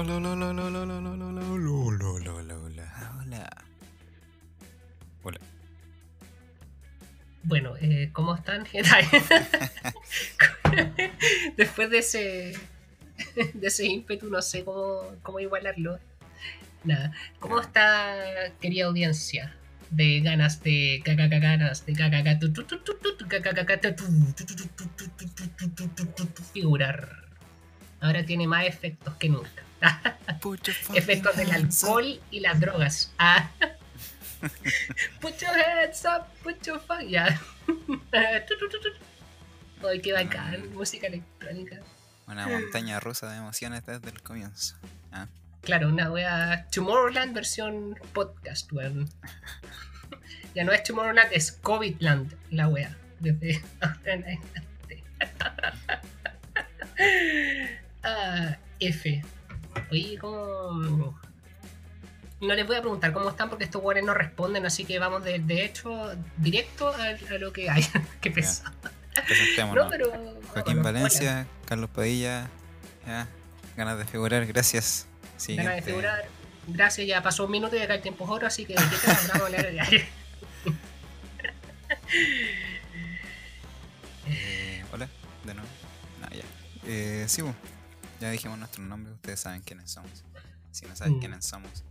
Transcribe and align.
Hola, 0.00 0.14
hola, 0.14 0.30
hola, 0.30 0.46
hola, 0.46 0.62
hola, 0.62 0.78
hola, 0.78 0.94
hola, 1.10 1.26
hola, 1.26 1.42
hola, 1.42 2.06
hola, 2.06 2.30
hola, 2.30 2.54
hola, 2.54 3.12
hola. 3.18 3.50
Hola. 5.24 5.40
Bueno, 7.42 7.76
eh, 7.80 8.10
¿cómo 8.12 8.36
están? 8.36 8.64
Después 11.56 11.90
de 11.90 11.98
ese, 11.98 12.52
de 13.54 13.66
ese 13.66 13.86
ímpetu, 13.86 14.30
no 14.30 14.40
sé 14.40 14.62
cómo, 14.64 15.16
cómo 15.24 15.40
igualarlo. 15.40 15.98
Nada. 16.84 17.10
¿Cómo 17.40 17.60
está, 17.60 18.52
querida 18.60 18.84
audiencia? 18.84 19.56
De 19.90 20.20
ganas 20.20 20.62
de 20.62 21.02
cacaca 21.04 21.40
ganas 21.40 21.84
de 21.84 21.96
tu, 21.96 22.64
figurar. 26.52 27.27
Ahora 28.00 28.24
tiene 28.24 28.46
más 28.46 28.64
efectos 28.66 29.14
que 29.16 29.28
nunca. 29.28 29.62
Efectos 30.94 31.36
del 31.36 31.50
alcohol 31.50 32.20
y 32.30 32.40
las 32.40 32.60
drogas. 32.60 33.12
Ah. 33.18 33.50
Put 35.20 35.38
your 35.38 35.50
hands 35.50 36.04
up, 36.04 36.26
put 36.42 36.62
your 36.64 36.80
fuck. 36.80 37.02
Ya. 37.08 37.40
Ay, 39.88 40.00
qué 40.00 40.12
bacán. 40.12 40.72
Música 40.74 41.06
electrónica. 41.08 41.80
Una 42.26 42.46
montaña 42.46 43.00
rusa 43.00 43.30
de 43.30 43.38
emociones 43.38 43.84
desde 43.86 44.10
el 44.10 44.22
comienzo. 44.22 44.76
¿ah? 45.12 45.26
Claro, 45.62 45.88
una 45.88 46.10
wea. 46.10 46.66
Tomorrowland 46.70 47.34
versión 47.34 47.98
podcast, 48.12 48.72
weón. 48.72 49.08
Ya 50.54 50.64
no 50.64 50.72
es 50.72 50.82
Tomorrowland, 50.82 51.32
es 51.32 51.52
COVIDland 51.52 52.34
la 52.50 52.68
wea. 52.68 52.96
Desde 53.20 53.62
ahora 53.80 54.12
en 54.14 54.24
adelante. 54.24 55.04
Ah, 58.08 58.56
F. 58.80 59.22
Oye, 59.90 60.18
¿cómo.? 60.18 61.18
No 62.40 62.54
les 62.54 62.66
voy 62.66 62.76
a 62.76 62.80
preguntar 62.80 63.12
cómo 63.12 63.30
están 63.30 63.48
porque 63.48 63.64
estos 63.64 63.82
weones 63.82 64.04
no 64.04 64.14
responden, 64.14 64.64
así 64.64 64.84
que 64.84 64.98
vamos 65.00 65.24
de, 65.24 65.40
de 65.40 65.64
hecho 65.64 66.14
directo 66.36 66.88
a, 66.88 67.08
a 67.08 67.38
lo 67.38 67.52
que 67.52 67.68
hay. 67.68 67.84
Qué 68.20 68.30
pesado. 68.30 68.72
Presentémonos. 69.26 69.84
No, 69.84 69.90
pero. 69.90 70.10
Joaquín 70.52 70.80
bueno, 70.80 70.82
Valencia, 70.82 71.46
Carlos 71.66 71.90
Padilla. 71.90 72.48
Ya, 73.06 73.26
ganas 73.76 73.98
de 73.98 74.04
figurar, 74.04 74.46
gracias. 74.46 75.06
Siguiente. 75.36 75.64
Ganas 75.64 75.84
de 75.84 75.90
figurar. 75.90 76.28
Gracias, 76.68 77.06
ya 77.06 77.22
pasó 77.22 77.46
un 77.46 77.50
minuto 77.50 77.76
y 77.76 77.80
acá 77.80 77.94
el 77.94 78.02
tiempo 78.02 78.24
es 78.24 78.30
oro, 78.30 78.46
así 78.46 78.66
que 78.66 78.74
¿de 78.74 78.82
qué 78.82 78.96
te 79.04 79.10
hablamos 79.10 79.42
hablar 79.42 79.72
de 79.72 80.06
Eh, 84.30 84.84
hola, 84.92 85.08
de 85.44 85.54
nuevo. 85.54 85.68
No, 86.20 86.28
ya. 86.28 86.44
Eh, 86.86 87.24
sí. 87.26 87.42
Ya 88.20 88.30
dijimos 88.30 88.58
nuestro 88.58 88.82
nombre, 88.82 89.12
ustedes 89.12 89.40
saben 89.40 89.62
quiénes 89.62 89.90
somos. 89.90 90.24
Si 90.70 90.86
no 90.86 90.94
saben 90.96 91.16
Mm. 91.16 91.20
quiénes 91.20 91.44
somos, 91.46 91.84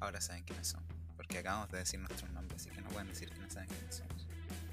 ahora 0.00 0.20
saben 0.20 0.42
quiénes 0.44 0.68
somos. 0.68 0.86
Porque 1.16 1.38
acabamos 1.38 1.70
de 1.70 1.78
decir 1.78 2.00
nuestro 2.00 2.28
nombre, 2.28 2.56
así 2.56 2.70
que 2.70 2.80
no 2.80 2.88
pueden 2.90 3.08
decir 3.08 3.30
que 3.30 3.38
no 3.38 3.50
saben 3.50 3.68
quiénes 3.68 3.96
somos. 3.96 4.26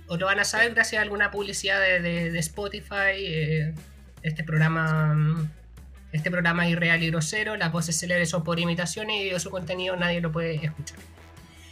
O 0.07 0.17
lo 0.17 0.25
van 0.25 0.39
a 0.39 0.43
saber 0.43 0.73
gracias 0.73 0.99
a 0.99 1.03
alguna 1.03 1.31
publicidad 1.31 1.79
de, 1.79 2.01
de- 2.01 2.31
de 2.31 2.39
Spotify, 2.39 3.15
eh, 3.17 3.73
este 4.23 4.43
programa. 4.43 5.13
mm, 5.15 5.49
Este 6.13 6.29
programa 6.29 6.65
es 6.65 6.73
irreal 6.73 7.01
y 7.03 7.07
grosero, 7.09 7.55
las 7.55 7.71
voces 7.71 7.97
célebres 7.97 8.29
son 8.29 8.43
por 8.43 8.59
imitaciones 8.59 9.31
y 9.33 9.39
su 9.39 9.49
contenido 9.49 9.95
nadie 9.95 10.19
lo 10.19 10.29
puede 10.33 10.55
escuchar. 10.55 10.99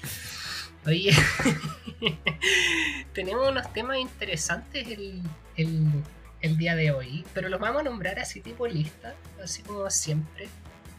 Oye, 0.85 1.11
tenemos 3.13 3.49
unos 3.49 3.73
temas 3.73 3.97
interesantes 3.97 4.87
el, 4.87 5.21
el- 5.57 6.03
el 6.41 6.57
día 6.57 6.75
de 6.75 6.91
hoy, 6.91 7.25
pero 7.33 7.49
los 7.49 7.59
vamos 7.59 7.81
a 7.81 7.83
nombrar 7.83 8.19
así 8.19 8.41
tipo 8.41 8.67
lista, 8.67 9.15
así 9.43 9.61
como 9.63 9.89
siempre. 9.89 10.47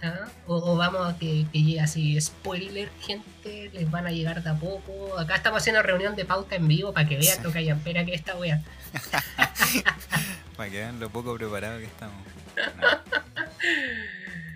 ¿ah? 0.03 0.27
O, 0.47 0.57
o 0.73 0.77
vamos 0.77 1.07
a 1.15 1.19
que, 1.19 1.47
que 1.53 1.63
llegue 1.63 1.81
así, 1.81 2.21
spoiler, 2.21 2.91
gente, 3.01 3.71
les 3.73 3.91
van 3.91 4.07
a 4.07 4.11
llegar 4.11 4.43
de 4.43 4.51
a 4.51 4.55
poco. 4.55 5.19
Acá 5.19 5.37
estamos 5.37 5.59
haciendo 5.63 5.83
reunión 5.83 6.17
de 6.17 6.25
pauta 6.25 6.57
en 6.57 6.67
vivo 6.69 6.93
para 6.93 7.09
que 7.09 7.17
vean 7.19 7.37
Sí. 7.37 7.43
lo 7.43 7.53
que 7.53 7.59
hay 7.59 7.69
en 7.71 7.81
pera 7.81 8.05
que 8.05 8.15
esta 8.15 8.37
wea. 8.37 8.63
Para 10.57 10.71
que 10.71 10.77
vean 10.79 11.01
lo 11.01 11.09
poco 11.11 11.35
preparado 11.37 11.79
que 11.79 11.85
estamos. 11.87 12.23
No. 12.57 12.89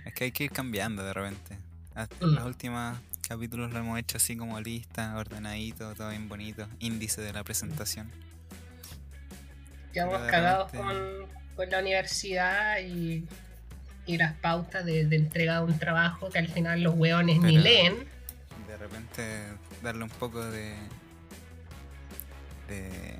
Es 0.04 0.12
que 0.14 0.24
hay 0.24 0.32
que 0.32 0.44
ir 0.44 0.50
cambiando 0.50 1.02
de 1.02 1.12
repente. 1.12 1.56
Hasta 1.94 2.14
Mm. 2.26 2.34
los 2.34 2.44
últimos 2.44 2.98
capítulos 3.26 3.72
lo 3.72 3.78
hemos 3.78 3.98
hecho 3.98 4.16
así 4.18 4.36
como 4.36 4.60
lista, 4.60 5.16
ordenadito, 5.16 5.94
todo 5.94 6.10
bien 6.10 6.28
bonito. 6.28 6.66
Índice 6.80 7.22
de 7.22 7.32
la 7.32 7.42
presentación. 7.44 8.10
Quedamos 9.94 10.20
cagados 10.30 10.70
con, 10.72 11.26
con 11.56 11.70
la 11.70 11.78
universidad 11.78 12.78
y, 12.80 13.26
y 14.06 14.16
las 14.18 14.34
pautas 14.34 14.84
de, 14.84 15.06
de 15.06 15.16
entrega 15.16 15.58
de 15.58 15.64
un 15.64 15.78
trabajo 15.78 16.28
que 16.30 16.38
al 16.40 16.48
final 16.48 16.82
los 16.82 16.94
weones 16.94 17.40
ni 17.40 17.56
leen. 17.56 18.06
De 18.68 18.76
repente 18.76 19.44
darle 19.82 20.04
un 20.04 20.10
poco 20.10 20.44
de. 20.44 20.74
de. 22.68 23.16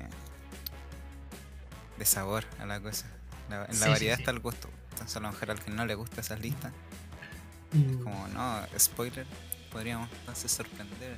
de 1.97 2.05
sabor 2.05 2.43
a 2.59 2.65
la 2.65 2.79
cosa. 2.79 3.07
La- 3.49 3.65
en 3.65 3.73
Sí, 3.73 3.79
la 3.81 3.87
variedad 3.89 4.15
sí. 4.15 4.21
está 4.21 4.31
el 4.31 4.39
gusto. 4.39 4.69
Entonces 4.91 5.15
a 5.17 5.19
lo 5.19 5.31
mejor 5.31 5.51
al 5.51 5.59
que 5.61 5.71
no 5.71 5.85
le 5.85 5.95
gusta 5.95 6.21
esas 6.21 6.39
listas, 6.39 6.71
Mm. 7.71 8.03
como 8.03 8.27
no, 8.29 8.61
spoiler, 8.79 9.25
podríamos 9.71 10.09
entonces 10.19 10.49
sorprender 10.51 11.17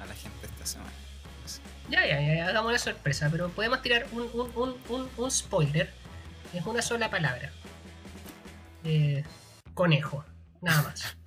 a 0.00 0.06
la 0.06 0.14
gente 0.14 0.46
esta 0.46 0.64
semana. 0.64 0.92
Ya, 1.90 2.06
ya, 2.06 2.20
ya, 2.20 2.46
hagamos 2.48 2.70
una 2.70 2.78
sorpresa, 2.78 3.28
pero 3.30 3.48
podemos 3.50 3.80
tirar 3.82 4.06
un, 4.12 4.22
un, 4.34 4.50
un, 4.56 4.76
un, 4.88 5.08
un 5.16 5.30
spoiler. 5.30 5.92
Es 6.54 6.64
una 6.66 6.82
sola 6.82 7.10
palabra. 7.10 7.50
Eh, 8.84 9.24
conejo, 9.74 10.24
nada 10.60 10.82
más. 10.82 11.16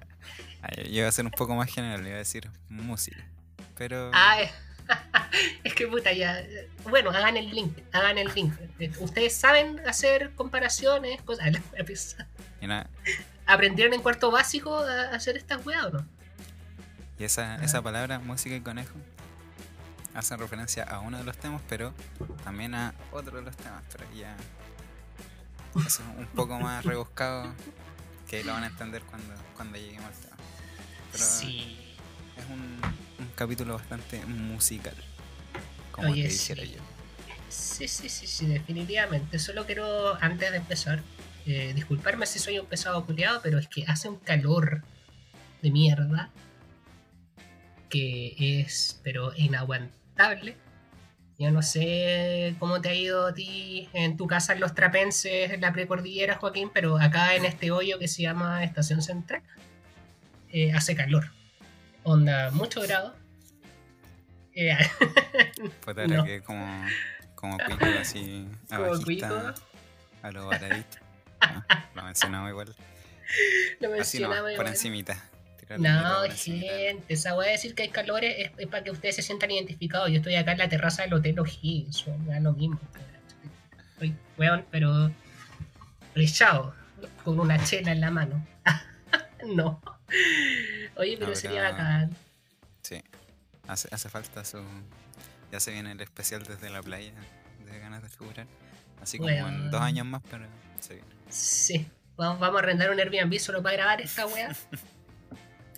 Ah, 0.63 0.69
yo 0.75 0.83
iba 0.99 1.07
a 1.07 1.11
ser 1.11 1.25
un 1.25 1.31
poco 1.31 1.55
más 1.55 1.73
general, 1.73 2.05
iba 2.05 2.13
a 2.13 2.19
decir 2.19 2.47
música. 2.69 3.17
Pero. 3.75 4.11
Ah, 4.13 4.39
eh, 4.43 4.51
es 5.63 5.73
que 5.73 5.87
puta, 5.87 6.13
ya. 6.13 6.39
Bueno, 6.87 7.09
hagan 7.09 7.35
el 7.35 7.49
link, 7.49 7.79
hagan 7.91 8.19
el 8.19 8.31
link. 8.35 8.53
Eh, 8.77 8.91
Ustedes 8.99 9.35
saben 9.35 9.79
hacer 9.87 10.35
comparaciones, 10.35 11.19
cosas. 11.23 11.51
nada, 12.61 12.87
¿Aprendieron 13.47 13.95
en 13.95 14.03
cuarto 14.03 14.29
básico 14.29 14.77
a 14.77 15.05
hacer 15.15 15.35
estas 15.35 15.65
weas 15.65 15.85
o 15.85 15.89
no? 15.89 16.05
y 17.17 17.23
esa, 17.23 17.55
Ah. 17.55 17.63
esa 17.63 17.81
palabra, 17.81 18.19
música 18.19 18.55
y 18.55 18.61
conejo, 18.61 18.93
hacen 20.13 20.39
referencia 20.39 20.83
a 20.83 20.99
uno 20.99 21.17
de 21.17 21.23
los 21.23 21.37
temas, 21.37 21.61
pero 21.69 21.93
también 22.43 22.75
a 22.75 22.93
otro 23.11 23.37
de 23.37 23.43
los 23.43 23.55
temas. 23.57 23.83
Pero 23.91 24.05
ya. 24.13 24.35
Es 25.85 25.99
un 26.17 26.25
poco 26.35 26.59
más 26.59 26.83
rebuscado 26.85 27.53
que 28.29 28.43
lo 28.43 28.53
van 28.53 28.63
a 28.63 28.67
entender 28.67 29.03
cuando, 29.03 29.33
cuando 29.55 29.77
lleguemos 29.77 30.05
al 30.07 30.13
tema. 30.15 30.35
Pero 31.11 31.23
Sí. 31.23 31.95
es 32.37 32.45
un, 32.45 32.79
un 33.19 33.31
capítulo 33.35 33.75
bastante 33.75 34.25
musical. 34.25 34.95
Como 35.91 36.09
Oye, 36.11 36.23
te 36.23 36.29
dijera 36.29 36.63
sí. 36.63 36.71
yo. 36.75 36.81
Sí, 37.49 37.87
sí, 37.87 38.07
sí, 38.09 38.27
sí, 38.27 38.45
definitivamente. 38.45 39.37
Solo 39.39 39.65
quiero, 39.65 40.15
antes 40.23 40.51
de 40.51 40.57
empezar, 40.57 41.03
eh, 41.45 41.73
disculparme 41.75 42.25
si 42.25 42.39
soy 42.39 42.59
un 42.59 42.65
pesado 42.65 43.05
culiado, 43.05 43.41
pero 43.41 43.59
es 43.59 43.67
que 43.67 43.83
hace 43.87 44.07
un 44.07 44.17
calor 44.17 44.83
de 45.61 45.71
mierda 45.71 46.29
que 47.89 48.61
es, 48.61 48.99
pero 49.03 49.33
inaguantable. 49.35 50.00
Yo 51.37 51.49
no 51.51 51.61
sé 51.63 52.55
cómo 52.59 52.81
te 52.81 52.89
ha 52.89 52.93
ido 52.93 53.27
a 53.27 53.33
ti 53.33 53.89
en 53.93 54.15
tu 54.15 54.27
casa 54.27 54.53
en 54.53 54.59
los 54.59 54.75
trapenses, 54.75 55.51
en 55.51 55.61
la 55.61 55.73
precordillera, 55.73 56.35
Joaquín, 56.35 56.69
pero 56.73 56.97
acá 56.99 57.35
en 57.35 57.45
este 57.45 57.71
hoyo 57.71 57.97
que 57.97 58.07
se 58.07 58.21
llama 58.21 58.63
Estación 58.63 59.01
Central, 59.01 59.41
eh, 60.51 60.71
hace 60.73 60.95
calor. 60.95 61.31
Onda, 62.03 62.51
mucho 62.51 62.81
grado. 62.81 63.15
Eh, 64.53 64.77
Puta, 65.85 66.05
No. 66.07 66.23
que 66.25 66.41
como, 66.41 66.85
como 67.35 67.57
cuico 67.65 67.85
así 67.99 68.47
Como 68.69 68.85
abajista 68.85 69.55
a 70.21 70.31
lo 70.31 70.45
baradito. 70.47 70.97
Lo 71.95 72.03
mencionamos 72.03 72.49
igual. 72.51 72.67
lo 72.67 72.73
Así 72.73 73.79
no, 73.81 73.89
mencionaba 73.89 74.41
por 74.41 74.51
igual. 74.51 74.67
encimita. 74.67 75.17
No, 75.79 76.21
gente, 76.33 77.03
esa 77.07 77.35
weá 77.35 77.47
de 77.47 77.53
decir 77.53 77.75
que 77.75 77.83
hay 77.83 77.89
calores 77.89 78.35
es, 78.37 78.51
es 78.57 78.67
para 78.67 78.83
que 78.83 78.91
ustedes 78.91 79.15
se 79.15 79.21
sientan 79.21 79.51
identificados. 79.51 80.09
Yo 80.09 80.17
estoy 80.17 80.35
acá 80.35 80.53
en 80.53 80.57
la 80.57 80.69
terraza 80.69 81.03
del 81.03 81.13
Hotel 81.13 81.39
O'Higgins, 81.39 82.07
o 82.07 82.17
me 82.17 82.33
da 82.33 82.39
lo 82.39 82.53
mismo. 82.53 82.79
Estoy 83.93 84.15
weón, 84.37 84.65
pero 84.71 85.11
rechado, 86.15 86.73
con 87.23 87.39
una 87.39 87.63
chela 87.63 87.91
en 87.91 88.01
la 88.01 88.11
mano. 88.11 88.45
no. 89.55 89.81
Oye, 90.95 91.17
pero 91.17 91.35
sería 91.35 91.63
bacán. 91.63 92.15
Sí. 92.81 93.01
Hace, 93.67 93.87
hace 93.91 94.09
falta 94.09 94.43
su. 94.43 94.61
Ya 95.51 95.59
se 95.59 95.71
viene 95.71 95.91
el 95.91 96.01
especial 96.01 96.43
desde 96.43 96.69
la 96.69 96.81
playa. 96.81 97.13
De 97.65 97.79
ganas 97.79 98.01
de 98.03 98.09
figurar. 98.09 98.47
Así 99.01 99.17
como 99.17 99.29
en 99.29 99.71
dos 99.71 99.81
años 99.81 100.05
más, 100.05 100.21
pero 100.29 100.45
se 100.79 100.95
viene. 100.95 101.09
Sí, 101.29 101.87
vamos, 102.17 102.39
vamos 102.39 102.57
a 102.57 102.59
arrendar 102.63 102.91
un 102.91 102.99
Airbnb 102.99 103.39
solo 103.39 103.63
para 103.63 103.77
grabar 103.77 104.01
esta 104.01 104.27
weá. 104.27 104.55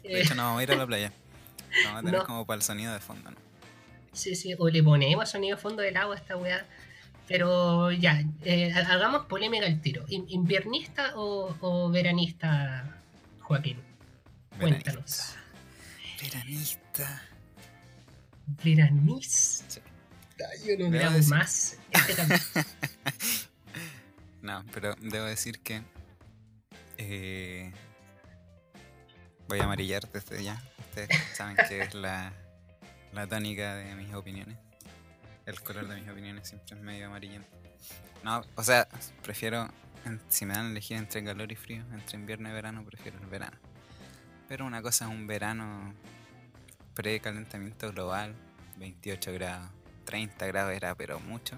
De 0.04 0.22
hecho, 0.22 0.36
no 0.36 0.44
vamos 0.44 0.60
a 0.60 0.64
ir 0.64 0.72
a 0.72 0.76
la 0.76 0.86
playa. 0.88 1.12
Vamos 1.86 2.00
a 2.00 2.04
tener 2.06 2.20
No. 2.22 2.26
como 2.26 2.46
para 2.46 2.58
el 2.58 2.62
sonido 2.64 2.94
de 2.94 3.00
fondo, 3.00 3.32
¿no? 3.32 3.38
Sí, 4.12 4.36
sí, 4.36 4.54
o 4.60 4.70
le 4.70 4.84
ponemos 4.84 5.30
sonido 5.30 5.58
fondo 5.58 5.82
del 5.82 5.98
agua 5.98 6.16
a 6.16 6.18
esta 6.20 6.38
weá. 6.38 6.66
Pero 7.28 7.92
ya, 7.92 8.22
eh, 8.44 8.72
ha- 8.74 8.94
hagamos 8.94 9.26
polémica 9.28 9.66
al 9.66 9.82
tiro. 9.82 10.04
¿In- 10.10 10.26
¿Inviernista 10.30 11.14
o, 11.16 11.56
o 11.62 11.90
veranista, 11.90 12.98
Joaquín. 13.40 13.78
Cuéntanos. 14.60 15.36
Veranista. 16.22 17.24
Veranista. 18.64 19.62
Sí. 19.68 19.80
Yo 20.68 20.78
no 20.78 20.92
Debo 20.92 21.12
decir- 21.12 21.30
más. 21.34 21.78
Este. 21.92 22.24
No, 24.42 24.66
pero 24.74 24.94
debo 25.00 25.24
decir 25.26 25.60
que 25.62 25.82
eh, 26.98 27.72
voy 29.48 29.60
a 29.60 29.66
amarillar 29.66 30.10
desde 30.12 30.44
ya. 30.44 30.62
Ustedes 30.80 31.10
saben 31.36 31.58
que 31.68 31.82
es 31.82 31.94
la, 31.94 32.34
la 33.12 33.28
tónica 33.28 33.76
de 33.76 33.96
mis 33.96 34.14
opiniones. 34.14 34.58
El 35.46 35.62
color 35.62 35.88
de 35.88 36.00
mis 36.00 36.10
opiniones 36.10 36.48
siempre 36.48 36.76
es 36.76 36.82
medio 36.82 37.08
amarillento. 37.08 37.50
No, 38.24 38.42
o 38.56 38.64
sea, 38.64 38.88
prefiero, 39.22 39.70
si 40.30 40.46
me 40.46 40.54
dan 40.54 40.68
a 40.68 40.70
elegir 40.70 40.98
entre 40.98 41.24
calor 41.24 41.52
y 41.52 41.56
frío, 41.56 41.84
entre 41.92 42.18
invierno 42.18 42.50
y 42.50 42.54
verano, 42.54 42.86
prefiero 42.86 43.20
el 43.20 43.26
verano. 43.28 43.58
Pero 44.48 44.66
una 44.66 44.82
cosa 44.82 45.06
es 45.06 45.12
un 45.12 45.28
verano 45.28 45.94
pre-calentamiento 46.94 47.92
global, 47.92 48.36
28 48.78 49.34
grados, 49.34 49.70
30 50.06 50.48
grados 50.48 50.74
era, 50.74 50.96
pero 50.96 51.20
mucho, 51.20 51.58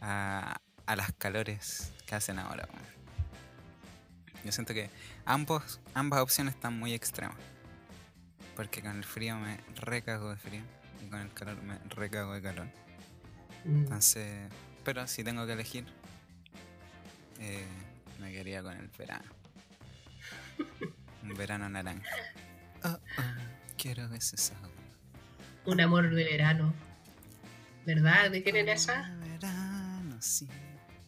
a, 0.00 0.56
a 0.86 0.96
las 0.96 1.12
calores 1.14 1.92
que 2.06 2.14
hacen 2.14 2.38
ahora. 2.38 2.68
weón. 2.72 2.93
Yo 4.44 4.52
siento 4.52 4.74
que 4.74 4.90
ambos, 5.24 5.80
ambas 5.94 6.20
opciones 6.20 6.54
están 6.54 6.78
muy 6.78 6.92
extremas. 6.92 7.36
Porque 8.54 8.82
con 8.82 8.96
el 8.96 9.04
frío 9.04 9.36
me 9.36 9.58
recago 9.74 10.30
de 10.30 10.36
frío 10.36 10.62
y 11.04 11.08
con 11.08 11.20
el 11.20 11.32
calor 11.32 11.60
me 11.62 11.78
recago 11.88 12.34
de 12.34 12.42
calor. 12.42 12.66
Mm. 13.64 13.76
Entonces, 13.78 14.52
pero 14.84 15.06
si 15.06 15.24
tengo 15.24 15.46
que 15.46 15.54
elegir, 15.54 15.86
eh, 17.40 17.66
me 18.20 18.30
quedaría 18.32 18.62
con 18.62 18.76
el 18.76 18.88
verano. 18.98 19.30
Un 21.22 21.34
verano 21.34 21.68
naranja. 21.68 22.06
Oh, 22.84 22.88
oh, 23.18 23.22
quiero 23.78 24.12
ese 24.14 24.36
sabor. 24.36 24.70
Un 25.64 25.80
amor 25.80 26.14
de 26.14 26.24
verano. 26.24 26.74
¿Verdad? 27.86 28.30
¿De 28.30 28.42
quién 28.42 28.56
era 28.56 28.74
esa? 28.74 29.10
Verano, 29.20 30.16
sí. 30.20 30.48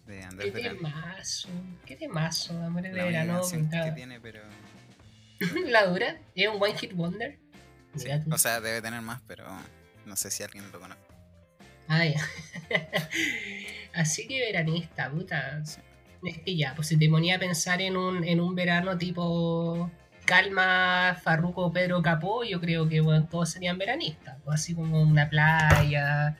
De 0.06 0.18
¿Qué 0.18 0.24
Andrés 0.24 0.52
Verano. 0.54 0.76
temazo? 0.76 1.48
¿Qué 1.84 1.96
temazo? 1.96 2.62
Amor 2.62 2.82
de 2.82 2.90
verano. 2.92 3.40
que 3.50 3.92
tiene, 3.94 4.20
pero. 4.20 4.40
La 5.66 5.86
dura. 5.86 6.18
¿Es 6.34 6.48
un 6.48 6.62
One 6.62 6.76
Hit 6.78 6.92
Wonder? 6.94 7.38
sí. 7.96 8.08
O 8.30 8.38
sea, 8.38 8.60
debe 8.60 8.80
tener 8.82 9.00
más, 9.02 9.20
pero 9.26 9.44
no 10.04 10.16
sé 10.16 10.30
si 10.30 10.42
alguien 10.42 10.70
lo 10.70 10.80
conoce. 10.80 11.00
Ah, 11.88 12.04
ya. 12.04 12.20
Así 13.94 14.26
que 14.28 14.40
veranista, 14.40 15.10
puta. 15.10 15.64
Sí. 15.64 15.80
Es 16.24 16.38
que 16.38 16.56
ya, 16.56 16.74
pues 16.74 16.88
si 16.88 16.96
te 16.98 17.08
ponía 17.08 17.36
a 17.36 17.38
pensar 17.38 17.80
en 17.80 17.96
un, 17.96 18.24
en 18.24 18.40
un 18.40 18.54
verano 18.54 18.96
tipo 18.98 19.90
Calma, 20.24 21.16
Farruco, 21.22 21.72
Pedro 21.72 22.02
Capó, 22.02 22.42
yo 22.44 22.60
creo 22.60 22.88
que 22.88 23.00
bueno, 23.00 23.26
todos 23.30 23.50
serían 23.50 23.78
veranistas. 23.78 24.36
pues, 24.44 24.60
así 24.60 24.74
como 24.74 25.00
una 25.02 25.28
playa, 25.30 26.36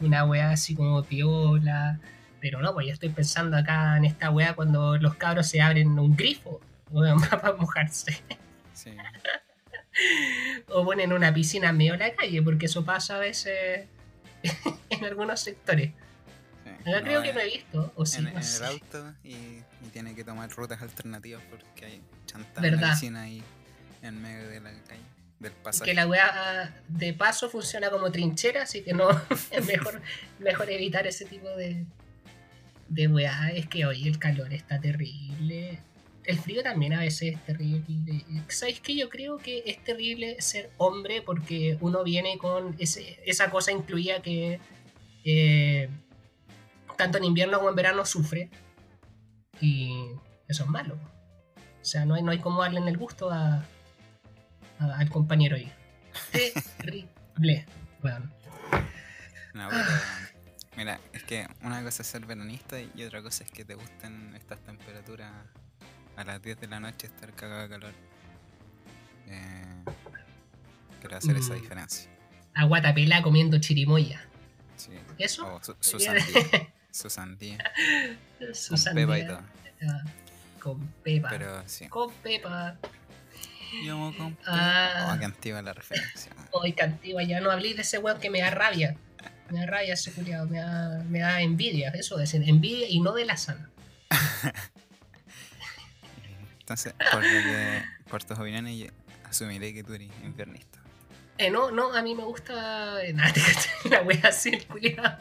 una 0.00 0.24
weá 0.24 0.50
así 0.50 0.74
como 0.74 1.02
piola. 1.02 1.98
Pero 2.40 2.60
no, 2.60 2.72
pues 2.72 2.86
yo 2.86 2.92
estoy 2.94 3.10
pensando 3.10 3.56
acá 3.56 3.96
en 3.96 4.04
esta 4.06 4.30
weá 4.30 4.54
cuando 4.54 4.96
los 4.96 5.14
cabros 5.16 5.46
se 5.46 5.60
abren 5.60 5.98
un 5.98 6.16
grifo 6.16 6.60
weón, 6.90 7.20
para 7.30 7.52
mojarse. 7.52 8.22
Sí. 8.72 8.92
O 10.68 10.84
ponen 10.84 11.12
una 11.12 11.32
piscina 11.34 11.70
en 11.70 11.76
medio 11.76 11.92
de 11.92 11.98
la 11.98 12.14
calle, 12.14 12.42
porque 12.42 12.66
eso 12.66 12.84
pasa 12.84 13.16
a 13.16 13.18
veces 13.18 13.86
en 14.90 15.04
algunos 15.04 15.40
sectores. 15.40 15.90
sí. 16.64 16.70
Yo 16.86 16.96
No, 16.98 17.02
creo 17.04 17.22
que 17.22 17.28
en- 17.30 17.34
no 17.34 17.40
he 17.40 17.44
visto, 17.46 17.92
o 17.96 18.06
sí, 18.06 18.18
en, 18.18 18.24
no 18.24 18.30
en 18.30 18.36
el 18.38 18.64
auto 18.64 19.14
y, 19.24 19.32
y 19.34 19.88
tiene 19.92 20.14
que 20.14 20.24
tomar 20.24 20.48
rutas 20.50 20.80
alternativas 20.80 21.42
porque 21.50 21.84
hay 21.84 22.02
chanta 22.26 22.60
¿Verdad? 22.60 22.90
piscina 22.92 23.22
ahí 23.22 23.42
en 24.02 24.22
medio 24.22 24.48
de 24.48 24.60
la 24.60 24.70
calle, 24.88 25.02
del 25.40 25.52
pasaje. 25.52 25.90
Que 25.90 25.94
la 25.94 26.06
weá 26.06 26.74
de 26.88 27.12
paso 27.12 27.50
funciona 27.50 27.90
como 27.90 28.10
trinchera, 28.10 28.62
así 28.62 28.82
que 28.82 28.94
no 28.94 29.10
es 29.50 29.66
mejor, 29.66 30.00
mejor 30.38 30.70
evitar 30.70 31.06
ese 31.06 31.26
tipo 31.26 31.48
de, 31.50 31.84
de 32.90 33.08
weá. 33.08 33.50
Es 33.52 33.66
que 33.66 33.86
hoy 33.86 34.06
el 34.06 34.18
calor 34.18 34.52
está 34.52 34.78
terrible. 34.78 35.78
El 36.24 36.38
frío 36.38 36.62
también 36.62 36.92
a 36.92 37.00
veces 37.00 37.34
es 37.34 37.44
terrible. 37.46 38.24
¿Sabéis 38.48 38.80
que 38.80 38.94
Yo 38.94 39.08
creo 39.08 39.38
que 39.38 39.62
es 39.66 39.82
terrible 39.82 40.36
ser 40.42 40.70
hombre 40.76 41.22
porque 41.22 41.78
uno 41.80 42.04
viene 42.04 42.36
con 42.36 42.76
ese, 42.78 43.18
esa 43.24 43.50
cosa 43.50 43.72
incluida 43.72 44.20
que 44.20 44.60
eh, 45.24 45.88
tanto 46.98 47.16
en 47.18 47.24
invierno 47.24 47.56
como 47.56 47.70
en 47.70 47.76
verano 47.76 48.04
sufre. 48.04 48.50
Y 49.60 49.92
eso 50.48 50.64
es 50.64 50.68
malo. 50.70 50.94
O 51.80 51.84
sea, 51.84 52.04
no 52.04 52.14
hay, 52.14 52.22
no 52.22 52.30
hay 52.30 52.38
como 52.38 52.60
darle 52.62 52.80
en 52.80 52.88
el 52.88 52.98
gusto 52.98 53.30
a, 53.30 53.64
a- 54.78 54.98
al 54.98 55.08
compañero 55.10 55.56
ahí. 55.56 55.72
Terrible. 56.78 57.64
Bueno, 58.02 58.30
No, 59.54 59.68
pero, 59.70 59.84
mira, 60.76 61.00
es 61.12 61.22
que 61.24 61.46
una 61.62 61.82
cosa 61.82 62.02
es 62.02 62.08
ser 62.08 62.24
veranista 62.26 62.80
y 62.80 63.02
otra 63.04 63.22
cosa 63.22 63.44
es 63.44 63.50
que 63.50 63.64
te 63.64 63.74
gusten 63.74 64.34
estas 64.36 64.60
temperaturas 64.60 65.30
a 66.16 66.24
las 66.24 66.42
10 66.42 66.60
de 66.60 66.66
la 66.68 66.80
noche 66.80 67.06
estar 67.06 67.32
cagado 67.34 67.62
de 67.62 67.68
calor. 67.68 67.92
Eh, 69.28 69.84
quiero 71.00 71.16
hacer 71.16 71.36
esa 71.36 71.54
Mm. 71.54 71.60
diferencia. 71.60 72.10
a 72.54 72.64
guatapela 72.64 73.22
comiendo 73.22 73.58
chirimoya. 73.60 74.20
Sí. 74.76 74.90
¿Eso? 75.18 75.54
O 75.54 75.62
su, 75.62 75.76
su 75.80 76.00
sandía. 76.00 76.68
Su 76.90 77.08
sandía. 77.08 77.58
Su 78.52 78.70
Con 78.70 78.78
sandía. 78.78 79.06
pepa 79.06 79.18
y 79.18 79.26
todo. 79.26 79.40
Con 80.60 80.86
pepa. 81.04 81.28
Pero 81.30 81.62
sí. 81.68 81.88
Con 81.88 82.12
pepa. 82.14 82.76
Yo 83.84 84.12
con 84.18 84.34
pepa. 84.34 84.50
Ah. 84.52 85.16
Oh, 85.20 85.24
antigua 85.24 85.62
la 85.62 85.72
referencia. 85.72 86.32
Hoy 86.50 86.72
cantigua, 86.72 87.22
ya 87.22 87.40
no 87.40 87.50
hablé 87.52 87.72
de 87.74 87.82
ese 87.82 87.98
weón 87.98 88.18
que 88.20 88.28
me 88.30 88.40
da 88.40 88.50
rabia. 88.50 88.96
Me 89.50 89.60
da 89.60 89.66
rabia 89.66 89.94
ese 89.94 90.12
culiado, 90.12 90.46
me 90.46 90.58
da, 90.58 91.02
me 91.08 91.18
da 91.20 91.40
envidia. 91.42 91.90
Eso 91.90 92.18
es 92.20 92.30
decir, 92.32 92.48
envidia 92.48 92.88
y 92.88 93.00
no 93.00 93.12
de 93.12 93.24
la 93.24 93.36
sana. 93.36 93.68
Entonces, 96.60 96.94
por, 97.12 97.20
que, 97.22 97.82
por 98.08 98.22
tus 98.24 98.38
opiniones, 98.38 98.78
yo 98.78 98.86
asumiré 99.28 99.74
que 99.74 99.82
tú 99.82 99.94
eres 99.94 100.08
infiernista. 100.24 100.78
Eh, 101.38 101.50
no, 101.50 101.70
no, 101.70 101.92
a 101.94 102.02
mí 102.02 102.14
me 102.14 102.22
gusta. 102.24 103.02
eh, 103.04 103.12
Nada, 103.12 103.32
la 103.90 104.02
wea 104.02 104.20
así, 104.24 104.50
el 104.50 104.66
culiado. 104.66 105.18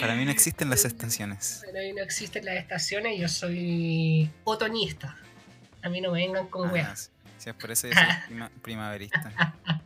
Para 0.00 0.14
mí 0.14 0.24
no 0.24 0.30
existen 0.30 0.70
las 0.70 0.84
estaciones. 0.84 1.60
Bueno, 1.64 1.78
ahí 1.80 1.92
no 1.92 2.02
existen 2.02 2.44
las 2.44 2.56
estaciones, 2.56 3.20
yo 3.20 3.28
soy 3.28 4.30
otoñista. 4.44 5.16
A 5.82 5.88
mí 5.88 6.00
no 6.00 6.12
me 6.12 6.20
vengan 6.26 6.46
con 6.48 6.70
Ah, 6.70 6.72
weas. 6.72 7.10
Si 7.38 7.50
es 7.50 7.56
por 7.56 7.70
eso 7.70 7.88
yo 7.88 7.94
soy 7.94 8.04
prima- 8.26 8.50
primaverista. 8.62 9.54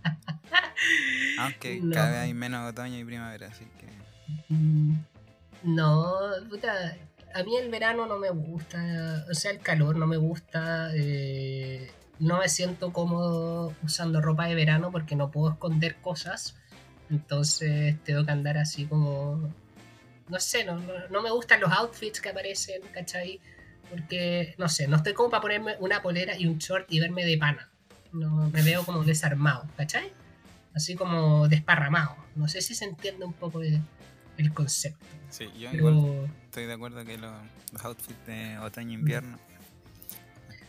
Aunque 1.38 1.80
No. 1.82 1.94
cada 1.94 2.10
vez 2.10 2.18
hay 2.20 2.34
menos 2.34 2.68
otoño 2.70 2.98
y 2.98 3.04
primavera, 3.04 3.48
así 3.48 3.64
que. 3.78 3.86
Mm, 4.48 4.94
No, 5.64 6.14
puta, 6.48 6.96
a 7.34 7.42
mí 7.42 7.56
el 7.56 7.68
verano 7.70 8.06
no 8.06 8.18
me 8.18 8.30
gusta, 8.30 9.24
o 9.30 9.34
sea, 9.34 9.50
el 9.50 9.58
calor 9.58 9.96
no 9.96 10.06
me 10.06 10.16
gusta, 10.16 10.90
eh, 10.94 11.90
no 12.20 12.38
me 12.38 12.48
siento 12.48 12.92
cómodo 12.92 13.74
usando 13.82 14.20
ropa 14.20 14.46
de 14.46 14.54
verano 14.54 14.90
porque 14.92 15.16
no 15.16 15.30
puedo 15.30 15.52
esconder 15.52 15.96
cosas, 15.96 16.54
entonces 17.10 17.96
tengo 18.04 18.24
que 18.24 18.30
andar 18.30 18.56
así 18.58 18.84
como, 18.86 19.52
no 20.28 20.38
sé, 20.38 20.64
no, 20.64 20.78
no, 20.78 20.92
no 21.10 21.22
me 21.22 21.30
gustan 21.30 21.60
los 21.60 21.72
outfits 21.72 22.20
que 22.20 22.28
aparecen, 22.28 22.80
¿cachai? 22.92 23.40
Porque, 23.90 24.54
no 24.58 24.68
sé, 24.68 24.86
no 24.86 24.96
estoy 24.96 25.14
como 25.14 25.30
para 25.30 25.40
ponerme 25.42 25.74
una 25.80 26.02
polera 26.02 26.36
y 26.36 26.46
un 26.46 26.58
short 26.58 26.86
y 26.90 27.00
verme 27.00 27.24
de 27.24 27.36
pana, 27.38 27.68
no, 28.12 28.48
me 28.50 28.62
veo 28.62 28.84
como 28.84 29.02
desarmado, 29.04 29.66
¿cachai? 29.76 30.12
Así 30.78 30.94
como 30.94 31.48
desparramado, 31.48 32.16
no 32.36 32.46
sé 32.46 32.60
si 32.62 32.72
se 32.76 32.84
entiende 32.84 33.24
un 33.24 33.32
poco 33.32 33.60
el, 33.62 33.82
el 34.36 34.52
concepto. 34.54 35.04
Sí, 35.28 35.50
yo 35.58 35.70
Pero 35.72 35.90
igual 35.90 36.30
estoy 36.44 36.66
de 36.66 36.72
acuerdo 36.72 37.04
que 37.04 37.18
lo- 37.18 37.42
los 37.72 37.84
outfits 37.84 38.26
de 38.26 38.56
otoño 38.60 38.90
e 38.90 38.94
invierno. 38.94 39.38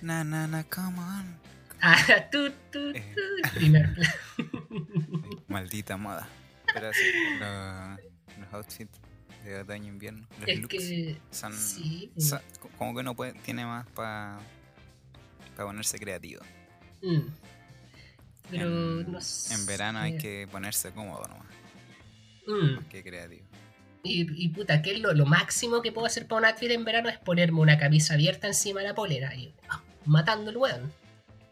Na 0.01 0.23
na 0.23 0.47
na, 0.47 0.63
come 0.63 0.97
on. 0.97 1.37
Ah, 1.79 1.95
tú, 2.31 2.51
tú, 2.71 2.89
Eh. 2.95 3.13
tú, 3.15 3.49
primer 3.53 3.93
plano. 3.93 4.13
Maldita 5.47 5.95
moda. 5.95 6.27
Pero 6.73 6.91
sí, 6.91 7.05
los 8.39 8.53
outfits 8.53 8.99
de 9.43 9.59
otoño 9.61 9.85
e 9.85 9.87
invierno, 9.89 10.27
los 10.39 10.49
Es 10.49 10.59
looks 10.59 10.73
que 10.75 11.17
son, 11.29 11.53
sí. 11.53 12.11
son- 12.17 12.41
como 12.79 12.95
que 12.95 13.01
uno 13.01 13.15
puede, 13.15 13.33
tiene 13.45 13.63
más 13.63 13.85
para 13.91 14.39
ponerse 15.55 15.99
creativo. 15.99 16.41
mm. 17.03 17.27
Pero 18.51 18.65
en, 19.01 19.11
no 19.11 19.21
sé. 19.21 19.53
en 19.53 19.65
verano 19.65 19.99
hay 19.99 20.17
que 20.17 20.47
ponerse 20.51 20.91
cómodo 20.91 21.27
nomás, 21.27 21.45
Mm. 22.47 22.83
que 22.89 23.03
creativo. 23.03 23.45
Y, 24.03 24.45
y 24.45 24.49
puta, 24.49 24.81
¿qué 24.81 24.93
es 24.93 24.99
lo, 24.99 25.13
lo 25.13 25.25
máximo 25.25 25.81
que 25.81 25.91
puedo 25.91 26.07
hacer 26.07 26.25
para 26.25 26.39
un 26.39 26.45
outfit 26.45 26.71
en 26.71 26.85
verano? 26.85 27.09
Es 27.09 27.17
ponerme 27.17 27.59
una 27.59 27.77
camisa 27.77 28.13
abierta 28.13 28.47
encima 28.47 28.79
de 28.81 28.87
la 28.87 28.95
polera 28.95 29.35
y 29.35 29.53
ah, 29.69 29.81
matando 30.05 30.49
el 30.51 30.57
weón. 30.57 30.91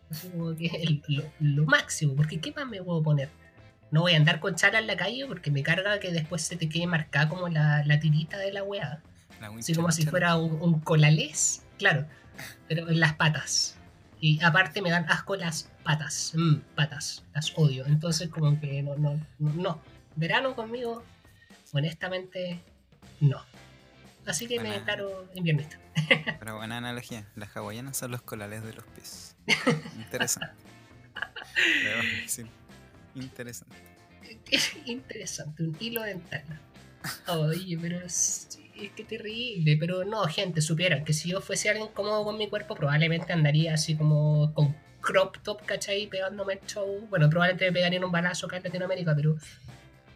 Así 0.10 0.30
como 0.30 0.56
que 0.56 0.68
el- 0.68 1.04
lo, 1.10 1.24
lo 1.42 1.66
máximo, 1.66 2.16
porque 2.16 2.40
¿qué 2.40 2.54
más 2.54 2.66
me 2.68 2.82
puedo 2.82 3.04
poner? 3.04 3.30
No 3.92 4.02
voy 4.02 4.14
a 4.14 4.18
andar 4.18 4.40
con 4.40 4.56
chala 4.56 4.80
en 4.80 4.88
la 4.88 4.96
calle 4.98 5.26
porque 5.28 5.52
me 5.52 5.62
carga 5.62 6.00
que 6.00 6.12
después 6.12 6.42
se 6.42 6.56
te 6.56 6.68
quede 6.70 6.88
marcada 6.88 7.28
como 7.30 7.48
la, 7.50 7.84
la 7.86 8.00
tirita 8.00 8.38
de 8.38 8.52
la 8.54 8.64
weá. 8.64 9.02
Así 9.58 9.76
como 9.76 9.92
si 9.92 10.06
fuera 10.06 10.36
un, 10.38 10.60
un 10.62 10.80
colalés, 10.80 11.64
claro, 11.78 12.06
pero 12.68 12.90
en 12.90 13.00
las 13.00 13.14
patas. 13.16 13.76
Y 14.20 14.42
aparte 14.44 14.82
me 14.82 14.90
dan 14.90 15.06
asco 15.10 15.36
las 15.36 15.70
patas. 15.88 16.34
Mm, 16.36 16.56
patas. 16.76 17.24
Las 17.34 17.54
odio. 17.56 17.86
Entonces 17.86 18.28
como 18.30 18.60
que 18.60 18.84
no, 18.84 18.96
no, 18.98 19.20
no, 19.40 19.54
no. 19.54 19.82
Verano 20.18 20.54
conmigo, 20.54 21.02
honestamente, 21.72 22.60
no. 23.22 23.42
Así 24.26 24.48
que 24.48 24.58
me 24.58 24.64
Buena. 24.64 24.80
declaro 24.80 25.30
inviernista. 25.34 25.80
Pero 26.40 26.58
buena 26.58 26.78
analogía. 26.78 27.26
Las 27.36 27.56
hawaianas 27.56 27.96
son 27.96 28.12
los 28.12 28.22
colales 28.22 28.64
de 28.64 28.74
los 28.74 28.84
pies. 28.88 29.38
Interesante. 29.98 30.54
Interesante. 33.16 33.76
Interesante, 34.86 35.64
un 35.64 35.78
hilo 35.80 36.04
dental. 36.04 36.44
Oye, 37.28 37.78
pero 37.82 38.06
es, 38.06 38.60
es 38.76 38.92
que 38.92 39.04
terrible. 39.06 39.78
Pero 39.78 40.04
no, 40.04 40.26
gente, 40.26 40.62
supieran 40.62 41.06
que 41.06 41.14
si 41.14 41.30
yo 41.30 41.40
fuese 41.42 41.70
alguien 41.70 41.88
cómodo 41.94 42.26
con 42.26 42.38
mi 42.38 42.50
cuerpo, 42.50 42.76
probablemente 42.76 43.32
andaría 43.32 43.74
así 43.74 43.96
como 43.96 44.54
con 44.54 44.76
crop 45.08 45.38
top, 45.42 45.66
¿cachai? 45.66 46.08
Pegándome 46.08 46.54
el 46.56 46.60
show. 46.68 47.08
Bueno, 47.10 47.30
probablemente 47.30 47.66
me 47.66 47.72
pegaría 47.72 47.98
en 47.98 48.04
un 48.04 48.12
balazo 48.12 48.46
acá 48.46 48.58
en 48.58 48.64
Latinoamérica, 48.64 49.16
pero 49.16 49.38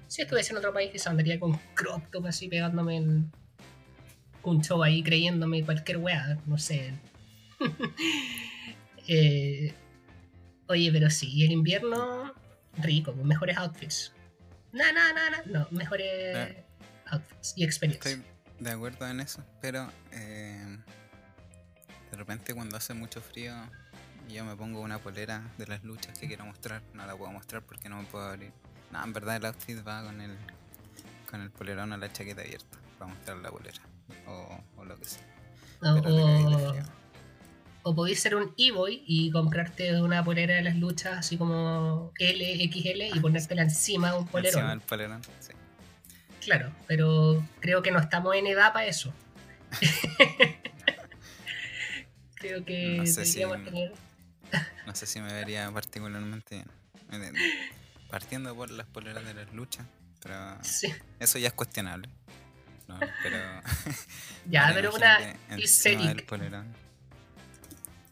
si 0.07 0.21
estuviese 0.21 0.51
en 0.51 0.57
otro 0.57 0.73
país, 0.73 0.91
quizá 0.91 1.09
andaría 1.11 1.39
con 1.39 1.57
crop 1.75 2.03
top 2.11 2.25
así 2.25 2.49
pegándome 2.49 2.97
el, 2.97 3.23
un 4.43 4.61
show 4.61 4.83
ahí 4.83 5.01
creyéndome 5.01 5.63
cualquier 5.63 5.97
weá, 5.97 6.37
no 6.45 6.57
sé. 6.57 6.93
Eh, 9.07 9.73
oye, 10.67 10.91
pero 10.91 11.09
sí, 11.09 11.43
el 11.43 11.51
invierno 11.51 12.33
rico, 12.77 13.11
con 13.13 13.27
mejores 13.27 13.57
outfits. 13.57 14.13
No, 14.71 14.83
no, 14.93 15.01
no, 15.13 15.29
no, 15.31 15.59
no, 15.59 15.67
mejores 15.71 16.07
Eh. 16.37 16.63
outfits 17.07 17.53
y 17.57 17.63
experiencia. 17.63 18.11
Estoy 18.11 18.25
de 18.59 18.69
acuerdo 18.71 19.07
en 19.07 19.19
eso, 19.19 19.43
pero 19.59 19.91
eh, 20.13 20.77
de 22.11 22.17
repente 22.17 22.53
cuando 22.53 22.77
hace 22.77 22.93
mucho 22.93 23.21
frío 23.21 23.53
y 24.29 24.33
yo 24.33 24.45
me 24.45 24.55
pongo 24.55 24.79
una 24.81 24.99
polera 24.99 25.41
de 25.57 25.67
las 25.67 25.83
luchas 25.83 26.17
que 26.17 26.27
quiero 26.27 26.45
mostrar, 26.45 26.81
no 26.93 27.05
la 27.05 27.15
puedo 27.15 27.31
mostrar 27.31 27.61
porque 27.63 27.89
no 27.89 27.97
me 28.01 28.05
puedo 28.07 28.25
abrir. 28.29 28.51
No, 28.91 29.03
en 29.03 29.13
verdad 29.13 29.37
el 29.37 29.45
outfit 29.45 29.85
va 29.87 30.03
con 30.03 30.19
el 30.21 30.37
con 31.29 31.41
el 31.41 31.49
polerón 31.49 31.93
o 31.93 31.97
la 31.97 32.11
chaqueta 32.11 32.41
abierta 32.41 32.77
para 32.99 33.13
mostrar 33.13 33.37
la 33.37 33.49
polera 33.49 33.81
o, 34.27 34.59
o 34.77 34.85
lo 34.85 34.97
que 34.99 35.05
sea. 35.05 35.23
O, 35.83 36.73
o, 37.83 37.95
podéis 37.95 38.21
ser 38.21 38.35
un 38.35 38.53
e-boy 38.57 39.03
y 39.07 39.31
comprarte 39.31 39.99
una 40.01 40.23
polera 40.23 40.55
de 40.55 40.61
las 40.61 40.75
luchas 40.75 41.17
así 41.19 41.37
como 41.37 42.11
L, 42.19 42.69
XL 42.71 43.17
y 43.17 43.19
ponértela 43.21 43.63
encima 43.63 44.11
de 44.11 44.17
un 44.19 44.27
polerón. 44.27 44.59
Encima 44.59 44.69
del 44.71 44.81
polerón, 44.81 45.21
sí. 45.39 45.53
Claro, 46.41 46.71
pero 46.87 47.43
creo 47.59 47.81
que 47.81 47.91
no 47.91 47.99
estamos 47.99 48.35
en 48.35 48.47
edad 48.47 48.73
para 48.73 48.85
eso. 48.87 49.13
creo 52.35 52.65
que 52.65 52.97
No 52.97 53.05
sé 53.05 53.25
si- 53.25 53.39
tener. 53.39 53.93
No 54.85 54.95
sé 54.95 55.05
si 55.05 55.19
me 55.21 55.31
vería 55.33 55.69
particularmente 55.71 56.63
bien. 57.09 57.33
Partiendo 58.09 58.55
por 58.55 58.69
las 58.71 58.87
poleras 58.87 59.25
de 59.25 59.33
las 59.33 59.53
luchas, 59.53 59.85
pero 60.21 60.57
Sí. 60.63 60.93
eso 61.19 61.37
ya 61.39 61.47
es 61.47 61.53
cuestionable. 61.53 62.09
No, 62.87 62.99
pero 63.23 63.37
Ya, 64.49 64.71
pero 64.73 64.93
una 64.93 65.17
aesthetic. 65.49 66.25
polerón. 66.25 66.67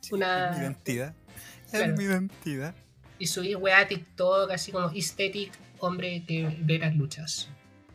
Sí, 0.01 0.13
Una- 0.15 0.49
Es 0.51 0.57
mi 0.57 0.63
identidad. 0.63 1.13
Claro. 1.69 1.85
Es 1.91 1.97
mi 1.97 2.03
identidad. 2.05 2.75
Y 3.19 3.27
subir 3.27 3.57
weá 3.57 3.79
a 3.79 3.87
TikTok 3.87 4.49
así 4.51 4.71
como 4.71 4.87
aesthetic 4.89 5.51
hombre 5.79 6.23
que 6.25 6.55
ve 6.61 6.79
las 6.79 6.95
luchas. 6.95 7.49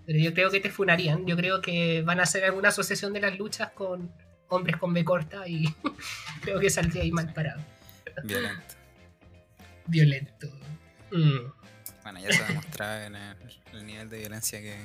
Pero 0.07 0.19
yo 0.19 0.35
creo 0.35 0.51
que 0.51 0.61
te 0.61 0.71
funarían. 0.71 1.27
Yo 1.27 1.35
creo 1.37 1.63
que 1.63 2.03
van 2.03 2.21
a 2.21 2.25
hacer 2.25 2.45
alguna 2.45 2.69
asociación 2.69 3.15
de 3.15 3.21
las 3.21 3.39
luchas 3.39 3.71
con 3.71 4.13
hombres 4.49 4.77
con 4.77 4.93
B 4.93 5.03
corta 5.05 5.49
y 5.49 5.65
creo 6.43 6.61
que 6.61 6.69
saldría 6.69 7.03
ahí 7.03 7.11
mal 7.11 7.33
parado. 7.33 7.63
Violento. 8.23 8.75
Violento. 9.87 10.49
Mm. 11.11 11.53
Bueno, 12.03 12.21
ya 12.21 12.33
se 12.33 12.45
demostraba 12.45 13.07
en 13.07 13.17
el, 13.17 13.37
el 13.73 13.87
nivel 13.87 14.09
de 14.11 14.19
violencia 14.19 14.61
que, 14.61 14.77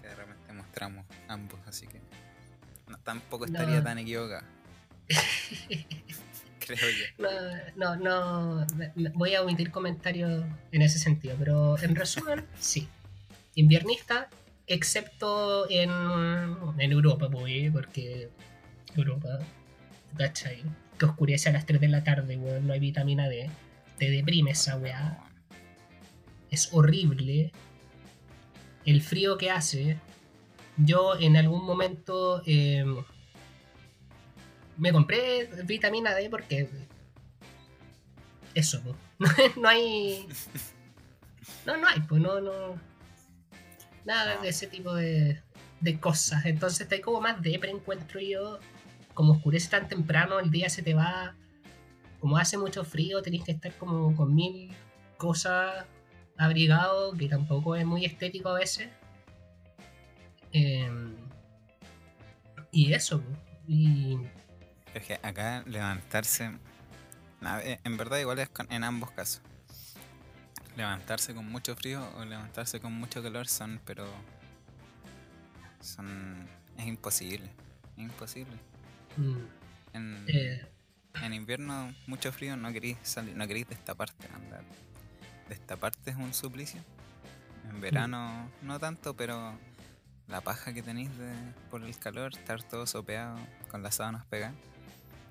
que 0.00 0.06
de 0.08 0.14
repente 0.14 0.52
mostramos 0.52 1.06
ambos, 1.28 1.60
así 1.66 1.86
que 1.86 2.00
no, 2.88 2.98
tampoco 2.98 3.46
estaría 3.46 3.76
No. 3.76 3.82
tan 3.82 3.98
equivocado. 3.98 4.44
Creo 6.64 6.78
yo. 6.78 7.26
No, 7.76 7.96
no, 7.96 7.96
no. 7.96 8.66
Voy 9.14 9.34
a 9.34 9.42
omitir 9.42 9.70
comentarios 9.70 10.44
en 10.70 10.82
ese 10.82 10.98
sentido. 10.98 11.34
Pero 11.38 11.76
en 11.78 11.96
resumen, 11.96 12.46
sí. 12.58 12.88
Inviernista, 13.56 14.28
excepto 14.66 15.68
en, 15.70 15.90
en 15.90 16.92
Europa, 16.92 17.28
pues, 17.30 17.72
porque 17.72 18.30
Europa, 18.94 19.40
¿cachai? 20.16 20.62
Que 21.02 21.06
oscurece 21.06 21.48
a 21.48 21.52
las 21.52 21.66
3 21.66 21.80
de 21.80 21.88
la 21.88 22.04
tarde, 22.04 22.36
weón. 22.36 22.64
No 22.64 22.74
hay 22.74 22.78
vitamina 22.78 23.28
D. 23.28 23.50
Te 23.98 24.08
deprime 24.08 24.52
esa 24.52 24.76
weá. 24.76 25.18
Es 26.48 26.68
horrible. 26.70 27.50
El 28.84 29.02
frío 29.02 29.36
que 29.36 29.50
hace. 29.50 29.98
Yo 30.76 31.18
en 31.18 31.36
algún 31.36 31.66
momento 31.66 32.40
eh, 32.46 32.84
me 34.76 34.92
compré 34.92 35.50
vitamina 35.64 36.14
D 36.14 36.30
porque 36.30 36.68
eso, 38.54 38.80
po. 38.84 38.94
no 39.60 39.68
hay 39.68 40.28
no 41.66 41.78
no 41.78 41.88
hay, 41.88 41.98
pues 42.02 42.22
no 42.22 42.40
no 42.40 42.78
nada 44.04 44.40
de 44.40 44.50
ese 44.50 44.68
tipo 44.68 44.94
de, 44.94 45.42
de 45.80 45.98
cosas. 45.98 46.46
Entonces 46.46 46.82
está 46.82 47.00
como 47.00 47.20
más 47.20 47.42
depre 47.42 47.72
encuentro 47.72 48.20
yo. 48.20 48.60
Como 49.14 49.32
oscurece 49.34 49.68
tan 49.70 49.88
temprano, 49.88 50.38
el 50.40 50.50
día 50.50 50.68
se 50.68 50.82
te 50.82 50.94
va. 50.94 51.34
Como 52.20 52.36
hace 52.38 52.56
mucho 52.56 52.84
frío, 52.84 53.20
tenés 53.22 53.42
que 53.44 53.52
estar 53.52 53.72
como 53.78 54.14
con 54.16 54.34
mil 54.34 54.72
cosas 55.16 55.84
abrigado, 56.38 57.12
que 57.14 57.28
tampoco 57.28 57.76
es 57.76 57.84
muy 57.84 58.04
estético 58.04 58.48
a 58.50 58.54
veces. 58.58 58.88
Em, 60.52 61.14
y 62.70 62.92
eso, 62.92 63.22
y 63.66 64.18
Es 64.94 65.06
que 65.06 65.14
acá 65.22 65.62
levantarse. 65.66 66.52
eh, 67.64 67.78
En 67.84 67.96
verdad, 67.96 68.18
igual 68.18 68.38
es 68.38 68.50
en 68.70 68.84
ambos 68.84 69.10
casos. 69.10 69.42
Levantarse 70.76 71.34
con 71.34 71.50
mucho 71.50 71.74
frío 71.76 72.02
o 72.16 72.24
levantarse 72.24 72.80
con 72.80 72.92
mucho 72.94 73.22
calor 73.22 73.46
son, 73.46 73.80
pero. 73.84 74.06
Son. 75.80 76.48
Es 76.78 76.86
imposible. 76.86 77.50
Imposible. 77.96 78.56
Mm, 79.16 79.36
En, 79.94 80.24
eh, 80.28 80.66
en 81.22 81.34
invierno, 81.34 81.94
mucho 82.06 82.32
frío, 82.32 82.56
no 82.56 82.72
queréis 82.72 82.96
salir, 83.02 83.36
no 83.36 83.46
queréis 83.46 83.68
destaparte. 83.68 84.26
Andar. 84.34 84.64
Destaparte 85.48 86.10
es 86.10 86.16
un 86.16 86.32
suplicio. 86.32 86.80
En 87.68 87.80
verano, 87.80 88.50
no 88.62 88.78
tanto, 88.78 89.14
pero 89.14 89.56
la 90.28 90.40
paja 90.40 90.72
que 90.72 90.82
tenéis 90.82 91.16
de, 91.18 91.32
por 91.70 91.82
el 91.84 91.96
calor, 91.98 92.32
estar 92.36 92.62
todo 92.62 92.86
sopeado, 92.86 93.38
con 93.70 93.82
las 93.82 93.96
sábanas 93.96 94.24
pegadas, 94.26 94.54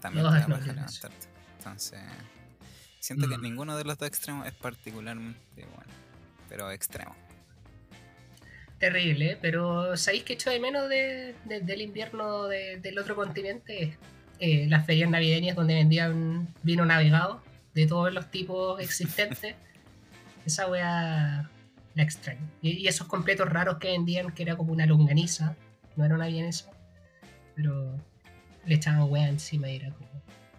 también 0.02 0.26
No, 0.26 0.32
te 0.32 0.40
da 0.40 0.48
no, 0.48 0.56
paja 0.56 0.68
levantarte. 0.74 1.28
Entonces, 1.58 2.00
siento 3.00 3.28
que 3.28 3.38
Mm. 3.38 3.42
ninguno 3.42 3.76
de 3.78 3.84
los 3.84 3.98
dos 3.98 4.08
extremos 4.08 4.46
es 4.48 4.54
particularmente 4.54 5.66
bueno, 5.76 5.92
pero 6.50 6.72
extremo. 6.72 7.16
Terrible, 8.82 9.38
pero 9.42 9.96
¿sabéis 9.96 10.24
que 10.24 10.34
echo 10.34 10.50
de 10.50 10.60
menos 10.60 10.90
de, 10.90 11.36
de- 11.46 11.62
del 11.62 11.82
invierno 11.82 12.48
de- 12.48 12.78
del 12.78 13.00
otro 13.00 13.16
continente? 13.16 13.98
Eh, 14.40 14.66
las 14.68 14.86
ferias 14.86 15.10
navideñas 15.10 15.56
donde 15.56 15.76
vendían 15.76 16.48
vino 16.64 16.84
navegado 16.86 17.42
de 17.74 17.88
todos 17.88 18.12
los 18.12 18.30
tipos 18.30 18.82
existentes. 18.84 19.56
Esa 20.46 20.68
wea 20.68 21.50
la 21.94 22.04
extraño. 22.04 22.42
Y, 22.62 22.72
y 22.72 22.88
esos 22.88 23.08
completos 23.08 23.48
raros 23.48 23.78
que 23.78 23.92
vendían, 23.92 24.32
que 24.34 24.44
era 24.44 24.58
como 24.58 24.74
una 24.74 24.86
longaniza, 24.86 25.56
no 25.96 26.04
era 26.06 26.16
una 26.16 26.28
vienesa, 26.28 26.72
pero 27.56 27.96
le 28.66 28.76
echaban 28.76 29.04
wea 29.12 29.30
encima 29.30 29.70
y 29.70 29.76
era 29.78 29.92
como. 29.92 30.10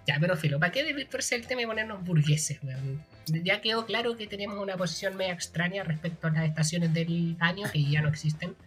Ya, 0.06 0.16
pero 0.21 0.37
filo, 0.37 0.59
¿para 0.59 0.73
qué 0.73 0.82
desvirtuarse 0.82 1.37
el 1.37 1.47
tema 1.47 1.62
y 1.62 1.66
ponernos 1.66 2.04
burgueses, 2.04 2.59
weón? 2.62 3.00
Ya 3.44 3.61
quedó 3.61 3.87
claro 3.87 4.16
que 4.16 4.26
teníamos 4.26 4.59
una 4.59 4.76
posición 4.76 5.16
media 5.16 5.32
extraña 5.32 5.85
respecto 5.85 6.26
a 6.26 6.30
las 6.30 6.44
estaciones 6.49 6.92
del 6.92 7.37
año 7.38 7.71
que 7.73 7.85
ya 7.85 8.02
no 8.02 8.09
existen. 8.09 8.56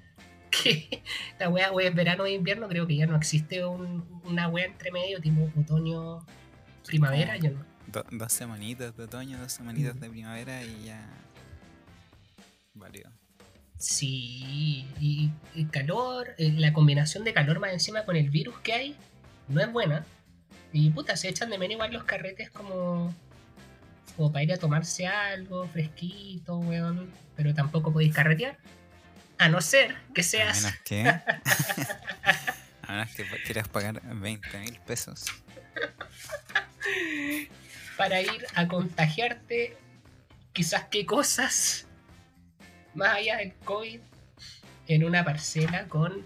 Que 0.64 1.02
la 1.38 1.50
wea, 1.50 1.70
wea 1.74 1.90
verano 1.92 2.26
e 2.26 2.32
invierno, 2.32 2.70
creo 2.70 2.88
que 2.88 2.96
ya 2.96 3.06
no 3.06 3.18
existe 3.18 3.66
un- 3.66 4.22
una 4.24 4.48
wea 4.48 4.66
entre 4.66 4.90
medio, 4.90 5.20
tipo 5.20 5.52
otoño, 5.60 6.26
primavera, 6.86 7.36
Como- 7.36 7.44
yo 7.50 7.52
no. 7.58 7.66
Do- 7.88 8.06
dos 8.12 8.32
semanitas 8.32 8.96
de 8.96 9.04
otoño, 9.04 9.38
dos 9.38 9.52
semanitas 9.52 9.96
Mm. 9.96 10.00
de 10.00 10.10
primavera 10.10 10.64
y 10.64 10.86
ya. 10.86 11.06
Válido. 12.74 13.10
Sí, 13.78 14.86
y 15.02 15.30
el 15.56 15.70
calor, 15.70 16.30
eh, 16.38 16.54
la 16.54 16.72
combinación 16.72 17.26
de 17.26 17.34
calor 17.34 17.60
más 17.60 17.74
encima 17.74 18.06
con 18.06 18.16
el 18.16 18.30
virus 18.30 18.58
que 18.60 18.72
hay, 18.74 18.96
no 19.50 19.60
es 19.62 19.70
buena. 19.72 20.06
Y 20.78 20.90
puta, 20.90 21.16
se 21.16 21.30
echan 21.30 21.50
de 21.50 21.58
menos 21.58 21.76
igual 21.76 21.94
los 21.94 22.04
carretes 22.04 22.50
como, 22.50 23.16
como 24.18 24.30
para 24.34 24.44
ir 24.44 24.52
a 24.52 24.58
tomarse 24.58 25.08
algo 25.08 25.66
fresquito, 25.70 26.58
weón. 26.58 27.10
Pero 27.38 27.54
tampoco 27.54 27.94
podéis 27.94 28.14
carretear. 28.14 28.58
A 29.38 29.48
no 29.48 29.62
ser 29.62 29.96
que 30.14 30.20
A 30.20 30.24
seas. 30.26 30.64
menos 30.64 30.80
que. 30.84 31.08
a 32.82 32.92
menos 32.92 33.10
que 33.16 33.24
quieras 33.46 33.70
pagar 33.70 34.02
20 34.04 34.60
mil 34.60 34.78
pesos. 34.82 35.24
para 37.98 38.20
ir 38.20 38.46
a 38.56 38.68
contagiarte 38.68 39.78
quizás 40.52 40.88
qué 40.92 41.06
cosas 41.06 41.88
más 42.96 43.16
allá 43.16 43.38
del 43.38 43.54
COVID 43.64 44.02
en 44.88 45.06
una 45.06 45.24
parcela 45.24 45.88
con 45.88 46.26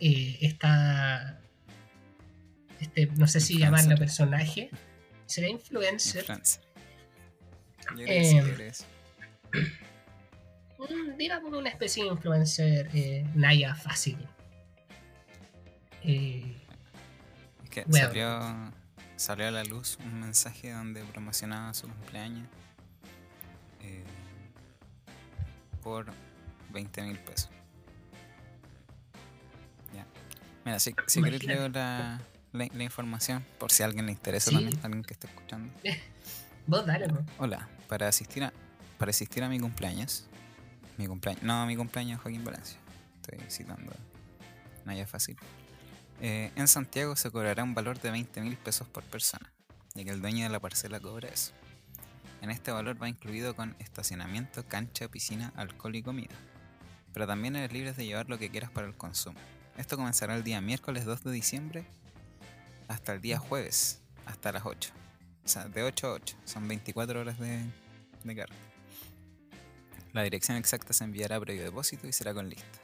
eh, 0.00 0.38
esta 0.40 1.41
este 2.82 3.06
no 3.06 3.26
sé 3.26 3.40
si 3.40 3.54
Influencer. 3.54 3.80
llamarlo 3.82 3.98
personaje 3.98 4.70
será 5.26 5.48
influencer 5.48 6.20
Influencer. 6.22 6.60
Sí, 7.94 8.02
Eh. 8.08 8.72
Mm, 10.82 11.16
digamos 11.16 11.52
una 11.52 11.68
especie 11.68 12.02
de 12.02 12.10
influencer 12.10 12.90
eh, 12.92 13.24
Naya 13.36 13.72
fácil 13.76 14.18
Eh, 16.02 16.56
Es 17.62 17.70
que 17.70 17.84
Bueno. 17.84 18.06
salió, 18.08 18.72
salió 19.14 19.46
a 19.46 19.50
la 19.52 19.62
luz 19.62 19.96
un 20.04 20.18
mensaje 20.18 20.72
donde 20.72 21.04
promocionaba 21.04 21.72
su 21.72 21.86
cumpleaños 21.86 22.48
eh, 23.80 24.02
por 25.84 26.06
20 26.72 27.02
mil 27.02 27.18
pesos. 27.20 27.50
Ya. 29.94 30.04
Mira, 30.64 30.80
si, 30.80 30.92
si 31.06 31.22
queréis 31.22 31.44
Imagínate. 31.44 31.46
leo 31.46 31.68
la, 31.68 32.20
la, 32.52 32.66
la 32.72 32.84
información, 32.84 33.44
por 33.58 33.72
si 33.72 33.82
a 33.82 33.86
alguien 33.86 34.06
le 34.06 34.12
interesa 34.12 34.50
Sí. 34.50 34.56
también, 34.56 34.78
alguien 34.82 35.02
que 35.04 35.14
esté 35.14 35.26
escuchando. 35.26 35.72
vos 36.66 36.86
dale 36.86 37.08
¿no? 37.08 37.24
Hola, 37.38 37.68
para 37.88 38.08
asistir 38.08 38.44
a, 38.44 38.52
para 38.98 39.10
asistir 39.10 39.42
a 39.42 39.48
mi 39.48 39.58
cumpleaños, 39.58 40.26
mi 40.98 41.06
cumpleaños, 41.06 41.42
no, 41.42 41.66
mi 41.66 41.76
cumpleaños 41.76 42.20
Joaquín 42.20 42.44
Valencia, 42.44 42.78
estoy 43.20 43.38
citando 43.50 43.92
Naya 44.84 45.06
Fácil. 45.06 45.36
Eh, 46.20 46.52
en 46.54 46.68
Santiago 46.68 47.16
se 47.16 47.30
cobrará 47.30 47.64
un 47.64 47.74
valor 47.74 48.00
de 48.00 48.10
20 48.10 48.40
mil 48.42 48.56
pesos 48.56 48.86
por 48.86 49.02
persona, 49.04 49.50
ya 49.94 50.04
que 50.04 50.10
el 50.10 50.20
dueño 50.20 50.44
de 50.44 50.50
la 50.50 50.60
parcela 50.60 51.00
cobra 51.00 51.28
eso. 51.28 51.52
En 52.42 52.50
este 52.50 52.70
valor 52.72 53.00
va 53.00 53.08
incluido 53.08 53.54
con 53.56 53.74
estacionamiento, 53.78 54.64
cancha, 54.66 55.08
piscina, 55.08 55.52
alcohol 55.56 55.94
y 55.96 56.02
comida. 56.02 56.34
Pero 57.12 57.26
también 57.26 57.54
eres 57.56 57.72
libre 57.72 57.92
de 57.92 58.04
llevar 58.04 58.28
lo 58.28 58.38
que 58.38 58.50
quieras 58.50 58.70
para 58.70 58.86
el 58.86 58.94
consumo. 58.96 59.38
Esto 59.76 59.96
comenzará 59.96 60.34
el 60.34 60.42
día 60.44 60.60
miércoles 60.60 61.04
2 61.04 61.22
de 61.24 61.32
diciembre 61.32 61.84
hasta 62.92 63.14
el 63.14 63.20
día 63.20 63.38
jueves, 63.38 64.00
hasta 64.26 64.52
las 64.52 64.66
8. 64.66 64.92
O 65.44 65.48
sea, 65.48 65.66
de 65.66 65.82
8 65.82 66.06
a 66.06 66.12
8. 66.12 66.36
Son 66.44 66.68
24 66.68 67.20
horas 67.20 67.38
de, 67.38 67.64
de 68.24 68.36
carga. 68.36 68.54
La 70.12 70.22
dirección 70.22 70.58
exacta 70.58 70.92
se 70.92 71.04
enviará 71.04 71.40
previo 71.40 71.64
depósito 71.64 72.06
y 72.06 72.12
será 72.12 72.34
con 72.34 72.48
lista. 72.48 72.78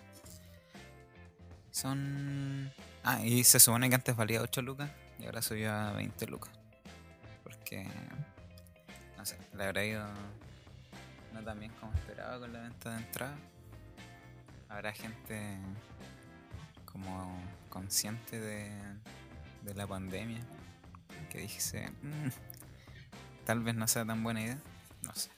Son... 1.71 2.73
Ah, 3.05 3.25
y 3.25 3.45
se 3.45 3.61
supone 3.61 3.89
que 3.89 3.95
antes 3.95 4.17
valía 4.17 4.43
8 4.43 4.63
lucas 4.63 4.91
y 5.19 5.27
ahora 5.27 5.43
subió 5.43 5.73
a 5.73 5.93
20 5.93 6.27
lucas. 6.27 6.51
Porque... 7.45 7.87
No 9.17 9.27
sé, 9.27 9.37
le 9.55 9.65
habrá 9.65 9.85
ido 9.85 10.05
no 11.35 11.43
tan 11.45 11.61
bien 11.61 11.73
como 11.81 11.93
esperaba 11.93 12.39
con 12.41 12.53
la 12.53 12.61
venta 12.61 12.91
de 12.91 12.97
entrada. 12.99 13.37
Habrá 14.69 14.93
gente 14.93 15.59
como 16.87 17.39
consciente 17.69 18.41
de, 18.41 18.71
de 19.63 19.75
la 19.75 19.87
pandemia 19.87 20.41
que 21.31 21.39
dice, 21.41 21.91
"Mm, 22.03 22.29
tal 23.45 23.61
vez 23.61 23.75
no 23.75 23.89
sea 23.89 24.05
tan 24.05 24.23
buena 24.23 24.43
idea. 24.43 24.59
No 25.03 25.15
sé. 25.15 25.31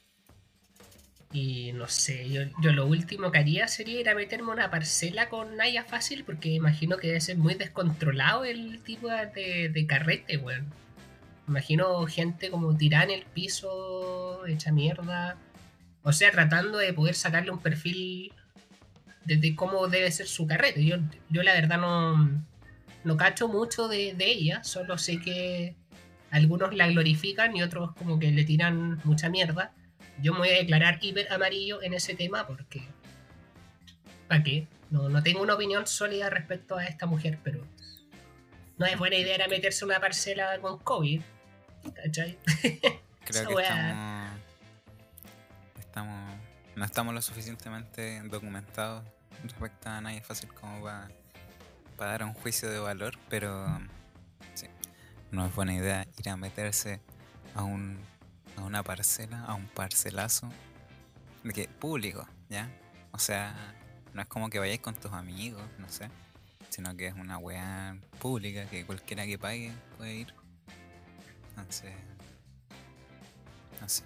Y 1.33 1.73
no 1.75 1.87
sé, 1.87 2.29
yo, 2.29 2.43
yo 2.61 2.73
lo 2.73 2.87
último 2.87 3.31
que 3.31 3.39
haría 3.39 3.69
sería 3.69 4.00
ir 4.00 4.09
a 4.09 4.17
meterme 4.17 4.50
una 4.50 4.69
parcela 4.69 5.29
con 5.29 5.57
Naya 5.57 5.85
fácil, 5.85 6.25
porque 6.25 6.49
imagino 6.49 6.97
que 6.97 7.07
debe 7.07 7.21
ser 7.21 7.39
muy 7.39 7.55
descontrolado 7.55 8.45
el 8.45 8.81
tipo 8.83 9.09
de, 9.09 9.69
de 9.69 9.87
carrete, 9.87 10.39
weón. 10.39 10.67
Imagino 11.47 12.05
gente 12.07 12.50
como 12.50 12.76
tirada 12.76 13.04
en 13.04 13.11
el 13.11 13.26
piso, 13.26 14.45
hecha 14.47 14.73
mierda. 14.73 15.37
O 16.02 16.13
sea, 16.13 16.33
tratando 16.33 16.78
de 16.78 16.93
poder 16.93 17.15
sacarle 17.15 17.52
un 17.52 17.61
perfil 17.61 18.33
desde 19.25 19.54
cómo 19.54 19.87
debe 19.87 20.11
ser 20.11 20.26
su 20.26 20.47
carrete. 20.49 20.85
Yo, 20.85 20.97
yo 21.28 21.43
la 21.45 21.52
verdad 21.52 21.78
no, 21.78 22.45
no 23.04 23.17
cacho 23.17 23.49
mucho 23.49 23.89
de, 23.89 24.15
de 24.15 24.26
ella, 24.26 24.65
solo 24.65 24.99
sé 24.99 25.21
que 25.21 25.76
algunos 26.30 26.75
la 26.75 26.86
glorifican 26.89 27.56
y 27.56 27.63
otros 27.63 27.95
como 27.97 28.19
que 28.19 28.30
le 28.30 28.45
tiran 28.45 29.00
mucha 29.04 29.28
mierda 29.28 29.73
yo 30.23 30.32
me 30.32 30.41
voy 30.41 30.49
a 30.50 30.58
declarar 30.58 30.99
hiper 31.00 31.32
amarillo 31.32 31.82
en 31.82 31.95
ese 31.95 32.15
tema 32.15 32.47
porque. 32.47 32.86
¿Para 34.28 34.43
qué? 34.43 34.69
No, 34.91 35.08
no 35.08 35.23
tengo 35.23 35.43
una 35.43 35.54
opinión 35.54 35.86
sólida 35.86 36.30
respecto 36.30 36.76
a 36.76 36.84
esta 36.84 37.06
mujer, 37.06 37.39
pero. 37.43 37.65
No 38.78 38.86
es 38.86 38.99
buena 38.99 39.17
idea 39.17 39.34
era 39.34 39.49
meterse 39.49 39.84
una 39.84 40.00
parcela 40.00 40.58
con 40.60 40.78
COVID. 40.78 41.21
¿Cachai? 41.95 42.39
Creo 43.25 43.56
que 43.56 43.63
estamos. 45.78 46.34
No 46.76 46.84
estamos 46.84 47.15
lo 47.15 47.21
suficientemente 47.21 48.23
documentados 48.25 49.04
respecto 49.43 49.89
a 49.89 50.00
nadie 50.00 50.23
fácil 50.23 50.52
como 50.54 50.82
para 50.82 51.08
dar 52.06 52.25
un 52.25 52.34
juicio 52.34 52.71
de 52.71 52.78
valor, 52.78 53.19
pero 53.28 53.67
no 55.30 55.47
es 55.47 55.54
buena 55.54 55.75
idea 55.75 56.06
ir 56.19 56.28
a 56.28 56.36
meterse 56.36 57.00
a 57.54 57.63
un 57.63 57.99
a 58.56 58.63
una 58.63 58.82
parcela, 58.82 59.45
a 59.45 59.54
un 59.54 59.67
parcelazo 59.69 60.49
de 61.45 61.52
que 61.52 61.69
público, 61.69 62.26
¿ya? 62.49 62.71
O 63.13 63.19
sea, 63.19 63.54
no 64.13 64.23
es 64.23 64.28
como 64.28 64.50
que 64.50 64.58
vayáis 64.58 64.80
con 64.80 64.95
tus 64.95 65.13
amigos, 65.13 65.63
no 65.78 65.89
sé, 65.89 66.10
sino 66.69 66.97
que 66.97 67.06
es 67.06 67.15
una 67.15 67.39
weá 67.39 67.97
pública 68.19 68.67
que 68.67 68.84
cualquiera 68.84 69.25
que 69.26 69.39
pague 69.39 69.73
puede 69.97 70.15
ir. 70.15 70.34
Entonces, 71.50 71.95
no 73.80 73.89
sé. 73.89 74.04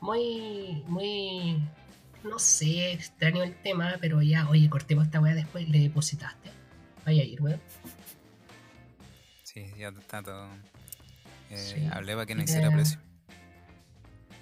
Muy. 0.00 0.82
Muy. 0.86 1.62
No 2.24 2.38
sé, 2.38 2.92
extraño 2.92 3.42
el 3.42 3.54
tema, 3.62 3.94
pero 4.00 4.20
ya, 4.22 4.48
oye, 4.48 4.68
cortemos 4.68 5.06
esta 5.06 5.20
weá 5.20 5.34
después. 5.34 5.68
Le 5.68 5.80
depositaste. 5.80 6.50
Vaya 7.06 7.22
a 7.22 7.24
ir, 7.24 7.40
weón. 7.42 7.60
Sí, 9.42 9.66
ya 9.78 9.88
está 9.88 10.22
todo. 10.22 10.48
Eh, 11.50 11.56
Sí, 11.56 11.86
Hablé 11.92 12.14
para 12.14 12.26
que 12.26 12.34
no 12.34 12.42
hiciera 12.42 12.70
precio. 12.70 13.00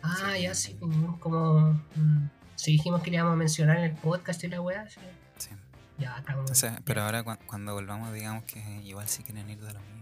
Ah, 0.03 0.33
Sí. 0.37 0.43
ya 0.43 0.55
sí, 0.55 0.75
como. 0.75 1.19
como 1.21 1.73
mm, 1.97 2.29
si 2.57 2.73
dijimos 2.73 3.03
que 3.03 3.11
le 3.11 3.17
íbamos 3.19 3.35
a 3.35 3.37
mencionar 3.37 3.79
en 3.79 3.85
el 3.85 3.93
podcast 3.95 4.43
y 4.45 4.49
la 4.49 4.61
weá, 4.61 4.89
sí. 4.89 5.01
Sí. 5.39 5.51
Ya, 5.99 6.17
acabamos. 6.17 6.51
O 6.51 6.55
sea, 6.55 6.81
pero 6.85 7.03
ahora 7.03 7.25
cua- 7.25 7.39
cuando 7.47 7.75
volvamos, 7.75 8.13
digamos 8.13 8.45
que 8.45 8.59
igual 8.85 9.09
si 9.09 9.23
quieren 9.23 9.49
ir 9.49 9.59
de 9.61 9.73
lo 9.73 9.81
mismo. 9.81 9.99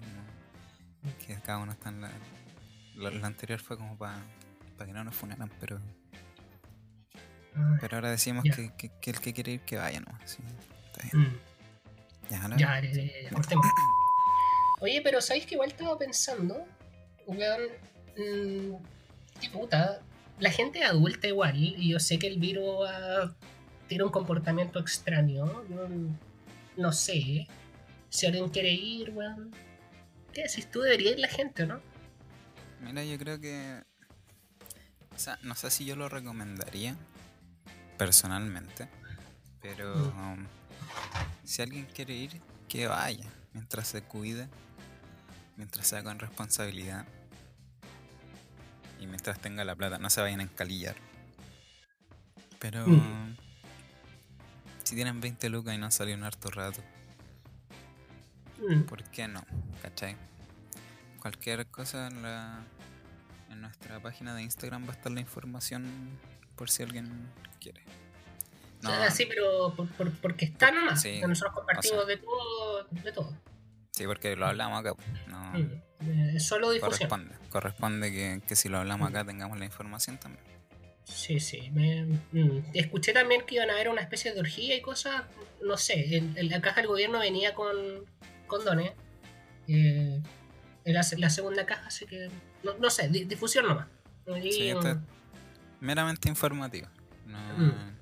Que 1.24 1.34
cada 1.36 1.58
uno 1.58 1.72
está 1.72 1.90
en 1.90 2.00
la. 2.00 2.10
Lo, 2.96 3.10
lo 3.10 3.26
anterior 3.26 3.60
fue 3.60 3.76
como 3.76 3.96
para 3.96 4.18
que 4.84 4.92
no 4.92 5.04
nos 5.04 5.14
funaran, 5.14 5.50
pero, 5.60 5.78
pero 7.80 7.96
ahora 7.96 8.10
decimos 8.10 8.44
que, 8.44 8.70
que- 8.76 8.90
que 9.00 9.10
el 9.10 9.20
que 9.20 9.32
quiere 9.34 9.52
ir 9.52 9.60
que 9.60 9.76
vaya 9.76 10.00
nomás. 10.00 10.30
Sí, 10.30 10.38
está 10.92 11.02
bien. 11.16 11.28
mm. 11.30 11.38
Ya, 12.30 12.42
ahora- 12.42 12.56
Ya, 12.56 12.80
ya, 12.80 12.90
ya, 12.92 13.02
ya, 13.22 13.30
cortemos. 13.30 13.66
Oye, 14.80 15.00
pero 15.02 15.20
¿sabéis 15.20 15.46
que 15.46 15.54
igual 15.54 15.70
estaba 15.70 15.96
pensando? 15.98 16.66
Weón, 17.26 17.62
mm, 18.16 18.74
qué 19.40 19.50
puta. 19.50 20.00
La 20.38 20.50
gente 20.50 20.84
adulta 20.84 21.26
igual, 21.28 21.56
y 21.56 21.88
yo 21.88 21.98
sé 22.00 22.18
que 22.18 22.26
el 22.26 22.38
virus 22.38 22.86
ah, 22.88 23.34
tiene 23.88 24.04
un 24.04 24.10
comportamiento 24.10 24.78
extraño. 24.80 25.46
Yo 25.68 25.88
no 26.76 26.92
sé. 26.92 27.46
Si 28.10 28.26
alguien 28.26 28.48
quiere 28.50 28.70
ir, 28.72 29.10
weón. 29.10 29.50
¿Qué 30.32 30.42
decís 30.42 30.70
tú? 30.70 30.80
Debería 30.82 31.12
ir 31.12 31.18
la 31.20 31.28
gente, 31.28 31.62
¿o 31.62 31.66
¿no? 31.66 31.80
Mira, 32.82 33.02
yo 33.04 33.16
creo 33.18 33.40
que. 33.40 33.82
O 35.14 35.18
sea, 35.18 35.38
no 35.42 35.54
sé 35.54 35.70
si 35.70 35.86
yo 35.86 35.96
lo 35.96 36.10
recomendaría 36.10 36.94
personalmente, 37.96 38.88
pero 39.60 40.08
um, 40.08 40.46
si 41.44 41.62
alguien 41.62 41.86
quiere 41.86 42.14
ir, 42.14 42.40
que 42.68 42.86
vaya, 42.86 43.24
mientras 43.52 43.88
se 43.88 44.02
cuide, 44.02 44.48
mientras 45.56 45.86
sea 45.86 46.02
con 46.02 46.18
responsabilidad 46.18 47.06
y 49.00 49.06
mientras 49.06 49.38
tenga 49.40 49.64
la 49.64 49.74
plata, 49.76 49.98
no 49.98 50.10
se 50.10 50.20
vayan 50.20 50.40
a 50.40 50.44
encalillar. 50.44 50.96
Pero 52.58 52.86
Mm. 52.86 53.36
si 54.84 54.94
tienen 54.94 55.20
20 55.20 55.48
lucas 55.50 55.74
y 55.74 55.78
no 55.78 55.86
han 55.86 55.92
salido 55.92 56.16
un 56.18 56.24
harto 56.24 56.50
rato, 56.50 56.82
Mm, 58.58 58.84
¿Por 58.84 59.04
qué 59.10 59.28
no? 59.28 59.44
¿Cachai? 59.82 60.16
Cualquier 61.20 61.66
cosa 61.66 62.06
en, 62.06 62.22
la, 62.22 62.64
en 63.50 63.60
nuestra 63.60 64.00
página 64.00 64.34
de 64.34 64.42
Instagram 64.42 64.86
va 64.88 64.92
a 64.92 64.96
estar 64.96 65.12
la 65.12 65.20
información 65.20 65.84
por 66.56 66.70
si 66.70 66.82
alguien 66.82 67.28
quiere. 67.60 67.82
o 68.84 68.88
sea, 68.88 69.10
sí, 69.10 69.26
pero 69.26 69.74
por- 69.74 69.88
por- 69.90 70.12
porque 70.20 70.44
está 70.46 70.70
nomás. 70.70 71.02
Sí, 71.02 71.20
nosotros 71.20 71.54
compartimos 71.54 71.98
o 72.04 72.06
sea. 72.06 72.16
de 72.16 72.22
todo. 72.22 72.84
De 72.90 73.12
todo. 73.12 73.36
sí, 73.92 74.04
porque 74.06 74.36
lo 74.36 74.46
hablamos 74.46 74.80
acá. 74.80 74.92
No 75.28 75.36
Mm, 75.58 76.34
eh, 76.34 76.40
solo 76.40 76.70
difusión. 76.70 77.08
corresponde. 77.08 77.34
Corresponde 77.50 78.12
que, 78.12 78.42
que 78.46 78.56
si 78.56 78.68
lo 78.68 78.78
hablamos 78.78 79.08
acá 79.08 79.24
tengamos 79.24 79.58
la 79.58 79.64
información 79.64 80.18
también. 80.18 80.44
Sí, 81.04 81.38
sí. 81.40 81.70
Me, 81.70 82.04
mm, 82.32 82.64
escuché 82.74 83.12
también 83.12 83.46
que 83.46 83.54
iban 83.54 83.70
a 83.70 83.74
haber 83.74 83.88
una 83.88 84.02
especie 84.02 84.32
de 84.34 84.40
orgía 84.40 84.74
y 84.76 84.80
cosas. 84.82 85.22
No 85.62 85.76
sé, 85.78 86.16
en, 86.16 86.36
en 86.36 86.48
la 86.50 86.60
caja 86.60 86.80
del 86.80 86.88
gobierno 86.88 87.18
venía 87.20 87.54
con 87.54 87.74
condones. 88.46 88.92
Eh, 89.68 90.20
la, 90.84 91.04
la 91.16 91.30
segunda 91.30 91.64
caja, 91.66 91.86
así 91.86 92.06
que 92.06 92.28
no, 92.62 92.74
no 92.78 92.90
sé, 92.90 93.08
di- 93.08 93.24
difusión 93.24 93.66
nomás. 93.66 93.86
Y, 94.42 94.52
Sí, 94.52 94.72
meramente 95.80 96.28
informativo. 96.28 96.88
No, 97.26 97.38
Mm. 97.58 97.96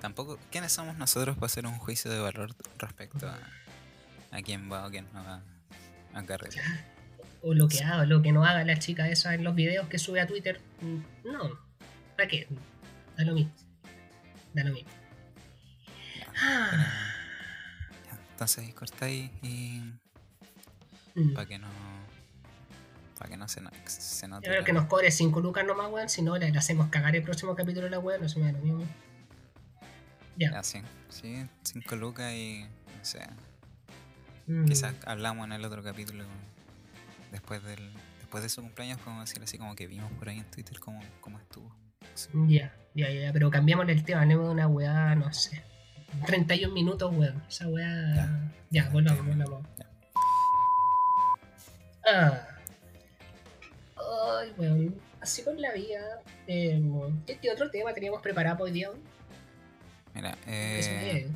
Tampoco, 0.00 0.38
¿quiénes 0.52 0.70
somos 0.72 0.96
nosotros 0.96 1.34
para 1.36 1.46
hacer 1.46 1.66
un 1.66 1.76
juicio 1.76 2.08
de 2.10 2.20
valor 2.20 2.54
respecto 2.78 3.28
a, 3.28 3.36
a 4.30 4.42
quién 4.42 4.70
va 4.70 4.86
o 4.86 4.90
quién 4.90 5.06
no 5.12 5.24
va 5.24 5.42
a 6.14 6.22
carrera? 6.24 6.62
o 7.42 7.52
lo 7.52 7.66
que 7.68 7.82
haga, 7.82 8.04
lo 8.06 8.22
que 8.22 8.30
no 8.32 8.44
haga 8.44 8.62
la 8.64 8.78
chica 8.78 9.08
esa 9.08 9.34
en 9.34 9.42
los 9.44 9.54
videos 9.56 9.88
que 9.88 9.98
sube 9.98 10.20
a 10.20 10.26
Twitter. 10.28 10.60
mm, 10.80 11.30
No, 11.32 11.58
¿para 12.16 12.28
qué? 12.28 12.46
Da 13.16 13.24
lo 13.24 13.34
mismo. 13.34 13.52
Da 14.54 14.62
lo 14.64 14.72
mismo. 14.72 14.90
Ah, 16.40 16.70
Ya, 18.06 18.18
Entonces 18.30 18.72
cortáis 18.74 19.30
y 19.42 19.82
mm. 21.16 21.34
para 21.34 21.46
que 21.48 21.58
no 21.58 21.68
para 23.18 23.30
que 23.30 23.36
no 23.36 23.48
se, 23.48 23.60
se 23.86 24.28
note 24.28 24.46
Yo 24.46 24.52
creo 24.52 24.64
que 24.64 24.72
nos 24.72 24.86
cobre 24.86 25.10
5 25.10 25.40
lucas 25.40 25.64
nomás, 25.66 25.90
weón. 25.90 26.08
Si 26.08 26.22
no, 26.22 26.36
le, 26.38 26.50
le 26.50 26.58
hacemos 26.58 26.88
cagar 26.88 27.14
el 27.16 27.22
próximo 27.22 27.54
capítulo 27.54 27.84
de 27.84 27.90
la 27.90 27.98
web, 27.98 28.20
no 28.22 28.28
se 28.28 28.38
me 28.38 28.46
da 28.46 28.52
lo 28.52 28.58
mismo. 28.64 28.84
Ya. 30.36 30.52
Ya, 30.52 30.62
sí, 30.62 30.80
sí, 31.08 31.46
5 31.64 31.96
lucas 31.96 32.32
y 32.32 32.64
no 32.64 33.04
sé, 33.04 33.20
Mm. 34.46 34.64
quizás 34.64 34.94
hablamos 35.04 35.44
en 35.44 35.52
el 35.52 35.64
otro 35.66 35.82
capítulo 35.82 36.24
después 37.30 37.62
del 37.64 37.90
después 38.20 38.42
de 38.42 38.48
su 38.48 38.62
cumpleaños 38.62 38.98
podemos 38.98 39.28
decir 39.28 39.42
así 39.42 39.58
como 39.58 39.76
que 39.76 39.86
vimos 39.86 40.10
por 40.12 40.26
ahí 40.30 40.38
en 40.38 40.50
Twitter 40.50 40.78
cómo, 40.80 41.00
cómo 41.20 41.38
estuvo. 41.38 41.70
Sí. 42.14 42.30
Ya, 42.48 42.74
ya, 42.94 43.10
ya, 43.10 43.30
pero 43.32 43.50
cambiamos 43.50 43.86
el 43.90 44.02
tema, 44.04 44.22
hablemos 44.22 44.46
de 44.46 44.52
una 44.52 44.66
weá, 44.66 45.14
no 45.16 45.30
sé. 45.34 45.62
31 46.26 46.72
minutos, 46.72 47.14
weón. 47.14 47.42
Esa 47.46 47.68
weá. 47.68 48.14
Ya. 48.14 48.52
Ya, 48.70 48.88
volvamos, 48.88 49.26
volvamos. 49.26 49.66
Ya. 49.78 49.86
Ah. 52.06 52.48
Ay, 54.38 54.54
weón. 54.56 55.00
Así 55.20 55.42
con 55.42 55.60
la 55.60 55.72
vida. 55.72 56.22
Eh, 56.46 56.80
¿Qué 57.26 57.50
otro 57.50 57.70
tema 57.70 57.92
teníamos 57.92 58.22
preparado 58.22 58.56
para 58.56 58.64
hoy 58.64 58.72
día? 58.72 58.90
Mira, 60.14 60.36
eh, 60.46 61.30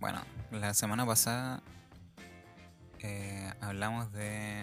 bueno, 0.00 0.22
la 0.50 0.74
semana 0.74 1.06
pasada 1.06 1.62
eh, 3.00 3.52
hablamos 3.60 4.12
de 4.12 4.62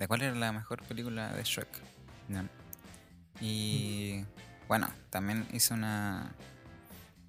de 0.00 0.08
cuál 0.08 0.22
era 0.22 0.34
la 0.34 0.50
mejor 0.50 0.82
película 0.84 1.28
de 1.34 1.42
Shrek. 1.44 1.68
¿no? 2.28 2.48
Y 3.40 4.24
bueno, 4.66 4.88
también 5.10 5.46
hice 5.52 5.74
una 5.74 6.32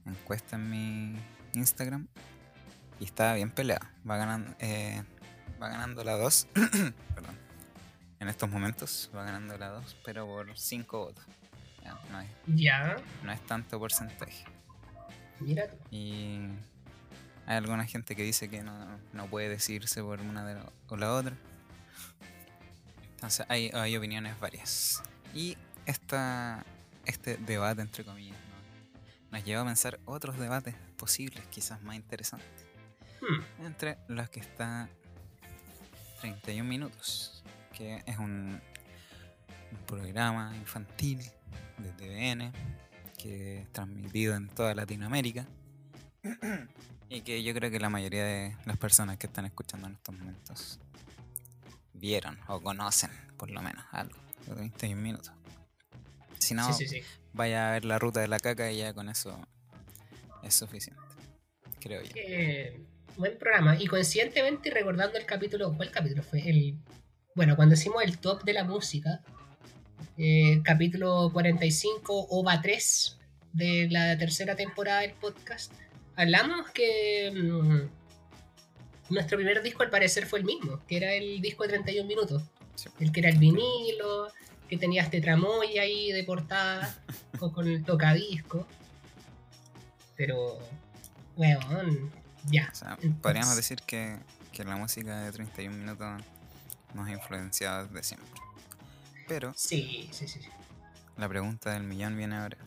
encuesta 0.05 0.55
en 0.55 0.69
mi 0.69 1.19
Instagram 1.53 2.07
y 2.99 3.05
estaba 3.05 3.33
bien 3.33 3.51
peleada. 3.51 3.91
Va 4.09 4.15
ganando, 4.15 4.55
eh, 4.59 5.03
va 5.61 5.67
ganando 5.67 6.03
la 6.05 6.15
2. 6.17 6.47
Perdón. 6.53 7.40
En 8.21 8.29
estos 8.29 8.49
momentos 8.49 9.09
va 9.15 9.23
ganando 9.25 9.57
la 9.57 9.69
2, 9.69 9.97
pero 10.05 10.25
por 10.25 10.57
5 10.57 10.97
votos. 11.05 11.25
Ya, 11.83 11.99
no, 12.11 12.21
es, 12.21 12.29
Ya, 12.47 12.95
no 13.23 13.31
es 13.31 13.45
tanto 13.47 13.79
porcentaje. 13.79 14.45
mira 15.39 15.67
tú. 15.67 15.75
Y 15.89 16.39
hay 17.47 17.57
alguna 17.57 17.85
gente 17.85 18.15
que 18.15 18.21
dice 18.23 18.47
que 18.49 18.61
no, 18.61 18.99
no 19.13 19.25
puede 19.27 19.49
decidirse 19.49 20.01
por 20.03 20.21
una 20.21 20.45
de 20.45 20.53
la- 20.55 20.69
o 20.87 20.95
la 20.97 21.11
otra. 21.13 21.35
Entonces 23.15 23.45
hay, 23.49 23.71
hay 23.73 23.97
opiniones 23.97 24.39
varias. 24.39 25.01
Y 25.33 25.57
esta, 25.87 26.63
este 27.05 27.37
debate, 27.37 27.81
entre 27.81 28.03
comillas, 28.05 28.37
¿no? 28.37 29.37
nos 29.37 29.43
lleva 29.45 29.61
a 29.61 29.65
pensar 29.65 29.99
otros 30.05 30.37
debates 30.37 30.75
posibles, 30.97 31.43
quizás 31.47 31.81
más 31.81 31.95
interesantes. 31.95 32.47
Hmm, 33.21 33.65
Entre 33.65 33.97
los 34.07 34.29
que 34.29 34.39
está 34.41 34.89
31 36.21 36.67
minutos, 36.69 37.40
que 37.81 38.03
es 38.05 38.17
un, 38.19 38.61
un 39.71 39.77
programa 39.87 40.55
infantil 40.55 41.19
de 41.79 41.91
TVN 41.93 42.53
que 43.17 43.61
es 43.61 43.73
transmitido 43.73 44.35
en 44.35 44.49
toda 44.49 44.75
Latinoamérica 44.75 45.47
y 47.09 47.21
que 47.21 47.41
yo 47.41 47.55
creo 47.55 47.71
que 47.71 47.79
la 47.79 47.89
mayoría 47.89 48.23
de 48.23 48.55
las 48.65 48.77
personas 48.77 49.17
que 49.17 49.25
están 49.25 49.45
escuchando 49.45 49.87
en 49.87 49.93
estos 49.93 50.15
momentos 50.15 50.79
vieron 51.93 52.37
o 52.47 52.61
conocen 52.61 53.09
por 53.35 53.49
lo 53.49 53.63
menos 53.63 53.83
algo 53.91 54.15
de 54.45 54.53
31 54.53 55.01
minutos. 55.01 55.31
Si 56.37 56.53
no, 56.53 56.71
Sí, 56.71 56.87
sí, 56.87 56.99
sí. 56.99 57.03
vaya 57.33 57.69
a 57.69 57.71
ver 57.71 57.85
la 57.85 57.97
ruta 57.97 58.19
de 58.19 58.27
la 58.27 58.39
caca 58.39 58.71
y 58.71 58.77
ya 58.77 58.93
con 58.93 59.09
eso 59.09 59.39
es 60.43 60.53
suficiente, 60.53 61.01
creo 61.79 62.03
yo. 62.03 62.11
Eh, 62.15 62.79
buen 63.17 63.39
programa. 63.39 63.75
Y 63.81 63.87
coincidentemente, 63.87 64.69
y 64.69 64.71
recordando 64.71 65.17
el 65.17 65.25
capítulo, 65.25 65.75
¿cuál 65.75 65.89
capítulo 65.89 66.21
fue? 66.21 66.47
El, 66.47 66.77
bueno, 67.35 67.55
cuando 67.55 67.75
hicimos 67.75 68.03
el 68.03 68.17
top 68.17 68.43
de 68.43 68.53
la 68.53 68.63
música, 68.63 69.21
eh, 70.17 70.61
capítulo 70.63 71.29
45, 71.31 72.27
OVA 72.29 72.61
3 72.61 73.17
de 73.53 73.87
la 73.89 74.17
tercera 74.17 74.55
temporada 74.55 75.01
del 75.01 75.13
podcast, 75.13 75.71
hablamos 76.15 76.69
que 76.71 77.31
mm, 77.33 79.13
nuestro 79.13 79.37
primer 79.37 79.61
disco 79.63 79.83
al 79.83 79.89
parecer 79.89 80.25
fue 80.25 80.39
el 80.39 80.45
mismo, 80.45 80.81
que 80.87 80.97
era 80.97 81.13
el 81.13 81.41
disco 81.41 81.63
de 81.63 81.69
31 81.69 82.07
minutos. 82.07 82.43
Sí. 82.75 82.89
El 82.99 83.11
que 83.11 83.21
era 83.21 83.29
el 83.29 83.37
vinilo, 83.37 84.27
que 84.67 84.77
tenía 84.77 85.03
este 85.03 85.21
tramoy 85.21 85.77
ahí 85.77 86.11
de 86.11 86.23
portada, 86.23 86.97
con, 87.39 87.51
con 87.51 87.67
el 87.67 87.83
tocadisco. 87.83 88.67
Pero, 90.17 90.59
weón, 91.37 92.11
ya. 92.49 92.69
O 92.71 92.75
sea, 92.75 92.97
podríamos 93.21 93.55
decir 93.55 93.81
que, 93.85 94.17
que 94.51 94.63
la 94.63 94.75
música 94.75 95.21
de 95.23 95.31
31 95.31 95.75
minutos 95.75 96.21
nos 96.93 97.07
ha 97.07 97.11
influenciado 97.11 97.87
desde 97.87 98.03
siempre. 98.03 98.41
Pero 99.27 99.53
Sí, 99.55 100.09
sí, 100.11 100.27
sí. 100.27 100.41
sí. 100.41 100.49
la 101.17 101.27
pregunta 101.29 101.71
del 101.73 101.83
millón 101.83 102.17
viene 102.17 102.35
ahora. 102.35 102.57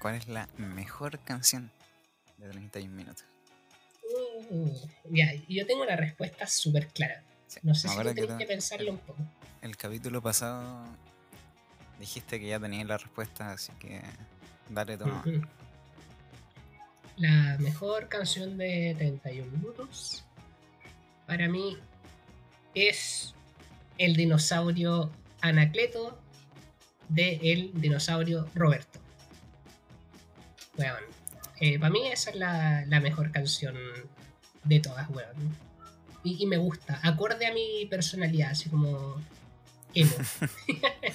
¿Cuál 0.00 0.16
es 0.16 0.28
la 0.28 0.48
mejor 0.56 1.18
canción 1.20 1.70
de 2.38 2.48
31 2.48 2.94
minutos? 2.94 3.24
Uh, 4.50 4.68
ya, 5.10 5.32
yo 5.48 5.64
tengo 5.66 5.84
la 5.84 5.96
respuesta 5.96 6.46
súper 6.46 6.88
clara. 6.88 7.22
Sí, 7.46 7.60
No 7.62 7.74
sé 7.74 7.88
si 7.88 7.96
tú 7.96 8.02
tenés 8.14 8.36
que 8.38 8.46
pensarlo 8.46 8.90
un 8.92 8.98
poco. 8.98 9.22
El 9.62 9.76
capítulo 9.76 10.20
pasado 10.20 10.84
dijiste 12.00 12.40
que 12.40 12.48
ya 12.48 12.58
tenías 12.58 12.86
la 12.86 12.98
respuesta, 12.98 13.52
así 13.52 13.72
que 13.78 14.02
dale 14.68 14.98
toma. 14.98 15.24
La 17.16 17.56
mejor 17.58 18.08
canción 18.08 18.56
de 18.58 18.94
31 18.98 19.50
minutos 19.52 20.24
para 21.26 21.46
mí 21.48 21.78
es 22.74 23.34
el 23.98 24.16
dinosaurio 24.16 25.10
Anacleto 25.40 26.18
de 27.08 27.38
el 27.42 27.72
dinosaurio 27.74 28.48
Roberto. 28.54 29.00
Weón, 30.78 31.02
eh, 31.60 31.78
para 31.78 31.90
mí 31.90 32.06
esa 32.08 32.30
es 32.30 32.36
la, 32.36 32.84
la 32.86 33.00
mejor 33.00 33.30
canción 33.32 33.76
de 34.64 34.80
todas, 34.80 35.08
weón. 35.10 35.56
Y, 36.24 36.42
y 36.42 36.46
me 36.46 36.56
gusta, 36.56 37.00
acorde 37.02 37.46
a 37.46 37.52
mi 37.52 37.86
personalidad, 37.86 38.50
así 38.50 38.70
como 38.70 39.16
emo. 39.94 40.14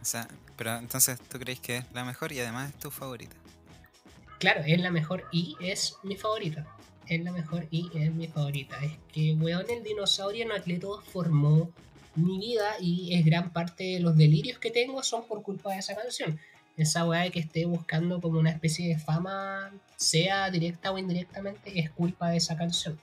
O 0.00 0.04
sea, 0.04 0.26
pero 0.56 0.76
entonces 0.76 1.20
tú 1.20 1.38
crees 1.38 1.60
que 1.60 1.78
es 1.78 1.84
la 1.92 2.04
mejor 2.04 2.32
y 2.32 2.40
además 2.40 2.70
es 2.70 2.78
tu 2.78 2.90
favorita. 2.90 3.36
Claro, 4.38 4.62
es 4.64 4.80
la 4.80 4.90
mejor 4.90 5.26
y 5.30 5.56
es 5.60 5.96
mi 6.02 6.16
favorita. 6.16 6.66
Es 7.06 7.22
la 7.22 7.32
mejor 7.32 7.66
y 7.70 7.90
es 7.94 8.12
mi 8.12 8.26
favorita. 8.26 8.78
Es 8.82 8.92
que, 9.12 9.34
weón, 9.34 9.66
el 9.68 9.82
dinosaurio 9.82 10.46
Anacleto 10.46 11.02
formó 11.02 11.70
mi 12.20 12.38
vida 12.38 12.74
y 12.80 13.14
es 13.14 13.24
gran 13.24 13.52
parte 13.52 13.84
de 13.84 14.00
los 14.00 14.16
delirios 14.16 14.58
que 14.58 14.70
tengo 14.70 15.02
son 15.02 15.26
por 15.26 15.42
culpa 15.42 15.72
de 15.72 15.78
esa 15.78 15.94
canción. 15.94 16.38
Esa 16.76 17.06
weá 17.06 17.22
de 17.22 17.30
que 17.30 17.40
esté 17.40 17.66
buscando 17.66 18.20
como 18.20 18.38
una 18.38 18.50
especie 18.50 18.88
de 18.88 18.98
fama, 18.98 19.70
sea 19.96 20.50
directa 20.50 20.92
o 20.92 20.98
indirectamente, 20.98 21.78
es 21.78 21.90
culpa 21.90 22.30
de 22.30 22.38
esa 22.38 22.56
canción. 22.56 22.98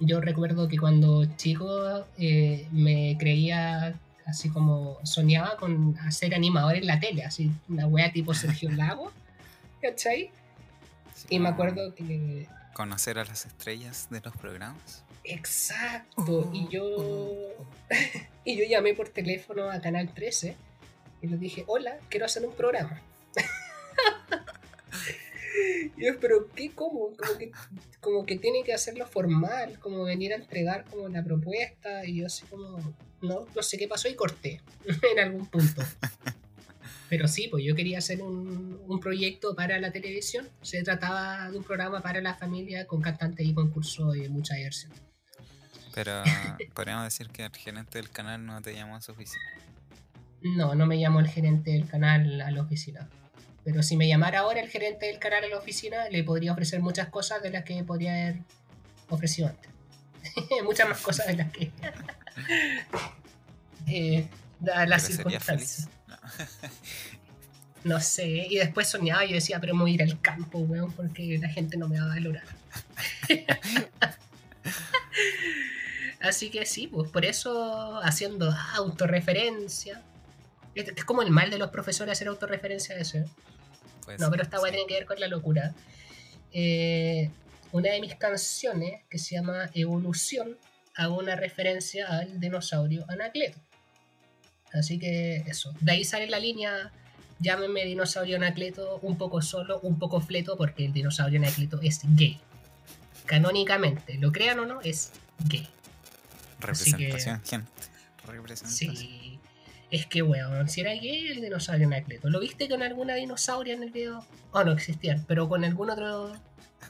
Yo 0.00 0.20
recuerdo 0.20 0.68
que 0.68 0.78
cuando 0.78 1.24
chico 1.36 2.04
eh, 2.18 2.66
me 2.72 3.16
creía 3.18 3.94
así 4.26 4.48
como 4.48 4.98
soñaba 5.04 5.56
con 5.56 5.96
hacer 5.98 6.34
animador 6.34 6.76
en 6.76 6.86
la 6.86 6.98
tele, 6.98 7.24
así 7.24 7.50
una 7.68 7.86
wea 7.86 8.12
tipo 8.12 8.34
Sergio 8.34 8.70
Lago, 8.72 9.12
¿cachai? 9.80 10.30
Así 11.12 11.26
Y 11.30 11.38
me 11.38 11.48
acuerdo 11.50 11.94
que. 11.94 12.48
Conocer 12.72 13.18
a 13.18 13.24
las 13.24 13.46
estrellas 13.46 14.08
de 14.10 14.20
los 14.20 14.36
programas. 14.36 15.04
Exacto. 15.24 16.50
Y 16.52 16.68
yo. 16.68 17.48
y 18.44 18.56
yo 18.56 18.64
llamé 18.68 18.94
por 18.94 19.08
teléfono 19.08 19.70
a 19.70 19.80
Canal 19.80 20.12
13 20.12 20.56
y 21.22 21.26
les 21.26 21.40
dije: 21.40 21.64
Hola, 21.66 21.98
quiero 22.10 22.26
hacer 22.26 22.46
un 22.46 22.54
programa. 22.54 23.00
y 25.96 26.04
yo, 26.04 26.20
pero 26.20 26.48
¿qué? 26.50 26.70
¿Cómo? 26.72 27.12
Como 27.16 27.38
que, 27.38 27.52
como 28.00 28.26
que 28.26 28.36
tiene 28.36 28.62
que 28.64 28.74
hacerlo 28.74 29.06
formal, 29.06 29.78
como 29.80 30.04
venir 30.04 30.32
a 30.32 30.36
entregar 30.36 30.84
como 30.84 31.08
la 31.08 31.24
propuesta. 31.24 32.04
Y 32.04 32.16
yo, 32.16 32.26
así 32.26 32.44
como. 32.46 32.78
No, 33.22 33.46
no 33.54 33.62
sé 33.62 33.78
qué 33.78 33.88
pasó 33.88 34.08
y 34.08 34.14
corté 34.14 34.60
en 35.12 35.18
algún 35.18 35.46
punto. 35.46 35.82
Pero 37.08 37.28
sí, 37.28 37.48
pues 37.48 37.64
yo 37.64 37.74
quería 37.74 37.98
hacer 37.98 38.20
un, 38.20 38.82
un 38.86 39.00
proyecto 39.00 39.54
para 39.54 39.78
la 39.78 39.92
televisión. 39.92 40.50
Se 40.60 40.82
trataba 40.82 41.50
de 41.50 41.56
un 41.56 41.64
programa 41.64 42.02
para 42.02 42.20
la 42.20 42.34
familia 42.34 42.86
con 42.86 43.00
cantantes 43.00 43.46
y 43.46 43.54
concursos 43.54 44.16
y 44.16 44.28
mucha 44.28 44.56
diversión. 44.56 44.92
Pero 45.94 46.22
podríamos 46.74 47.04
decir 47.04 47.28
que 47.28 47.44
el 47.44 47.56
gerente 47.56 47.98
del 47.98 48.10
canal 48.10 48.44
no 48.44 48.60
te 48.60 48.74
llamó 48.74 48.96
a 48.96 49.00
su 49.00 49.12
oficina. 49.12 49.44
No, 50.42 50.74
no 50.74 50.86
me 50.86 50.98
llamó 50.98 51.20
el 51.20 51.28
gerente 51.28 51.70
del 51.70 51.86
canal 51.86 52.40
a 52.40 52.50
la 52.50 52.62
oficina. 52.62 53.08
Pero 53.64 53.82
si 53.82 53.96
me 53.96 54.08
llamara 54.08 54.40
ahora 54.40 54.60
el 54.60 54.68
gerente 54.68 55.06
del 55.06 55.18
canal 55.18 55.44
a 55.44 55.48
la 55.48 55.56
oficina, 55.56 56.08
le 56.10 56.22
podría 56.24 56.52
ofrecer 56.52 56.80
muchas 56.80 57.08
cosas 57.08 57.42
de 57.42 57.50
las 57.50 57.64
que 57.64 57.82
podría 57.84 58.12
haber 58.12 58.36
ofrecido 59.08 59.48
antes. 59.48 59.70
muchas 60.64 60.88
más 60.88 61.00
cosas 61.00 61.28
de 61.28 61.36
las 61.36 61.50
que. 61.52 61.70
eh, 63.86 64.28
las 64.60 65.02
circunstancias. 65.02 65.88
No 67.84 68.00
sé. 68.00 68.46
Y 68.48 68.56
después 68.56 68.88
soñaba, 68.88 69.26
yo 69.26 69.34
decía, 69.34 69.60
pero 69.60 69.74
me 69.74 69.82
voy 69.82 69.90
a 69.90 69.94
ir 69.96 70.02
al 70.02 70.18
campo, 70.18 70.58
weón, 70.60 70.90
porque 70.92 71.36
la 71.36 71.50
gente 71.50 71.76
no 71.76 71.86
me 71.86 72.00
va 72.00 72.06
a 72.06 72.08
valorar. 72.08 72.44
Así 76.24 76.50
que 76.50 76.64
sí, 76.64 76.86
pues 76.86 77.10
por 77.10 77.24
eso 77.24 78.00
haciendo 78.02 78.50
autorreferencia. 78.74 80.02
Es 80.74 80.88
es 80.88 81.04
como 81.04 81.22
el 81.22 81.30
mal 81.30 81.50
de 81.50 81.58
los 81.58 81.70
profesores 81.70 82.12
hacer 82.12 82.28
autorreferencia 82.28 82.96
a 82.96 82.98
eso. 82.98 83.18
¿eh? 83.18 83.26
Pues, 84.04 84.18
No, 84.18 84.30
pero 84.30 84.42
esta 84.42 84.58
weá 84.58 84.72
sí. 84.72 84.76
tiene 84.76 84.88
que 84.88 84.94
ver 84.94 85.06
con 85.06 85.20
la 85.20 85.28
locura. 85.28 85.74
Eh, 86.52 87.30
una 87.72 87.90
de 87.90 88.00
mis 88.00 88.14
canciones, 88.14 89.02
que 89.10 89.18
se 89.18 89.34
llama 89.34 89.68
Evolución, 89.74 90.56
hago 90.94 91.18
una 91.18 91.36
referencia 91.36 92.06
al 92.08 92.40
dinosaurio 92.40 93.04
Anacleto. 93.08 93.58
Así 94.72 94.98
que 94.98 95.44
eso. 95.46 95.74
De 95.80 95.92
ahí 95.92 96.04
sale 96.04 96.26
la 96.28 96.38
línea, 96.38 96.90
llámenme 97.38 97.84
dinosaurio 97.84 98.36
Anacleto, 98.36 98.98
un 99.02 99.18
poco 99.18 99.42
solo, 99.42 99.78
un 99.80 99.98
poco 99.98 100.20
fleto, 100.20 100.56
porque 100.56 100.86
el 100.86 100.92
dinosaurio 100.92 101.38
Anacleto 101.38 101.80
es 101.82 102.00
gay. 102.16 102.40
Canónicamente, 103.26 104.14
lo 104.14 104.32
crean 104.32 104.58
o 104.60 104.66
no, 104.66 104.80
es 104.80 105.12
gay. 105.48 105.68
Así 106.72 106.92
que- 106.92 107.06
Representación, 107.06 107.42
gente. 107.44 107.70
Representación. 108.26 108.96
Sí. 108.96 109.40
Es 109.90 110.06
que, 110.06 110.22
weón, 110.22 110.68
si 110.68 110.80
era 110.80 110.92
gay 110.92 111.28
el 111.28 111.40
dinosaurio 111.40 111.86
Anacleto. 111.86 112.28
¿Lo 112.30 112.40
viste 112.40 112.68
con 112.68 112.82
alguna 112.82 113.14
dinosauria 113.14 113.74
en 113.74 113.82
el 113.84 113.90
video? 113.90 114.26
Oh, 114.50 114.64
no 114.64 114.72
existían, 114.72 115.24
pero 115.28 115.48
con 115.48 115.64
algún 115.64 115.90
otro. 115.90 116.32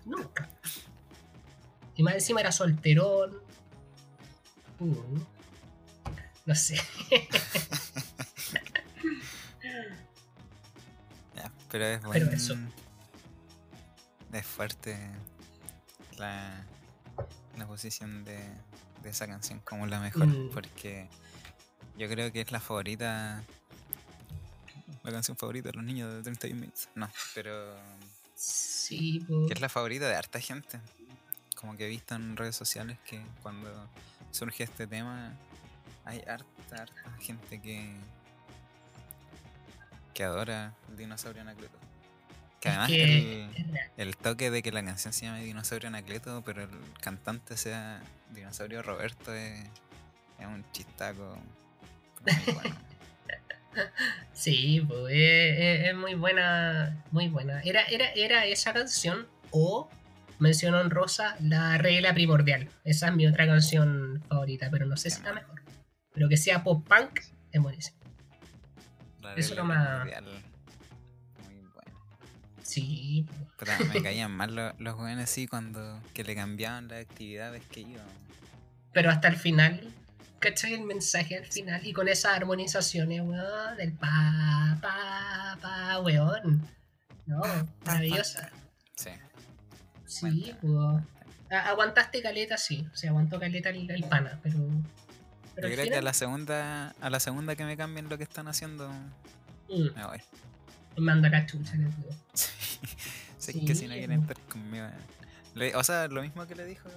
Nunca. 0.06 0.48
Y 1.96 2.02
más 2.02 2.14
encima 2.14 2.40
era 2.40 2.50
solterón. 2.52 3.38
Mm. 4.78 5.18
No 6.46 6.54
sé. 6.54 6.78
Ya, 11.34 11.50
pero 11.70 11.84
es 11.86 11.98
Pero 11.98 12.08
bueno. 12.08 12.30
eso. 12.32 12.54
Es 14.32 14.46
fuerte 14.46 14.98
la, 16.18 16.64
la 17.56 17.66
posición 17.66 18.24
de, 18.24 18.38
de 19.04 19.10
esa 19.10 19.26
canción 19.26 19.60
como 19.60 19.86
la 19.86 20.00
mejor. 20.00 20.26
Mm. 20.26 20.50
Porque 20.50 21.08
yo 21.96 22.08
creo 22.08 22.32
que 22.32 22.40
es 22.40 22.50
la 22.50 22.60
favorita. 22.60 23.44
La 25.02 25.12
canción 25.12 25.36
favorita 25.36 25.68
de 25.68 25.74
los 25.74 25.84
niños 25.84 26.12
de 26.12 26.22
31 26.22 26.60
minutos. 26.60 26.88
No, 26.94 27.08
pero. 27.34 27.76
Sí. 28.34 29.24
Que 29.46 29.54
es 29.54 29.60
la 29.60 29.68
favorita 29.68 30.08
de 30.08 30.16
harta 30.16 30.40
gente. 30.40 30.80
Como 31.54 31.76
que 31.76 31.86
he 31.86 31.88
visto 31.88 32.14
en 32.14 32.36
redes 32.36 32.56
sociales 32.56 32.98
que 33.06 33.22
cuando 33.42 33.68
surge 34.32 34.64
este 34.64 34.86
tema 34.86 35.32
hay 36.04 36.20
harta, 36.20 36.82
harta 36.82 37.16
gente 37.20 37.60
que. 37.60 37.94
que 40.14 40.24
adora 40.24 40.74
el 40.88 40.96
dinosaurio 40.96 41.42
Anacleto. 41.42 41.78
Que 42.60 42.70
además 42.70 42.88
que 42.88 43.44
el, 43.44 43.80
el 43.98 44.16
toque 44.16 44.50
de 44.50 44.62
que 44.62 44.72
la 44.72 44.82
canción 44.82 45.12
se 45.12 45.26
llame 45.26 45.44
Dinosaurio 45.44 45.88
Anacleto, 45.88 46.42
pero 46.46 46.62
el 46.62 46.70
cantante 47.02 47.58
sea 47.58 48.02
Dinosaurio 48.34 48.82
Roberto 48.82 49.32
es, 49.34 49.60
es 50.38 50.46
un 50.46 50.64
chistaco. 50.72 51.38
pero 52.24 52.36
muy 52.46 52.54
bueno. 52.54 52.76
Sí, 54.32 54.84
pues, 54.86 55.12
es, 55.12 55.58
es- 55.58 55.88
es 55.88 55.94
muy 55.96 56.14
buena, 56.14 57.02
muy 57.10 57.28
buena. 57.28 57.60
Era, 57.62 57.82
era, 57.84 58.06
era 58.14 58.44
esa 58.46 58.72
canción 58.72 59.26
o 59.50 59.88
mención 60.38 60.74
honrosa 60.74 61.36
La 61.40 61.76
Regla 61.78 62.14
Primordial. 62.14 62.68
Esa 62.84 63.08
es 63.08 63.14
mi 63.16 63.26
otra 63.26 63.46
canción 63.46 64.22
favorita, 64.28 64.68
pero 64.70 64.86
no 64.86 64.96
sé 64.96 65.10
si 65.10 65.18
es 65.18 65.24
la 65.24 65.32
mejor. 65.32 65.62
Pero 66.12 66.28
que 66.28 66.36
sea 66.36 66.62
pop 66.62 66.86
punk 66.86 67.20
es 67.50 67.60
buenísimo. 67.60 67.98
Eso 69.36 69.54
regla 69.54 69.62
nomás. 69.62 70.00
primordial. 70.02 70.42
Sí. 72.64 73.26
Puta, 73.58 73.78
me 73.92 74.02
caían 74.02 74.32
mal 74.32 74.54
lo- 74.56 74.74
los 74.78 74.94
jóvenes 74.94 75.24
así 75.30 75.46
cuando 75.46 76.00
que 76.12 76.24
le 76.24 76.34
cambiaban 76.34 76.88
las 76.88 77.02
actividades 77.02 77.62
que 77.66 77.80
iban. 77.80 78.06
pero 78.92 79.10
hasta 79.10 79.28
el 79.28 79.36
final, 79.36 79.92
¿cachai? 80.40 80.74
El 80.74 80.82
mensaje 80.84 81.36
al 81.36 81.44
final 81.46 81.86
y 81.86 81.92
con 81.92 82.08
esas 82.08 82.34
armonizaciones, 82.36 83.20
weón, 83.20 83.76
del 83.76 83.92
pa, 83.92 84.78
pa, 84.80 85.58
pa, 85.60 86.00
weón. 86.00 86.66
No, 87.26 87.40
maravillosa. 87.86 88.50
Sí. 88.96 89.10
Sí, 90.06 90.54
a- 91.50 91.68
Aguantaste 91.70 92.20
caleta, 92.22 92.56
sí. 92.56 92.86
O 92.92 92.96
sea, 92.96 93.10
aguantó 93.10 93.38
caleta 93.38 93.68
el, 93.70 93.90
el 93.90 94.04
pana, 94.04 94.40
pero. 94.42 94.58
Pero 95.54 95.68
Yo 95.68 95.74
creo 95.74 95.88
que 95.88 95.96
a 95.98 96.02
la 96.02 96.12
segunda, 96.12 96.90
a 97.00 97.10
la 97.10 97.20
segunda 97.20 97.54
que 97.54 97.64
me 97.64 97.76
cambien 97.76 98.08
lo 98.08 98.18
que 98.18 98.24
están 98.24 98.48
haciendo, 98.48 98.88
mm, 99.68 99.94
me 99.94 100.04
voy. 100.06 100.18
Manda 100.96 101.30
cachucha, 101.30 101.74
les 101.76 101.96
digo. 101.96 102.10
sé 103.38 103.52
que 103.66 103.74
si 103.74 103.86
no 103.88 103.94
Sí, 103.94 103.98
quieren 103.98 104.20
estar 104.22 104.38
conmigo. 104.48 104.86
Le- 105.54 105.74
o 105.76 105.84
sea, 105.84 106.08
lo 106.08 106.22
mismo 106.22 106.46
que 106.46 106.54
le 106.54 106.64
dijo 106.64 106.88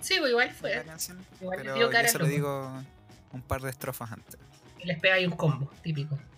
Sí, 0.00 0.16
pues 0.18 0.30
igual 0.30 0.48
en 0.48 0.52
la 0.52 0.58
fue. 0.58 0.84
canción. 0.84 1.18
Igual 1.40 1.58
le 1.58 1.64
pero 1.64 1.76
yo 1.80 1.90
cara 1.90 2.08
se 2.08 2.16
al 2.16 2.22
lo 2.22 2.28
loco. 2.28 2.34
digo 2.36 2.82
un 3.32 3.42
par 3.42 3.62
de 3.62 3.70
estrofas 3.70 4.12
antes. 4.12 4.36
Y 4.82 4.86
les 4.86 4.98
pega 5.00 5.14
ahí 5.14 5.26
un 5.26 5.32
combo, 5.36 5.70
típico. 5.82 6.18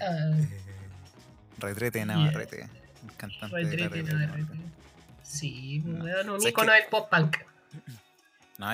Ah, 0.00 0.36
Retrete, 1.58 1.98
Yeah. 1.98 2.06
Navarrete. 2.06 2.62
El 2.62 3.16
cantante 3.16 3.56
de 3.56 3.62
la 3.64 3.68
retrete, 3.70 3.88
Retrete, 3.88 4.12
nada, 4.12 4.26
Navarrete. 4.26 4.52
retrete. 4.52 4.70
Sí, 5.22 5.82
pues, 5.84 5.96
No. 5.96 6.34
un 6.34 6.40
¿Sabes 6.40 6.46
icono 6.52 6.72
del 6.72 6.84
pop 6.90 7.10
punk. 7.10 7.36
No, 8.58 8.72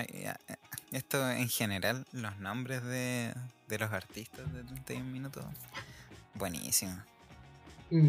esto 0.92 1.30
en 1.30 1.48
general, 1.48 2.06
los 2.12 2.38
nombres 2.38 2.82
de, 2.84 3.34
de 3.68 3.78
los 3.78 3.92
artistas 3.92 4.52
de 4.52 4.62
31 4.64 5.04
minutos, 5.10 5.44
buenísimo. 6.34 7.00
Mm, 7.90 8.08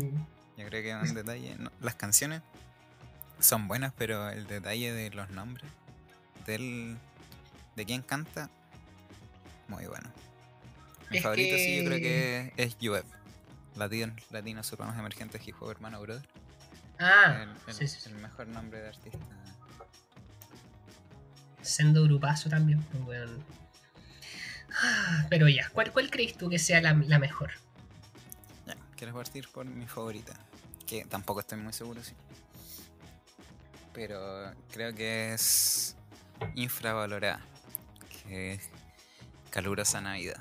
Yo 0.57 0.65
creo 0.67 0.81
que 0.83 0.91
es 0.91 1.09
un 1.09 1.15
detalle. 1.15 1.55
no, 1.57 1.71
las 1.81 1.95
canciones 1.95 2.41
son 3.39 3.67
buenas, 3.67 3.93
pero 3.97 4.29
el 4.29 4.47
detalle 4.47 4.93
de 4.93 5.09
los 5.11 5.29
nombres 5.29 5.69
del, 6.45 6.97
de 7.75 7.85
quién 7.85 8.01
canta, 8.01 8.49
muy 9.67 9.85
bueno. 9.85 10.09
Mi 11.09 11.17
Es 11.17 11.23
favorito 11.23 11.55
sí, 11.57 11.77
yo 11.77 11.85
creo 11.85 11.99
que- 11.99 12.53
es 12.57 12.75
Jueb. 12.81 13.05
Latinos, 13.75 14.15
latinos 14.29 14.71
urbanos 14.71 14.95
emergentes 14.97 15.45
hip 15.47 15.55
hop 15.59 15.71
hermano 15.71 15.99
brother. 16.01 16.27
Ah, 16.99 17.41
el, 17.43 17.49
el- 17.67 17.73
sí, 17.73 17.87
sí, 17.87 17.99
sí. 18.01 18.09
el 18.09 18.15
mejor 18.17 18.47
nombre 18.47 18.79
de 18.81 18.87
artista. 18.89 19.17
Sendo 21.63 22.03
grupazo 22.03 22.49
también, 22.49 22.81
pues, 22.83 23.03
weón. 23.03 23.43
Ah, 24.81 25.25
Pero 25.29 25.47
ya, 25.47 25.69
¿cuál, 25.69 25.91
cuál 25.91 26.09
crees 26.09 26.37
tú 26.37 26.49
que 26.49 26.59
sea 26.59 26.81
la, 26.81 26.93
la 26.93 27.19
mejor? 27.19 27.51
Ya, 28.65 28.75
quiero 28.97 29.13
partir 29.13 29.47
por 29.49 29.65
mi 29.65 29.85
favorita. 29.87 30.33
Que 30.87 31.05
tampoco 31.05 31.39
estoy 31.39 31.57
muy 31.59 31.73
seguro, 31.73 32.03
sí. 32.03 32.13
Pero 33.93 34.51
creo 34.71 34.93
que 34.93 35.33
es 35.33 35.95
infravalorada. 36.55 37.39
Que 38.23 38.53
es 38.53 38.69
Calurosa 39.51 40.01
Navidad. 40.01 40.37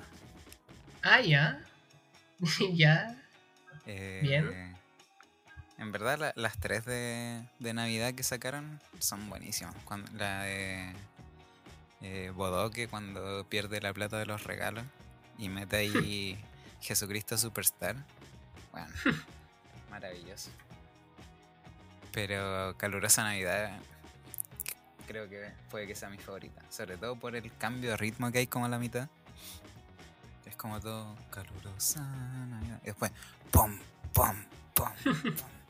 Ah, 1.02 1.20
ya. 1.20 1.60
ya. 2.72 3.14
Eh, 3.86 4.20
Bien. 4.22 4.72
En 5.78 5.90
verdad, 5.90 6.18
la- 6.18 6.32
las 6.36 6.58
tres 6.58 6.84
de, 6.84 7.42
de 7.58 7.74
Navidad 7.74 8.14
que 8.14 8.22
sacaron 8.22 8.80
son 9.00 9.28
buenísimas. 9.28 9.74
Cuando, 9.84 10.10
la 10.12 10.42
de 10.44 10.92
eh, 12.02 12.32
Bodoque, 12.34 12.88
cuando 12.88 13.46
pierde 13.48 13.80
la 13.80 13.92
plata 13.92 14.18
de 14.18 14.26
los 14.26 14.44
regalos 14.44 14.84
y 15.38 15.48
mete 15.48 15.76
ahí 15.76 16.38
Jesucristo 16.80 17.38
Superstar. 17.38 17.96
Bueno, 18.72 18.88
maravilloso. 19.90 20.50
Pero 22.12 22.76
Calurosa 22.76 23.22
Navidad 23.22 23.78
creo 25.06 25.28
que 25.28 25.52
puede 25.70 25.86
que 25.86 25.94
sea 25.94 26.08
mi 26.08 26.18
favorita. 26.18 26.62
Sobre 26.70 26.96
todo 26.96 27.16
por 27.16 27.36
el 27.36 27.54
cambio 27.56 27.90
de 27.90 27.96
ritmo 27.96 28.30
que 28.32 28.38
hay 28.38 28.46
como 28.46 28.66
a 28.66 28.68
la 28.68 28.78
mitad. 28.78 29.08
Es 30.46 30.56
como 30.56 30.80
todo 30.80 31.16
calurosa 31.30 32.00
Navidad. 32.00 32.80
Y 32.82 32.86
después, 32.86 33.12
pum, 33.50 33.78
pum, 34.12 34.36
pum, 34.74 34.86
pum. 34.94 35.34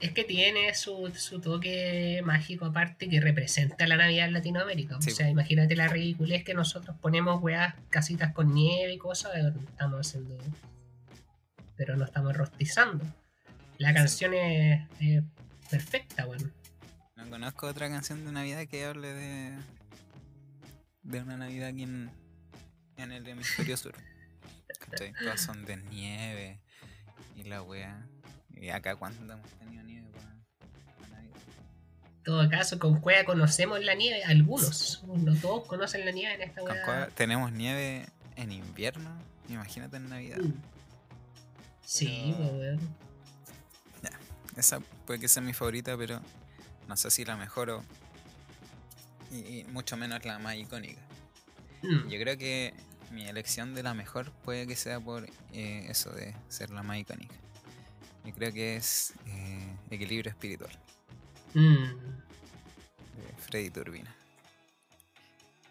Es 0.00 0.12
que 0.12 0.24
tiene 0.24 0.74
su, 0.74 1.10
su 1.16 1.40
toque 1.40 2.20
mágico 2.24 2.66
aparte 2.66 3.08
que 3.08 3.20
representa 3.20 3.86
la 3.86 3.96
Navidad 3.96 4.26
en 4.26 4.34
Latinoamérica. 4.34 4.98
Sí. 5.00 5.10
O 5.10 5.14
sea, 5.14 5.30
imagínate 5.30 5.74
la 5.74 5.88
ridiculez 5.88 6.44
que 6.44 6.52
nosotros 6.52 6.96
ponemos 7.00 7.42
weas, 7.42 7.74
casitas 7.88 8.32
con 8.34 8.52
nieve 8.52 8.92
y 8.92 8.98
cosas, 8.98 9.32
eh, 9.36 9.52
estamos 9.68 10.06
haciendo. 10.06 10.36
Pero 11.76 11.96
no 11.96 12.04
estamos 12.04 12.36
rostizando. 12.36 13.04
La 13.78 13.88
Sí. 13.90 13.94
canción 13.94 14.34
es, 14.34 14.82
es 15.00 15.22
perfecta, 15.70 16.26
weón. 16.26 16.52
No 17.16 17.28
conozco 17.30 17.66
otra 17.66 17.88
canción 17.88 18.24
de 18.26 18.32
Navidad 18.32 18.66
que 18.66 18.84
hable 18.84 19.12
de. 19.14 19.52
de 21.02 21.20
una 21.22 21.36
Navidad 21.38 21.68
aquí 21.68 21.84
en, 21.84 22.10
en 22.98 23.12
el 23.12 23.26
hemisferio 23.26 23.76
sur. 23.78 23.94
Todas 25.22 25.40
son 25.40 25.64
de 25.64 25.76
nieve 25.78 26.60
y 27.34 27.44
la 27.44 27.62
wea. 27.62 28.06
Y 28.56 28.70
acá, 28.70 28.96
¿cuándo 28.96 29.32
hemos 29.32 29.50
tenido 29.58 29.82
nieve 29.84 30.08
para 30.12 31.08
Navidad? 31.10 31.36
En 32.16 32.22
todo 32.22 32.48
caso, 32.50 32.78
con 32.78 33.00
Cueva 33.00 33.24
conocemos 33.24 33.82
la 33.84 33.94
nieve, 33.94 34.24
algunos. 34.24 35.02
No 35.04 35.34
todos 35.36 35.66
conocen 35.66 36.04
la 36.04 36.10
nieve 36.12 36.34
en 36.34 36.42
esta 36.42 36.60
Con. 36.62 36.76
Cueva 36.84 37.08
tenemos 37.08 37.52
nieve 37.52 38.06
en 38.36 38.52
invierno. 38.52 39.10
Imagínate 39.48 39.96
en 39.96 40.08
Navidad. 40.08 40.38
Mm. 40.38 40.54
Sí, 41.84 42.34
Pero- 42.36 42.48
pues, 42.50 42.60
weón. 42.60 43.06
Esa 44.56 44.80
puede 45.04 45.20
que 45.20 45.28
sea 45.28 45.42
mi 45.42 45.52
favorita, 45.52 45.98
pero 45.98 46.18
no 46.88 46.96
sé 46.96 47.10
si 47.10 47.24
la 47.26 47.36
mejor 47.36 47.68
o. 47.68 47.84
Y, 49.30 49.58
y 49.60 49.64
mucho 49.64 49.98
menos 49.98 50.24
la 50.24 50.38
más 50.38 50.56
icónica. 50.56 51.00
Mm. 51.82 52.08
Yo 52.08 52.18
creo 52.18 52.38
que 52.38 52.72
mi 53.10 53.26
elección 53.28 53.74
de 53.74 53.82
la 53.82 53.92
mejor 53.92 54.32
puede 54.44 54.66
que 54.66 54.74
sea 54.74 54.98
por 54.98 55.26
eh, 55.52 55.86
eso 55.90 56.10
de 56.10 56.34
ser 56.48 56.70
la 56.70 56.82
más 56.82 56.98
icónica. 56.98 57.34
Yo 58.26 58.32
creo 58.34 58.52
que 58.52 58.76
es 58.76 59.14
eh, 59.26 59.76
Equilibrio 59.90 60.30
Espiritual 60.30 60.70
Mm. 61.54 61.84
de 63.16 63.34
Freddy 63.38 63.70
Turbina. 63.70 64.14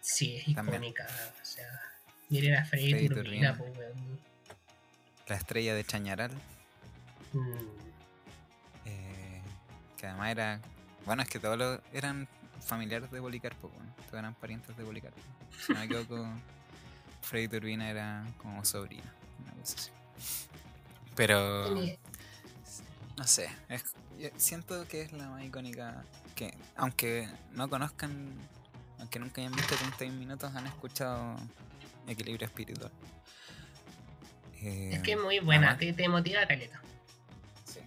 Sí, 0.00 0.36
es 0.36 0.54
También. 0.54 0.82
icónica. 0.82 1.06
O 1.40 1.44
sea, 1.44 1.80
miren 2.28 2.54
a 2.56 2.64
Freddy, 2.64 2.90
Freddy 2.90 3.08
Turbina, 3.08 3.56
Turbina. 3.56 3.74
pues. 3.76 3.94
La 5.28 5.36
estrella 5.36 5.74
de 5.74 5.84
Chañaral, 5.84 6.30
Mm. 7.32 7.52
eh, 8.86 9.42
que 9.98 10.06
además 10.06 10.30
era. 10.30 10.60
Bueno, 11.04 11.22
es 11.22 11.28
que 11.28 11.38
todos 11.38 11.56
los 11.58 11.80
eran 11.92 12.26
familiares 12.64 13.10
de 13.12 13.20
Policarpo, 13.20 13.68
bueno, 13.68 13.94
todos 14.06 14.14
eran 14.18 14.34
parientes 14.34 14.76
de 14.76 14.84
Policarpo. 14.84 15.20
Si 15.64 15.72
no 15.72 15.78
me 15.80 15.84
equivoco, 15.84 16.26
Freddy 17.22 17.48
Turbina 17.48 17.90
era 17.90 18.24
como 18.38 18.64
sobrino, 18.64 19.04
una 19.42 19.52
cosa 19.52 19.74
así. 19.76 19.90
Pero. 21.14 21.74
No 23.16 23.24
sé, 23.26 23.48
es, 23.68 23.82
yo 24.18 24.28
siento 24.36 24.86
que 24.88 25.02
es 25.02 25.12
la 25.12 25.28
más 25.28 25.42
icónica 25.44 26.04
que, 26.34 26.52
aunque 26.76 27.26
no 27.52 27.68
conozcan, 27.70 28.34
aunque 28.98 29.18
nunca 29.18 29.40
hayan 29.40 29.54
visto 29.54 29.74
31 29.74 30.18
minutos, 30.18 30.54
han 30.54 30.66
escuchado 30.66 31.36
Equilibrio 32.06 32.46
Espiritual. 32.46 32.92
Eh, 34.60 34.90
Es 34.94 35.02
que 35.02 35.12
es 35.12 35.20
muy 35.20 35.38
buena, 35.38 35.70
además- 35.72 35.96
te, 35.96 36.02
te 36.02 36.08
motiva 36.08 36.46
caleta. 36.46 36.80
sí. 37.64 37.80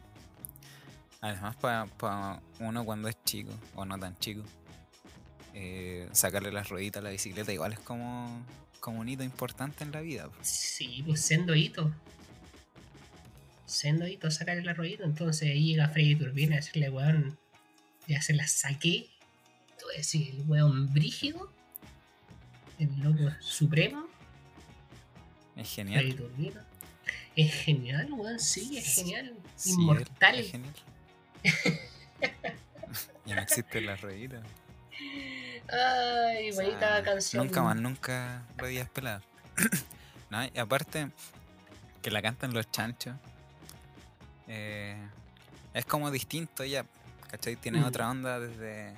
Además, 1.22 1.56
para 1.58 2.42
uno 2.60 2.86
cuando 2.86 3.08
es 3.08 3.18
chico, 3.24 3.52
o 3.76 3.86
no 3.86 4.00
tan 4.00 4.18
chico, 4.18 4.44
eh, 5.54 6.10
sacarle 6.12 6.52
las 6.52 6.70
rueditas 6.70 7.02
a 7.02 7.04
la 7.04 7.10
bicicleta 7.12 7.52
igual 7.52 7.74
es 7.74 7.80
como, 7.80 8.44
como 8.80 9.00
un 9.00 9.10
hito 9.10 9.24
importante 9.24 9.84
en 9.84 9.92
la 9.92 10.02
vida. 10.02 10.28
Sí, 10.42 11.04
pues 11.06 11.22
sendo 11.22 11.54
hito. 11.56 11.94
Sendo 13.70 14.08
hito, 14.08 14.32
sacarle 14.32 14.64
la 14.64 14.74
ruedita. 14.74 15.04
Entonces 15.04 15.50
ahí 15.50 15.64
llega 15.72 15.90
Freddy 15.90 16.16
Turbina 16.16 16.56
a 16.56 16.60
decirle, 16.60 16.90
weón, 16.90 17.38
ya 18.08 18.22
se 18.22 18.34
la 18.34 18.48
saqué. 18.48 19.10
Tú 19.80 19.86
decís, 19.96 20.34
el 20.34 20.42
weón 20.48 20.92
brígido, 20.94 21.54
el 22.80 23.00
loco 23.00 23.32
supremo, 23.40 24.08
Es 25.56 25.70
Freddy 25.70 25.90
genial. 25.92 26.16
Turbina. 26.16 26.66
Es 27.36 27.54
genial, 27.54 28.12
weón, 28.12 28.40
sí, 28.40 28.78
es 28.78 28.96
genial. 28.96 29.34
Sí, 29.56 29.72
Inmortal. 29.74 30.40
es 30.40 30.52
genial. 30.52 30.74
ya 33.26 33.36
no 33.36 33.42
existen 33.42 33.86
las 33.86 34.02
rueditas. 34.02 34.44
Ay, 35.72 36.50
O 36.50 36.54
sea, 36.54 36.66
bonita 36.66 37.04
canción. 37.04 37.46
Nunca 37.46 37.62
más, 37.62 37.76
nunca 37.78 38.44
rodillas 38.58 38.90
peladas. 38.90 39.24
no, 40.32 40.44
y 40.44 40.58
aparte, 40.58 41.10
que 42.02 42.10
la 42.12 42.22
cantan 42.22 42.54
los 42.54 42.70
chanchos. 42.72 43.16
Eh, 44.50 44.98
es 45.74 45.86
como 45.86 46.12
distinto 46.12 46.66
ya. 46.66 46.86
¿Cachai? 47.32 47.56
Tiene 47.56 47.80
Mm. 47.80 47.84
otra 47.86 48.10
onda 48.10 48.40
desde. 48.40 48.94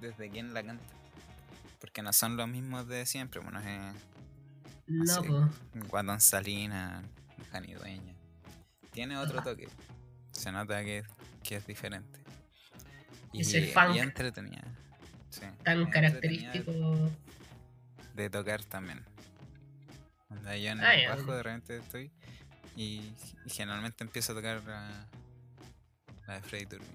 Desde 0.00 0.28
quien 0.30 0.52
la 0.52 0.62
canta. 0.64 0.84
Porque 1.80 2.02
no 2.02 2.12
son 2.12 2.36
los 2.36 2.48
mismos 2.48 2.86
de 2.88 3.06
siempre. 3.06 3.40
Bueno, 3.40 3.60
es 3.60 3.94
No. 4.88 5.50
Guatón 5.88 6.20
Salina, 6.20 7.02
Jani 7.52 7.74
Dueña. 7.74 8.14
Tiene 8.90 9.16
otro 9.16 9.38
Ajá. 9.38 9.50
toque. 9.50 9.68
Se 10.32 10.50
nota 10.52 10.82
que, 10.84 11.04
que 11.44 11.56
es 11.56 11.66
diferente. 11.66 12.18
Ese 13.32 13.68
funk. 13.68 13.94
y 13.96 13.98
entretenida. 14.00 14.62
Sí, 15.30 15.42
Tan 15.62 15.88
característico. 15.88 16.72
de 18.14 18.28
tocar 18.28 18.62
también. 18.64 19.02
Yo 20.44 20.50
en 20.50 20.80
Ah, 20.80 20.94
el 20.94 21.02
ya. 21.02 21.14
bajo 21.16 21.32
de 21.32 21.42
repente 21.42 21.76
estoy 21.78 22.10
y, 22.76 23.12
y 23.44 23.50
generalmente 23.50 24.02
empiezo 24.04 24.32
a 24.32 24.34
tocar 24.36 24.62
la, 24.64 25.06
la 26.26 26.34
de 26.34 26.42
Freddy 26.42 26.66
Turbina. 26.66 26.90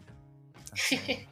Entonces, 0.59 0.99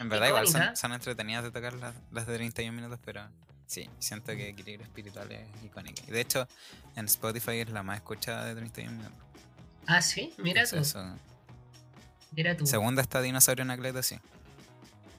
en 0.00 0.08
verdad 0.08 0.28
igual 0.28 0.48
son, 0.48 0.76
son 0.76 0.92
entretenidas 0.92 1.44
de 1.44 1.50
tocar 1.50 1.74
las, 1.74 1.94
las 2.10 2.26
de 2.26 2.34
31 2.34 2.72
minutos, 2.74 2.98
pero 3.04 3.28
sí, 3.66 3.88
siento 3.98 4.32
que 4.32 4.48
Equilibrio 4.50 4.84
Espiritual 4.86 5.30
es 5.32 5.46
icónica. 5.64 6.02
Y 6.06 6.10
de 6.10 6.20
hecho, 6.20 6.48
en 6.96 7.06
Spotify 7.06 7.58
es 7.60 7.70
la 7.70 7.82
más 7.82 7.96
escuchada 7.98 8.44
de 8.46 8.54
31 8.54 8.96
minutos. 8.96 9.18
Ah, 9.86 10.00
sí, 10.02 10.32
mira 10.38 10.64
tú. 10.66 10.76
Eso- 10.76 11.16
Mira 12.32 12.56
tú. 12.56 12.66
Segunda 12.66 13.00
está 13.00 13.20
Dinosaurio 13.20 13.62
Anacleto, 13.62 14.02
sí. 14.02 14.16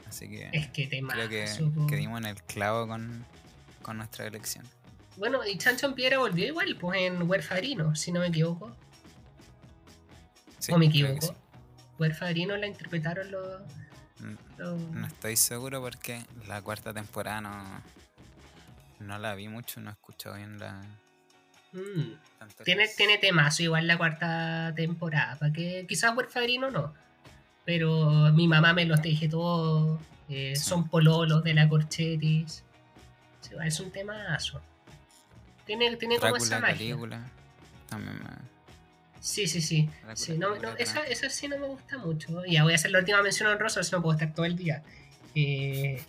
Así 0.08 0.28
que 0.28 0.50
Es 0.52 0.68
que 0.68 0.88
te 0.88 1.02
creo 1.02 1.30
que, 1.30 1.46
mazo, 1.48 1.88
que 1.88 1.96
dimos 1.96 2.20
en 2.20 2.26
el 2.26 2.44
clavo 2.44 2.88
con, 2.88 3.26
con 3.82 3.98
nuestra 3.98 4.26
elección. 4.28 4.66
Bueno, 5.18 5.46
y 5.46 5.58
Chancho 5.58 5.88
en 5.88 5.94
Piedra 5.94 6.18
volvió 6.18 6.46
igual, 6.48 6.76
pues 6.80 7.00
en 7.02 7.24
Huerfarino, 7.30 7.96
si 7.96 8.12
no 8.12 8.20
me 8.20 8.28
equivoco. 8.28 8.76
Sí, 10.60 10.72
o 10.74 10.78
me 10.78 10.88
equivoco. 10.88 11.22
sí. 11.28 11.34
Huerfarino 12.00 12.58
la 12.58 12.68
interpretaron 12.68 13.32
los. 13.32 13.62
Mm, 14.20 14.36
los- 14.58 14.82
No 14.92 15.08
estoy 15.08 15.36
seguro 15.38 15.82
porque 15.82 16.22
la 16.48 16.62
cuarta 16.62 16.94
temporada 16.94 17.42
no, 17.42 17.82
no 19.00 19.18
la 19.20 19.36
vi 19.36 19.48
mucho, 19.48 19.80
no 19.80 19.90
he 19.90 19.94
escuchado 19.94 20.36
bien 20.36 20.60
la. 20.60 20.82
Mm. 21.72 22.14
Tiene, 22.64 22.88
tiene 22.88 23.18
temazo 23.18 23.64
igual 23.64 23.88
la 23.88 23.98
cuarta 23.98 24.74
temporada. 24.76 25.38
Para 25.38 25.54
que 25.54 25.86
quizás 25.88 26.16
Huerfarino 26.16 26.70
no. 26.72 26.94
Pero 27.64 28.32
mi 28.34 28.48
mamá 28.48 28.74
me 28.74 28.86
los 28.86 29.02
dije 29.02 29.28
todos. 29.30 30.00
eh, 30.30 30.54
Sí. 30.56 30.64
Son 30.64 30.88
pololos 30.90 31.44
de 31.44 31.54
la 31.54 31.70
Corchetis. 31.70 32.64
Igual 33.52 33.68
es 33.68 33.80
un 33.80 33.92
temazo. 33.92 34.62
Tiene, 35.66 35.96
tiene 35.98 36.18
como 36.20 36.36
esa 36.36 36.60
magia. 36.60 36.76
Calígula. 36.76 37.22
También 37.90 38.18
me. 38.20 38.30
Sí, 39.20 39.48
sí, 39.48 39.62
sí. 39.62 39.90
Drácula, 40.04 40.16
Sí, 40.16 40.38
no, 40.38 40.54
esa, 40.78 41.02
esa 41.04 41.30
sí 41.30 41.48
no 41.48 41.58
me 41.58 41.68
gusta 41.68 41.98
mucho. 41.98 42.46
Ya 42.46 42.64
voy 42.64 42.74
a 42.74 42.76
hacer 42.76 42.92
la 42.92 43.00
última 43.00 43.22
mención 43.24 43.50
honrosa, 43.50 43.82
si 43.84 43.92
no 43.92 44.02
puedo 44.02 44.14
estar 44.18 44.34
todo 44.34 44.46
el 44.46 44.56
día. 44.56 44.84
Eh, 45.34 46.02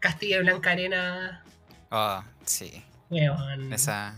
Castilla 0.00 0.38
y 0.38 0.40
Blanca 0.40 0.72
Arena, 0.72 1.42
Oh, 1.90 2.22
sí. 2.44 2.82
weón. 3.10 3.72
Esa. 3.72 4.14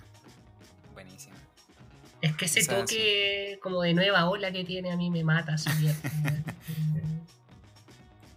Buenísima. 0.95 1.37
Es 2.23 2.35
que 2.35 2.47
ese 2.47 2.61
esa 2.61 2.77
toque 2.81 3.59
como 3.63 3.83
de 3.83 3.93
nueva 3.93 4.29
ola 4.31 4.51
que 4.51 4.65
tiene 4.65 4.91
a 4.91 4.97
mí 4.97 5.11
me 5.11 5.23
mata. 5.23 5.57
que- 5.57 5.95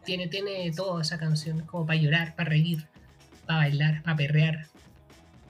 tiene, 0.04 0.28
tiene 0.28 0.72
todo 0.72 1.00
esa 1.02 1.18
canción, 1.18 1.62
como 1.62 1.86
para 1.86 2.00
llorar, 2.00 2.36
para 2.36 2.50
reír, 2.50 2.86
para 3.46 3.60
bailar, 3.60 4.02
para 4.04 4.18
perrear. 4.18 4.68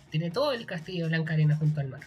Tiene 0.10 0.32
todo 0.32 0.52
el 0.54 0.66
Castillo 0.66 1.04
de 1.06 1.10
Blanca 1.10 1.34
Arena 1.34 1.56
junto 1.56 1.80
al 1.82 1.88
mar. 1.90 2.02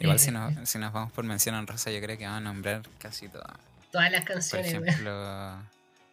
Igual 0.00 0.16
Eh, 0.16 0.20
si, 0.20 0.30
nos, 0.30 0.68
si 0.68 0.78
nos 0.78 0.92
vamos 0.92 1.12
por 1.12 1.24
mención 1.24 1.54
honrosa, 1.56 1.90
yo 1.90 2.00
creo 2.00 2.16
que 2.16 2.24
vamos 2.24 2.38
a 2.38 2.40
nombrar 2.44 2.82
casi 2.98 3.28
todas. 3.28 3.56
Todas 3.90 4.10
las 4.12 4.20
Por 4.20 4.32
canciones. 4.34 4.72
weón. 4.74 4.88
ejemplo, 4.88 5.56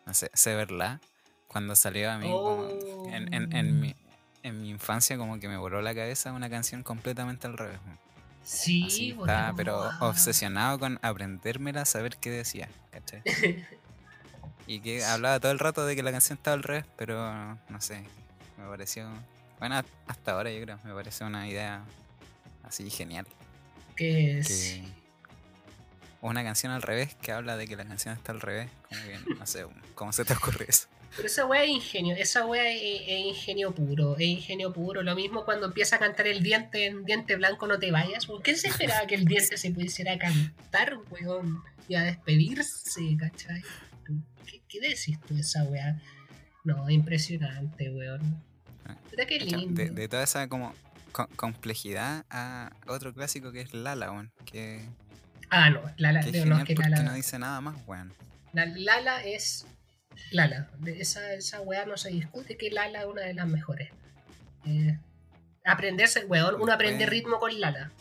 no 0.05 0.13
sé, 0.13 0.31
Severla, 0.33 0.99
cuando 1.47 1.75
salió 1.75 2.11
a 2.11 2.17
mí, 2.17 2.29
como 2.31 2.67
en, 3.11 3.33
en, 3.33 3.53
Oh. 3.53 3.57
en 3.57 3.79
mi, 3.79 3.95
en 4.43 4.61
mi 4.61 4.69
infancia, 4.69 5.17
como 5.17 5.39
que 5.39 5.47
me 5.47 5.57
voló 5.57 5.81
la 5.81 5.93
cabeza 5.93 6.31
una 6.31 6.49
canción 6.49 6.81
completamente 6.83 7.45
al 7.47 7.57
revés. 7.57 7.79
Sí, 8.43 8.85
Así, 8.87 9.13
weón. 9.13 9.29
estaba, 9.29 9.53
pero 9.55 9.89
obsesionado 10.01 10.79
con 10.79 10.99
aprendérmela, 11.01 11.85
saber 11.85 12.17
qué 12.17 12.31
decía, 12.31 12.69
¿cachai? 12.91 13.21
Y 14.67 14.79
que 14.79 15.05
hablaba 15.05 15.39
todo 15.39 15.51
el 15.51 15.59
rato 15.59 15.85
de 15.85 15.95
que 15.95 16.01
la 16.01 16.11
canción 16.11 16.37
estaba 16.39 16.55
al 16.55 16.63
revés, 16.63 16.85
pero 16.97 17.55
no 17.69 17.81
sé, 17.81 18.03
me 18.57 18.67
pareció. 18.67 19.07
Bueno, 19.59 19.81
hasta 20.07 20.31
ahora 20.33 20.51
yo 20.51 20.61
creo, 20.61 20.79
me 20.83 20.93
parece 20.93 21.23
una 21.23 21.47
idea 21.47 21.83
así 22.63 22.89
genial. 22.89 23.25
Que 23.95 24.05
Que 24.05 24.39
es. 24.39 24.81
una 26.21 26.43
canción 26.43 26.71
al 26.71 26.81
revés 26.81 27.15
que 27.21 27.31
habla 27.31 27.55
de 27.57 27.67
que 27.67 27.75
la 27.75 27.85
canción 27.85 28.15
está 28.15 28.31
al 28.31 28.41
revés. 28.41 28.69
Como 28.89 29.01
que, 29.03 29.35
no 29.39 29.45
sé, 29.45 29.65
¿cómo 29.93 30.11
se 30.11 30.25
te 30.25 30.33
ocurre 30.33 30.65
eso? 30.67 30.87
Pero 31.15 31.27
esa 31.27 31.45
weá 31.45 31.63
es 31.63 31.69
ingenio, 31.69 32.13
esa 32.17 32.45
weá 32.45 32.69
es, 32.69 32.81
es 33.07 33.25
ingenio 33.27 33.73
puro, 33.73 34.15
es 34.17 34.23
ingenio 34.25 34.73
puro. 34.73 35.01
Lo 35.01 35.15
mismo 35.15 35.45
cuando 35.45 35.67
empieza 35.67 35.95
a 35.95 35.99
cantar 35.99 36.27
el 36.27 36.43
diente 36.43 36.87
en 36.87 37.05
diente 37.05 37.37
blanco, 37.37 37.67
no 37.67 37.79
te 37.79 37.89
vayas. 37.91 38.25
¿Por 38.25 38.41
qué 38.41 38.55
se 38.55 38.67
esperaba 38.67 39.07
que 39.07 39.15
el 39.15 39.23
diente 39.23 39.55
se 39.55 39.71
pudiera 39.71 40.17
cantar, 40.17 40.97
weón? 41.11 41.63
Y 41.87 41.95
a 41.95 42.03
despedirse, 42.03 43.15
¿cachai? 43.17 43.61
¿Qué, 44.45 44.61
qué 44.67 44.79
decís 44.81 45.17
tú 45.25 45.35
de 45.35 45.41
esa 45.41 45.63
weá? 45.63 46.01
No, 46.65 46.89
impresionante, 46.89 47.89
weón. 47.91 48.43
Qué 49.27 49.39
lindo. 49.39 49.81
De, 49.81 49.89
de 49.89 50.07
toda 50.07 50.23
esa 50.23 50.47
como 50.47 50.73
co- 51.11 51.27
complejidad 51.35 52.25
a 52.29 52.71
otro 52.87 53.13
clásico 53.13 53.51
que 53.51 53.61
es 53.61 53.73
Lala, 53.73 54.11
weón. 54.11 54.31
Que, 54.45 54.87
Ah, 55.49 55.69
no, 55.69 55.81
Lala, 55.97 56.21
que 56.21 56.43
no, 56.45 56.57
es 56.57 56.65
que 56.65 56.75
Lala, 56.75 57.03
no 57.03 57.13
dice 57.13 57.37
nada 57.39 57.61
más, 57.61 57.75
weón. 57.87 58.13
la- 58.53 58.65
Lala 58.65 59.23
es 59.23 59.65
Lala. 60.31 60.69
De 60.79 60.99
esa, 61.01 61.33
esa 61.33 61.61
weá 61.61 61.85
no 61.85 61.97
se 61.97 62.09
discute 62.09 62.57
que 62.57 62.71
Lala 62.71 63.01
es 63.01 63.05
una 63.05 63.21
de 63.21 63.33
las 63.33 63.47
mejores. 63.47 63.89
Eh, 64.65 64.97
aprenderse, 65.63 66.25
weón, 66.25 66.55
uno 66.61 66.73
aprende 66.73 67.05
ritmo 67.05 67.39
con 67.39 67.59
Lala. 67.59 67.91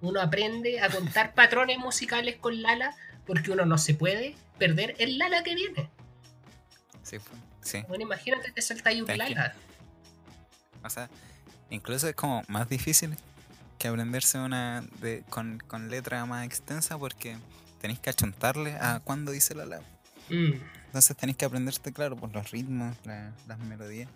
Uno 0.00 0.20
aprende 0.20 0.80
a 0.80 0.88
contar 0.88 1.34
patrones 1.34 1.78
musicales 1.78 2.36
con 2.36 2.60
Lala 2.62 2.94
porque 3.26 3.50
uno 3.50 3.64
no 3.64 3.78
se 3.78 3.94
puede 3.94 4.34
perder 4.58 4.94
el 4.98 5.18
Lala 5.18 5.42
que 5.42 5.54
viene. 5.54 5.90
Sí, 7.02 7.18
sí. 7.60 7.82
Bueno, 7.88 8.04
imagínate 8.04 8.52
que 8.52 8.62
salta 8.62 8.90
un 8.92 9.06
que- 9.06 9.16
Lala. 9.16 9.54
O 10.84 10.90
sea, 10.90 11.08
incluso 11.70 12.08
es 12.08 12.14
como 12.14 12.42
más 12.48 12.68
difícil 12.68 13.16
que 13.78 13.88
aprenderse 13.88 14.38
una 14.38 14.82
de, 15.00 15.24
con, 15.30 15.58
con 15.66 15.88
letra 15.90 16.24
más 16.26 16.44
extensa 16.46 16.96
porque 16.98 17.36
tenéis 17.80 17.98
que 18.00 18.10
achuntarle 18.10 18.74
a 18.76 19.00
cuándo 19.00 19.32
dice 19.32 19.54
la 19.54 19.64
la. 19.66 19.80
Mm. 20.30 20.52
Entonces 20.86 21.16
tenéis 21.16 21.36
que 21.36 21.44
aprenderte, 21.44 21.92
claro, 21.92 22.16
por 22.16 22.32
los 22.32 22.50
ritmos, 22.50 22.96
la- 23.04 23.32
las 23.48 23.58
melodías. 23.58 24.08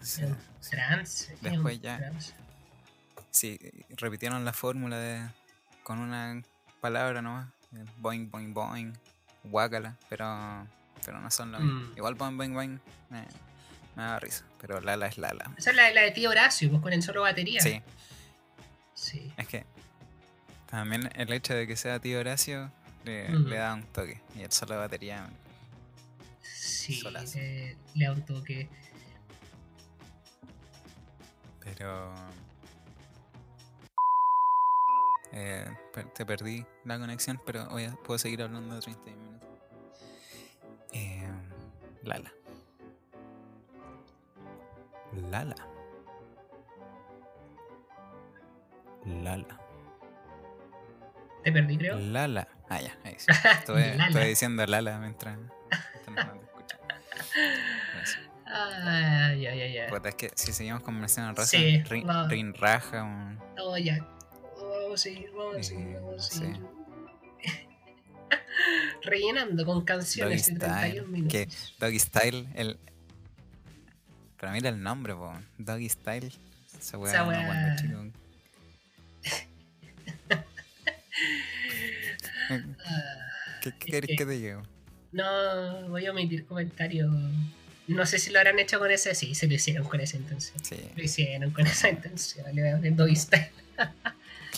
Es 0.00 0.18
Entonces, 0.18 1.30
un 1.42 1.42
Después 1.42 1.80
ya- 1.80 2.12
sí, 3.30 3.58
repitieron 3.96 4.44
la 4.44 4.52
fórmula 4.52 4.98
de 4.98 5.28
con 5.82 5.98
una 5.98 6.40
palabra 6.80 7.22
nomás. 7.22 7.48
eh, 7.74 7.84
Boing, 7.98 8.30
boing, 8.30 8.54
boing. 8.54 8.92
Guácala, 9.44 9.96
pero, 10.08 10.66
pero 11.04 11.20
no 11.20 11.30
son 11.30 11.52
lo 11.52 11.60
mismo. 11.60 11.80
Mm. 11.92 11.96
Igual 11.98 12.14
boing, 12.14 12.36
boing, 12.36 12.54
boing. 12.54 12.80
Me, 13.10 13.24
me 13.96 14.02
da 14.02 14.18
risa, 14.20 14.44
pero 14.60 14.80
Lala 14.80 15.06
es 15.08 15.18
Lala. 15.18 15.52
Esa 15.56 15.70
es 15.70 15.76
la, 15.76 15.90
la 15.92 16.02
de 16.02 16.10
tío 16.12 16.30
Horacio, 16.30 16.68
pues 16.70 16.82
con 16.82 16.92
el 16.92 17.02
solo 17.02 17.22
batería. 17.22 17.60
Sí, 17.60 17.82
Sí. 18.94 19.30
Es 19.36 19.46
que 19.48 19.64
también 20.70 21.10
el 21.16 21.30
hecho 21.32 21.54
de 21.54 21.66
que 21.66 21.76
sea 21.76 21.98
tío 22.00 22.18
Horacio 22.20 22.70
le, 23.04 23.28
le 23.30 23.56
da 23.56 23.74
un 23.74 23.82
toque. 23.84 24.20
Y 24.34 24.42
el 24.42 24.52
solo 24.52 24.76
batería. 24.78 25.28
Sí, 26.42 26.94
Solazo. 26.94 27.38
le, 27.38 27.76
le 27.94 28.04
da 28.06 28.12
un 28.12 28.24
toque. 28.24 28.68
Pero. 31.60 32.14
Eh, 35.32 35.66
te 36.14 36.24
perdí 36.24 36.64
la 36.84 36.98
conexión, 36.98 37.40
pero 37.44 37.68
hoy 37.68 37.88
puedo 38.04 38.18
seguir 38.18 38.42
hablando 38.42 38.78
30 38.80 39.10
minutos. 39.10 39.48
Eh, 40.92 41.28
Lala. 42.02 42.32
Lala. 45.30 45.54
Lala. 49.04 49.60
Te 51.44 51.52
perdí, 51.52 51.78
creo. 51.78 51.98
Lala. 51.98 52.48
Ah, 52.68 52.80
ya, 52.80 52.96
ahí 53.04 53.14
sí. 53.18 53.26
Estuve 53.60 54.26
diciendo 54.26 54.66
Lala 54.66 54.98
mientras, 54.98 55.38
mientras 55.38 56.26
no 56.34 56.40
te 56.40 56.46
escuchaba. 56.46 56.84
Eso. 58.02 58.18
Ah, 58.46 59.32
ya, 59.38 59.54
ya, 59.54 59.66
ya. 59.68 59.86
Puta, 59.88 60.08
es 60.08 60.14
que 60.16 60.30
si 60.34 60.52
seguimos 60.52 60.82
conversando 60.82 61.30
en 61.30 61.36
raza, 61.36 61.50
Sí, 61.56 61.82
rin, 61.84 62.06
rin 62.28 62.54
raja, 62.54 63.02
un- 63.04 63.38
Oh, 63.60 63.76
ya. 63.76 63.98
Vamos 64.58 64.94
a 64.94 64.96
seguir, 64.96 65.30
vamos 65.32 65.56
a 65.58 65.62
seguir, 65.62 65.94
vamos 66.00 66.16
a 66.26 66.30
sí. 66.32 66.38
seguir. 66.40 66.60
Rellenando 69.02 69.64
con 69.64 69.84
canciones 69.84 70.46
de 70.46 70.54
Doggy 70.54 70.66
31 70.66 70.78
Style, 70.90 71.06
minutos. 71.06 71.32
que 71.32 71.48
Doggy 71.78 71.98
Style, 72.00 72.48
el. 72.54 72.80
Pero 74.40 74.52
mira 74.52 74.68
el 74.68 74.82
nombre, 74.82 75.14
po. 75.14 75.32
Doggy 75.58 75.88
Style. 75.88 76.32
Esa 76.78 76.98
weá 76.98 77.24
weá. 77.24 77.46
cuando 77.46 77.82
chico. 77.82 78.04
¿Qué, 83.62 83.72
querés 83.78 84.08
que- 84.10 84.16
que 84.16 84.26
te 84.26 84.38
llevo? 84.38 84.62
no, 85.12 85.88
voy 85.88 86.06
a 86.06 86.10
omitir 86.10 86.44
comentarios. 86.46 87.10
No 87.88 88.04
sé 88.04 88.18
si 88.18 88.30
lo 88.30 88.38
habrán 88.38 88.58
hecho 88.58 88.78
con 88.78 88.90
ese. 88.90 89.14
Sí, 89.14 89.34
se 89.34 89.46
lo 89.46 89.54
hicieron 89.54 89.86
con 89.88 90.00
esa 90.00 90.16
intención. 90.16 90.62
Sí, 90.64 90.76
Lo 90.96 91.02
hicieron 91.02 91.50
con 91.52 91.66
esa 91.66 91.88
intención. 91.88 92.44
Le 92.54 92.62
voy 92.62 92.70
a 92.72 92.76
poner 92.76 92.96
Doggy 92.96 93.16
Style. 93.16 93.50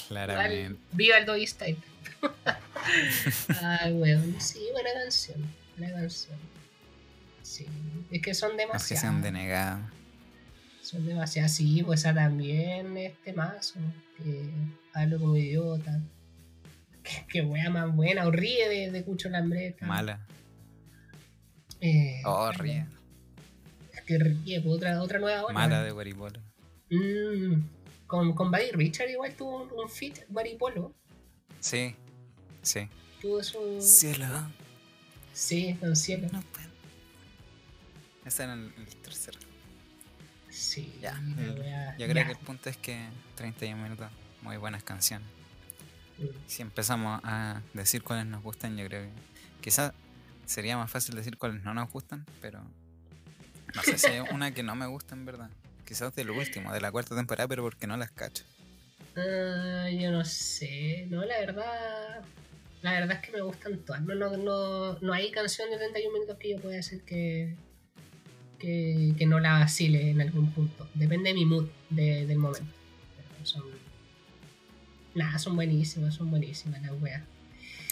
claramente. 0.08 0.78
Viva 0.92 1.18
el 1.18 1.26
Doggy 1.26 1.46
Style. 1.46 1.76
Ay, 3.62 3.92
weón. 3.92 4.34
Sí, 4.40 4.60
buena 4.72 4.90
canción. 4.94 5.36
Buena 5.76 6.00
canción. 6.00 6.36
Sí, 7.48 7.66
es 8.10 8.20
que 8.20 8.34
son 8.34 8.58
demasiadas. 8.58 8.82
Objeción 8.82 9.22
denegada. 9.22 9.90
Son 10.82 11.06
demasiadas. 11.06 11.54
Sí, 11.54 11.82
pues 11.82 12.00
esa 12.00 12.14
también 12.14 12.94
este 12.98 13.32
mazo. 13.32 13.80
Que 14.18 14.50
hablo 14.92 15.18
como 15.18 15.36
idiota. 15.36 16.00
Que, 17.02 17.24
que 17.26 17.40
wea 17.40 17.70
más 17.70 17.94
buena. 17.96 18.26
O 18.26 18.30
ríe 18.30 18.68
de, 18.68 18.90
de 18.90 19.02
Cucho 19.02 19.30
Lambreta. 19.30 19.86
Mala. 19.86 20.26
Eh, 21.80 22.20
Oh, 22.26 22.52
ríe. 22.52 22.84
Es 23.94 24.02
que 24.02 24.18
ríe, 24.18 24.60
pues, 24.60 24.74
otra, 24.76 25.00
otra 25.00 25.18
nueva 25.18 25.44
ola. 25.44 25.54
Mala 25.54 25.82
de 25.82 25.90
Guaripolo. 25.90 26.42
Mm, 26.90 27.62
con, 28.06 28.34
con 28.34 28.50
Buddy 28.50 28.72
Richard 28.72 29.08
igual 29.08 29.32
tuvo 29.34 29.62
un, 29.62 29.70
un 29.72 29.88
fit 29.88 30.18
Polo 30.58 30.94
Sí, 31.60 31.94
sí. 32.60 32.88
Tuvo 33.22 33.42
su. 33.42 33.80
Cielo. 33.80 34.26
Sí, 35.32 35.78
con 35.80 35.96
cielo. 35.96 36.28
No 36.30 36.42
puedo. 36.42 36.67
Ese 38.28 38.42
era 38.44 38.52
el, 38.54 38.72
el 38.76 38.96
tercero. 39.02 39.38
Sí, 40.50 40.98
Ya, 41.00 41.12
el- 41.38 41.46
Yo 41.98 42.06
creo 42.06 42.14
ya. 42.14 42.24
que 42.26 42.32
el 42.32 42.38
punto 42.38 42.68
es 42.68 42.76
que 42.76 43.06
31 43.36 43.82
minutos, 43.82 44.08
muy 44.42 44.56
buenas 44.56 44.82
canciones. 44.82 45.26
Mm. 46.18 46.26
Si 46.46 46.62
empezamos 46.62 47.20
a 47.24 47.62
decir 47.74 48.02
cuáles 48.02 48.26
nos 48.26 48.42
gustan, 48.42 48.76
yo 48.76 48.86
creo 48.86 49.02
que 49.02 49.10
quizás 49.62 49.92
sería 50.46 50.76
más 50.76 50.90
fácil 50.90 51.14
decir 51.14 51.38
cuáles 51.38 51.62
no 51.62 51.74
nos 51.74 51.90
gustan, 51.90 52.26
pero 52.40 52.60
no 53.74 53.82
sé 53.82 53.98
si 53.98 54.06
hay 54.08 54.20
una 54.32 54.52
que 54.52 54.62
no 54.62 54.74
me 54.74 54.86
gusta 54.86 55.14
en 55.14 55.24
verdad. 55.24 55.50
Quizás 55.86 56.14
del 56.14 56.30
último, 56.30 56.72
de 56.72 56.80
la 56.80 56.90
cuarta 56.92 57.14
temporada, 57.16 57.48
pero 57.48 57.62
porque 57.62 57.86
no 57.86 57.96
las 57.96 58.10
cacho. 58.10 58.44
Ah, 59.16 59.88
yo 59.90 60.10
no 60.10 60.24
sé. 60.24 61.06
No, 61.08 61.24
la 61.24 61.38
verdad. 61.40 62.22
La 62.82 62.92
verdad 62.92 63.16
es 63.20 63.26
que 63.26 63.32
me 63.32 63.40
gustan 63.40 63.78
todas. 63.78 64.02
No, 64.02 64.14
no, 64.14 64.36
no, 64.36 64.98
no 65.00 65.12
hay 65.12 65.30
canción 65.32 65.68
de 65.70 65.78
31 65.78 66.12
minutos 66.12 66.36
que 66.38 66.50
yo 66.50 66.60
pueda 66.60 66.76
decir 66.76 67.02
que, 67.04 67.56
que, 68.58 69.14
que 69.16 69.26
no 69.26 69.38
la 69.40 69.60
vacile 69.60 70.10
en 70.10 70.20
algún 70.20 70.50
punto. 70.52 70.88
Depende 70.94 71.30
de 71.30 71.34
mi 71.34 71.44
mood 71.44 71.66
de- 71.90 72.26
del 72.26 72.38
momento. 72.38 72.66
Pero 73.32 73.46
son. 73.46 73.64
Nada, 75.14 75.38
son 75.38 75.56
buenísimas, 75.56 76.14
son 76.14 76.30
buenísimas 76.30 76.80
las 76.82 76.92
weas. 77.00 77.22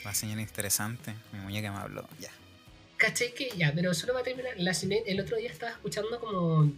La 0.05 0.15
señora 0.15 0.41
interesante, 0.41 1.15
mi 1.33 1.41
muñeca 1.41 1.73
me 1.73 1.79
habló, 1.79 2.07
ya. 2.21 2.31
¿Cachai 2.97 3.35
que 3.35 3.51
ya? 3.57 3.73
Pero 3.75 3.93
solo 3.95 4.13
para 4.13 4.25
terminar, 4.25 4.53
la, 4.59 4.73
cine- 4.73 5.03
el 5.07 5.21
otro 5.21 5.37
día 5.37 5.51
estaba 5.51 5.73
escuchando 5.73 6.21
como, 6.21 6.73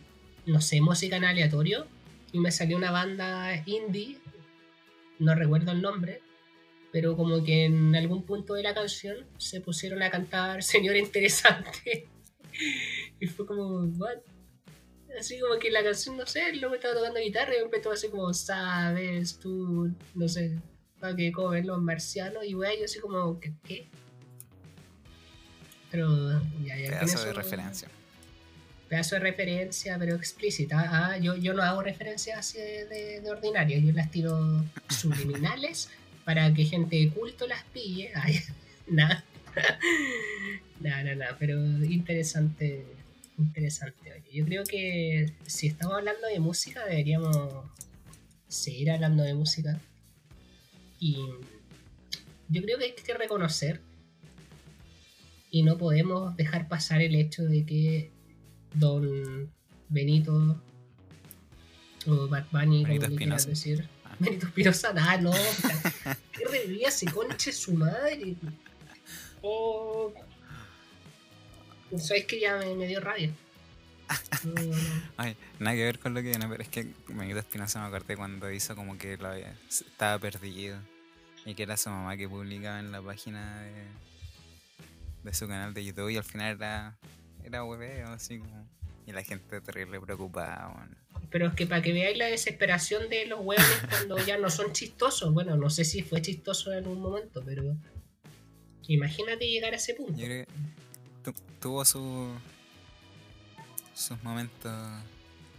no 0.47 0.61
sé, 0.61 0.80
música 0.80 1.16
en 1.16 1.24
aleatorio 1.24 1.86
y 2.32 2.39
me 2.39 2.51
salió 2.51 2.76
una 2.76 2.91
banda 2.91 3.62
indie, 3.66 4.18
no 5.18 5.34
recuerdo 5.34 5.72
el 5.72 5.82
nombre, 5.82 6.22
pero 6.93 7.16
como 7.16 7.45
que 7.45 7.66
en 7.66 7.95
algún 7.95 8.22
punto 8.22 8.55
de 8.55 8.62
la 8.62 8.72
canción 8.74 9.16
se 9.36 9.61
pusieron 9.61 10.03
a 10.03 10.11
cantar 10.11 10.62
Señora 10.64 10.99
Interesante 10.99 12.09
y 13.21 13.27
fue 13.27 13.47
como, 13.47 13.85
¿what? 13.99 14.19
Así 15.19 15.39
como 15.41 15.59
que 15.59 15.71
la 15.71 15.83
canción, 15.83 16.17
no 16.17 16.27
sé, 16.27 16.53
luego 16.57 16.75
estaba 16.75 16.95
tocando 16.95 17.19
guitarra 17.21 17.53
y 17.59 17.63
empezó 17.63 17.91
así 17.91 18.09
como, 18.09 18.33
sabes, 18.35 19.39
tú, 19.39 19.91
no 20.15 20.29
sé, 20.29 20.59
para 21.01 21.17
que 21.17 21.33
comen 21.33 21.67
los 21.67 21.81
marcianos 21.81 22.45
y 22.45 22.55
wey, 22.55 22.79
yo 22.79 22.85
así 22.85 23.01
como, 23.01 23.41
¿qué? 23.41 23.53
qué? 23.67 23.89
Pero 25.91 26.41
ya, 26.63 26.77
ya 26.77 26.91
Pedazo 26.91 27.25
de 27.25 27.31
eso- 27.31 27.33
referencia. 27.33 27.89
Pedazo 28.89 29.17
de 29.17 29.21
referencia, 29.21 29.97
pero 29.99 30.15
explícita. 30.17 31.19
Yo, 31.19 31.37
yo 31.37 31.53
no 31.55 31.63
hago 31.63 31.83
referencias 31.83 32.39
así 32.39 32.59
de, 32.59 32.87
de- 32.87 33.21
de 33.21 33.31
ordinario, 33.31 33.79
yo 33.79 33.93
las 33.93 34.11
tiro 34.11 34.65
subliminales 34.89 35.91
para 36.25 36.53
que 36.53 36.65
gente 36.65 36.97
de 36.97 37.11
culto 37.11 37.47
las 37.47 37.65
pille. 37.65 38.13
Ay, 38.15 38.41
nada. 38.87 39.25
Nada, 40.81 41.03
nada, 41.03 41.16
nada, 41.16 41.37
pero 41.39 41.61
interesante, 41.85 42.85
interesante. 43.37 44.12
Oye, 44.12 44.31
yo 44.33 44.45
creo 44.45 44.64
que 44.64 45.33
si 45.47 45.66
estamos 45.66 45.97
hablando 45.97 46.26
de 46.29 46.39
música, 46.41 46.85
deberíamos 46.85 47.37
seguir 48.49 48.91
hablando 48.91 49.24
de 49.24 49.35
música. 49.35 49.81
Y 51.01 51.16
yo 52.49 52.62
creo 52.62 52.79
que 52.79 52.85
hay 52.87 52.93
que 52.93 53.14
reconocer 53.14 53.81
Y 55.51 55.62
no 55.62 55.79
podemos 55.79 56.37
dejar 56.37 56.66
pasar 56.68 57.01
el 57.03 57.14
hecho 57.14 57.45
de 57.45 57.64
que 57.64 58.11
Don 58.74 59.51
Benito 59.89 60.61
o 62.07 62.29
Bad 62.29 62.47
Bunny, 62.51 62.83
como 62.83 62.95
Benito 62.95 63.09
le 63.09 63.16
quieras 63.16 63.47
decir. 63.47 63.89
Ah. 64.05 64.16
Benito 64.20 64.47
Espinosa, 64.47 64.93
ah, 64.97 65.16
no, 65.18 65.33
qué 66.33 66.45
revivía 66.45 66.89
ese 66.89 67.07
conche 67.07 67.53
su 67.53 67.74
madre. 67.74 68.35
Oh. 69.41 70.12
¿Sabes 71.97 72.26
que 72.26 72.41
ya 72.41 72.57
me, 72.57 72.74
me 72.74 72.86
dio 72.86 73.01
rabia? 73.01 73.30
Ay, 75.16 75.36
nada 75.59 75.76
que 75.76 75.84
ver 75.84 75.99
con 75.99 76.14
lo 76.14 76.20
que 76.22 76.28
viene, 76.30 76.47
pero 76.49 76.62
es 76.62 76.68
que 76.68 76.86
Benito 77.09 77.39
Espinosa 77.39 77.80
me 77.80 77.86
acordé 77.89 78.16
cuando 78.16 78.51
hizo 78.51 78.74
como 78.74 78.97
que 78.99 79.16
lo 79.16 79.28
había- 79.28 79.55
estaba 79.68 80.18
perdido 80.18 80.78
y 81.45 81.55
que 81.55 81.62
era 81.64 81.76
su 81.76 81.91
mamá 81.91 82.16
que 82.16 82.28
publicaba 82.28 82.78
en 82.80 82.91
la 82.93 83.01
página 83.03 83.62
de, 83.62 83.84
de 85.24 85.34
su 85.34 85.47
canal 85.47 85.74
de 85.74 85.84
YouTube 85.84 86.09
y 86.11 86.16
al 86.16 86.24
final 86.24 86.57
era, 86.57 86.97
era 87.45 87.64
hueveo, 87.64 88.09
así 88.09 88.39
como. 88.39 88.66
Y 89.07 89.12
la 89.12 89.22
gente 89.24 89.61
terrible 89.62 89.99
preocupada. 90.01 90.86
Pero 91.30 91.47
es 91.49 91.55
que 91.55 91.66
para 91.66 91.80
que 91.80 91.93
veáis 91.95 92.18
la 92.18 92.26
desesperación 92.26 93.09
de 93.09 93.24
los 93.26 93.41
huevos 93.41 93.64
cuando 93.89 94.18
ya 94.18 94.36
no 94.36 94.51
son 94.51 94.72
chistosos. 94.74 95.32
Bueno, 95.32 95.57
no 95.57 95.70
sé 95.70 95.84
si 95.86 96.03
fue 96.03 96.20
chistoso 96.20 96.70
en 96.72 96.78
algún 96.84 97.01
momento, 97.01 97.43
pero 97.45 97.74
imagínate 98.86 99.47
llegar 99.49 99.72
a 99.72 99.76
ese 99.76 99.95
punto. 99.95 100.12
Yo 100.18 100.26
creo 100.26 100.45
que 100.45 100.53
tu- 101.33 101.43
tuvo 101.61 101.85
su, 101.85 102.31
sus 103.95 104.22
momentos, 104.22 104.72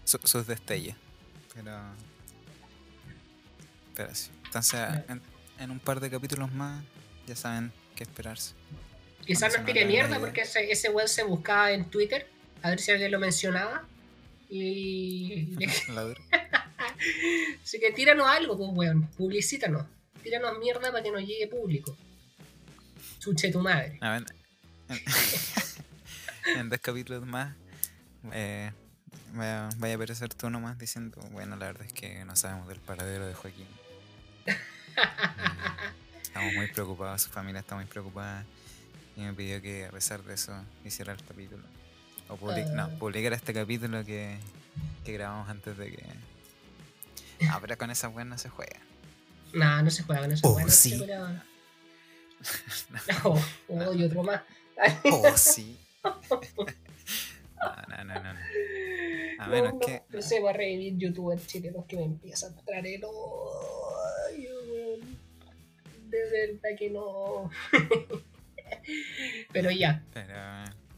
su- 0.05 0.20
sus 0.24 0.47
destellos, 0.47 0.95
pero. 1.53 1.78
Pero 3.95 4.15
sí. 4.15 4.30
Entonces, 4.45 4.80
en, 5.09 5.22
en 5.59 5.72
un 5.72 5.80
par 5.80 5.99
de 5.99 6.09
capítulos 6.09 6.51
más, 6.53 6.84
ya 7.28 7.36
saben 7.36 7.72
qué 7.95 8.03
esperarse. 8.03 8.53
Quizás 9.26 9.55
nos 9.55 9.65
tire 9.65 9.86
mierda 9.86 10.20
porque 10.20 10.41
ese, 10.41 10.72
ese 10.72 10.89
weón 10.89 11.07
se 11.09 11.24
buscaba 11.24 11.72
en 11.72 11.86
Twitter, 11.86 12.28
a 12.63 12.70
ver 12.72 12.80
si 12.80 12.91
alguien 12.91 13.11
lo 13.11 13.20
mencionaba. 13.20 13.86
Y. 14.49 15.55
Así 17.63 17.80
que 17.80 17.91
tíranos 17.91 18.28
algo, 18.28 18.57
pues 18.57 18.70
weón, 18.74 19.07
publicítanos. 19.17 19.86
Tíranos 20.24 20.57
mierda 20.59 20.91
para 20.91 21.03
que 21.03 21.11
nos 21.11 21.22
llegue 21.22 21.47
público. 21.47 21.95
Chuche 23.20 23.51
tu 23.51 23.59
madre. 23.59 23.97
A 24.01 24.11
ver, 24.11 24.26
en, 26.58 26.70
dos 26.70 26.80
capítulos 26.80 27.26
más, 27.26 27.56
eh, 28.32 28.72
vaya, 29.34 29.66
a 29.68 29.93
aparecer 29.95 30.34
tú 30.34 30.50
nomás 30.50 30.78
diciendo: 30.78 31.20
Bueno, 31.32 31.56
la 31.56 31.68
verdad 31.68 31.86
es 31.86 31.93
que 31.93 32.24
no 32.26 32.36
sabemos 32.36 32.68
del 32.68 32.80
paradero 32.80 33.26
de 33.28 33.34
Joaquín. 33.34 33.68
Eh, 35.02 36.22
Estamos 36.24 36.54
muy 36.54 36.68
preocupados, 36.68 37.22
su 37.24 37.30
familia 37.30 37.60
está 37.62 37.76
muy 37.76 37.86
preocupada 37.86 38.43
y 39.16 39.22
me 39.22 39.34
pidió 39.34 39.62
que 39.62 39.86
a 39.86 39.91
pesar 39.91 40.24
de 40.24 40.34
eso 40.36 40.54
hiciera 40.86 41.14
el 41.14 41.24
capítulo. 41.24 41.64
O 42.28 42.38
public- 42.38 42.68
Ah. 42.72 42.88
no, 42.88 43.00
publicara 43.00 43.36
este 43.36 43.54
capítulo 43.54 44.04
que, 44.06 44.38
que 45.04 45.14
grabamos 45.14 45.50
antes 45.50 45.76
de 45.78 45.91
que... 45.91 46.06
Ah, 47.50 47.58
pero 47.62 47.78
con 47.78 47.89
esa 47.91 48.10
weas 48.10 48.28
no 48.28 48.38
se 48.38 48.50
juega. 48.50 48.80
Nah, 49.54 49.82
no 49.82 49.89
se 49.89 50.04
juega 50.04 50.22
con 50.22 50.32
eso. 50.32 50.47
Oh, 50.47 50.70
sí. 50.70 50.91
se 50.91 50.97
juega- 51.00 51.43
Oh, 53.24 53.41
oh, 53.70 53.93
y 53.93 54.04
otro 54.04 54.24
más. 54.24 54.41
Oh, 55.06 55.36
sí. 55.38 55.78
No, 56.04 56.20
no, 57.89 58.04
no, 58.06 58.14
no. 58.24 58.30
A 59.39 59.45
No, 59.45 59.52
menos 59.52 59.74
no, 59.74 59.80
que... 59.80 60.02
No 60.10 60.22
se 60.22 60.39
va 60.39 60.52
a 60.52 60.54
revivir 60.54 60.97
youtubers 60.97 61.45
chilenos 61.47 61.86
que 61.86 61.97
me 61.97 62.04
empiezan 62.06 62.58
a 62.58 62.62
traer 62.62 62.88
el 62.88 63.04
odio. 63.04 64.50
De 66.10 66.18
verdad 66.32 66.70
que 66.78 66.89
no. 66.89 67.50
Pero 69.52 69.72
ya, 69.72 70.04
Pero... 70.14 70.36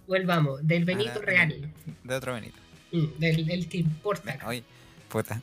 volvamos. 0.07 0.65
Del 0.67 0.85
Benito 0.85 1.13
Ahora, 1.13 1.25
Real. 1.25 1.73
De 2.03 2.15
otro 2.15 2.33
Benito. 2.33 2.57
Mm, 2.91 3.05
Del, 3.19 3.45
del 3.45 3.67
que 3.69 3.77
importa. 3.79 4.37
Oye, 4.45 4.63
puta. 5.09 5.41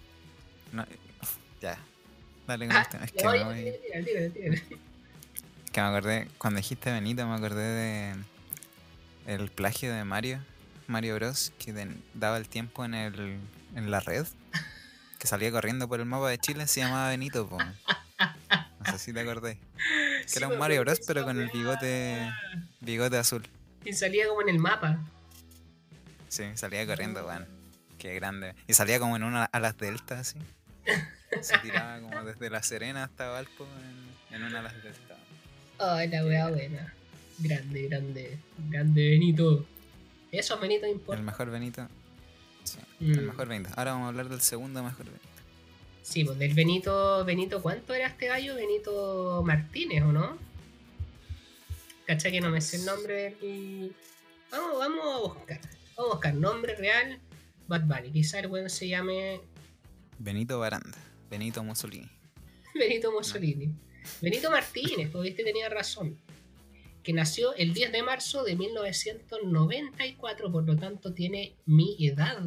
No, 0.73 0.87
ya. 1.61 1.79
Dale 2.47 2.67
con 2.67 2.77
Ah, 2.77 2.89
tema. 2.91 3.05
Es 3.05 3.13
que 3.13 3.27
oye, 3.27 3.45
me 3.45 3.63
voy-. 3.63 4.63
Que 5.73 5.81
me 5.83 5.87
acordé, 5.87 6.29
cuando 6.39 6.59
dijiste 6.59 6.91
Benito, 6.93 7.27
me 7.27 7.35
acordé 7.35 7.63
de 7.63 8.15
el 9.29 9.51
plagio 9.51 9.93
de 9.95 10.03
Mario, 10.05 10.41
Mario 10.87 11.15
Bros, 11.17 11.53
que 11.59 11.73
den- 11.73 12.03
daba 12.15 12.37
el 12.39 12.49
tiempo 12.49 12.85
en 12.85 12.95
el 12.95 13.39
en 13.75 13.91
la 13.91 14.01
red, 14.01 14.27
que 15.19 15.27
salía 15.27 15.51
corriendo 15.53 15.87
por 15.89 16.01
el 16.01 16.07
mapa 16.07 16.31
de 16.31 16.39
Chile, 16.39 16.67
se 16.67 16.81
llamaba 16.81 17.11
Benito, 17.11 17.47
po. 17.49 17.59
No 17.59 18.93
sé 18.93 18.99
si 18.99 19.13
te 19.13 19.21
acordé. 19.21 19.59
Que 20.23 20.29
Sí, 20.29 20.39
era 20.39 20.49
un 20.49 20.59
Mario 20.59 20.81
Bros, 20.81 21.01
pero 21.07 21.25
con 21.25 21.39
el 21.41 21.51
bigote 21.51 22.31
bigote 22.81 23.19
azul. 23.19 23.47
Y 23.85 23.93
salía 23.93 24.27
como 24.29 24.41
en 24.43 24.49
el 24.49 24.59
mapa. 24.59 24.99
Sí, 26.29 26.45
salía 26.55 26.87
corriendo, 26.87 27.27
weón. 27.27 27.47
Qué 27.99 28.15
grande. 28.15 28.55
Y 28.67 28.75
salía 28.75 28.99
como 28.99 29.17
en 29.17 29.23
una 29.25 29.45
alas 29.45 29.77
delta, 29.77 30.21
así. 30.21 30.39
Se 31.43 31.59
tiraba 31.59 32.01
como 32.01 32.25
desde 32.25 32.49
La 32.51 32.63
Serena 32.63 33.05
hasta 33.05 33.29
Valpo 33.29 33.67
en, 34.31 34.37
en 34.37 34.43
una 34.45 34.61
alas 34.61 34.75
delta. 34.83 35.17
Ay, 35.79 36.09
la 36.09 36.25
weá 36.25 36.49
buena. 36.49 36.95
Grande, 37.39 37.89
grande. 37.89 38.39
Grande 38.69 39.11
Benito. 39.11 39.65
Eso 40.33 40.59
Benito 40.59 40.87
El 40.87 40.93
importa. 40.93 41.23
mejor 41.23 41.51
Benito. 41.51 41.89
Sí, 42.65 42.79
el 43.01 43.23
Mm. 43.23 43.27
mejor 43.27 43.49
Benito. 43.49 43.71
Ahora 43.77 43.93
vamos 43.93 44.07
a 44.07 44.09
hablar 44.09 44.29
del 44.29 44.41
segundo 44.41 44.83
mejor 44.83 45.07
Benito. 45.07 45.25
Sí, 46.03 46.25
pues 46.25 46.39
del 46.39 46.55
Benito. 46.55 47.25
Benito, 47.25 47.63
¿cuánto 47.63 47.95
era 47.95 48.09
este 48.09 48.27
gallo? 48.29 48.55
Benito 48.57 49.43
Martínez, 49.47 50.03
¿o 50.03 50.13
no? 50.13 50.37
¿Cachai 52.07 52.33
que 52.33 52.41
no 52.41 52.51
me 52.51 52.61
sé 52.61 52.77
el 52.79 52.85
nombre 52.87 53.37
del. 53.41 53.95
Vamos, 54.51 54.79
vamos 54.79 55.05
a 55.15 55.19
buscar. 55.21 55.61
Vamos 55.97 56.11
a 56.13 56.15
buscar 56.15 56.35
nombre 56.35 56.75
real. 56.77 57.19
Bad 57.69 57.83
Bunny. 57.83 58.11
Quizá 58.13 58.41
el 58.41 58.47
weón 58.47 58.71
se 58.71 58.89
llame 58.89 59.41
Benito 60.19 60.59
Baranda. 60.59 60.97
Benito 61.31 61.63
Mussolini. 61.63 62.09
Benito 62.75 63.13
Mussolini. 63.13 63.71
Benito 64.23 64.51
Martínez, 64.51 65.11
pues 65.11 65.23
viste, 65.25 65.45
tenía 65.45 65.69
razón. 65.69 66.17
Que 67.09 67.15
nació 67.15 67.55
el 67.55 67.73
10 67.73 67.93
de 67.93 68.03
marzo 68.03 68.45
de 68.45 68.55
1994, 68.55 70.53
por 70.53 70.63
lo 70.65 70.77
tanto 70.77 71.15
tiene 71.15 71.55
mi 71.65 71.97
edad. 72.07 72.39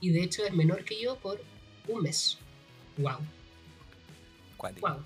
Y 0.00 0.10
de 0.10 0.22
hecho 0.22 0.44
es 0.44 0.52
menor 0.52 0.84
que 0.84 1.02
yo 1.02 1.16
por 1.16 1.42
un 1.88 2.02
mes. 2.04 2.38
Wow, 2.96 3.18
Cuático. 4.56 4.88
wow. 4.88 5.02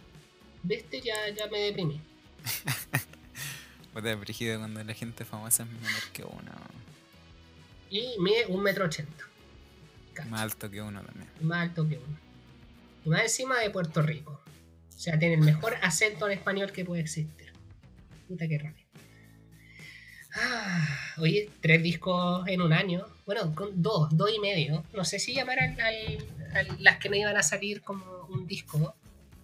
¿Viste? 0.62 1.00
Ya, 1.00 1.14
ya 1.34 1.46
me 1.46 1.58
deprimí. 1.58 2.02
Puta, 3.94 4.14
brígido 4.16 4.58
cuando 4.58 4.84
la 4.84 4.92
gente 4.92 5.24
famosa 5.24 5.62
es 5.62 5.70
menor 5.70 6.02
que 6.12 6.24
uno. 6.24 6.52
Y 7.88 8.16
mide 8.18 8.44
un 8.48 8.62
metro 8.62 8.84
ochenta. 8.84 9.24
Más 10.28 10.42
alto 10.42 10.70
que 10.70 10.82
uno 10.82 11.00
también. 11.02 11.30
Más 11.40 11.68
alto 11.70 11.88
que 11.88 11.96
uno. 11.96 12.18
Y 13.06 13.08
más 13.08 13.22
encima 13.22 13.58
de 13.58 13.70
Puerto 13.70 14.02
Rico. 14.02 14.38
O 14.94 14.98
sea, 15.00 15.18
tiene 15.18 15.36
el 15.36 15.40
mejor 15.40 15.76
acento 15.80 16.26
en 16.26 16.32
español 16.32 16.72
que 16.72 16.84
puede 16.84 17.00
existir. 17.00 17.49
Puta 18.30 18.46
que 18.46 18.58
rabia. 18.58 18.86
Ah, 20.36 20.86
oye, 21.18 21.50
tres 21.60 21.82
discos 21.82 22.46
en 22.46 22.62
un 22.62 22.72
año. 22.72 23.04
Bueno, 23.26 23.52
con 23.56 23.82
dos, 23.82 24.16
dos 24.16 24.30
y 24.32 24.38
medio. 24.38 24.84
No 24.94 25.04
sé 25.04 25.18
si 25.18 25.34
llamar 25.34 25.58
al, 25.58 25.80
al- 25.80 26.18
al- 26.54 26.76
las 26.82 26.98
que 26.98 27.08
no 27.08 27.16
iban 27.16 27.36
a 27.36 27.42
salir 27.42 27.82
como 27.82 28.04
un 28.28 28.46
disco. 28.46 28.94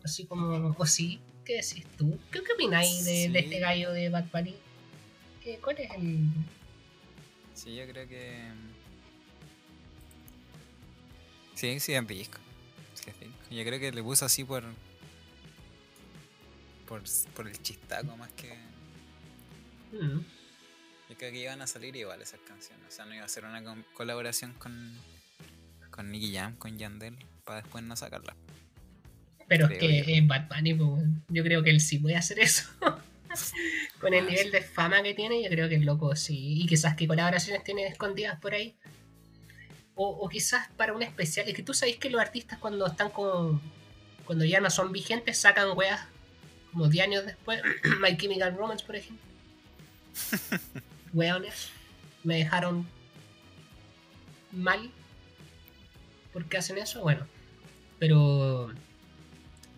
Así 0.04 0.26
como, 0.26 0.72
o 0.78 0.86
sí. 0.86 1.18
¿Qué 1.44 1.54
decís 1.54 1.84
tú? 1.98 2.16
¿Qué, 2.30 2.40
qué 2.44 2.52
opináis 2.52 3.04
de, 3.04 3.24
este 3.26 3.58
gallo 3.58 3.90
de 3.92 4.08
Bad 4.08 4.26
Bunny? 4.32 4.54
¿Qué- 5.42 5.58
¿Cuál 5.58 5.78
es 5.80 5.90
el...? 5.90 6.20
Sí, 7.54 7.74
yo 7.74 7.84
creo 7.88 8.06
que. 8.06 8.44
Sí, 11.56 11.80
sí, 11.80 11.94
es 11.94 12.06
disco. 12.06 12.38
Sí, 12.94 13.10
es 13.10 13.18
disco. 13.18 13.34
Yo 13.50 13.64
creo 13.64 13.80
que 13.80 13.90
le 13.90 14.02
puso 14.04 14.24
así 14.26 14.44
por. 14.44 14.62
Por, 16.86 17.02
por 17.34 17.48
el 17.48 17.60
chistaco 17.60 18.16
más 18.16 18.30
que. 18.32 18.54
Mm, 19.92 20.18
Yo 21.10 21.16
creo 21.16 21.30
que 21.32 21.38
iban 21.42 21.62
a 21.62 21.66
salir 21.66 21.94
igual 21.96 22.20
esas 22.22 22.40
canciones. 22.40 22.84
O 22.88 22.90
sea, 22.90 23.04
no 23.04 23.14
iba 23.14 23.24
a 23.24 23.28
ser 23.28 23.44
una 23.44 23.62
colaboración 23.94 24.52
con. 24.54 24.92
Con 25.90 26.10
Nicky 26.10 26.34
Jam, 26.34 26.56
con 26.56 26.76
Yandel, 26.78 27.16
para 27.44 27.62
después 27.62 27.82
no 27.82 27.96
sacarla. 27.96 28.36
Pero 29.48 29.66
Creo 29.68 29.78
es 29.78 30.04
que 30.04 30.12
yo. 30.12 30.14
es 30.22 30.26
Bad 30.26 30.48
Bunny, 30.48 30.74
pues, 30.74 31.04
yo 31.28 31.42
creo 31.44 31.62
que 31.62 31.70
él 31.70 31.80
sí 31.80 31.98
puede 31.98 32.16
hacer 32.16 32.38
eso. 32.40 32.68
Con 34.00 34.12
el 34.14 34.26
Ah, 34.26 34.30
nivel 34.30 34.50
de 34.50 34.60
fama 34.62 35.02
que 35.02 35.12
tiene, 35.14 35.42
yo 35.42 35.48
creo 35.50 35.68
que 35.68 35.74
el 35.76 35.84
loco 35.84 36.14
sí. 36.16 36.60
Y 36.62 36.66
quizás 36.66 36.96
qué 36.96 37.06
colaboraciones 37.06 37.62
tiene 37.64 37.86
escondidas 37.86 38.38
por 38.40 38.54
ahí. 38.54 38.74
O, 39.94 40.08
o 40.08 40.28
quizás 40.28 40.68
para 40.76 40.92
un 40.94 41.02
especial. 41.02 41.46
Es 41.48 41.54
que 41.54 41.62
tú 41.62 41.72
sabes 41.74 41.96
que 41.96 42.10
los 42.10 42.20
artistas 42.20 42.58
cuando 42.58 42.86
están 42.86 43.10
como. 43.10 43.60
Cuando 44.24 44.44
ya 44.44 44.60
no 44.60 44.68
son 44.70 44.90
vigentes, 44.92 45.38
sacan 45.38 45.76
weas 45.76 46.00
como 46.72 46.88
10 46.88 47.04
años 47.06 47.26
después. 47.26 47.62
My 48.00 48.16
Chemical 48.16 48.56
Romance, 48.56 48.84
por 48.84 48.96
ejemplo. 48.96 49.24
Weones. 51.12 51.70
Me 52.24 52.38
dejaron 52.38 52.86
mal. 54.52 54.90
¿Por 56.32 56.44
qué 56.46 56.58
hacen 56.58 56.78
eso? 56.78 57.02
Bueno. 57.02 57.26
Pero. 57.98 58.72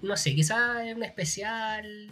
No 0.03 0.17
sé, 0.17 0.35
quizás 0.35 0.87
es 0.87 0.97
un 0.97 1.05
especial. 1.05 2.09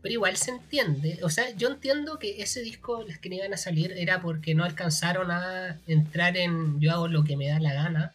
Pero 0.00 0.12
igual 0.12 0.36
se 0.36 0.50
entiende. 0.50 1.20
O 1.22 1.30
sea, 1.30 1.50
yo 1.50 1.68
entiendo 1.68 2.18
que 2.18 2.42
ese 2.42 2.60
disco, 2.60 3.04
los 3.04 3.18
que 3.18 3.28
no 3.28 3.36
iban 3.36 3.54
a 3.54 3.56
salir, 3.56 3.92
era 3.92 4.20
porque 4.20 4.54
no 4.54 4.64
alcanzaron 4.64 5.30
a 5.30 5.78
entrar 5.86 6.36
en 6.36 6.80
yo 6.80 6.92
hago 6.92 7.06
lo 7.06 7.22
que 7.22 7.36
me 7.36 7.48
da 7.48 7.60
la 7.60 7.72
gana. 7.72 8.14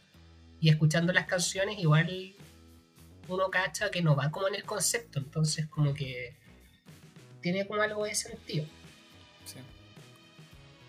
Y 0.60 0.70
escuchando 0.70 1.14
las 1.14 1.28
canciones, 1.28 1.80
igual 1.80 2.34
uno 3.30 3.50
cacha 3.50 3.92
que 3.92 4.02
no 4.02 4.16
va 4.16 4.32
como 4.32 4.48
en 4.50 4.56
el 4.56 4.64
concepto. 4.64 5.20
Entonces, 5.20 5.68
como 5.68 5.94
que 5.94 6.36
tiene 7.42 7.66
como 7.66 7.82
algo 7.82 8.04
de 8.06 8.16
sentido. 8.16 8.66
Sí. 9.48 9.60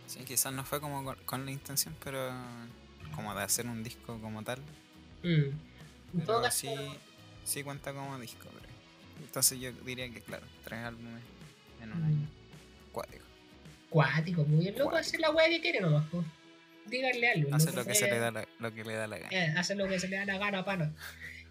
Sí, 0.07 0.21
quizás 0.25 0.53
no 0.53 0.65
fue 0.65 0.81
como 0.81 1.05
con, 1.05 1.17
con 1.25 1.45
la 1.45 1.51
intención, 1.51 1.95
pero 2.03 2.31
como 3.15 3.35
de 3.35 3.43
hacer 3.43 3.67
un 3.67 3.83
disco 3.85 4.19
como 4.21 4.43
tal. 4.43 4.59
Mm. 5.23 6.19
Pero 6.27 6.51
sí, 6.51 6.69
sí 7.45 7.63
cuenta 7.63 7.93
como 7.93 8.19
disco. 8.19 8.47
Entonces 9.21 9.59
yo 9.61 9.73
diría 9.85 10.09
que 10.11 10.21
claro, 10.21 10.47
tres 10.65 10.81
álbumes 10.81 11.23
en 11.83 11.93
un 11.93 12.01
Mm. 12.03 12.07
año. 12.07 12.29
Cuático. 12.93 13.25
cuático, 13.91 14.45
muy 14.45 14.65
loco 14.67 14.91
Cuático. 14.91 14.97
hacer 14.97 15.21
la 15.21 15.31
weá 15.31 15.49
que 15.49 15.61
quiere 15.61 15.81
nomás, 15.81 16.05
pues. 16.11 16.25
Díganle 16.87 17.31
algo. 17.31 17.55
Hace 17.55 17.67
loco 17.67 17.79
lo 17.81 17.85
que 17.87 17.95
se 17.95 18.07
le 18.11 18.19
da 18.19 18.31
la, 18.31 18.49
lo 18.59 18.73
que 18.75 18.85
le 18.85 18.95
da 18.95 19.07
la 19.07 19.19
gana. 19.19 19.31
Eh, 19.31 19.55
hace 19.57 19.75
lo 19.75 19.87
que 19.89 19.99
se 20.01 20.09
le 20.09 20.17
da 20.17 20.25
la 20.25 20.39
gana, 20.39 20.65
pana. 20.65 20.93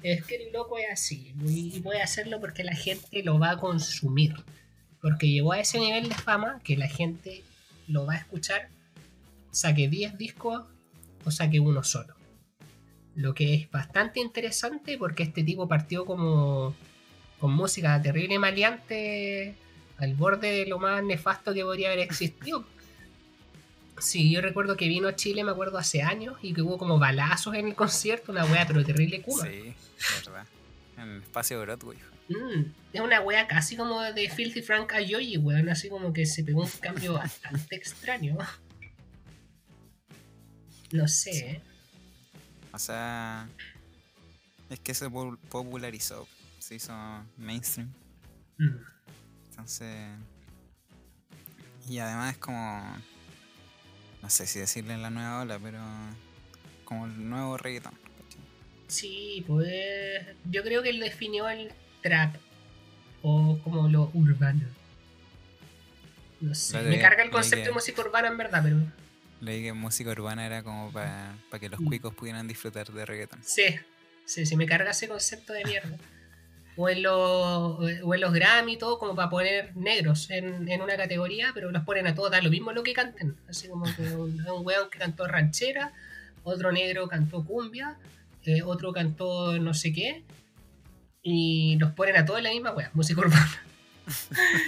Es 0.04 0.24
que 0.26 0.36
el 0.36 0.52
loco 0.54 0.78
es 0.80 0.86
así. 0.92 1.34
Y 1.46 1.76
y 1.76 1.80
puede 1.82 2.02
hacerlo 2.02 2.40
porque 2.40 2.64
la 2.64 2.76
gente 2.76 3.22
lo 3.24 3.38
va 3.40 3.52
a 3.52 3.58
consumir. 3.58 4.34
Porque 5.08 5.30
llegó 5.30 5.54
a 5.54 5.60
ese 5.62 5.80
nivel 5.80 6.10
de 6.10 6.16
fama 6.16 6.60
que 6.66 6.76
la 6.76 6.90
gente 6.90 7.42
lo 7.88 8.06
va 8.06 8.16
a 8.16 8.18
escuchar. 8.18 8.68
Saque 9.52 9.88
10 9.88 10.18
discos 10.18 10.66
o 11.24 11.32
saque 11.32 11.62
uno 11.62 11.82
solo. 11.82 12.14
Lo 13.16 13.34
que 13.34 13.54
es 13.54 13.72
bastante 13.72 14.20
interesante 14.20 14.98
porque 14.98 15.24
este 15.24 15.46
tipo 15.46 15.66
partió 15.66 16.04
como 16.04 16.76
con 17.40 17.54
música 17.54 18.02
terrible 18.02 18.38
maleante 18.38 19.56
al 19.98 20.14
borde 20.14 20.52
de 20.52 20.66
lo 20.66 20.78
más 20.78 21.02
nefasto 21.02 21.54
que 21.54 21.64
podría 21.64 21.88
haber 21.88 22.00
existido. 22.00 22.66
Sí, 24.00 24.30
yo 24.30 24.42
recuerdo 24.42 24.76
que 24.76 24.90
vino 24.90 25.08
a 25.08 25.16
Chile, 25.16 25.42
me 25.46 25.52
acuerdo, 25.52 25.78
hace 25.78 26.02
años 26.02 26.36
y 26.42 26.54
que 26.54 26.62
hubo 26.62 26.78
como 26.78 27.00
balazos 27.00 27.56
en 27.56 27.68
el 27.68 27.76
concierto, 27.76 28.34
una 28.34 28.44
wea 28.44 28.68
pero 28.68 28.84
terrible 28.84 29.22
kuma. 29.22 29.46
Sí, 29.46 29.74
verdad. 30.26 30.46
En 30.98 31.10
el 31.12 31.22
espacio 31.22 31.62
Broadway. 31.62 31.98
Mm, 32.30 32.72
es 32.94 33.02
una 33.02 33.22
wea 33.22 33.48
casi 33.48 33.76
como 33.78 34.02
de 34.02 34.30
Filthy 34.30 34.62
Frank 34.62 34.94
a 34.94 35.02
Yoyi, 35.02 35.38
weón, 35.38 35.70
así 35.70 35.90
como 35.90 36.12
que 36.14 36.26
se 36.26 36.44
pegó 36.44 36.64
un 36.64 36.70
cambio 36.82 37.14
bastante 37.14 37.76
extraño. 37.76 38.38
No 40.92 41.08
sé, 41.08 41.32
¿eh? 41.52 41.62
O 42.72 42.80
sea, 42.80 43.48
es 44.70 44.80
que 44.80 44.94
se 44.94 45.10
pop- 45.10 45.40
popularizó, 45.50 46.28
se 46.60 46.76
hizo 46.76 46.94
mainstream. 47.38 47.92
Mm, 48.58 48.76
Entonces. 49.50 50.10
Y 51.90 52.00
además 52.00 52.34
es 52.34 52.38
como. 52.40 52.98
No 54.22 54.30
sé 54.30 54.46
si 54.48 54.60
decirle 54.60 54.98
la 54.98 55.10
nueva 55.10 55.42
ola, 55.42 55.60
pero. 55.60 55.80
Como 56.86 57.06
el 57.06 57.30
nuevo 57.30 57.58
reggaetón. 57.58 57.94
Sí, 58.88 59.44
pues 59.46 60.26
yo 60.50 60.64
creo 60.64 60.82
que 60.82 60.90
él 60.90 61.00
definió 61.02 61.50
el 61.50 61.72
trap 62.02 62.36
o 63.24 63.58
como 63.64 63.88
lo 63.90 64.10
urbano. 64.14 64.62
No 66.40 66.54
sé, 66.54 66.82
me 66.84 67.00
carga 67.00 67.24
el 67.24 67.32
concepto 67.32 67.64
que- 67.64 67.70
de 67.70 67.74
música 67.74 68.02
urbana 68.02 68.28
en 68.28 68.38
verdad, 68.38 68.62
pero 68.64 68.78
Leí 69.40 69.62
que 69.64 69.74
música 69.74 70.10
urbana 70.12 70.46
era 70.48 70.64
como 70.64 70.92
para 70.92 71.36
que 71.60 71.70
los 71.70 71.80
Mm. 71.80 71.86
cuicos 71.86 72.14
pudieran 72.16 72.48
disfrutar 72.48 72.88
de 72.92 73.06
reggaetón. 73.06 73.40
Sí, 73.44 73.66
sí, 74.26 74.46
sí, 74.48 74.56
me 74.56 74.66
carga 74.66 74.92
ese 74.92 75.08
concepto 75.08 75.54
de 75.54 75.64
mierda. 75.64 75.96
O 76.76 76.90
en, 76.90 77.02
los, 77.04 77.14
o 77.16 78.14
en 78.14 78.22
los 78.22 78.34
Grammy 78.34 78.74
y 78.74 78.78
todo, 78.78 79.00
como 79.00 79.16
para 79.16 79.30
poner 79.32 79.76
negros 79.76 80.30
en, 80.30 80.70
en 80.70 80.82
una 80.82 80.96
categoría, 80.96 81.52
pero 81.54 81.72
los 81.72 81.84
ponen 81.84 82.06
a 82.08 82.14
todos, 82.16 82.30
da 82.32 82.40
lo 82.42 82.52
mismo 82.52 82.72
lo 82.72 82.84
que 82.84 82.94
canten. 82.94 83.36
Así 83.50 83.68
como 83.68 83.86
que 83.96 84.02
un, 84.04 84.40
un 84.48 84.66
weón 84.66 84.90
que 84.92 85.00
cantó 85.00 85.26
ranchera, 85.28 85.92
otro 86.44 86.72
negro 86.72 87.08
cantó 87.08 87.44
cumbia, 87.44 87.96
eh, 88.46 88.62
otro 88.64 88.94
cantó 88.94 89.58
no 89.60 89.74
sé 89.74 89.92
qué, 89.92 90.24
y 91.30 91.76
los 91.76 91.92
ponen 91.92 92.16
a 92.16 92.24
todos 92.24 92.40
en 92.40 92.46
la 92.46 92.52
misma 92.52 92.72
wea, 92.72 92.90
música 92.94 93.20
urbana. 93.20 93.62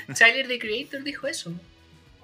Tyler 0.18 0.46
the 0.46 0.60
Creator 0.60 1.02
dijo 1.04 1.26
eso. 1.26 1.54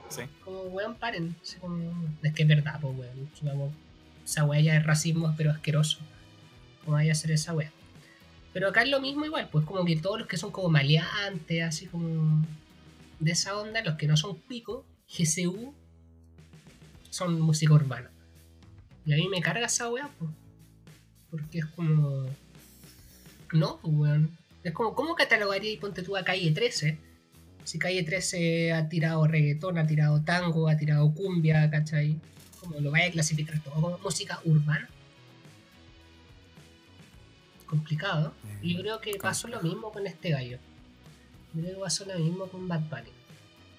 Sí. 0.09 0.23
Como, 0.43 0.63
weón, 0.63 0.95
paren. 0.95 1.37
Así 1.41 1.57
como, 1.57 2.09
es 2.21 2.33
que 2.33 2.43
es 2.43 2.49
verdad, 2.49 2.77
pues, 2.81 2.97
weón. 2.97 3.71
Esa 4.25 4.43
weá 4.43 4.59
ya 4.59 4.75
es 4.75 4.85
racismo, 4.85 5.33
pero 5.37 5.51
asqueroso. 5.51 5.99
¿Cómo 6.83 6.97
vaya 6.97 7.13
a 7.13 7.15
ser 7.15 7.31
esa 7.31 7.53
weá? 7.53 7.71
Pero 8.51 8.67
acá 8.67 8.83
es 8.83 8.89
lo 8.89 8.99
mismo 8.99 9.23
igual, 9.23 9.47
pues 9.49 9.65
como 9.65 9.85
que 9.85 9.95
todos 9.95 10.19
los 10.19 10.27
que 10.27 10.35
son 10.35 10.51
como 10.51 10.67
maleantes, 10.67 11.63
así 11.63 11.85
como 11.85 12.45
de 13.19 13.31
esa 13.31 13.57
onda, 13.57 13.81
los 13.83 13.95
que 13.95 14.07
no 14.07 14.17
son 14.17 14.37
pico, 14.37 14.85
GCU, 15.07 15.73
son 17.09 17.39
música 17.39 17.73
urbana. 17.73 18.11
Y 19.05 19.13
a 19.13 19.15
mí 19.15 19.29
me 19.29 19.41
carga 19.41 19.67
esa 19.67 19.89
weá, 19.89 20.09
pues. 20.19 20.31
Porque 21.31 21.59
es 21.59 21.65
como... 21.67 22.25
No, 23.53 23.79
weón. 23.83 24.37
Es 24.63 24.73
como, 24.73 24.95
¿cómo 24.95 25.15
catalogaría 25.15 25.71
y 25.71 25.77
ponte 25.77 26.01
tú 26.01 26.17
a 26.17 26.23
Calle 26.23 26.51
13? 26.51 26.97
Si 27.63 27.79
Calle 27.79 28.03
13 28.03 28.73
ha 28.73 28.89
tirado 28.89 29.25
reggaetón, 29.27 29.77
ha 29.77 29.87
tirado 29.87 30.21
tango, 30.21 30.69
ha 30.69 30.77
tirado 30.77 31.13
cumbia, 31.13 31.69
¿cachai? 31.69 32.19
Como 32.59 32.79
lo 32.79 32.91
vaya 32.91 33.07
a 33.07 33.11
clasificar 33.11 33.59
todo 33.63 33.73
como 33.75 33.97
música 33.99 34.39
urbana. 34.43 34.89
Complicado. 37.65 38.33
Y 38.61 38.73
yo 38.73 38.81
creo 38.81 39.01
que 39.01 39.17
pasó 39.21 39.47
lo 39.47 39.61
mismo 39.61 39.91
con 39.91 40.07
este 40.07 40.29
gallo. 40.29 40.57
Yo 41.53 41.61
creo 41.61 41.75
que 41.75 41.81
pasó 41.81 42.05
lo 42.05 42.17
mismo 42.17 42.47
con 42.47 42.67
Bad 42.67 42.81
Bunny. 42.89 43.11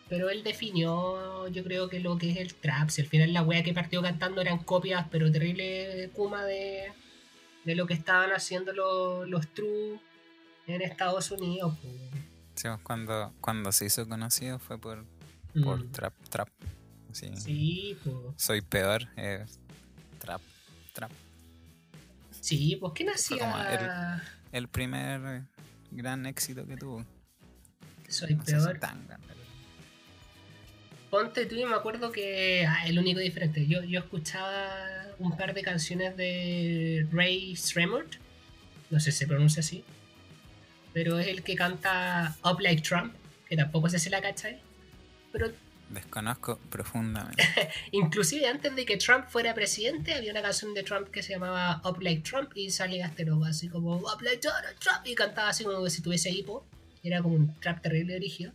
Pero 0.08 0.30
él 0.30 0.44
definió, 0.44 1.48
yo 1.48 1.64
creo 1.64 1.88
que 1.88 1.98
lo 1.98 2.16
que 2.16 2.30
es 2.30 2.36
el 2.36 2.54
trap. 2.54 2.90
Si 2.90 3.02
al 3.02 3.08
final 3.08 3.32
la 3.32 3.42
wea 3.42 3.64
que 3.64 3.72
partió 3.72 4.02
cantando 4.02 4.40
eran 4.40 4.58
copias, 4.58 5.06
pero 5.10 5.30
terrible 5.32 6.10
kuma 6.14 6.44
de, 6.44 6.92
de 7.66 7.74
lo 7.74 7.86
que 7.86 7.92
estaban 7.94 8.30
haciendo 8.30 8.72
los, 8.72 9.28
los 9.28 9.46
True 9.48 9.98
en 10.66 10.80
Estados 10.82 11.30
Unidos. 11.30 11.74
pues. 11.82 11.94
Sí, 12.54 12.68
cuando, 12.82 13.34
cuando 13.42 13.70
se 13.72 13.84
hizo 13.84 14.08
conocido 14.08 14.58
fue 14.58 14.78
por, 14.78 15.04
por 15.62 15.84
Mm. 15.84 15.92
trap, 15.92 16.14
trap. 16.30 16.48
Sí, 17.12 17.96
pues. 18.02 18.16
Soy 18.36 18.60
peor, 18.62 19.06
eh, 19.16 19.44
trap, 20.18 20.40
trap. 20.94 21.10
Sí, 22.40 22.76
pues 22.80 22.92
¿quién 22.94 23.10
hacía 23.10 24.22
El 24.52 24.68
primer 24.68 25.42
gran 25.90 26.24
éxito 26.26 26.66
que 26.66 26.76
tuvo. 26.76 27.04
Soy 28.08 28.34
No 28.36 28.44
peor? 28.44 28.78
tan. 28.78 29.06
Ponte 31.10 31.46
tú 31.46 31.54
y 31.54 31.64
me 31.64 31.74
acuerdo 31.74 32.10
que 32.10 32.66
ah, 32.66 32.86
el 32.86 32.98
único 32.98 33.20
diferente. 33.20 33.66
Yo, 33.66 33.82
yo 33.84 34.00
escuchaba 34.00 35.06
un 35.18 35.36
par 35.36 35.54
de 35.54 35.62
canciones 35.62 36.16
de 36.16 37.06
Ray 37.12 37.54
Sremmurd. 37.56 38.16
No 38.90 39.00
sé 39.00 39.12
si 39.12 39.18
se 39.18 39.26
pronuncia 39.26 39.60
así. 39.60 39.84
Pero 40.92 41.18
es 41.18 41.28
el 41.28 41.42
que 41.42 41.54
canta 41.54 42.36
Up 42.44 42.60
Like 42.60 42.82
Trump. 42.82 43.14
Que 43.48 43.56
tampoco 43.56 43.88
sé 43.88 43.98
si 43.98 44.10
la 44.10 44.20
cachai. 44.20 44.60
Pero 45.32 45.52
Desconozco 45.90 46.58
profundamente. 46.68 47.44
inclusive 47.92 48.46
antes 48.46 48.74
de 48.74 48.84
que 48.84 48.96
Trump 48.96 49.26
fuera 49.28 49.54
presidente 49.54 50.14
había 50.14 50.32
una 50.32 50.42
canción 50.42 50.74
de 50.74 50.82
Trump 50.82 51.08
que 51.10 51.22
se 51.22 51.34
llamaba 51.34 51.80
Up 51.84 52.00
Like 52.00 52.22
Trump 52.28 52.50
y 52.56 52.70
salía 52.70 53.06
este 53.06 53.24
loco 53.24 53.44
así 53.44 53.68
como 53.68 53.96
Up 53.96 54.20
Like 54.20 54.40
Donald 54.42 54.78
Trump 54.80 55.06
y 55.06 55.14
cantaba 55.14 55.50
así 55.50 55.64
como 55.64 55.88
si 55.88 56.02
tuviese 56.02 56.30
hipo. 56.30 56.66
Era 57.04 57.22
como 57.22 57.36
un 57.36 57.54
trap 57.60 57.82
terrible 57.82 58.18
rígido. 58.18 58.52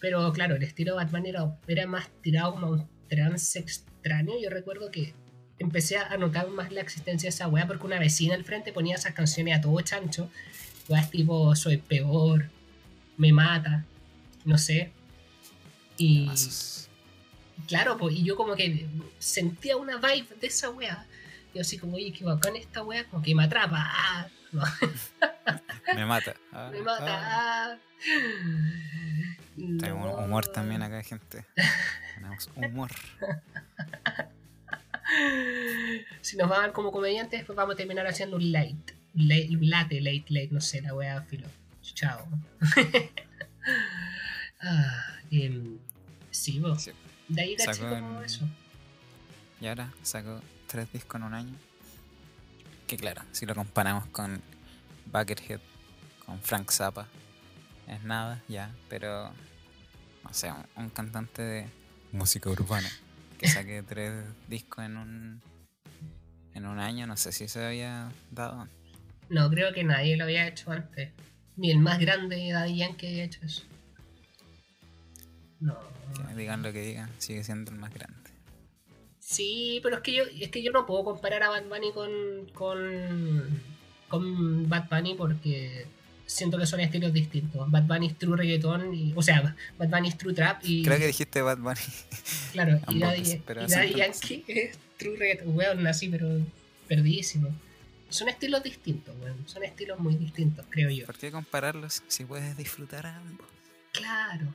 Pero 0.00 0.32
claro, 0.32 0.56
el 0.56 0.62
estilo 0.62 0.96
Batman 0.96 1.26
era, 1.26 1.58
era 1.66 1.86
más 1.86 2.08
tirado 2.22 2.52
como 2.52 2.68
un 2.68 2.88
trance 3.08 3.58
extraño. 3.58 4.34
Yo 4.40 4.50
recuerdo 4.50 4.90
que 4.90 5.14
empecé 5.58 5.96
a 5.96 6.16
notar 6.16 6.48
más 6.48 6.70
la 6.70 6.80
existencia 6.80 7.26
de 7.28 7.30
esa 7.30 7.48
weá 7.48 7.66
porque 7.66 7.86
una 7.86 7.98
vecina 7.98 8.34
al 8.34 8.44
frente 8.44 8.72
ponía 8.72 8.94
esas 8.96 9.14
canciones 9.14 9.58
a 9.58 9.60
todo 9.60 9.80
chancho. 9.80 10.30
Weas 10.88 11.10
tipo 11.10 11.54
Soy 11.56 11.78
peor, 11.78 12.48
Me 13.16 13.32
mata, 13.32 13.84
no 14.44 14.56
sé. 14.56 14.92
Y 15.96 16.30
claro, 17.66 17.98
pues, 17.98 18.14
y 18.14 18.22
yo 18.22 18.36
como 18.36 18.54
que 18.54 18.86
sentía 19.18 19.76
una 19.76 19.96
vibe 19.96 20.28
de 20.40 20.46
esa 20.46 20.70
weá. 20.70 21.04
Yo 21.54 21.62
así 21.62 21.76
como, 21.78 21.96
oye, 21.96 22.12
qué 22.12 22.24
bacán 22.24 22.54
esta 22.54 22.84
weá, 22.84 23.04
como 23.04 23.22
que 23.22 23.34
me 23.34 23.44
atrapa. 23.44 23.78
ah, 23.80 24.28
no, 24.52 24.62
Me 25.94 26.06
mata. 26.06 26.34
Ah, 26.52 26.70
me 26.72 26.80
mata. 26.82 27.04
ah. 27.08 27.78
Tenemos 29.78 30.18
humor 30.24 30.46
también 30.46 30.82
acá, 30.82 31.02
gente. 31.02 31.44
Tenemos 32.14 32.48
humor. 32.54 32.90
Si 36.20 36.36
nos 36.36 36.48
van 36.50 36.72
como 36.72 36.92
comediantes, 36.92 37.40
después 37.40 37.56
vamos 37.56 37.74
a 37.74 37.76
terminar 37.76 38.06
haciendo 38.06 38.36
un 38.36 38.52
late. 38.52 38.94
late 39.14 39.48
un 39.56 39.68
late, 39.70 40.00
late, 40.00 40.24
late, 40.28 40.48
no 40.50 40.60
sé, 40.60 40.82
la 40.82 40.94
wea 40.94 41.22
filo. 41.22 41.48
Chao. 41.82 42.28
ah, 44.60 45.16
em, 45.30 45.78
sí, 46.30 46.58
vos. 46.60 46.82
Sí. 46.82 46.90
De 47.28 47.42
ahí 47.42 47.56
Sacó 47.58 47.88
como 47.88 48.18
en- 48.18 48.24
eso. 48.24 48.46
Y 49.60 49.66
ahora 49.66 49.92
sacó 50.02 50.40
tres 50.66 50.90
discos 50.92 51.20
en 51.20 51.26
un 51.26 51.34
año. 51.34 51.54
Que 52.86 52.96
claro, 52.96 53.22
si 53.32 53.46
lo 53.46 53.54
comparamos 53.54 54.06
con 54.06 54.40
Buckethead, 55.06 55.60
con 56.26 56.40
Frank 56.40 56.70
Zappa, 56.70 57.06
es 57.88 58.02
nada 58.04 58.42
ya, 58.48 58.70
pero 58.88 59.28
o 60.24 60.32
sea, 60.32 60.54
un, 60.76 60.84
un 60.84 60.90
cantante 60.90 61.42
de 61.42 61.66
música 62.12 62.50
urbana 62.50 62.90
que 63.38 63.48
saque 63.48 63.82
tres 63.88 64.24
discos 64.48 64.84
en 64.84 64.96
un 64.96 65.42
en 66.54 66.66
un 66.66 66.78
año, 66.80 67.06
no 67.06 67.16
sé 67.16 67.32
si 67.32 67.48
se 67.48 67.64
había 67.64 68.10
dado. 68.30 68.62
antes. 68.62 68.76
No, 69.28 69.48
creo 69.48 69.72
que 69.72 69.84
nadie 69.84 70.16
lo 70.16 70.24
había 70.24 70.48
hecho 70.48 70.70
antes. 70.72 71.12
Ni 71.56 71.70
el 71.70 71.78
más 71.78 71.98
grande 71.98 72.50
Daddy 72.52 72.76
Yankee 72.78 73.06
había 73.06 73.24
hecho 73.24 73.40
eso. 73.44 73.62
No. 75.60 75.76
Que 76.28 76.34
digan 76.34 76.62
lo 76.62 76.72
que 76.72 76.80
digan, 76.82 77.10
sigue 77.18 77.44
siendo 77.44 77.70
el 77.70 77.78
más 77.78 77.92
grande. 77.92 78.30
Sí, 79.20 79.80
pero 79.82 79.96
es 79.96 80.02
que 80.02 80.14
yo, 80.14 80.24
es 80.24 80.50
que 80.50 80.62
yo 80.62 80.72
no 80.72 80.86
puedo 80.86 81.04
comparar 81.04 81.42
a 81.42 81.50
Bad 81.50 81.64
Bunny 81.68 81.92
con, 81.92 82.10
con, 82.54 83.62
con 84.08 84.68
Bad 84.68 84.88
Bunny 84.88 85.14
porque 85.14 85.86
siento 86.28 86.58
que 86.58 86.66
son 86.66 86.80
estilos 86.80 87.12
distintos. 87.12 87.70
Bad 87.70 87.84
Bunny 87.84 88.08
es 88.08 88.18
true 88.18 88.36
reggaeton, 88.36 88.94
y, 88.94 89.12
o 89.16 89.22
sea, 89.22 89.56
Bad 89.78 89.88
Bunny 89.88 90.08
es 90.08 90.18
true 90.18 90.34
trap 90.34 90.60
y, 90.62 90.84
Creo 90.84 90.98
que 90.98 91.06
dijiste 91.06 91.42
Bad 91.42 91.58
Bunny. 91.58 91.80
claro, 92.52 92.80
y 92.88 92.98
Daddy, 92.98 93.22
y 93.22 93.94
Yankee 93.94 94.44
es 94.46 94.78
true 94.98 95.16
reggaeton. 95.16 95.56
Weón, 95.56 95.86
así, 95.86 96.08
pero 96.08 96.28
perdidísimo. 96.86 97.48
Son 98.10 98.28
estilos 98.28 98.62
distintos, 98.62 99.14
weón. 99.20 99.48
Son 99.48 99.64
estilos 99.64 99.98
muy 99.98 100.16
distintos, 100.16 100.66
creo 100.68 100.90
yo. 100.90 101.06
¿Por 101.06 101.18
qué 101.18 101.32
compararlos 101.32 102.02
si 102.08 102.24
puedes 102.24 102.56
disfrutar 102.56 103.06
a 103.06 103.16
ambos? 103.16 103.46
Claro. 103.92 104.52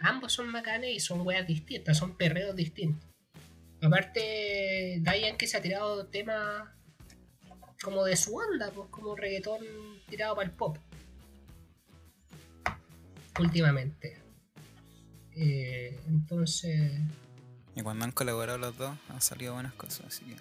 Ambos 0.00 0.34
son 0.34 0.52
bacanes 0.52 0.94
y 0.94 1.00
son 1.00 1.26
weas 1.26 1.46
distintas, 1.46 1.96
son 1.96 2.14
perreos 2.14 2.54
distintos. 2.54 3.08
Aparte, 3.82 4.98
Dayan 5.00 5.36
que 5.36 5.46
se 5.46 5.56
ha 5.56 5.62
tirado 5.62 6.06
temas 6.06 6.68
como 7.82 8.04
de 8.04 8.16
su 8.16 8.36
onda, 8.36 8.70
pues 8.70 8.88
como 8.90 9.16
reggaetón 9.16 9.60
tirado 10.08 10.34
para 10.34 10.48
el 10.48 10.54
pop. 10.54 10.78
Últimamente. 13.38 14.16
Eh, 15.34 15.98
entonces, 16.08 16.92
Y 17.74 17.82
cuando 17.82 18.04
han 18.04 18.12
colaborado 18.12 18.58
los 18.58 18.76
dos, 18.76 18.96
han 19.10 19.20
salido 19.20 19.54
buenas 19.54 19.74
cosas, 19.74 20.06
así 20.06 20.24
que 20.24 20.36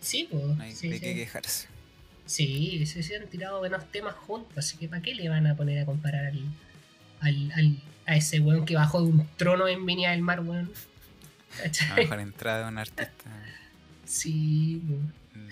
sí, 0.00 0.28
pues. 0.30 0.44
no 0.44 0.62
hay 0.62 0.74
sí, 0.74 0.88
de 0.88 0.94
sí. 0.96 1.00
qué 1.00 1.14
quejarse. 1.14 1.68
Sí, 2.26 2.84
sí, 2.86 3.02
sí, 3.02 3.14
han 3.14 3.28
tirado 3.28 3.58
buenos 3.60 3.90
temas 3.92 4.14
juntos, 4.14 4.52
así 4.58 4.76
que 4.76 4.88
¿para 4.88 5.00
qué 5.00 5.14
le 5.14 5.28
van 5.28 5.46
a 5.46 5.54
poner 5.56 5.78
a 5.82 5.86
comparar 5.86 6.26
al, 6.26 6.40
al, 7.20 7.52
al- 7.52 7.82
a 8.04 8.16
ese 8.16 8.40
weón 8.40 8.66
que 8.66 8.74
bajó 8.76 9.00
de 9.02 9.08
un 9.10 9.28
trono 9.36 9.66
en 9.68 9.84
Viña 9.86 10.10
del 10.10 10.22
Mar, 10.22 10.40
weón? 10.40 10.70
La 11.88 11.94
mejor 11.96 12.20
entrada 12.20 12.62
de 12.64 12.68
un 12.68 12.78
artista. 12.78 13.30
Sí, 14.04 14.82
weón. 14.86 15.12
No 15.34 15.50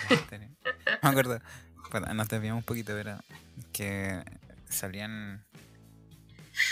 me 1.03 1.09
acuerdo, 1.11 1.41
nos 2.15 2.29
desviamos 2.29 2.61
un 2.61 2.65
poquito, 2.65 2.93
pero 2.93 3.19
que 3.73 4.23
salían, 4.69 5.45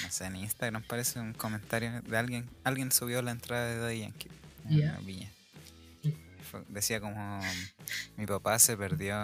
no 0.03 0.11
sé, 0.11 0.26
en 0.26 0.37
Instagram 0.37 0.83
parece 0.83 1.20
un 1.20 1.33
comentario 1.33 2.03
de 2.03 2.16
alguien, 2.16 2.49
alguien 2.64 2.93
subió 2.93 3.22
la 3.22 3.30
entrada 3.33 3.66
de 3.66 3.76
Daddy 3.78 4.01
Yankee 4.01 4.28
en 4.68 4.78
Ya. 4.78 4.99
Viña. 5.03 5.30
Decía 6.68 7.01
como 7.01 7.41
mi 8.16 8.26
papá 8.26 8.59
se 8.59 8.76
perdió 8.76 9.16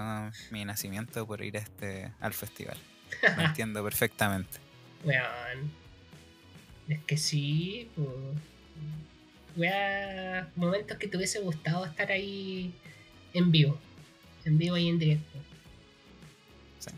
mi 0.51 0.65
nacimiento 0.65 1.27
por 1.27 1.43
ir 1.43 1.59
a 1.59 1.61
este 1.61 2.11
al 2.21 2.33
festival. 2.33 2.79
Lo 3.37 3.43
entiendo 3.45 3.85
perfectamente. 3.85 4.59
Weón. 5.05 5.71
Es 6.89 7.01
que 7.05 7.17
sí, 7.19 7.91
pues. 7.95 8.09
Wea, 9.57 10.49
momentos 10.57 10.97
que 10.99 11.09
te 11.09 11.17
hubiese 11.17 11.41
gustado 11.41 11.85
estar 11.85 12.11
ahí 12.11 12.73
en 13.35 13.51
vivo. 13.51 13.79
En 14.45 14.57
vivo 14.57 14.77
y 14.77 14.89
en 14.89 14.99
directo. 14.99 15.39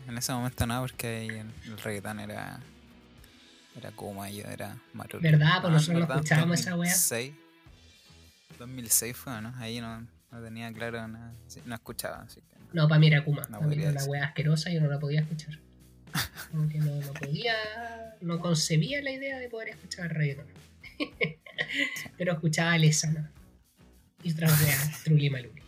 En 0.07 0.17
ese 0.17 0.31
momento 0.31 0.65
no, 0.65 0.79
porque 0.81 1.07
ahí 1.07 1.27
el, 1.27 1.51
el 1.65 1.77
reggaetón 1.77 2.19
era. 2.21 2.61
Era 3.77 3.91
como 3.91 4.25
yo, 4.27 4.43
era 4.45 4.77
Marulo. 4.93 5.21
¿Verdad? 5.21 5.61
Pues 5.61 5.63
No, 5.63 5.69
nosotros 5.71 5.93
no 5.93 5.99
¿verdad? 6.01 6.17
escuchábamos 6.17 6.59
esa 6.59 6.75
wea. 6.75 6.91
2006. 6.91 7.33
2006 8.59 9.17
fue, 9.17 9.41
¿no? 9.41 9.53
Ahí 9.57 9.79
no, 9.79 10.01
no 10.31 10.41
tenía 10.41 10.71
claro 10.73 11.07
nada. 11.07 11.33
sí, 11.47 11.61
no 11.65 11.75
escuchaba, 11.75 12.21
así 12.23 12.41
que. 12.41 12.57
No, 12.73 12.87
para 12.87 12.99
mí 12.99 13.07
era 13.07 13.23
Kuma. 13.23 13.41
No 13.43 13.47
para 13.47 13.61
mí 13.61 13.67
podría 13.69 13.89
era 13.89 14.01
una 14.03 14.11
wea 14.11 14.25
asquerosa 14.25 14.69
y 14.69 14.75
yo 14.75 14.81
no 14.81 14.87
la 14.89 14.99
podía 14.99 15.21
escuchar. 15.21 15.57
Como 16.51 16.67
que 16.69 16.77
no, 16.79 16.95
no 16.95 17.13
podía. 17.13 17.55
No 18.21 18.39
concebía 18.39 19.01
la 19.01 19.11
idea 19.11 19.39
de 19.39 19.49
poder 19.49 19.69
escuchar 19.69 20.13
reggaeton. 20.13 20.45
Pero 22.17 22.33
escuchaba 22.33 22.73
a 22.73 22.77
Lesana. 22.77 23.31
Y 24.23 24.33
weas, 24.33 25.01
Trulli 25.03 25.29
Maluli. 25.29 25.61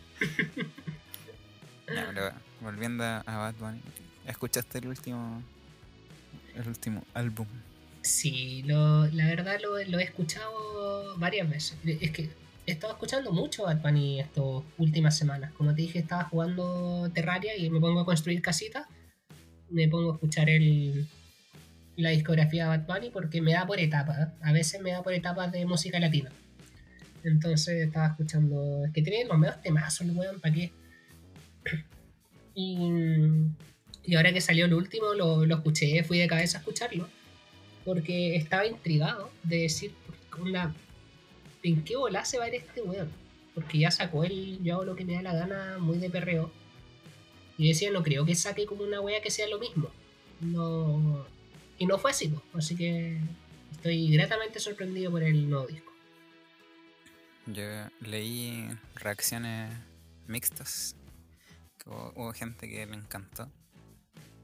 Ya, 1.92 2.06
pero 2.08 2.32
volviendo 2.60 3.04
a 3.04 3.22
Bad 3.26 3.54
Bunny, 3.56 3.80
¿escuchaste 4.26 4.78
el 4.78 4.86
último. 4.88 5.42
El 6.54 6.68
último 6.68 7.04
álbum? 7.14 7.46
Sí, 8.04 8.62
lo, 8.66 9.06
la 9.06 9.26
verdad 9.28 9.58
lo, 9.62 9.78
he 9.78 10.02
escuchado 10.02 11.16
varias 11.16 11.48
veces. 11.48 11.78
Es 11.86 12.10
que 12.10 12.28
he 12.66 12.72
estado 12.72 12.92
escuchando 12.92 13.32
mucho 13.32 13.64
Bad 13.64 13.80
Bunny 13.80 14.20
estas 14.20 14.44
últimas 14.76 15.16
semanas. 15.16 15.52
Como 15.54 15.74
te 15.74 15.82
dije, 15.82 16.00
estaba 16.00 16.24
jugando 16.24 17.10
Terraria 17.14 17.56
y 17.56 17.70
me 17.70 17.80
pongo 17.80 18.00
a 18.00 18.04
construir 18.04 18.42
casitas. 18.42 18.86
Me 19.70 19.88
pongo 19.88 20.12
a 20.12 20.14
escuchar 20.16 20.50
el, 20.50 21.06
la 21.96 22.10
discografía 22.10 22.64
de 22.64 22.76
Bad 22.76 22.86
Bunny 22.86 23.08
porque 23.08 23.40
me 23.40 23.54
da 23.54 23.66
por 23.66 23.80
etapas. 23.80 24.28
A 24.42 24.52
veces 24.52 24.82
me 24.82 24.90
da 24.90 25.02
por 25.02 25.14
etapas 25.14 25.50
de 25.50 25.64
música 25.64 25.98
latina. 25.98 26.30
Entonces 27.24 27.86
estaba 27.86 28.08
escuchando. 28.08 28.84
Es 28.84 28.92
que 28.92 29.00
tiene 29.00 29.24
los 29.24 29.38
medios 29.38 29.62
temazos, 29.62 30.06
weón, 30.10 30.40
¿para 30.40 30.54
qué? 30.54 30.72
Y, 32.54 32.76
y 34.04 34.14
ahora 34.14 34.30
que 34.34 34.42
salió 34.42 34.66
el 34.66 34.74
último, 34.74 35.14
lo, 35.14 35.46
lo 35.46 35.54
escuché, 35.56 36.04
fui 36.04 36.18
de 36.18 36.28
cabeza 36.28 36.58
a 36.58 36.60
escucharlo 36.60 37.08
porque 37.84 38.36
estaba 38.36 38.66
intrigado 38.66 39.30
de 39.42 39.58
decir, 39.58 39.92
onda, 40.40 40.74
¿en 41.62 41.84
qué 41.84 41.96
bola 41.96 42.24
se 42.24 42.38
va 42.38 42.44
a 42.44 42.48
ir 42.48 42.54
este 42.54 42.82
weón? 42.82 43.10
Porque 43.54 43.78
ya 43.78 43.90
sacó 43.90 44.24
el 44.24 44.62
yo 44.62 44.74
hago 44.74 44.84
lo 44.84 44.96
que 44.96 45.04
me 45.04 45.14
da 45.14 45.22
la 45.22 45.34
gana 45.34 45.78
muy 45.78 45.98
de 45.98 46.10
perreo. 46.10 46.50
Y 47.56 47.68
decía, 47.68 47.90
no 47.90 48.02
creo 48.02 48.24
que 48.24 48.34
saque 48.34 48.66
como 48.66 48.82
una 48.82 49.00
wea 49.00 49.22
que 49.22 49.30
sea 49.30 49.46
lo 49.48 49.58
mismo. 49.58 49.88
No. 50.40 51.24
Y 51.78 51.86
no 51.86 51.98
fue 51.98 52.10
así, 52.10 52.28
pues. 52.28 52.42
Así 52.64 52.76
que 52.76 53.18
estoy 53.70 54.10
gratamente 54.10 54.58
sorprendido 54.58 55.10
por 55.10 55.22
el 55.22 55.48
nuevo 55.48 55.66
disco. 55.66 55.92
Yo 57.46 57.62
leí 58.00 58.66
reacciones 58.96 59.72
mixtas. 60.26 60.96
hubo 61.86 62.32
gente 62.32 62.68
que 62.68 62.86
le 62.86 62.94
encantó 62.94 63.50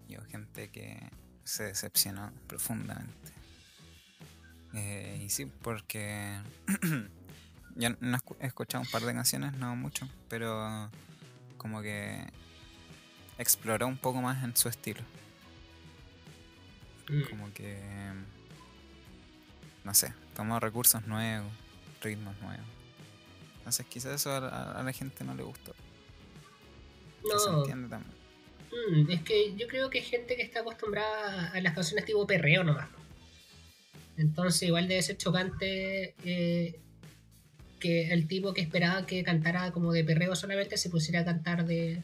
y 0.07 0.17
hubo 0.17 0.25
gente 0.27 0.71
que 0.71 1.01
se 1.51 1.65
decepcionó 1.65 2.31
profundamente. 2.47 3.33
Eh, 4.73 5.21
y 5.25 5.31
sí, 5.31 5.47
porque 5.47 6.39
yo 7.75 7.91
no 7.99 8.19
he 8.39 8.47
escuchado 8.47 8.85
un 8.85 8.91
par 8.91 9.03
de 9.03 9.13
canciones, 9.13 9.53
no 9.55 9.75
mucho, 9.75 10.09
pero 10.29 10.89
como 11.57 11.83
que 11.83 12.25
exploró 13.37 13.89
un 13.89 13.97
poco 13.97 14.23
más 14.23 14.45
en 14.45 14.57
su 14.57 14.69
estilo. 14.69 15.01
Mm. 17.09 17.23
Como 17.29 17.53
que, 17.53 18.13
no 19.83 19.93
sé, 19.93 20.15
tomó 20.37 20.61
recursos 20.61 21.05
nuevos, 21.09 21.53
ritmos 22.01 22.41
nuevos. 22.43 22.67
Entonces 23.59 23.87
quizás 23.87 24.13
eso 24.13 24.33
a 24.33 24.41
la, 24.41 24.73
a 24.73 24.83
la 24.85 24.93
gente 24.93 25.25
no 25.25 25.35
le 25.35 25.43
gustó. 25.43 25.75
Que 27.23 27.39
se 27.41 27.51
No, 27.51 27.59
entiende 27.59 27.89
también. 27.89 28.20
Mm, 28.73 29.11
es 29.11 29.23
que 29.23 29.55
yo 29.57 29.67
creo 29.67 29.91
que 29.91 29.99
hay 29.99 30.05
gente 30.05 30.37
que 30.37 30.43
está 30.43 30.61
acostumbrada 30.61 31.51
a 31.51 31.61
las 31.61 31.75
canciones 31.75 32.05
tipo 32.05 32.27
perreo 32.27 32.63
nomás. 32.65 32.89
Entonces 34.17 34.63
igual 34.65 34.87
debe 34.87 35.03
ser 35.03 35.17
chocante 35.17 36.15
eh, 36.25 36.79
que 37.79 38.13
el 38.13 38.29
tipo 38.29 38.53
que 38.53 38.61
esperaba 38.61 39.07
que 39.07 39.23
cantara 39.25 39.73
como 39.73 39.93
de 39.93 40.05
perreo 40.05 40.37
solamente 40.37 40.77
se 40.77 40.91
pusiera 40.91 41.21
a 41.21 41.25
cantar 41.25 41.65
de... 41.67 42.03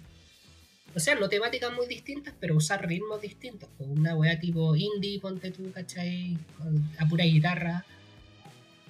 O 0.94 0.98
sea, 0.98 1.14
no 1.14 1.28
temáticas 1.28 1.72
muy 1.74 1.86
distintas, 1.86 2.32
pero 2.40 2.56
usar 2.56 2.86
ritmos 2.88 3.20
distintos. 3.20 3.68
Pues 3.76 3.90
una 3.90 4.16
wea 4.16 4.40
tipo 4.40 4.74
indie, 4.74 5.20
ponte 5.20 5.50
tú, 5.50 5.70
¿cachai? 5.72 6.38
Con- 6.56 6.90
A 6.98 7.06
pura 7.06 7.24
guitarra. 7.24 7.84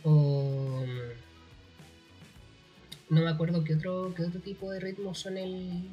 O... 0.04 0.84
No 3.10 3.20
me 3.22 3.28
acuerdo 3.28 3.64
qué 3.64 3.74
otro, 3.74 4.12
qué 4.16 4.22
otro 4.22 4.40
tipo 4.40 4.70
de 4.70 4.78
ritmos 4.80 5.18
son 5.18 5.36
el, 5.36 5.88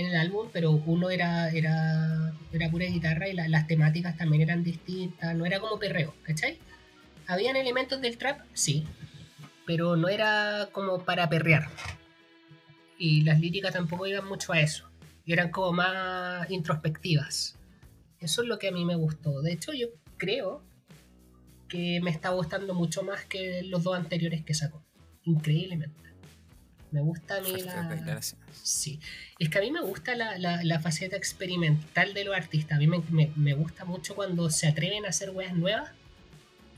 en 0.00 0.06
el 0.06 0.16
álbum, 0.16 0.48
pero 0.52 0.70
uno 0.72 1.10
era, 1.10 1.50
era, 1.50 2.32
era 2.52 2.70
pura 2.70 2.86
guitarra 2.86 3.28
y 3.28 3.34
la- 3.34 3.48
las 3.48 3.66
temáticas 3.66 4.16
también 4.16 4.42
eran 4.42 4.64
distintas, 4.64 5.34
no 5.36 5.46
era 5.46 5.60
como 5.60 5.78
perreo, 5.78 6.14
¿cachai? 6.22 6.58
¿Habían 7.26 7.56
elementos 7.56 8.00
del 8.00 8.18
trap? 8.18 8.40
Sí, 8.54 8.84
pero 9.66 9.96
no 9.96 10.08
era 10.08 10.68
como 10.72 11.04
para 11.04 11.28
perrear. 11.28 11.68
Y 12.98 13.22
las 13.22 13.40
líricas 13.40 13.72
tampoco 13.72 14.06
iban 14.06 14.26
mucho 14.26 14.52
a 14.52 14.60
eso, 14.60 14.88
eran 15.26 15.50
como 15.50 15.72
más 15.72 16.50
introspectivas. 16.50 17.56
Eso 18.20 18.42
es 18.42 18.48
lo 18.48 18.58
que 18.58 18.68
a 18.68 18.72
mí 18.72 18.84
me 18.84 18.96
gustó. 18.96 19.40
De 19.40 19.52
hecho, 19.52 19.72
yo 19.72 19.86
creo 20.18 20.62
que 21.68 22.00
me 22.02 22.10
está 22.10 22.30
gustando 22.30 22.74
mucho 22.74 23.02
más 23.02 23.24
que 23.24 23.62
los 23.62 23.82
dos 23.82 23.96
anteriores 23.96 24.44
que 24.44 24.52
sacó. 24.54 24.82
Increíblemente. 25.24 26.09
Me 26.92 27.00
gusta 27.00 27.36
a 27.36 27.40
mí 27.40 27.52
la... 27.66 27.72
Sí, 28.62 28.98
es 29.38 29.48
que 29.48 29.58
a 29.58 29.60
mí 29.60 29.70
me 29.70 29.80
gusta 29.80 30.14
la, 30.16 30.38
la, 30.38 30.62
la 30.64 30.80
faceta 30.80 31.16
experimental 31.16 32.14
de 32.14 32.24
los 32.24 32.34
artistas. 32.34 32.76
A 32.76 32.78
mí 32.80 32.86
me, 32.86 33.00
me- 33.10 33.32
me 33.36 33.54
gusta 33.54 33.84
mucho 33.84 34.14
cuando 34.14 34.50
se 34.50 34.66
atreven 34.66 35.06
a 35.06 35.10
hacer 35.10 35.30
weas 35.30 35.54
nuevas 35.54 35.90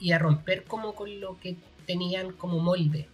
y 0.01 0.13
a 0.13 0.19
romper 0.19 0.65
como 0.65 0.95
con 0.95 1.21
lo 1.21 1.39
que 1.41 1.57
tenían 1.87 2.33
como 2.33 2.59
molde. 2.59 3.09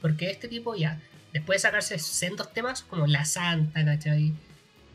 Porque 0.00 0.30
este 0.30 0.48
tipo 0.48 0.74
ya, 0.74 1.00
después 1.32 1.58
de 1.62 1.68
sacarse 1.68 1.98
sendos 1.98 2.52
temas 2.52 2.82
como 2.82 3.06
La 3.06 3.24
Santa, 3.24 3.84
¿cachai? 3.84 4.32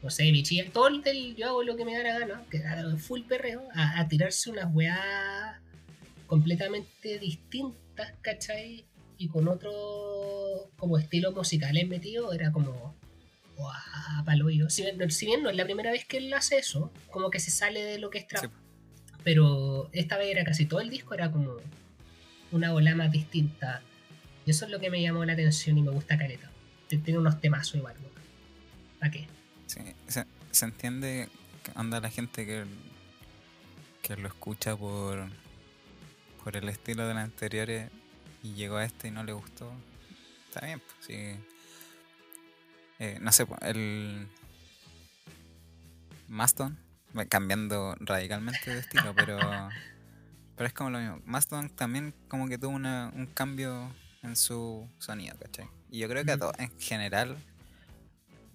No 0.04 0.10
sé, 0.10 0.24
Bichilla, 0.32 0.70
todo 0.72 0.88
el 0.90 1.02
del 1.02 1.36
yo 1.36 1.48
hago 1.48 1.64
lo 1.64 1.76
que 1.78 1.86
me 1.86 1.96
da 1.98 2.04
la 2.04 2.20
gana, 2.20 2.44
que 2.52 2.62
full 2.98 3.22
perreo, 3.22 3.64
a, 3.74 4.00
a 4.00 4.08
tirarse 4.08 4.50
unas 4.52 4.74
weas 4.74 5.58
completamente 6.28 7.20
distintas, 7.20 8.14
¿cachai? 8.22 8.86
Y 9.18 9.28
con 9.30 9.48
otro 9.48 9.72
como 10.78 10.98
estilo 10.98 11.32
musicales 11.32 11.88
metido, 11.88 12.34
era 12.34 12.52
como 12.52 12.96
yo. 14.52 14.70
Si, 14.70 14.84
bien- 14.84 15.12
si 15.12 15.26
bien 15.26 15.44
no 15.44 15.50
es 15.50 15.56
la 15.56 15.64
primera 15.66 15.92
vez 15.92 16.06
que 16.06 16.18
él 16.18 16.34
hace 16.34 16.58
eso, 16.58 16.92
como 17.12 17.30
que 17.30 17.40
se 17.40 17.52
sale 17.52 17.84
de 17.84 18.00
lo 18.00 18.10
que 18.10 18.20
es 18.20 18.28
trap. 18.28 18.44
Sí. 18.46 18.50
Pero 19.24 19.90
esta 19.94 20.18
vez 20.18 20.30
era 20.30 20.44
casi 20.44 20.66
todo 20.66 20.82
el 20.82 20.90
disco, 20.90 21.14
era 21.14 21.32
como 21.32 21.56
una 22.52 22.74
ola 22.74 22.96
más 22.96 23.12
distinta. 23.12 23.82
Y 24.46 24.52
eso 24.52 24.66
es 24.66 24.72
lo 24.72 24.80
que 24.80 24.90
me 24.90 25.02
llamó 25.02 25.26
la 25.26 25.34
atención 25.34 25.78
y 25.78 25.82
me 25.82 25.92
gusta 25.92 26.18
Caleta. 26.18 26.52
Tiene 26.88 27.18
unos 27.18 27.42
temazos 27.42 27.76
igual, 27.76 27.96
¿no? 28.02 28.10
¿Para 29.00 29.12
qué? 29.12 29.28
Sí, 29.66 29.80
se, 30.08 30.26
se 30.52 30.66
entiende 30.66 31.30
que 31.64 31.72
anda 31.76 32.00
la 32.00 32.10
gente 32.10 32.46
que, 32.46 32.64
que 34.04 34.16
lo 34.16 34.28
escucha 34.28 34.76
por, 34.76 35.26
por 36.44 36.56
el 36.56 36.70
estilo 36.70 37.08
de 37.08 37.14
los 37.16 37.24
anteriores 37.24 37.90
y 38.46 38.54
llegó 38.54 38.78
a 38.78 38.86
este 38.86 39.08
y 39.08 39.12
no 39.12 39.24
le 39.24 39.34
gustó. 39.34 39.72
Está 40.48 40.66
bien, 40.66 40.80
pues 40.80 40.96
sí. 41.06 41.14
Eh, 43.00 43.18
no 43.22 43.32
sé, 43.32 43.46
pues, 43.46 43.60
el 43.64 44.28
Maston, 46.28 46.78
cambiando 47.30 47.96
radicalmente 48.00 48.72
de 48.74 48.80
estilo, 48.80 49.14
pero, 49.16 49.38
pero 50.56 50.68
es 50.68 50.74
como 50.74 50.90
lo 50.92 51.00
mismo. 51.00 51.22
Maston 51.26 51.70
también 51.70 52.14
como 52.28 52.48
que 52.48 52.58
tuvo 52.58 52.72
una- 52.72 53.12
un 53.16 53.26
cambio 53.28 53.92
en 54.24 54.36
su 54.36 54.88
sonido, 55.00 55.36
¿cachai? 55.40 55.68
Y 55.92 56.00
yo 56.00 56.08
creo 56.10 56.26
que 56.26 56.32
a 56.32 56.36
Mm. 56.38 56.40
todos, 56.40 56.60
en 56.60 56.80
general, 56.80 57.38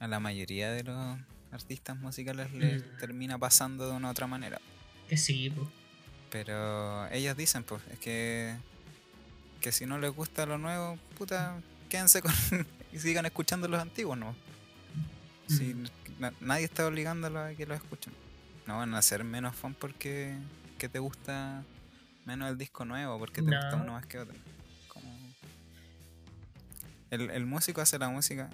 a 0.00 0.06
la 0.08 0.20
mayoría 0.20 0.70
de 0.72 0.82
los 0.84 1.18
artistas 1.52 1.96
musicales 1.98 2.52
les 2.52 2.82
Mm. 2.82 2.96
termina 2.98 3.38
pasando 3.38 3.88
de 3.88 3.96
una 3.96 4.08
u 4.08 4.10
otra 4.10 4.26
manera. 4.26 4.60
Que 5.08 5.16
sí, 5.16 5.50
pues. 5.50 5.68
Pero 6.30 7.08
ellos 7.08 7.36
dicen, 7.36 7.64
pues, 7.64 7.82
es 7.90 7.98
que, 7.98 8.54
que 9.60 9.72
si 9.72 9.86
no 9.86 9.98
les 9.98 10.10
gusta 10.12 10.46
lo 10.46 10.58
nuevo, 10.58 10.98
puta, 11.18 11.60
quédense 11.88 12.20
con 12.22 12.32
y 12.92 12.98
sigan 12.98 13.26
escuchando 13.26 13.68
los 13.68 13.80
antiguos, 13.80 14.16
¿no? 14.18 14.34
Si 15.48 15.74
na- 16.18 16.32
nadie 16.40 16.64
está 16.64 16.86
obligándolos 16.86 17.42
a 17.52 17.54
que 17.54 17.66
los 17.66 17.76
escuchen. 17.76 18.12
No 18.66 18.76
van 18.78 18.94
a 18.94 19.02
ser 19.02 19.24
menos 19.24 19.56
fan 19.56 19.74
porque 19.74 20.36
que 20.78 20.88
te 20.88 20.98
gusta 20.98 21.64
menos 22.24 22.48
el 22.50 22.56
disco 22.58 22.84
nuevo, 22.84 23.18
porque 23.18 23.42
te 23.42 23.48
gusta 23.50 23.70
No. 23.76 23.82
uno 23.82 23.92
más 23.92 24.06
que 24.06 24.18
otro. 24.18 24.34
Como- 24.88 25.10
El, 27.10 27.30
el 27.30 27.46
músico 27.46 27.80
hace 27.80 27.98
la 27.98 28.08
música, 28.08 28.48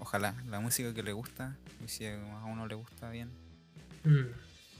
ojalá, 0.00 0.34
la 0.48 0.58
música 0.60 0.92
que 0.92 1.02
le 1.02 1.12
gusta, 1.12 1.56
y 1.84 1.88
si 1.88 2.06
a 2.06 2.16
uno 2.46 2.66
le 2.66 2.74
gusta 2.74 3.08
bien, 3.10 3.30
Mm. 4.04 4.26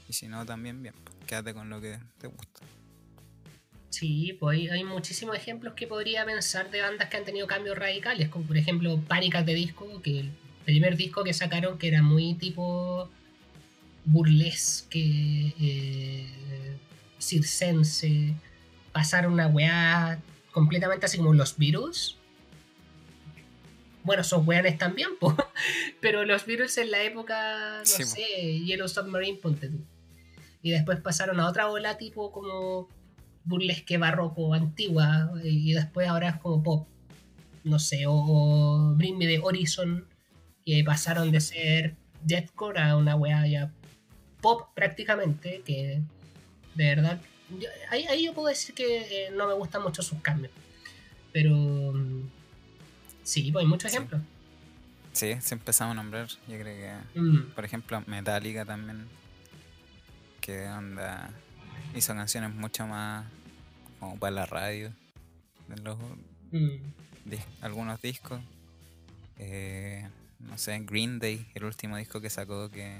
y 0.09 0.13
si 0.13 0.27
no 0.27 0.45
también 0.45 0.81
bien, 0.81 0.93
pues, 1.03 1.15
quédate 1.25 1.53
con 1.53 1.69
lo 1.69 1.79
que 1.81 1.97
te 2.17 2.27
gusta. 2.27 2.61
Sí, 3.97 4.37
pues 4.39 4.69
hay, 4.71 4.83
muchísimos 4.83 5.35
ejemplos 5.35 5.73
que 5.73 5.87
podría 5.87 6.23
pensar 6.23 6.69
de 6.69 6.81
bandas 6.81 7.09
que 7.09 7.17
han 7.17 7.25
tenido 7.25 7.47
cambios 7.47 7.75
radicales, 7.75 8.29
como 8.29 8.45
por 8.45 8.55
ejemplo 8.55 9.01
Pánicas 9.07 9.43
de 9.43 9.55
Disco, 9.55 10.03
que 10.03 10.19
el 10.19 10.31
primer 10.65 10.95
disco 10.97 11.23
que 11.23 11.33
sacaron 11.33 11.79
que 11.79 11.87
era 11.87 12.03
muy 12.03 12.35
tipo 12.35 13.09
burlesque, 14.05 15.51
eh, 15.59 16.27
circense, 17.17 18.35
pasaron 18.91 19.33
una 19.33 19.47
weá 19.47 20.21
completamente 20.51 21.07
así 21.07 21.17
como 21.17 21.33
los 21.33 21.57
Beatles. 21.57 22.17
Bueno, 24.03 24.23
son 24.23 24.47
weones 24.47 24.77
también, 24.77 25.17
po. 25.19 25.35
pero 26.01 26.23
los 26.23 26.45
Beatles 26.45 26.77
en 26.77 26.91
la 26.91 27.01
época, 27.01 27.79
no 27.79 27.85
Sí, 27.85 28.03
sé, 28.03 28.59
Yellow 28.63 28.87
Submarine, 28.87 29.39
ponte 29.39 29.69
tú. 29.69 29.79
Y 30.61 30.69
después 30.69 30.99
pasaron 31.01 31.39
a 31.39 31.49
otra 31.49 31.71
ola 31.71 31.97
tipo 31.97 32.31
como 32.31 32.95
burlesque 33.47 33.97
barroco 33.97 34.53
antigua 34.53 35.31
y 35.43 35.73
después 35.73 36.07
ahora 36.07 36.29
es 36.29 36.35
como 36.37 36.61
pop 36.63 36.87
no 37.63 37.79
sé 37.79 38.05
o, 38.07 38.13
o 38.13 38.93
Bring 38.95 39.17
Me 39.17 39.25
the 39.25 39.39
Horizon 39.39 40.05
que 40.65 40.83
pasaron 40.85 41.31
de 41.31 41.39
ser 41.41 41.95
deathcore 42.23 42.79
a 42.79 42.95
una 42.97 43.15
weá 43.15 43.47
ya 43.47 43.71
pop 44.41 44.69
prácticamente 44.75 45.61
que 45.65 46.01
de 46.75 46.85
verdad 46.95 47.19
yo- 47.59 47.69
ahí, 47.89 48.05
ahí 48.07 48.25
yo 48.25 48.33
puedo 48.33 48.47
decir 48.49 48.75
que 48.75 49.27
eh, 49.27 49.31
no 49.35 49.47
me 49.47 49.53
gustan 49.53 49.81
mucho 49.83 50.01
sus 50.01 50.21
cambios 50.21 50.51
pero 51.31 51.55
mm, 51.93 52.21
sí 53.23 53.51
pues 53.51 53.63
hay 53.63 53.69
muchos 53.69 53.91
Sí. 53.91 53.97
ejemplos 53.97 54.21
Sí, 55.13 55.33
si 55.41 55.55
empezamos 55.55 55.93
a 55.93 55.95
nombrar, 55.95 56.27
yo 56.27 56.59
creo 56.59 56.63
que 56.63 57.19
Mm, 57.19 57.49
Por 57.55 57.65
ejemplo, 57.65 58.03
Metallica 58.05 58.65
también, 58.65 59.07
que 60.41 60.67
onda, 60.67 61.31
hizo 61.95 62.13
canciones 62.13 62.53
mucho 62.53 62.85
más 62.85 63.25
como 63.99 64.17
para 64.19 64.31
la 64.31 64.45
radio, 64.45 64.91
de 65.67 65.81
los 65.81 65.97
mm, 66.51 67.29
dis- 67.29 67.45
algunos 67.61 68.01
discos. 68.01 68.41
Eh, 69.37 70.07
no 70.39 70.57
sé, 70.57 70.79
Green 70.79 71.19
Day, 71.19 71.45
el 71.55 71.65
último 71.65 71.97
disco 71.97 72.21
que 72.21 72.29
sacó 72.29 72.69
que 72.69 72.97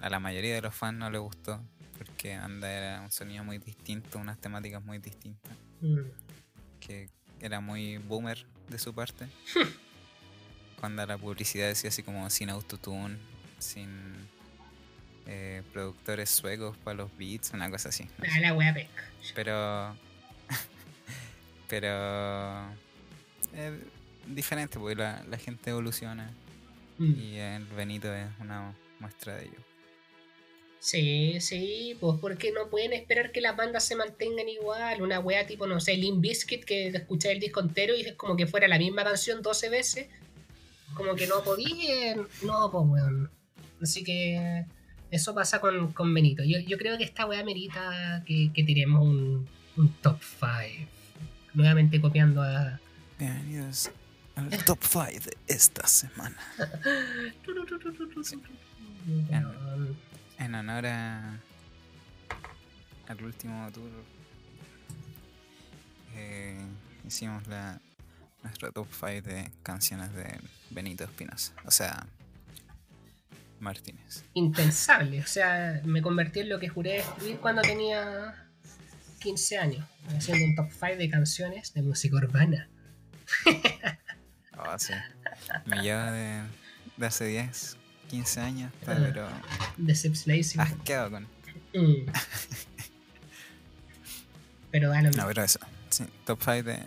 a 0.00 0.10
la 0.10 0.20
mayoría 0.20 0.54
de 0.54 0.62
los 0.62 0.74
fans 0.74 0.98
no 0.98 1.10
le 1.10 1.18
gustó, 1.18 1.60
porque 1.98 2.34
anda 2.34 2.70
era 2.70 3.00
un 3.00 3.10
sonido 3.10 3.42
muy 3.44 3.58
distinto, 3.58 4.18
unas 4.18 4.38
temáticas 4.38 4.84
muy 4.84 4.98
distintas, 4.98 5.56
mm. 5.80 6.00
que 6.80 7.08
era 7.40 7.60
muy 7.60 7.98
boomer 7.98 8.46
de 8.68 8.78
su 8.78 8.94
parte. 8.94 9.26
Cuando 10.80 11.04
la 11.06 11.16
publicidad 11.16 11.68
decía 11.68 11.88
así 11.88 12.02
como 12.02 12.28
sin 12.30 12.50
autotune, 12.50 13.16
sin 13.58 13.88
eh, 15.26 15.62
productores 15.72 16.30
suecos 16.30 16.76
para 16.78 16.96
los 16.98 17.16
beats, 17.16 17.52
una 17.52 17.70
cosa 17.70 17.88
así. 17.88 18.04
no 18.04 18.24
Ah, 18.34 18.40
la 18.40 18.74
pesca 18.74 19.10
Pero. 19.34 19.96
pero. 21.68 22.68
Es 23.54 23.72
diferente, 24.26 24.78
porque 24.78 24.96
la, 24.96 25.24
la 25.28 25.38
gente 25.38 25.70
evoluciona 25.70 26.32
Mm. 26.98 27.20
y 27.20 27.36
el 27.36 27.64
Benito 27.66 28.14
es 28.14 28.26
una 28.40 28.74
muestra 29.00 29.36
de 29.36 29.44
ello. 29.44 29.58
Sí, 30.78 31.40
sí, 31.40 31.96
pues 32.00 32.18
porque 32.20 32.52
no 32.52 32.68
pueden 32.70 32.92
esperar 32.92 33.32
que 33.32 33.40
las 33.40 33.56
bandas 33.56 33.84
se 33.84 33.96
mantengan 33.96 34.48
igual. 34.48 35.02
Una 35.02 35.18
wea 35.20 35.46
tipo, 35.46 35.66
no 35.66 35.80
sé, 35.80 35.96
Limp 35.96 36.20
Bizkit 36.20 36.64
que 36.64 36.88
escuché 36.88 37.32
el 37.32 37.40
disco 37.40 37.60
entero 37.60 37.94
y 37.94 38.02
es 38.02 38.14
como 38.14 38.36
que 38.36 38.46
fuera 38.46 38.68
la 38.68 38.78
misma 38.78 39.04
canción 39.04 39.42
12 39.42 39.68
veces. 39.68 40.06
Como 40.94 41.14
que 41.16 41.26
no 41.26 41.42
podían. 41.42 42.26
No, 42.42 42.70
pues 42.70 42.84
weón. 42.86 43.30
Así 43.82 44.04
que 44.04 44.64
eso 45.16 45.34
pasa 45.34 45.60
con, 45.60 45.92
con 45.92 46.12
Benito. 46.14 46.44
Yo, 46.44 46.58
yo 46.60 46.78
creo 46.78 46.96
que 46.98 47.04
esta 47.04 47.26
wea 47.26 47.42
merita 47.42 48.22
que, 48.26 48.52
que 48.52 48.62
tiremos 48.62 49.02
un, 49.02 49.48
un 49.76 49.92
top 50.02 50.20
5. 50.22 50.90
Nuevamente 51.54 52.00
copiando 52.00 52.42
a. 52.42 52.78
Bienvenidos 53.18 53.90
al 54.36 54.50
top 54.64 54.78
5 54.82 55.04
de 55.06 55.36
esta 55.48 55.86
semana. 55.86 56.36
Weón. 59.30 59.96
En 60.38 60.54
honor 60.54 60.86
a, 60.86 61.38
al 63.08 63.24
último 63.24 63.70
tour, 63.72 63.90
eh, 66.14 66.60
hicimos 67.06 67.46
la, 67.46 67.80
nuestro 68.42 68.70
top 68.72 68.88
5 68.92 69.22
de 69.22 69.50
canciones 69.62 70.12
de 70.12 70.38
Benito 70.70 71.04
Espinosa. 71.04 71.54
O 71.64 71.70
sea, 71.70 72.06
Martínez. 73.60 74.24
impensable. 74.34 75.20
O 75.20 75.26
sea, 75.26 75.80
me 75.84 76.02
convertí 76.02 76.40
en 76.40 76.48
lo 76.50 76.58
que 76.60 76.68
juré 76.68 76.94
destruir 76.94 77.38
cuando 77.38 77.62
tenía 77.62 78.46
15 79.20 79.58
años, 79.58 79.86
haciendo 80.16 80.44
un 80.44 80.54
top 80.56 80.70
5 80.72 80.96
de 80.98 81.10
canciones 81.10 81.72
de 81.74 81.82
música 81.82 82.16
urbana. 82.16 82.68
Oh, 84.58 84.78
sí. 84.78 84.92
Me 85.66 85.82
lleva 85.82 86.10
de, 86.12 86.42
de 86.96 87.06
hace 87.06 87.24
10, 87.26 87.76
15 88.08 88.40
años, 88.40 88.72
Ah. 88.86 88.94
pero 88.96 89.28
Decepcionadísimo. 89.76 90.62
asqueado 90.62 91.10
con. 91.10 91.24
Mm. 91.74 92.06
Pero 94.70 94.88
da 94.90 94.96
lo 94.96 95.02
No, 95.02 95.08
mismo. 95.10 95.26
pero 95.28 95.42
eso. 95.44 95.58
Sí, 95.90 96.04
top 96.24 96.40
5 96.42 96.62
de. 96.64 96.78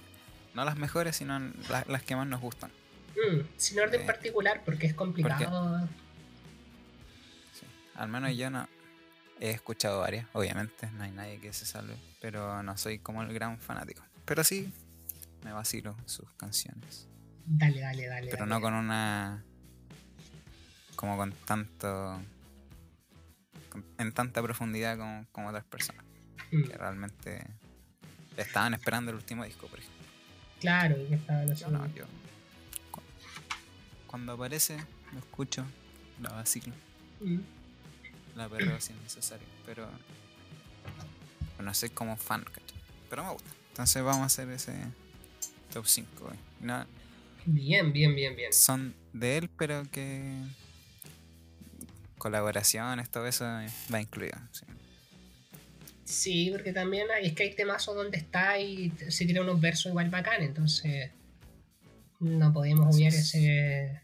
No 0.54 0.66
las 0.66 0.78
mejores, 0.78 1.16
sino 1.16 1.40
la- 1.70 1.86
las 1.88 2.04
que 2.04 2.16
más 2.16 2.28
nos 2.28 2.42
gustan. 2.42 2.72
Mm, 3.16 3.42
Sin 3.58 3.80
orden 3.80 4.02
Eh, 4.02 4.06
particular, 4.06 4.62
porque 4.66 4.88
es 4.88 4.94
complicado. 4.94 5.88
Al 8.00 8.08
menos 8.10 8.36
yo 8.36 8.50
no. 8.50 8.68
He 9.42 9.52
escuchado 9.52 10.00
varias, 10.02 10.26
obviamente, 10.34 10.90
no 10.92 11.04
hay 11.04 11.12
nadie 11.12 11.40
que 11.40 11.54
se 11.54 11.66
salve, 11.66 11.96
pero 12.20 12.62
no 12.62 12.78
soy 12.78 13.00
como 13.00 13.22
el 13.24 13.34
gran 13.34 13.58
fanático. 13.58 14.04
Pero 14.26 14.44
sí, 14.44 14.74
me 15.46 15.54
vacilo 15.54 15.96
sus 16.06 16.30
canciones. 16.34 17.08
Dale, 17.46 17.80
dale, 17.80 18.06
dale. 18.08 18.28
pero 18.30 18.46
dale. 18.46 18.50
no 18.50 18.62
con 18.62 18.74
una. 18.74 19.44
como 20.96 21.16
con 21.16 21.32
tanto. 21.46 22.22
con- 23.70 23.86
en 23.98 24.12
tanta 24.12 24.42
profundidad 24.42 24.98
como, 24.98 25.26
como 25.32 25.48
otras 25.50 25.64
personas, 25.66 26.04
Mm, 26.52 26.64
que 26.64 26.78
realmente 26.78 27.48
estaban 28.36 28.74
esperando 28.74 29.12
el 29.12 29.18
último 29.18 29.46
disco, 29.46 29.68
por 29.68 29.80
ejemplo. 29.80 30.04
Claro, 30.60 30.96
que 31.08 31.16
estaban 31.16 31.48
Yo 31.48 31.54
haciendo. 31.54 31.78
no, 31.80 31.88
yo. 31.96 32.06
cu- 32.92 33.02
Cuando 34.08 34.34
aparece, 34.34 34.78
lo 35.14 35.20
escucho, 35.20 35.64
lo 36.22 36.30
vacilo, 36.32 36.74
Mm, 37.22 37.40
la 38.40 38.50
perreo 38.50 38.80
si 38.82 38.94
es 38.94 39.00
necesario, 39.02 39.48
pero. 39.66 39.88
no 41.60 41.74
soy 41.74 41.90
como 41.90 42.16
fan, 42.18 42.44
¿cachai? 42.44 42.78
Pero 43.10 43.24
me 43.24 43.32
gusta. 43.32 43.50
Entonces 43.70 44.04
vamos 44.04 44.22
a 44.22 44.26
hacer 44.26 44.50
ese 44.50 44.74
top 45.74 45.86
5 45.86 46.26
hoy. 46.26 46.38
No, 46.62 46.86
Bien, 47.46 47.92
bien, 47.94 48.16
bien, 48.16 48.36
bien. 48.36 48.54
son 48.54 48.94
de 49.14 49.38
él, 49.38 49.50
pero 49.58 49.90
que 49.92 50.34
colaboraciones, 52.18 53.10
todo 53.10 53.28
eso 53.28 53.46
va 53.94 54.02
incluido. 54.02 54.38
sí. 54.52 54.66
Sí, 56.04 56.50
porque 56.52 56.74
también 56.74 57.06
hay, 57.12 57.28
es 57.28 57.34
que 57.34 57.44
hay 57.44 57.54
temazos 57.56 57.96
donde 57.96 58.18
está 58.18 58.58
y 58.60 58.92
se 59.10 59.26
tira 59.26 59.44
unos 59.44 59.62
versos 59.62 59.92
igual 59.92 60.10
bacán, 60.10 60.42
entonces 60.42 61.12
no 62.20 62.52
podemos 62.52 62.96
obviar 62.96 63.14
es. 63.14 63.36
ese. 63.36 64.02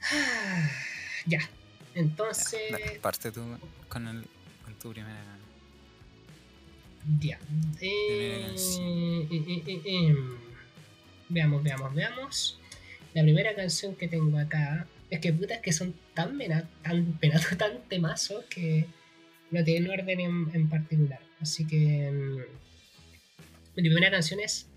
ya. 1.26 1.40
Ya, 1.94 2.00
Entonces, 2.00 2.60
dale, 2.70 3.00
parte 3.00 3.32
tú 3.32 3.42
con, 3.88 4.06
el, 4.08 4.24
con 4.64 4.74
tu 4.74 4.90
primera. 4.90 5.38
ya. 7.20 7.38
Eh, 7.80 8.54
eh, 8.56 9.28
eh, 9.30 9.62
eh, 9.66 9.82
em. 9.84 10.38
Veamos, 11.28 11.62
veamos, 11.62 11.94
veamos. 11.94 12.58
La 13.14 13.22
primera 13.22 13.54
canción 13.54 13.94
que 13.96 14.08
tengo 14.08 14.38
acá 14.38 14.86
es 15.10 15.20
que 15.20 15.32
putas 15.32 15.58
que 15.60 15.72
son 15.72 15.94
tan 16.14 16.38
pena, 16.38 16.68
tan 16.82 17.12
penados, 17.20 17.46
tan 17.58 17.82
temazos 17.88 18.44
que 18.46 18.86
no 19.50 19.64
tienen 19.64 19.90
orden 19.90 20.20
en, 20.20 20.50
en 20.54 20.68
particular. 20.68 21.20
Así 21.40 21.66
que 21.66 22.10
mm, 22.10 22.36
mi 23.76 23.82
primera 23.82 24.10
canción 24.10 24.40
es 24.40 24.68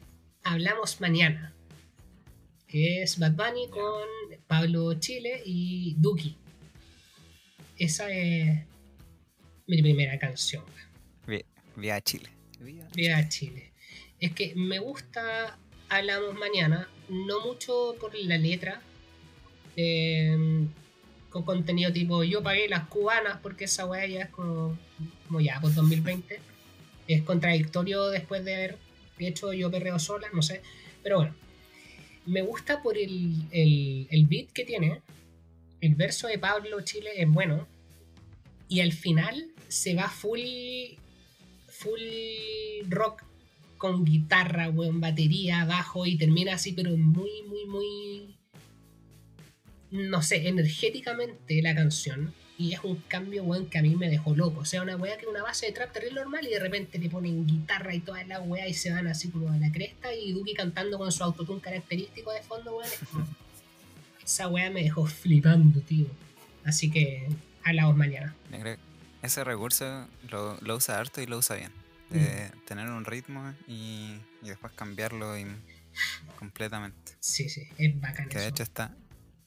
Hablamos 0.44 1.00
Mañana, 1.02 1.54
que 2.68 3.04
es 3.04 3.20
Bad 3.20 3.34
Bunny 3.34 3.70
con 3.70 4.04
Pablo 4.48 4.94
Chile 5.00 5.42
y 5.46 5.96
Duki. 5.98 6.38
Esa 7.78 8.10
es 8.12 8.60
mi 9.68 9.82
primera 9.82 10.18
canción. 10.20 10.64
Vi- 11.28 11.46
Vía 11.76 12.00
Chile. 12.02 12.30
Vía- 12.60 12.88
Viva 12.96 13.28
Chile. 13.30 13.72
Es 14.20 14.32
que 14.34 14.54
me 14.56 14.80
gusta 14.80 15.58
Hablamos 15.90 16.36
Mañana, 16.36 16.88
no 17.10 17.42
mucho 17.46 17.96
por 18.00 18.16
la 18.16 18.38
letra, 18.38 18.82
eh, 19.76 20.66
con 21.30 21.44
contenido 21.44 21.92
tipo 21.92 22.24
yo 22.24 22.42
pagué 22.44 22.68
las 22.70 22.88
cubanas 22.88 23.40
porque 23.42 23.66
esa 23.66 23.86
weá 23.86 24.06
ya 24.06 24.22
es 24.24 24.30
como, 24.30 24.78
como 25.28 25.40
ya, 25.42 25.60
pues 25.62 25.76
2020. 25.76 26.40
Es 27.08 27.22
contradictorio 27.24 28.08
después 28.10 28.46
de 28.46 28.56
haber 28.56 28.78
hecho 29.20 29.52
yo 29.54 29.70
perreo 29.70 30.00
sola, 30.00 30.28
no 30.34 30.42
sé. 30.42 30.62
Pero 31.02 31.18
bueno, 31.18 31.36
me 32.26 32.42
gusta 32.42 32.82
por 32.82 32.98
el, 32.98 33.34
el, 33.52 34.08
el 34.10 34.26
beat 34.28 34.52
que 34.52 34.64
tiene. 34.64 35.02
El 35.84 35.96
verso 35.96 36.28
de 36.30 36.40
Pablo 36.40 36.80
Chile 36.80 37.10
es 37.18 37.30
bueno. 37.30 37.68
Y 38.70 38.80
al 38.80 38.94
final 38.94 39.48
se 39.68 39.94
va 39.96 40.08
full 40.08 40.40
full 41.68 42.00
rock 42.88 43.24
con 43.78 44.06
guitarra, 44.06 44.70
weón, 44.70 45.02
batería, 45.02 45.66
bajo 45.66 46.06
y 46.06 46.18
termina 46.18 46.54
así, 46.54 46.72
pero 46.72 46.96
muy, 46.96 47.44
muy, 47.50 47.66
muy. 47.66 48.38
No 49.92 50.22
sé, 50.22 50.48
energéticamente 50.48 51.62
la 51.62 51.76
canción. 51.76 52.34
Y 52.58 52.72
es 52.72 52.80
un 52.86 52.96
cambio, 53.10 53.44
weón, 53.44 53.66
que 53.66 53.80
a 53.80 53.82
mí 53.82 53.94
me 53.98 54.10
dejó 54.10 54.34
loco. 54.38 54.62
O 54.62 54.66
sea, 54.66 54.84
una 54.84 54.96
weá 54.96 55.18
que 55.18 55.28
una 55.28 55.44
base 55.44 55.66
de 55.66 55.74
trap 55.74 55.92
terrible 55.92 56.22
normal 56.22 56.48
y 56.48 56.52
de 56.52 56.60
repente 56.60 56.98
le 56.98 57.10
ponen 57.10 57.46
guitarra 57.46 57.94
y 57.94 58.00
toda 58.00 58.24
la 58.24 58.40
weá 58.40 58.70
y 58.70 58.74
se 58.74 58.90
van 58.90 59.08
así 59.08 59.28
como 59.28 59.50
a 59.50 59.58
la 59.58 59.70
cresta 59.70 60.14
y 60.14 60.32
Duki 60.32 60.54
cantando 60.54 60.98
con 60.98 61.12
su 61.12 61.26
autotune 61.26 61.60
característico 61.60 62.32
de 62.32 62.42
fondo, 62.42 62.78
weón. 62.78 63.43
Esa 64.26 64.48
weá 64.48 64.70
me 64.70 64.84
dejó 64.84 65.06
flipando, 65.06 65.82
tío. 65.82 66.08
Así 66.66 66.90
que, 66.90 67.28
hablamos 67.64 67.96
mañana. 67.98 68.34
Yo 68.52 68.60
creo 68.60 68.76
que 68.78 68.82
ese 69.28 69.44
recurso 69.44 70.08
lo, 70.30 70.58
lo 70.62 70.76
usa 70.78 70.98
harto 71.00 71.22
y 71.22 71.26
lo 71.26 71.38
usa 71.38 71.56
bien. 71.58 71.72
De 72.10 72.52
tener 72.68 72.88
un 72.90 73.06
ritmo 73.06 73.54
y, 73.68 74.18
y 74.44 74.48
después 74.50 74.72
cambiarlo 74.74 75.36
y- 75.38 75.48
completamente. 76.38 77.14
Sí, 77.20 77.50
sí, 77.50 77.68
es 77.78 78.00
bacán 78.00 78.30
Que 78.30 78.38
de 78.40 78.48
hecho 78.50 78.62
está 78.62 78.96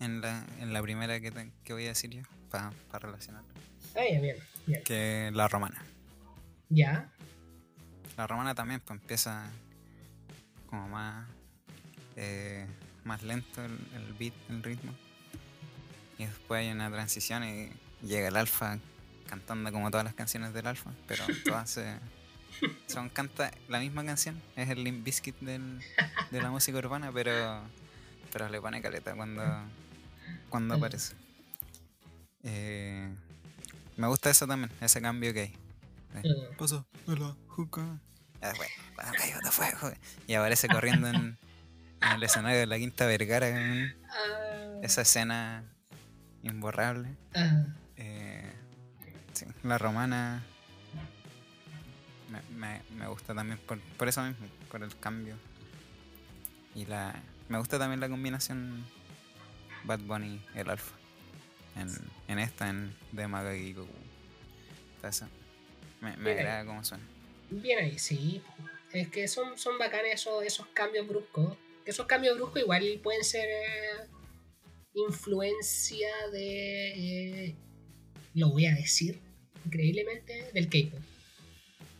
en 0.01 0.21
la, 0.21 0.45
en 0.61 0.73
la 0.73 0.83
primera 0.83 1.21
que, 1.21 1.31
te- 1.31 1.53
que 1.63 1.73
voy 1.75 1.85
a 1.85 1.89
decir 1.89 2.11
yo, 2.11 2.23
para 2.51 2.73
relacionarlo. 2.99 3.49
Ah, 3.95 4.01
ya, 4.11 4.21
bien, 4.21 4.37
bien. 4.67 4.83
Que 4.83 5.31
la 5.33 5.47
romana. 5.47 5.81
Ya, 6.69 7.09
La 8.17 8.27
romana 8.27 8.55
también 8.57 8.81
pues 8.85 9.01
empieza 9.01 9.49
como 10.69 10.89
más 10.89 11.29
eh, 12.17 12.67
más 13.07 13.23
lento 13.23 13.65
el, 13.65 13.73
el 13.95 14.13
beat, 14.19 14.35
el 14.51 14.63
ritmo. 14.63 14.93
Y 16.19 16.25
después 16.27 16.61
hay 16.61 16.71
una 16.73 16.91
transición 16.91 17.45
y 17.45 17.71
llega 18.07 18.29
el 18.29 18.37
alfa 18.37 18.79
cantando 19.29 19.73
como 19.73 19.91
todas 19.91 20.05
las 20.05 20.15
canciones 20.15 20.53
del 20.53 20.67
alfa, 20.67 20.91
pero 21.07 21.25
todas 21.45 21.71
se, 21.71 21.97
son 22.87 23.09
canta 23.09 23.51
la 23.69 23.79
misma 23.81 24.05
canción, 24.05 24.41
es 24.57 24.69
el 24.71 24.83
Limp 24.85 25.05
Bizkit 25.05 25.37
del, 25.41 25.81
de 26.31 26.41
la 26.43 26.51
música 26.51 26.79
urbana, 26.79 27.11
pero 27.13 27.63
pero 28.33 28.49
le 28.51 28.61
pone 28.61 28.83
caleta 28.83 29.15
cuando 29.15 29.43
cuando 30.51 30.75
Mm. 30.75 30.79
aparece. 30.79 31.15
Eh, 32.43 33.09
me 33.97 34.07
gusta 34.09 34.31
eso 34.31 34.47
también, 34.47 34.71
ese 34.81 35.01
cambio 35.01 35.33
que 35.33 35.41
hay. 35.41 35.55
Eh, 36.15 36.23
Mm. 36.53 36.57
Pasó 36.57 36.87
de 37.07 37.17
la 37.19 37.35
juca. 37.49 37.99
Ah, 38.43 38.53
de 39.43 39.51
fuego. 39.51 39.93
Y 40.27 40.35
aparece 40.35 40.69
corriendo 40.69 41.09
en, 41.09 41.37
en 42.07 42.13
el 42.13 42.23
escenario 42.23 42.59
de 42.59 42.67
la 42.67 42.79
Quinta 42.79 43.07
Vergara. 43.07 43.49
Ah, 44.09 44.79
Esa 44.83 45.03
escena 45.03 45.65
imborrable. 46.43 47.09
ah, 47.35 47.67
Eh, 47.97 48.53
sí, 49.33 49.47
la 49.63 49.79
romana 49.79 50.43
me, 52.31 52.41
me- 52.57 52.83
me 52.97 53.07
gusta 53.07 53.35
también 53.35 53.59
por, 53.59 53.79
por 53.99 54.09
eso 54.09 54.23
mismo, 54.23 54.47
por 54.71 54.83
el 54.83 54.97
cambio. 54.99 55.37
Y 56.75 56.85
la 56.87 57.15
me 57.49 57.59
gusta 57.59 57.79
también 57.79 58.01
la 58.01 58.09
combinación 58.09 58.85
Bad 59.85 60.01
Bunny 60.01 60.41
el 60.55 60.69
Alfa. 60.71 60.95
En, 61.77 61.89
en 62.29 62.39
esta, 62.39 62.69
en 62.69 62.95
Demagogue 63.13 63.59
y 63.59 63.73
Goku. 63.75 63.93
Entonces, 64.97 65.29
me, 66.01 66.17
me 66.17 66.33
agrada 66.33 66.65
cómo 66.65 66.83
suena. 66.85 67.05
bien 67.51 67.79
ahí, 67.79 67.99
sí. 67.99 68.43
Es 68.93 69.09
que 69.09 69.29
son, 69.29 69.59
son 69.59 69.79
bacanes 69.79 70.15
esos, 70.15 70.43
esos 70.43 70.67
cambios 70.69 71.07
bruscos. 71.07 71.57
Esos 71.87 72.07
cambios 72.07 72.37
bruscos 72.37 72.61
igual 72.61 72.83
pueden 73.03 73.25
ser 73.25 73.49
eh, 73.49 74.09
influencia 74.95 76.11
de. 76.33 77.47
eh, 77.47 77.55
lo 78.35 78.51
voy 78.51 78.67
a 78.67 78.75
decir 78.75 79.19
increíblemente, 79.67 80.51
del 80.55 80.69
K-pop. 80.69 81.01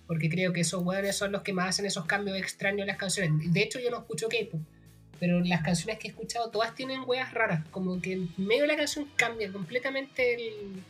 Porque 0.07 0.31
creo 0.31 0.53
que 0.53 0.61
esos 0.61 0.83
weones 0.83 1.17
son 1.17 1.33
los 1.33 1.43
que 1.43 1.53
más 1.53 1.71
hacen 1.71 1.87
esos 1.87 2.07
cambios 2.07 2.39
extraños 2.39 2.83
en 2.83 2.87
las 2.87 2.97
canciones. 2.97 3.53
De 3.53 3.63
hecho, 3.63 3.81
yo 3.81 3.91
no 3.91 3.99
escucho 3.99 4.29
K-pop. 4.29 4.61
Pero 5.19 5.41
las 5.41 5.63
canciones 5.63 5.99
que 5.99 6.09
he 6.09 6.11
escuchado 6.11 6.51
todas 6.51 6.75
tienen 6.75 7.03
weas 7.07 7.33
raras. 7.33 7.67
Como 7.71 8.01
que 8.01 8.13
en 8.13 8.31
medio 8.37 8.63
de 8.63 8.69
la 8.69 8.77
canción 8.77 9.09
cambia 9.17 9.51
completamente 9.51 10.35
el, 10.35 10.83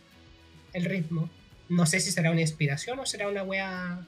el 0.73 0.85
ritmo. 0.85 1.31
No 1.69 1.87
sé 1.87 2.01
si 2.01 2.11
será 2.11 2.31
una 2.31 2.41
inspiración 2.41 2.99
o 2.99 3.07
será 3.07 3.29
una 3.29 3.43
wea. 3.43 4.07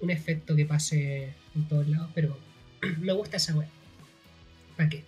Un 0.00 0.10
efecto 0.10 0.56
que 0.56 0.66
pase 0.66 1.32
en 1.54 1.68
todos 1.68 1.86
lados. 1.88 2.10
Pero 2.14 2.36
me 2.98 3.12
gusta 3.12 3.36
esa 3.36 3.54
wea. 3.54 3.68
¿Para 4.76 4.88
qué? 4.88 5.04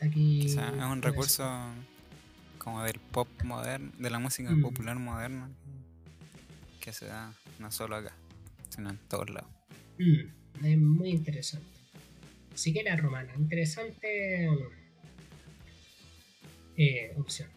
Aquí. 0.00 0.40
Quizá 0.42 0.68
es 0.68 0.82
un 0.84 1.02
recurso 1.02 1.44
como 2.58 2.82
del 2.82 2.98
pop 3.00 3.28
moderno, 3.44 3.90
de 3.98 4.10
la 4.10 4.18
música 4.18 4.50
Mm. 4.50 4.62
popular 4.62 4.96
moderna, 4.98 5.48
que 6.80 6.92
se 6.92 7.06
da 7.06 7.32
no 7.58 7.70
solo 7.72 7.96
acá, 7.96 8.14
sino 8.68 8.90
en 8.90 8.98
todos 9.08 9.30
lados. 9.30 9.50
Mm, 9.98 10.64
es 10.66 10.78
muy 10.78 11.10
interesante. 11.10 11.66
Así 12.54 12.72
que 12.72 12.82
la 12.82 12.96
romana, 12.96 13.32
interesante 13.36 14.48
eh, 16.76 17.12
opción. 17.16 17.48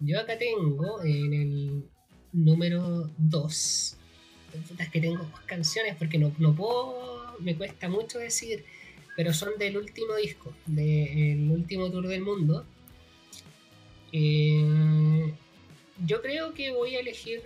Yo 0.00 0.20
acá 0.20 0.38
tengo 0.38 1.02
en 1.02 1.32
el 1.32 1.84
número 2.32 3.10
2. 3.18 3.96
Es 4.78 4.88
que 4.90 5.00
tengo 5.00 5.18
dos 5.24 5.40
canciones 5.46 5.96
porque 5.96 6.18
no, 6.18 6.32
no 6.38 6.54
puedo, 6.54 7.36
me 7.40 7.56
cuesta 7.56 7.88
mucho 7.88 8.18
decir, 8.18 8.64
pero 9.18 9.34
son 9.34 9.58
del 9.58 9.76
último 9.76 10.14
disco, 10.14 10.54
del 10.64 11.50
último 11.50 11.90
tour 11.90 12.06
del 12.06 12.20
mundo. 12.20 12.64
Eh, 14.12 15.34
yo 16.06 16.22
creo 16.22 16.54
que 16.54 16.70
voy 16.70 16.94
a 16.94 17.00
elegir, 17.00 17.42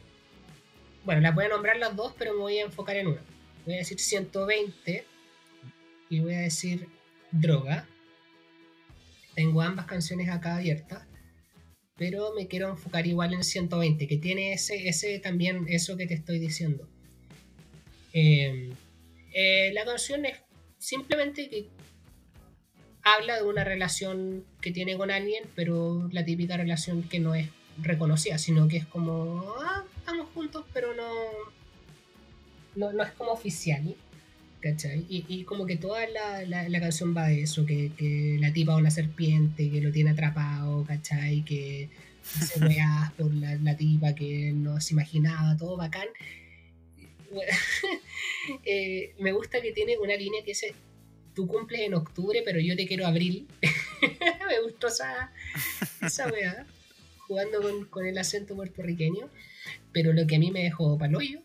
bueno, 1.06 1.22
las 1.22 1.34
voy 1.34 1.46
a 1.46 1.48
nombrar 1.48 1.78
las 1.78 1.96
dos, 1.96 2.12
pero 2.18 2.34
me 2.34 2.40
voy 2.40 2.58
a 2.58 2.64
enfocar 2.64 2.96
en 2.96 3.06
una. 3.06 3.22
Voy 3.64 3.76
a 3.76 3.78
decir 3.78 3.98
120 3.98 5.06
y 6.10 6.20
voy 6.20 6.34
a 6.34 6.40
decir 6.40 6.88
Droga. 7.30 7.88
Tengo 9.34 9.62
ambas 9.62 9.86
canciones 9.86 10.28
acá 10.28 10.56
abiertas. 10.56 11.06
Pero 11.96 12.34
me 12.34 12.48
quiero 12.48 12.68
enfocar 12.68 13.06
igual 13.06 13.32
en 13.32 13.44
120, 13.44 14.06
que 14.08 14.18
tiene 14.18 14.52
ese, 14.52 14.90
ese 14.90 15.18
también, 15.20 15.64
eso 15.70 15.96
que 15.96 16.06
te 16.06 16.12
estoy 16.12 16.38
diciendo. 16.38 16.86
Eh, 18.12 18.74
eh, 19.32 19.70
la 19.72 19.86
canción 19.86 20.26
es 20.26 20.38
simplemente 20.82 21.48
que 21.48 21.68
habla 23.04 23.36
de 23.36 23.44
una 23.44 23.62
relación 23.62 24.44
que 24.60 24.72
tiene 24.72 24.96
con 24.96 25.10
alguien, 25.10 25.44
pero 25.54 26.08
la 26.12 26.24
típica 26.24 26.56
relación 26.56 27.04
que 27.04 27.20
no 27.20 27.34
es 27.34 27.48
reconocida, 27.78 28.36
sino 28.36 28.66
que 28.68 28.78
es 28.78 28.86
como, 28.86 29.44
ah, 29.60 29.84
estamos 29.96 30.28
juntos, 30.34 30.64
pero 30.72 30.94
no, 30.94 31.08
no, 32.74 32.92
no 32.92 33.02
es 33.02 33.12
como 33.12 33.30
oficial. 33.30 33.94
¿Cachai? 34.60 35.04
Y, 35.08 35.24
y 35.26 35.42
como 35.42 35.66
que 35.66 35.76
toda 35.76 36.06
la, 36.06 36.44
la, 36.44 36.80
canción 36.80 37.16
va 37.16 37.26
de 37.26 37.42
eso, 37.42 37.66
que, 37.66 37.90
que, 37.96 38.36
la 38.40 38.52
tipa 38.52 38.74
es 38.74 38.78
una 38.78 38.92
serpiente, 38.92 39.68
que 39.68 39.80
lo 39.80 39.90
tiene 39.90 40.10
atrapado, 40.10 40.84
¿cachai? 40.84 41.44
Que 41.44 41.90
se 42.22 42.64
weas 42.64 43.10
por 43.14 43.34
la, 43.34 43.56
la, 43.56 43.76
tipa 43.76 44.14
que 44.14 44.52
no 44.52 44.80
se 44.80 44.94
imaginaba, 44.94 45.56
todo 45.56 45.76
bacán. 45.76 46.06
eh, 48.64 49.14
me 49.18 49.32
gusta 49.32 49.61
que 49.61 49.72
tiene 49.72 49.99
una 49.99 50.16
línea 50.16 50.40
que 50.43 50.51
dice, 50.51 50.74
tú 51.34 51.47
cumples 51.47 51.82
en 51.82 51.95
octubre, 51.95 52.43
pero 52.45 52.61
yo 52.61 52.76
te 52.76 52.86
quiero 52.86 53.07
abril. 53.07 53.47
me 54.01 54.61
gustó 54.64 54.88
esa, 54.88 55.32
esa 56.01 56.28
wea, 56.28 56.66
jugando 57.26 57.61
con, 57.90 58.07
el 58.07 58.18
acento 58.18 58.55
puertorriqueño. 58.55 59.28
Pero 59.93 60.12
lo 60.12 60.26
que 60.26 60.36
a 60.36 60.38
mí 60.38 60.51
me 60.51 60.62
dejó 60.62 60.99
paloyo 60.99 61.40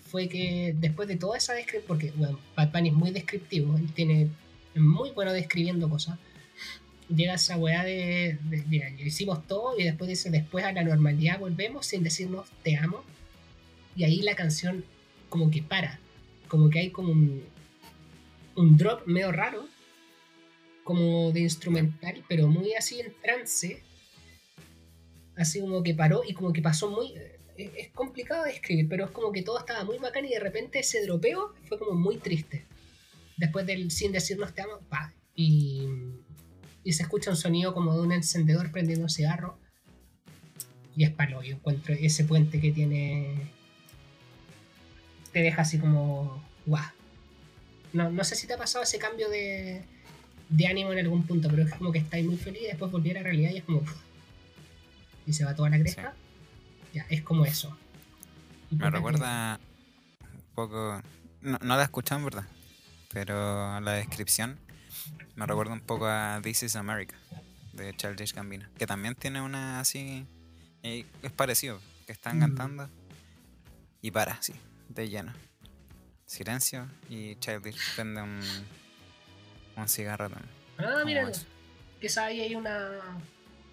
fue 0.00 0.28
que 0.28 0.74
después 0.76 1.08
de 1.08 1.16
toda 1.16 1.38
esa 1.38 1.54
descripción, 1.54 1.84
porque 1.86 2.12
bueno, 2.16 2.38
Bad 2.56 2.72
Bunny 2.72 2.88
es 2.88 2.94
muy 2.94 3.10
descriptivo, 3.10 3.76
él 3.76 3.92
tiene 3.92 4.28
muy 4.74 5.10
bueno 5.12 5.32
describiendo 5.32 5.88
cosas. 5.88 6.18
Llega 7.08 7.34
esa 7.34 7.56
weá 7.56 7.84
de, 7.84 8.38
de, 8.44 8.64
mira, 8.68 8.88
hicimos 8.90 9.46
todo 9.46 9.78
y 9.78 9.84
después 9.84 10.08
dice, 10.08 10.30
después 10.30 10.64
a 10.64 10.72
la 10.72 10.82
normalidad 10.82 11.38
volvemos 11.38 11.86
sin 11.86 12.02
decirnos 12.02 12.48
te 12.62 12.76
amo. 12.76 13.04
Y 13.94 14.04
ahí 14.04 14.22
la 14.22 14.34
canción 14.34 14.84
como 15.28 15.50
que 15.50 15.62
para, 15.62 15.98
como 16.52 16.68
que 16.68 16.80
hay 16.80 16.90
como 16.90 17.12
un, 17.12 17.42
un 18.56 18.76
drop 18.76 19.06
medio 19.06 19.32
raro, 19.32 19.66
como 20.84 21.32
de 21.32 21.40
instrumental, 21.40 22.22
pero 22.28 22.46
muy 22.46 22.74
así 22.74 23.00
en 23.00 23.10
trance. 23.22 23.82
Así 25.34 25.60
como 25.60 25.82
que 25.82 25.94
paró 25.94 26.20
y 26.28 26.34
como 26.34 26.52
que 26.52 26.60
pasó 26.60 26.90
muy... 26.90 27.14
Es, 27.56 27.70
es 27.74 27.88
complicado 27.92 28.44
de 28.44 28.50
escribir, 28.50 28.86
pero 28.86 29.06
es 29.06 29.10
como 29.12 29.32
que 29.32 29.40
todo 29.40 29.60
estaba 29.60 29.82
muy 29.84 29.96
bacán 29.96 30.26
y 30.26 30.28
de 30.28 30.40
repente 30.40 30.80
ese 30.80 31.02
dropeo 31.06 31.54
fue 31.64 31.78
como 31.78 31.92
muy 31.92 32.18
triste. 32.18 32.66
Después 33.38 33.64
del 33.64 33.90
sin 33.90 34.12
decirnos 34.12 34.52
te 34.52 34.60
amo, 34.60 34.78
pa. 34.90 35.14
Y, 35.34 35.86
y 36.84 36.92
se 36.92 37.04
escucha 37.04 37.30
un 37.30 37.36
sonido 37.38 37.72
como 37.72 37.94
de 37.94 38.02
un 38.02 38.12
encendedor 38.12 38.70
prendiendo 38.70 39.04
un 39.04 39.10
cigarro. 39.10 39.58
Y 40.94 41.04
es 41.04 41.12
palo, 41.12 41.42
yo 41.42 41.54
encuentro 41.54 41.94
ese 41.94 42.26
puente 42.26 42.60
que 42.60 42.72
tiene... 42.72 43.61
Te 45.32 45.40
deja 45.40 45.62
así 45.62 45.78
como... 45.78 46.42
guau. 46.66 46.84
No, 47.92 48.10
no 48.10 48.24
sé 48.24 48.36
si 48.36 48.46
te 48.46 48.54
ha 48.54 48.58
pasado 48.58 48.84
ese 48.84 48.98
cambio 48.98 49.28
de, 49.28 49.82
de 50.48 50.66
ánimo 50.66 50.92
en 50.92 50.98
algún 50.98 51.26
punto, 51.26 51.48
pero 51.50 51.62
es 51.62 51.74
como 51.74 51.92
que 51.92 51.98
estáis 51.98 52.24
muy 52.24 52.36
feliz 52.36 52.62
y 52.62 52.66
después 52.66 52.90
volviera 52.90 53.20
a 53.20 53.22
la 53.22 53.28
realidad 53.30 53.50
y 53.50 53.58
es 53.58 53.64
como. 53.64 53.78
Uf, 53.78 53.92
y 55.26 55.32
se 55.32 55.44
va 55.44 55.54
toda 55.54 55.70
la 55.70 55.78
cresta. 55.78 56.12
Sí. 56.12 56.98
Ya, 56.98 57.06
es 57.08 57.22
como 57.22 57.44
eso. 57.44 57.76
Me 58.70 58.90
recuerda 58.90 59.60
un 60.22 60.54
poco. 60.54 61.02
No, 61.42 61.58
no 61.62 61.76
la 61.76 61.82
he 61.82 61.84
escuchado 61.84 62.18
en 62.20 62.24
verdad, 62.24 62.44
pero 63.12 63.80
la 63.80 63.92
descripción 63.92 64.58
me 65.34 65.46
recuerda 65.46 65.72
un 65.72 65.80
poco 65.80 66.06
a 66.06 66.40
This 66.42 66.64
is 66.64 66.76
America 66.76 67.16
de 67.72 67.94
Childish 67.94 68.34
Gambino, 68.34 68.66
que 68.78 68.86
también 68.86 69.14
tiene 69.14 69.40
una 69.40 69.80
así. 69.80 70.26
es 70.82 71.32
parecido, 71.32 71.80
que 72.06 72.12
están 72.12 72.36
mm. 72.36 72.40
cantando 72.40 72.90
y 74.00 74.10
para, 74.10 74.34
así, 74.34 74.52
de 74.94 75.08
lleno 75.08 75.32
silencio 76.32 76.88
y 77.10 77.36
Childish 77.36 77.94
prende 77.94 78.22
un, 78.22 78.40
un 79.76 79.88
cigarro 79.88 80.30
también. 80.30 80.50
Ah, 80.78 81.02
mira, 81.04 81.30
quizá 82.00 82.24
ahí 82.26 82.40
hay 82.40 82.54
una, 82.54 82.88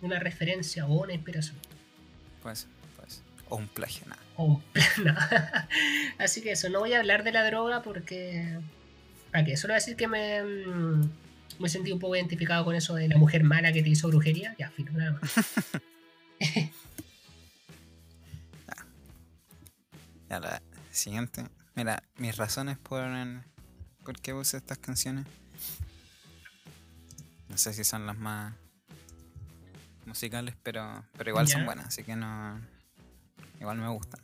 una 0.02 0.20
referencia 0.20 0.86
o 0.86 1.02
una 1.02 1.14
inspiración. 1.14 1.56
Pues, 2.44 2.68
pues. 2.98 3.22
O 3.48 3.56
un 3.56 3.68
plagio, 3.68 4.06
nada. 4.08 4.22
O 4.36 4.44
un 4.46 4.62
plagio, 4.62 5.16
Así 6.20 6.42
que 6.42 6.52
eso, 6.52 6.70
no 6.70 6.80
voy 6.80 6.94
a 6.94 7.00
hablar 7.00 7.24
de 7.24 7.32
la 7.32 7.46
droga 7.46 7.82
porque. 7.82 8.60
¿Para 9.32 9.46
qué? 9.46 9.56
Solo 9.56 9.72
voy 9.74 9.78
a 9.78 9.80
decir 9.80 9.96
que 9.96 10.08
me. 10.08 10.42
Me 11.60 11.68
sentí 11.68 11.92
un 11.92 12.00
poco 12.00 12.16
identificado 12.16 12.64
con 12.64 12.74
eso 12.76 12.96
de 12.96 13.10
la 13.10 13.18
mujer 13.18 13.44
mala 13.44 13.74
que 13.74 13.84
te 13.84 13.90
hizo 13.90 14.08
brujería. 14.08 14.56
Ya, 14.58 14.70
filo, 14.70 14.92
nada 14.94 15.12
más. 15.12 15.34
ya, 20.30 20.40
la 20.40 20.62
siguiente. 21.00 21.45
Mira, 21.76 22.04
mis 22.18 22.38
razones 22.38 22.78
por, 22.78 23.04
por 24.04 24.20
qué 24.20 24.34
puse 24.34 24.58
estas 24.58 24.78
canciones. 24.78 25.26
No 27.47 27.58
sé 27.58 27.74
si 27.74 27.84
son 27.84 28.06
las 28.06 28.18
más 28.18 28.54
musicales, 30.06 30.56
pero, 30.62 31.06
pero 31.18 31.30
igual 31.30 31.47
yeah. 31.47 31.56
son 31.56 31.66
buenas, 31.66 31.88
así 31.88 32.04
que 32.04 32.16
no. 32.16 32.60
Igual 33.60 33.78
me 33.78 33.88
gustan. 33.88 34.20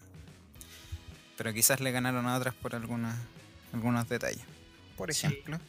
Pero 1.37 1.53
quizás 1.53 1.79
le 1.79 1.91
ganaron 1.91 2.27
a 2.27 2.37
otras 2.37 2.53
por 2.53 2.75
algunas, 2.75 3.17
algunos 3.73 4.07
detalles. 4.07 4.45
Por 4.95 5.11
ejemplo, 5.11 5.57
sí. 5.57 5.63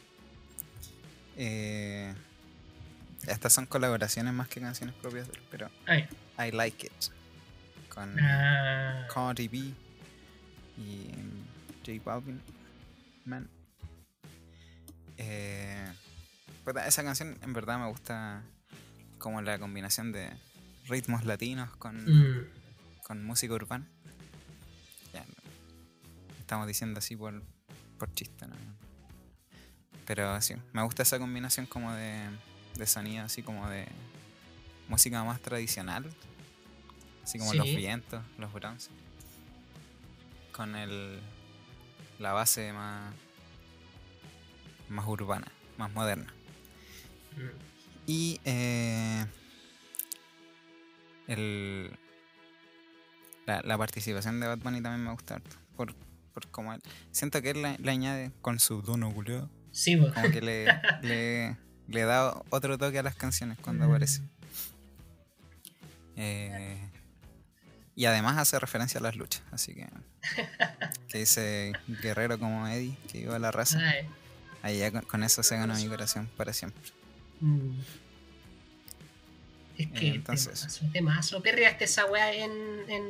eh, 1.37 2.15
estas 3.27 3.53
son 3.53 3.65
colaboraciones 3.65 4.33
más 4.33 4.47
que 4.47 4.61
canciones 4.61 4.95
propias 4.95 5.27
pero 5.51 5.69
Ay. 5.85 6.07
I 6.39 6.51
Like 6.51 6.87
It 6.87 6.93
con 7.89 8.17
ah. 8.19 9.07
Cardi 9.13 9.47
B 9.47 9.86
y 10.77 11.09
J 11.85 12.01
Balvin, 12.03 12.41
man. 13.25 13.49
Eh, 15.17 15.91
pues 16.63 16.75
esa 16.85 17.03
canción 17.03 17.37
en 17.41 17.53
verdad 17.53 17.79
me 17.79 17.87
gusta 17.87 18.43
como 19.17 19.41
la 19.41 19.57
combinación 19.57 20.11
de 20.11 20.29
ritmos 20.87 21.25
latinos 21.25 21.75
con, 21.77 21.95
mm. 22.05 22.47
con 23.03 23.23
música 23.25 23.53
urbana. 23.53 23.87
Ya, 25.13 25.25
estamos 26.39 26.67
diciendo 26.67 26.99
así 26.99 27.15
por, 27.15 27.41
por 27.97 28.13
chiste, 28.13 28.47
¿no? 28.47 28.55
Pero 30.05 30.39
sí, 30.41 30.55
me 30.71 30.83
gusta 30.83 31.03
esa 31.03 31.19
combinación 31.19 31.65
como 31.65 31.91
de, 31.93 32.21
de 32.75 32.87
sonido, 32.87 33.25
así 33.25 33.43
como 33.43 33.67
de 33.69 33.87
música 34.87 35.21
más 35.23 35.41
tradicional, 35.41 36.05
así 37.23 37.39
como 37.39 37.51
Sí. 37.51 37.57
los 37.57 37.67
vientos, 37.67 38.23
los 38.37 38.53
bronces, 38.53 38.89
con 40.57 40.75
el 40.75 41.19
la 42.19 42.33
base 42.33 42.73
más 42.73 43.13
más 44.89 45.05
urbana, 45.07 45.47
más 45.77 45.93
moderna. 45.93 46.33
Mm. 47.35 47.41
Y 48.07 48.39
eh, 48.45 49.25
el, 51.27 51.91
la, 53.45 53.61
la, 53.61 53.77
participación 53.77 54.39
de 54.39 54.47
Bad 54.47 54.59
Bunny 54.59 54.81
también 54.81 55.03
me 55.03 55.11
gusta 55.11 55.35
harto. 55.35 55.55
Por, 55.75 55.93
por 56.33 56.47
como 56.47 56.73
él, 56.73 56.81
siento 57.11 57.41
que 57.41 57.49
él 57.51 57.61
le, 57.61 57.91
añade 57.91 58.31
con 58.41 58.59
su 58.59 58.81
tono 58.81 59.13
culeo. 59.13 59.49
Sí. 59.71 59.99
Como 60.13 60.31
que 60.31 60.41
le, 60.41 60.65
le, 61.03 61.57
le, 61.87 62.01
da 62.03 62.41
otro 62.49 62.77
toque 62.77 62.99
a 62.99 63.03
las 63.03 63.15
canciones 63.15 63.57
cuando 63.59 63.85
Mm. 63.85 63.89
aparece. 63.89 64.21
Eh, 66.15 66.79
y 67.97 68.05
además 68.05 68.37
hace 68.37 68.57
referencia 68.59 68.99
a 68.99 69.03
las 69.03 69.17
luchas. 69.17 69.41
Así 69.51 69.73
que. 69.73 69.87
Que 71.09 71.19
dice 71.19 71.73
guerrero 72.01 72.37
como 72.39 72.67
Eddie, 72.67 72.95
que 73.11 73.19
iba 73.19 73.35
a 73.35 73.39
la 73.39 73.51
raza. 73.51 73.79
Ay. 73.79 74.07
Ahí 74.61 74.79
ya 74.79 74.91
con, 74.91 75.01
con 75.01 75.23
eso 75.23 75.41
se 75.43 75.55
ganó 75.57 75.73
mi 75.75 75.87
corazón 75.87 76.29
para 76.37 76.51
siempre. 76.53 76.81
Mm. 77.41 77.79
Es 79.77 79.87
que 79.91 80.07
Eh, 80.07 80.15
entonces- 80.15 80.59
temazo, 80.59 80.85
temazo. 80.91 81.41
Perreaste 81.43 81.85
esa 81.85 82.05
weá 82.07 82.33
en, 82.33 82.51
en, 82.89 83.03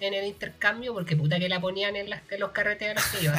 en 0.00 0.14
el 0.14 0.24
intercambio 0.26 0.94
porque 0.94 1.16
puta 1.16 1.38
que 1.38 1.48
la 1.48 1.60
ponían 1.60 1.96
en, 1.96 2.08
las, 2.10 2.22
en 2.30 2.40
los 2.40 2.52
los 2.54 3.04
que 3.06 3.24
iba. 3.24 3.38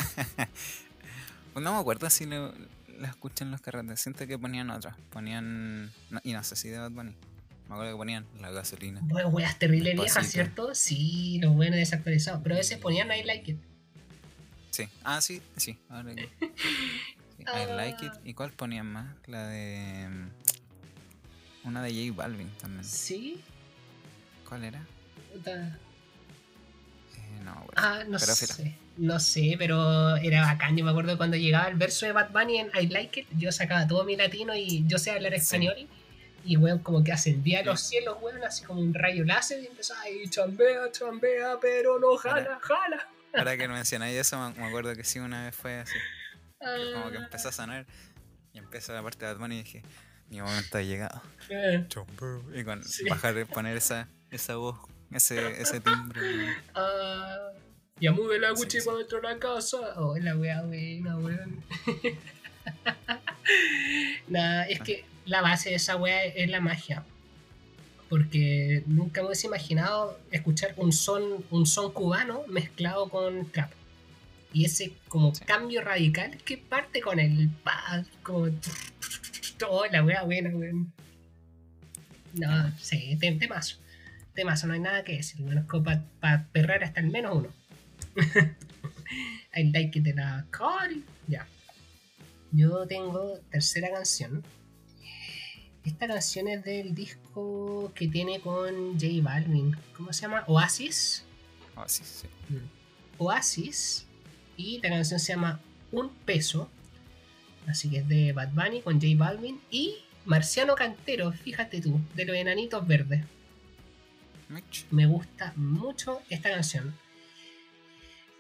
Pues 1.54 1.64
no 1.64 1.74
me 1.74 1.80
acuerdo 1.80 2.10
si 2.10 2.26
lo, 2.26 2.54
la 3.00 3.08
escuchan 3.08 3.52
los 3.52 3.62
carretes. 3.62 4.00
Siento 4.02 4.28
que 4.28 4.38
ponían 4.38 4.70
otras. 4.70 4.96
Ponían. 5.12 5.86
no- 6.10 6.22
y 6.24 6.34
no 6.34 6.44
sé 6.44 6.56
si 6.56 6.70
de 6.70 6.78
Bad 6.80 6.92
Bunny. 6.92 7.16
Me 7.68 7.76
acuerdo 7.76 7.94
que 7.94 7.98
ponían 7.98 8.26
la 8.40 8.52
gasolina. 8.52 9.00
Bueno, 9.04 9.30
weas 9.30 9.58
terrible 9.58 9.94
viejas. 9.94 10.28
¿cierto? 10.28 10.76
Sí, 10.76 11.40
los 11.42 11.54
buenos 11.56 11.78
desactualizados. 11.78 12.42
Pero 12.44 12.56
a 12.56 12.58
veces 12.60 12.78
ponían 12.78 13.10
I 13.12 13.24
like 13.24 13.52
it. 13.52 13.58
Sí. 14.72 14.88
Ah, 15.04 15.22
sí, 15.22 15.42
sí. 15.58 15.78
Ahora 15.90 16.14
que- 16.16 16.30
sí, 17.38 17.44
I 17.44 17.76
like 17.76 18.06
it. 18.06 18.12
¿Y 18.26 18.34
cuál 18.34 18.52
ponían 18.52 18.88
más? 18.88 19.16
La 19.28 19.48
de. 19.48 20.08
mm, 20.10 21.68
Una 21.68 21.82
de 21.82 21.92
J 22.08 22.16
Balvin 22.16 22.50
también. 22.60 22.84
Sí. 22.84 23.40
¿Cuál 24.48 24.66
era? 24.66 24.86
Puta. 25.32 25.52
Eh, 27.16 27.42
no 27.44 27.52
acuerdo. 27.52 27.74
Ah, 27.78 28.04
no 28.08 28.18
Pero 28.20 28.36
sé. 28.36 28.76
No 28.98 29.20
sé, 29.20 29.56
pero 29.58 30.18
era 30.18 30.42
bacán. 30.46 30.78
Yo 30.78 30.86
me 30.86 30.92
acuerdo 30.92 31.18
cuando 31.18 31.38
llegaba 31.38 31.68
el 31.68 31.76
verso 31.76 32.06
de 32.06 32.12
Bad 32.12 32.32
Bunny 32.32 32.58
en 32.58 32.70
I 32.80 32.88
Like 32.88 33.22
It, 33.22 33.28
yo 33.38 33.52
sacaba 33.52 33.88
todo 33.88 34.04
mi 34.04 34.16
latino 34.16 34.54
y 34.56 34.86
yo 34.86 35.00
sé 35.00 35.10
hablar 35.12 35.34
Sí. 35.40 35.88
Y 36.46 36.58
weón, 36.58 36.80
como 36.80 37.04
que 37.04 37.12
ascendía 37.12 37.60
a 37.62 37.64
los 37.64 37.80
Sí. 37.82 37.88
cielos, 37.90 38.18
weón, 38.22 38.44
así 38.44 38.64
como 38.66 38.82
un 38.82 38.94
rayo 38.94 39.24
láser 39.24 39.62
y 39.64 39.68
empezaba 39.68 40.10
y 40.10 40.28
chambea, 40.30 40.92
chambea, 40.92 41.58
pero 41.62 42.00
no 42.00 42.18
jala, 42.18 42.60
jala. 42.62 43.08
Ahora 43.34 43.58
que 43.58 43.68
no 43.68 43.74
mencionáis 43.74 44.18
eso, 44.18 44.38
me 44.58 44.64
acuerdo 44.66 44.94
que 44.96 45.04
sí, 45.04 45.20
una 45.20 45.46
vez 45.46 45.56
fue 45.56 45.80
así. 45.80 45.94
que 46.60 46.94
Como 46.94 47.12
que 47.12 47.18
Ah, 47.18 47.24
empezó 47.24 47.50
a 47.50 47.52
sonar 47.52 47.86
y 48.54 48.58
empezó 48.60 48.94
la 48.94 49.02
parte 49.02 49.26
de 49.26 49.32
Bad 49.34 49.40
Bunny 49.40 49.56
y 49.60 49.64
dije, 49.64 49.84
mi 50.30 50.42
momento 50.42 50.78
ha 50.78 50.82
llegado. 50.82 51.22
eh, 51.50 51.86
Y 52.54 52.64
con 52.64 52.84
Sí. 52.84 53.06
bajar, 53.10 53.46
poner 53.48 53.76
esa, 53.78 54.08
esa 54.32 54.56
voz, 54.58 54.78
ese, 55.12 55.62
ese 55.62 55.80
timbre. 55.80 56.22
ah, 56.76 57.52
ya 58.00 58.12
mueve 58.12 58.40
la 58.40 58.50
Sí, 58.56 58.64
Gucci 58.64 58.80
sí. 58.82 58.86
para 58.86 58.98
dentro 59.00 59.22
de 59.22 59.28
la 59.30 59.40
casa. 59.40 59.78
Oh, 59.98 60.18
la 60.18 60.36
wea 60.36 60.62
buena, 60.62 61.18
weón. 61.18 61.64
Nada, 64.28 64.66
es 64.68 64.80
que 64.82 65.06
la 65.26 65.42
base 65.42 65.70
de 65.70 65.76
esa 65.76 65.96
wea 65.96 66.24
es 66.26 66.50
la 66.50 66.60
magia. 66.62 67.04
Porque 68.10 68.84
nunca 68.86 69.22
me 69.22 69.28
hubiese 69.28 69.48
imaginado 69.48 70.20
escuchar 70.32 70.74
un 70.78 70.92
son, 70.94 71.44
un 71.50 71.66
son 71.66 71.92
cubano 71.94 72.44
mezclado 72.48 73.10
con 73.10 73.50
trap. 73.52 73.72
Y 74.52 74.66
ese 74.66 74.94
como 75.08 75.34
Sí. 75.34 75.44
cambio 75.46 75.82
radical 75.82 76.38
que 76.46 76.58
parte 76.58 77.02
con 77.02 77.20
el 77.20 77.50
pa, 77.64 78.04
como 78.22 78.50
oh, 79.70 79.86
la 79.92 80.04
wea 80.04 80.24
buena, 80.24 80.50
weón. 80.50 80.94
No, 82.36 82.72
sí, 82.80 83.18
tem- 83.20 83.40
temazo. 83.40 83.78
Temazo, 84.36 84.68
no 84.68 84.74
hay 84.74 84.80
nada 84.80 85.04
que 85.04 85.14
decir. 85.18 85.38
Como 85.68 85.84
para 86.20 86.48
perrar 86.52 86.84
hasta 86.84 87.00
el 87.00 87.08
menos 87.10 87.36
uno. 87.38 87.50
I 89.56 89.64
like 89.72 89.98
it 90.00 90.06
de 90.06 90.14
la 90.14 90.46
Cari. 90.52 91.04
Ya. 91.28 91.48
Yo 92.52 92.86
tengo 92.88 93.40
tercera 93.52 93.90
canción. 93.92 94.44
Esta 95.86 96.08
canción 96.08 96.48
es 96.48 96.64
del 96.64 96.96
disco 96.96 97.92
que 97.94 98.08
tiene 98.08 98.40
con 98.40 98.94
J 98.94 99.08
Balvin. 99.22 99.76
¿Cómo 99.98 100.14
se 100.14 100.22
llama? 100.22 100.44
Oasis. 100.48 101.26
Oh, 101.76 101.84
sí, 101.88 102.04
sí. 102.06 102.28
Oasis. 103.18 104.06
Y 104.56 104.80
la 104.82 104.90
canción 104.90 105.20
se 105.20 105.34
llama 105.34 105.60
Un 105.92 106.10
Peso. 106.10 106.70
Así 107.68 107.90
que 107.90 107.98
es 107.98 108.08
de 108.08 108.32
Bad 108.32 108.52
Bunny 108.54 108.82
con 108.82 109.02
J 109.02 109.08
Balvin. 109.18 109.60
Y 109.70 109.98
Marciano 110.26 110.76
Cantero, 110.76 111.34
fíjate 111.34 111.82
tú, 111.82 112.00
de 112.16 112.26
los 112.26 112.36
enanitos 112.36 112.88
verdes. 112.88 113.26
Mitch. 114.48 114.86
Me 114.90 115.06
gusta 115.06 115.52
mucho 115.58 116.22
esta 116.30 116.50
canción. 116.50 116.96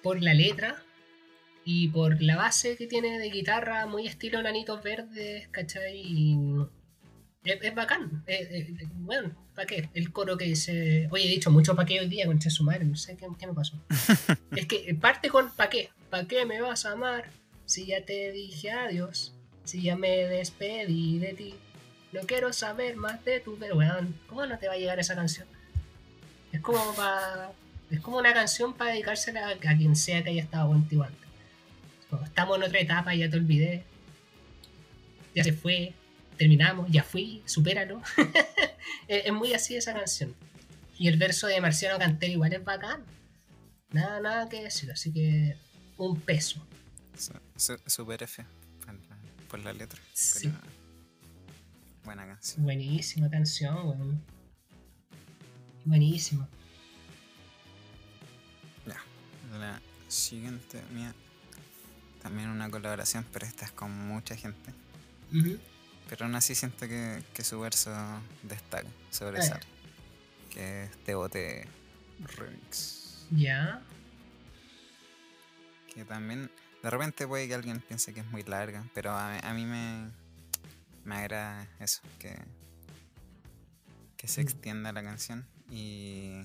Por 0.01 0.21
la 0.21 0.33
letra 0.33 0.81
y 1.65 1.89
por 1.89 2.21
la 2.21 2.35
base 2.35 2.77
que 2.77 2.87
tiene 2.87 3.19
de 3.19 3.29
guitarra, 3.29 3.85
muy 3.85 4.07
estilo 4.07 4.41
Nanitos 4.41 4.83
Verdes, 4.83 5.47
¿cachai? 5.49 5.97
Y 5.97 6.37
es, 7.45 7.57
es 7.61 7.75
bacán. 7.75 8.23
Eh, 8.27 8.47
eh, 8.79 8.87
bueno, 8.95 9.31
¿para 9.55 9.65
qué? 9.67 9.89
El 9.93 10.11
coro 10.11 10.37
que 10.37 10.45
dice. 10.45 11.07
Oye, 11.11 11.25
he 11.25 11.29
dicho 11.29 11.51
mucho 11.51 11.75
pa' 11.75 11.85
qué 11.85 11.99
hoy 11.99 12.07
día 12.07 12.25
con 12.25 12.39
su 12.41 12.63
madre, 12.63 12.85
no 12.85 12.95
sé 12.95 13.15
qué, 13.17 13.27
qué 13.39 13.47
me 13.47 13.53
pasó. 13.53 13.77
es 14.55 14.65
que 14.67 14.95
parte 14.99 15.29
con 15.29 15.51
¿pa' 15.51 15.69
qué? 15.69 15.89
¿Pa' 16.09 16.25
qué 16.25 16.45
me 16.45 16.61
vas 16.61 16.85
a 16.85 16.91
amar? 16.93 17.29
Si 17.65 17.85
ya 17.87 18.03
te 18.05 18.31
dije 18.31 18.71
adiós, 18.71 19.33
si 19.63 19.81
ya 19.81 19.95
me 19.95 20.09
despedí 20.27 21.19
de 21.19 21.33
ti. 21.33 21.55
No 22.11 22.21
quiero 22.21 22.53
saber 22.53 22.95
más 22.95 23.23
de 23.25 23.39
tu 23.39 23.57
pero 23.57 23.75
weón, 23.77 24.13
¿cómo 24.27 24.45
no 24.45 24.57
te 24.59 24.67
va 24.67 24.73
a 24.73 24.77
llegar 24.77 24.99
esa 24.99 25.15
canción? 25.15 25.47
Es 26.51 26.61
como 26.61 26.93
pa- 26.95 27.51
es 27.89 27.99
como 27.99 28.17
una 28.17 28.33
canción 28.33 28.73
para 28.73 28.91
dedicársela 28.91 29.47
a, 29.47 29.51
a 29.51 29.77
quien 29.77 29.95
sea 29.95 30.23
que 30.23 30.29
haya 30.29 30.43
estado 30.43 30.67
contigo 30.67 31.03
antes. 31.03 31.27
Como 32.09 32.23
estamos 32.23 32.57
en 32.57 32.63
otra 32.63 32.79
etapa, 32.79 33.15
ya 33.15 33.29
te 33.29 33.37
olvidé. 33.37 33.83
Ya 35.33 35.43
se 35.43 35.53
fue, 35.53 35.93
terminamos, 36.37 36.89
ya 36.91 37.03
fui, 37.03 37.41
supéralo. 37.45 38.01
es, 39.07 39.25
es 39.25 39.33
muy 39.33 39.53
así 39.53 39.75
esa 39.75 39.93
canción. 39.93 40.35
Y 40.97 41.07
el 41.07 41.17
verso 41.17 41.47
de 41.47 41.59
Marciano 41.61 41.97
Cantero 41.99 42.33
igual 42.33 42.53
es 42.53 42.63
bacán. 42.63 43.03
Nada, 43.91 44.19
nada 44.21 44.49
que 44.49 44.63
decir, 44.63 44.91
así 44.91 45.11
que 45.11 45.55
un 45.97 46.19
peso. 46.19 46.65
Su- 47.17 47.33
su- 47.55 47.79
Super 47.87 48.23
F 48.23 48.43
por 48.85 48.93
la, 48.93 49.17
por 49.49 49.59
la 49.59 49.73
letra. 49.73 49.99
Sí. 50.13 50.47
Pero 50.49 50.59
buena 52.03 52.25
canción. 52.25 52.63
Buenísima 52.63 53.29
canción, 53.29 53.75
weón. 53.87 54.21
Buenísima. 55.85 56.47
Ya. 58.87 58.97
La 59.59 59.81
siguiente 60.07 60.81
mía. 60.91 61.13
También 62.21 62.49
una 62.49 62.69
colaboración, 62.71 63.25
pero 63.33 63.45
esta 63.45 63.65
es 63.65 63.71
con 63.71 63.91
mucha 63.91 64.35
gente. 64.35 64.71
Pero 66.13 66.25
aún 66.25 66.35
así 66.35 66.53
siento 66.53 66.87
que, 66.87 67.23
que 67.33 67.43
su 67.43 67.59
verso 67.59 67.91
destaca, 68.43 68.87
sobresale. 69.09 69.63
Que 70.51 70.83
es 70.83 70.91
Te 71.05 71.15
Bote 71.15 71.67
Remix. 72.37 73.25
Ya. 73.31 73.81
Que 75.91 76.05
también, 76.05 76.51
de 76.83 76.89
repente 76.91 77.25
puede 77.27 77.47
que 77.47 77.55
alguien 77.55 77.79
piense 77.79 78.13
que 78.13 78.19
es 78.19 78.27
muy 78.27 78.43
larga, 78.43 78.83
pero 78.93 79.09
a, 79.09 79.39
a 79.39 79.53
mí 79.55 79.65
me, 79.65 80.11
me 81.03 81.15
agrada 81.15 81.67
eso, 81.79 82.01
que, 82.19 82.37
que 84.15 84.27
se 84.27 84.41
Mm. 84.41 84.43
extienda 84.43 84.91
la 84.93 85.01
canción. 85.01 85.47
Y, 85.71 86.43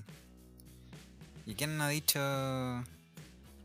y 1.45 1.53
quién 1.53 1.77
no 1.77 1.83
ha 1.83 1.89
dicho, 1.89 2.19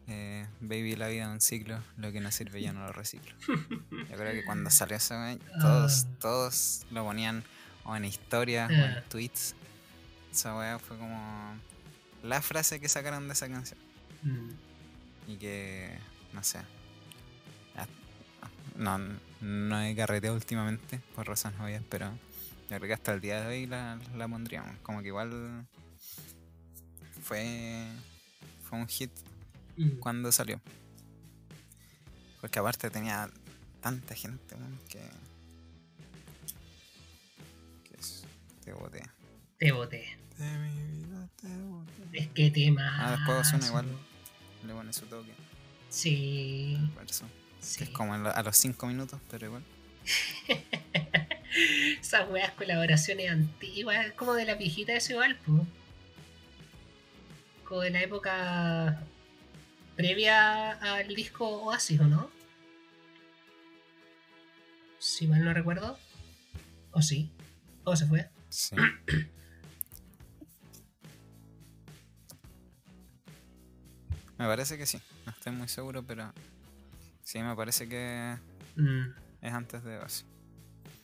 eh, 0.08 0.46
baby, 0.60 0.96
la 0.96 1.08
vida 1.08 1.22
es 1.24 1.28
un 1.28 1.40
ciclo, 1.40 1.82
lo 1.96 2.12
que 2.12 2.20
no 2.20 2.30
sirve 2.30 2.60
ya 2.62 2.72
no 2.72 2.80
lo 2.86 2.92
reciclo. 2.92 3.34
Yo 3.48 4.16
creo 4.16 4.32
que 4.32 4.44
cuando 4.44 4.70
salió 4.70 4.96
eso, 4.96 5.14
todos, 5.60 6.04
Ah. 6.04 6.16
todos 6.20 6.86
lo 6.90 7.04
ponían 7.04 7.42
o 7.84 7.96
en 7.96 8.04
historias 8.04 8.70
o 8.70 8.74
Ah. 8.74 8.98
en 8.98 9.04
tweets. 9.08 9.54
Esa 10.32 10.56
weá 10.56 10.78
fue 10.78 10.98
como 10.98 11.56
la 12.22 12.42
frase 12.42 12.80
que 12.80 12.88
sacaron 12.88 13.26
de 13.28 13.34
esa 13.34 13.48
canción 13.48 13.78
Mm. 14.22 14.50
y 15.28 15.36
que 15.36 15.96
no 16.32 16.42
sé 16.42 16.58
ya- 17.76 17.86
no, 18.76 18.98
no 19.42 19.80
he 19.82 19.94
carreteado 19.94 20.34
últimamente 20.34 20.98
por 21.14 21.26
razones 21.28 21.60
obvias 21.60 21.82
pero 21.90 22.06
yo 22.70 22.76
creo 22.78 22.80
que 22.80 22.92
hasta 22.94 23.12
el 23.12 23.20
día 23.20 23.42
de 23.42 23.46
hoy 23.46 23.66
la, 23.66 23.98
la 24.16 24.26
pondríamos 24.26 24.74
como 24.82 25.02
que 25.02 25.08
igual 25.08 25.66
fue 27.22 27.86
fue 28.68 28.78
un 28.78 28.86
hit 28.88 29.10
Cuando 30.00 30.30
salió 30.32 30.60
porque 32.44 32.58
aparte 32.58 32.90
tenía 32.90 33.30
tanta 33.80 34.14
gente 34.14 34.54
que 34.90 35.00
que 37.84 37.94
es 37.98 38.24
te 38.62 38.72
boté 38.74 39.02
Te 39.58 39.72
boté. 39.72 40.18
de 40.36 40.58
mi 40.58 40.92
vida 40.92 41.28
te 41.40 41.48
boté 41.56 41.92
Es 42.12 42.28
que 42.28 42.50
tema. 42.50 42.82
Ah, 43.00 43.16
después 43.16 43.48
suena 43.48 43.66
igual. 43.66 43.86
le 44.66 44.72
pone 44.74 44.92
su 44.92 45.06
toque 45.06 45.32
Sí. 45.88 46.76
Es 47.62 47.88
como 47.90 48.12
a 48.12 48.42
los 48.42 48.56
5 48.58 48.86
minutos, 48.86 49.18
pero 49.30 49.46
igual. 49.46 49.62
Esas 52.00 52.28
weas 52.28 52.50
colaboraciones 52.52 53.30
antiguas, 53.30 54.04
es 54.04 54.12
como 54.12 54.34
de 54.34 54.44
la 54.44 54.54
viejita 54.54 54.92
de 54.92 54.98
ese 54.98 55.14
igual. 55.14 55.38
Como 57.64 57.80
de 57.80 57.90
la 57.90 58.02
época 58.02 59.02
previa 59.96 60.72
al 60.72 61.08
disco 61.14 61.46
Oasis, 61.64 62.00
¿o 62.00 62.04
no? 62.04 62.30
Si 64.98 65.26
mal 65.26 65.44
no 65.44 65.52
recuerdo. 65.54 65.98
¿O 66.92 67.02
sí? 67.02 67.30
¿O 67.84 67.94
se 67.96 68.06
fue? 68.06 68.28
Sí. 68.48 68.76
me 74.38 74.46
parece 74.46 74.76
que 74.78 74.86
sí. 74.86 75.00
No 75.26 75.32
estoy 75.32 75.52
muy 75.52 75.68
seguro, 75.68 76.02
pero 76.02 76.32
sí, 77.22 77.40
me 77.40 77.54
parece 77.56 77.88
que 77.88 78.36
Mm, 78.76 79.04
es 79.40 79.52
antes 79.52 79.84
de 79.84 79.98
base. 79.98 80.24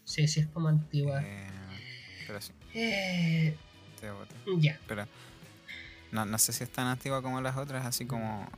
sí, 0.04 0.26
sí, 0.26 0.40
es 0.40 0.48
como 0.48 0.66
antigua. 0.68 1.22
Eh, 1.22 1.48
pero 2.26 2.40
sí, 2.40 2.52
Eh, 2.74 3.56
ya. 4.58 4.80
Pero 4.88 5.06
no, 6.10 6.24
no 6.24 6.36
sé 6.38 6.52
si 6.52 6.64
es 6.64 6.70
tan 6.72 6.88
antigua 6.88 7.22
como 7.22 7.40
las 7.40 7.56
otras, 7.56 7.86
así 7.86 8.06
como 8.06 8.48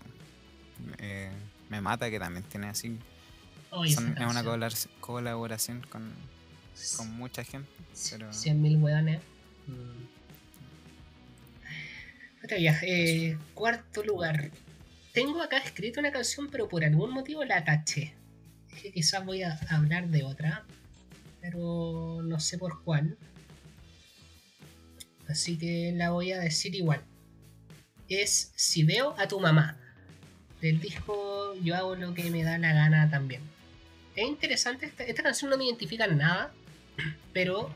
eh, 0.99 1.31
Me 1.69 1.81
Mata, 1.81 2.11
que 2.11 2.19
también 2.19 2.45
tiene 2.45 2.69
así. 2.69 2.99
Son- 3.71 4.17
es 4.19 4.27
una 4.27 4.45
colaboración 5.01 5.81
con, 5.89 6.13
con 6.97 7.11
mucha 7.13 7.43
gente. 7.45 7.71
Pero 8.11 8.31
100.000 8.31 8.81
weones. 8.83 9.21
Mm. 9.67 10.13
Otra 12.45 12.57
eh, 12.59 13.39
cuarto 13.55 14.03
lugar. 14.03 14.51
Tengo 15.13 15.41
acá 15.43 15.59
escrito 15.59 16.01
una 16.01 16.11
canción, 16.11 16.49
pero 16.51 16.69
por 16.69 16.85
algún 16.85 17.13
motivo 17.13 17.45
la 17.45 17.65
taché. 17.65 18.15
Dije, 18.71 18.93
quizás 18.93 19.25
voy 19.25 19.43
a 19.43 19.59
hablar 19.69 20.09
de 20.09 20.25
otra, 20.25 20.65
pero 21.41 22.21
no 22.25 22.41
sé 22.41 22.59
por 22.59 22.83
cuál. 22.83 23.17
Así 25.29 25.57
que 25.57 25.93
la 25.95 26.11
voy 26.11 26.33
a 26.33 26.41
decir 26.41 26.75
igual. 26.75 27.03
es 28.09 28.53
Si 28.57 28.83
veo 28.85 29.15
a 29.19 29.29
tu 29.29 29.39
mamá. 29.41 29.79
Del 30.63 30.81
disco 30.81 31.55
Yo 31.63 31.77
hago 31.77 31.95
lo 31.97 32.15
que 32.15 32.31
me 32.31 32.43
da 32.45 32.57
la 32.57 32.73
gana 32.73 33.11
también. 33.11 33.43
Es 34.17 34.27
interesante, 34.27 34.87
esta, 34.87 35.05
esta 35.05 35.23
canción 35.23 35.51
no 35.51 35.59
me 35.59 35.65
identifica 35.67 36.05
en 36.07 36.19
nada, 36.19 36.53
pero 37.35 37.75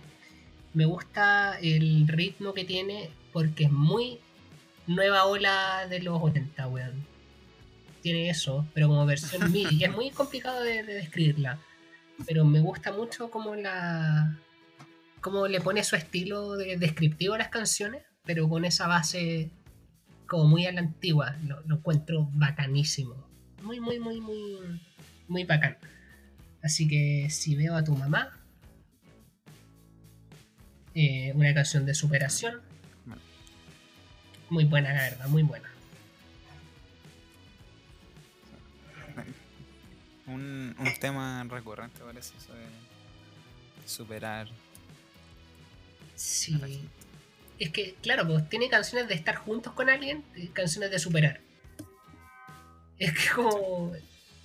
me 0.72 0.84
gusta 0.86 1.58
el 1.60 2.06
ritmo 2.08 2.54
que 2.54 2.64
tiene 2.64 3.10
porque 3.32 3.64
es 3.64 3.70
muy 3.72 4.20
nueva 4.86 5.24
ola 5.24 5.86
de 5.88 6.00
los 6.00 6.22
80, 6.22 6.68
weón. 6.68 7.04
Tiene 8.02 8.30
eso, 8.30 8.66
pero 8.72 8.86
como 8.88 9.04
versión 9.04 9.50
MIDI. 9.52 9.76
Y 9.80 9.84
es 9.84 9.92
muy 9.92 10.10
complicado 10.10 10.62
de, 10.62 10.82
de 10.84 10.94
describirla. 10.94 11.58
Pero 12.26 12.44
me 12.44 12.60
gusta 12.60 12.92
mucho 12.92 13.30
como 13.30 13.54
la. 13.56 14.38
cómo 15.20 15.48
le 15.48 15.60
pone 15.60 15.82
su 15.84 15.96
estilo 15.96 16.52
de- 16.56 16.76
descriptivo 16.76 17.34
a 17.34 17.38
las 17.38 17.48
canciones, 17.48 18.02
pero 18.24 18.48
con 18.48 18.64
esa 18.64 18.86
base 18.86 19.50
como 20.26 20.44
muy 20.46 20.66
a 20.66 20.72
la 20.72 20.80
antigua. 20.80 21.36
Lo, 21.44 21.60
lo 21.62 21.76
encuentro 21.76 22.28
bacanísimo. 22.34 23.26
Muy, 23.62 23.80
muy, 23.80 23.98
muy, 23.98 24.20
muy. 24.20 24.80
muy 25.28 25.44
bacán. 25.44 25.78
Así 26.62 26.88
que 26.88 27.28
si 27.30 27.56
veo 27.56 27.74
a 27.76 27.84
tu 27.84 27.94
mamá. 27.96 28.32
eh, 30.94 31.32
una 31.34 31.52
canción 31.54 31.84
de 31.86 31.94
superación. 31.94 32.60
Muy 34.48 34.64
buena, 34.64 34.92
la 34.94 35.02
verdad, 35.02 35.28
muy 35.28 35.42
buena. 35.42 35.68
Un, 40.26 40.74
un 40.78 40.94
tema 41.00 41.44
recurrente 41.48 42.00
parece 42.00 42.36
eso 42.36 42.52
de 42.54 42.66
superar. 43.86 44.48
Sí. 46.14 46.88
A. 47.58 47.62
Es 47.62 47.70
que, 47.70 47.94
claro, 48.02 48.26
pues 48.26 48.48
tiene 48.48 48.68
canciones 48.68 49.08
de 49.08 49.14
estar 49.14 49.36
juntos 49.36 49.72
con 49.72 49.88
alguien, 49.88 50.24
y 50.34 50.48
canciones 50.48 50.90
de 50.90 50.98
superar. 50.98 51.40
Es 52.98 53.12
que 53.12 53.34
como. 53.34 53.92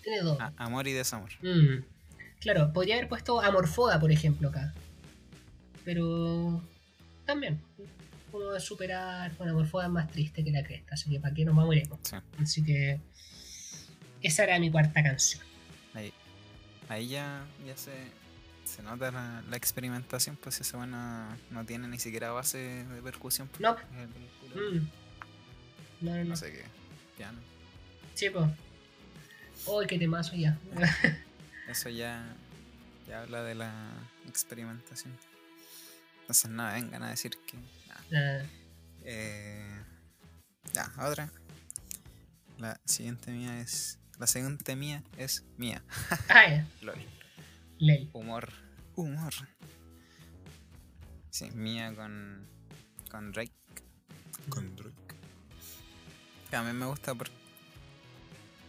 Tiene 0.03 0.21
dos. 0.21 0.39
A- 0.39 0.53
amor 0.57 0.87
y 0.87 0.93
desamor. 0.93 1.29
Mm. 1.41 1.83
Claro, 2.39 2.73
podría 2.73 2.95
haber 2.95 3.07
puesto 3.07 3.39
Amorfoda, 3.41 3.99
por 3.99 4.11
ejemplo, 4.11 4.49
acá. 4.49 4.73
Pero. 5.85 6.61
También. 7.25 7.61
Como 8.31 8.51
de 8.51 8.59
superar. 8.59 9.31
Bueno, 9.37 9.53
Amorfoda 9.53 9.85
es 9.85 9.91
más 9.91 10.09
triste 10.11 10.43
que 10.43 10.51
la 10.51 10.63
cresta, 10.63 10.95
así 10.95 11.09
que 11.09 11.19
para 11.19 11.33
qué 11.33 11.45
nos 11.45 11.55
vamos 11.55 11.75
lejos. 11.75 11.99
Sí. 12.03 12.15
Así 12.39 12.63
que. 12.63 12.99
Esa 14.21 14.43
era 14.43 14.59
mi 14.59 14.69
cuarta 14.71 15.01
canción. 15.03 15.43
Ahí, 15.93 16.13
ahí 16.89 17.07
ya, 17.09 17.43
ya 17.65 17.75
se, 17.75 17.91
se 18.75 18.81
nota 18.83 19.11
la, 19.11 19.43
la 19.49 19.57
experimentación, 19.57 20.35
pues 20.37 20.59
esa 20.61 20.77
buena 20.77 21.37
no 21.49 21.65
tiene 21.65 21.87
ni 21.87 21.99
siquiera 21.99 22.31
base 22.31 22.57
de 22.85 23.01
percusión. 23.01 23.47
pues, 23.49 23.61
No. 23.61 23.73
Mm. 24.55 24.89
No, 26.01 26.11
no, 26.11 26.17
no. 26.17 26.23
No 26.23 26.35
sé 26.35 26.51
qué. 26.51 26.63
Piano. 27.17 27.39
Sí, 28.15 28.29
pues. 28.29 28.45
Uy, 29.67 29.85
qué 29.87 29.99
temazo 29.99 30.35
ya. 30.35 30.57
Eso 31.67 31.89
ya, 31.89 32.25
ya 33.07 33.21
habla 33.21 33.43
de 33.43 33.55
la 33.55 33.71
experimentación. 34.27 35.13
Entonces 36.21 36.49
nada, 36.49 36.73
vengan 36.73 37.03
a 37.03 37.09
decir 37.11 37.37
que. 37.45 37.57
nada. 38.09 38.43
Ah, 38.43 38.45
Eh, 39.03 39.83
ya, 40.73 40.91
otra. 40.99 41.29
La 42.57 42.79
siguiente 42.85 43.31
mía 43.31 43.59
es. 43.59 43.99
La 44.19 44.27
siguiente 44.27 44.75
mía 44.75 45.03
es 45.17 45.43
mía. 45.57 45.81
ah, 46.29 46.47
ya. 46.49 46.65
Humor. 48.13 48.47
Humor. 48.95 49.33
Sí, 51.31 51.49
mía 51.51 51.93
con. 51.95 52.47
con 53.09 53.31
Drake. 53.31 53.51
Con 54.49 54.75
Drake. 54.75 54.91
Que 56.49 56.55
a 56.57 56.61
mí 56.63 56.73
me 56.73 56.85
gusta 56.85 57.15
por, 57.15 57.27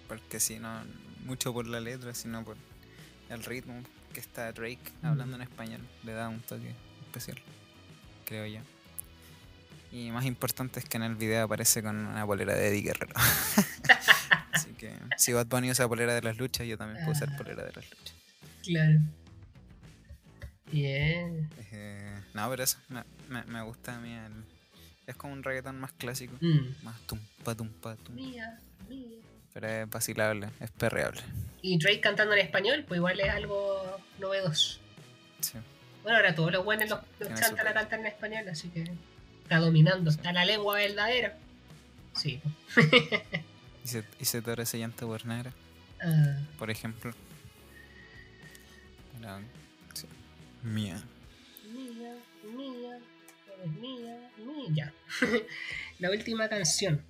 porque 0.08 0.40
si 0.40 0.58
no. 0.58 0.82
mucho 1.26 1.52
por 1.52 1.66
la 1.66 1.80
letra, 1.80 2.14
sino 2.14 2.42
por 2.44 2.56
el 3.28 3.44
ritmo 3.44 3.82
que 4.14 4.20
está 4.20 4.50
Drake 4.52 4.80
hablando 5.02 5.36
en 5.36 5.42
español. 5.42 5.80
Le 6.04 6.12
da 6.12 6.28
un 6.28 6.40
toque 6.40 6.74
especial. 7.02 7.38
Creo 8.24 8.46
yo. 8.46 8.60
Y 9.90 10.10
más 10.10 10.24
importante 10.24 10.80
es 10.80 10.86
que 10.86 10.96
en 10.96 11.02
el 11.02 11.16
video 11.16 11.44
aparece 11.44 11.82
con 11.82 11.96
una 11.96 12.24
polera 12.24 12.54
de 12.54 12.68
Eddie 12.68 12.80
Guerrero. 12.82 13.12
Así 14.52 14.70
que 14.72 14.96
si 15.18 15.34
Bad 15.34 15.48
Bunny 15.48 15.70
usa 15.70 15.86
polera 15.86 16.14
de 16.14 16.22
las 16.22 16.38
luchas, 16.38 16.66
yo 16.66 16.78
también 16.78 17.04
puedo 17.04 17.14
usar 17.14 17.28
Ah. 17.30 17.36
polera 17.36 17.62
de 17.64 17.72
las 17.72 17.90
luchas. 17.90 18.14
Claro. 18.62 19.00
Bien. 20.70 21.48
Eh, 21.70 22.14
no, 22.34 22.48
pero 22.50 22.62
eso, 22.62 22.78
me, 22.88 23.02
me, 23.28 23.44
me 23.44 23.62
gusta 23.62 23.96
a 23.96 24.00
mí. 24.00 24.12
el- 24.14 24.44
es 25.06 25.16
como 25.16 25.32
un 25.32 25.42
reggaetón 25.42 25.78
más 25.80 25.92
clásico. 25.92 26.34
Mm. 26.40 26.84
Más 26.84 26.98
tumpa, 27.06 27.54
tumpa, 27.54 27.96
tumpa. 27.96 28.12
Mía, 28.12 28.58
mía. 28.88 29.08
Pero 29.52 29.66
es 29.68 29.90
vacilable, 29.90 30.48
es 30.60 30.70
perreable. 30.70 31.20
Y 31.60 31.76
Drake 31.78 32.00
cantando 32.00 32.32
en 32.34 32.40
español, 32.40 32.84
pues 32.86 32.98
igual 32.98 33.20
es 33.20 33.28
algo 33.28 34.00
novedoso. 34.18 34.78
Sí. 35.40 35.58
Bueno, 36.02 36.16
ahora 36.16 36.34
todos 36.34 36.52
los 36.52 36.64
buenos 36.64 36.88
los, 36.88 37.00
los 37.18 37.28
Tiene 37.28 37.34
chantan 37.40 37.66
su- 37.66 37.70
a 37.70 37.74
cantar 37.74 38.00
en 38.00 38.06
español, 38.06 38.48
así 38.48 38.68
que 38.70 38.84
está 39.42 39.58
dominando, 39.58 40.08
está 40.10 40.32
la 40.32 40.44
lengua 40.44 40.76
verdadera. 40.76 41.36
Sí. 42.14 42.40
Y 43.84 43.88
se, 43.88 44.04
y 44.20 44.24
se 44.24 44.42
ese 44.58 44.78
llanto 44.78 45.06
por 45.08 45.26
negra, 45.26 45.52
Ah, 46.02 46.38
por 46.58 46.70
ejemplo. 46.70 47.12
Sí. 49.94 50.06
Mía. 50.62 51.02
mía, 51.72 52.14
mía, 52.56 52.98
eres 53.56 53.72
mía, 53.80 54.30
mía. 54.38 54.92
la 55.98 56.10
última 56.10 56.48
canción. 56.48 57.02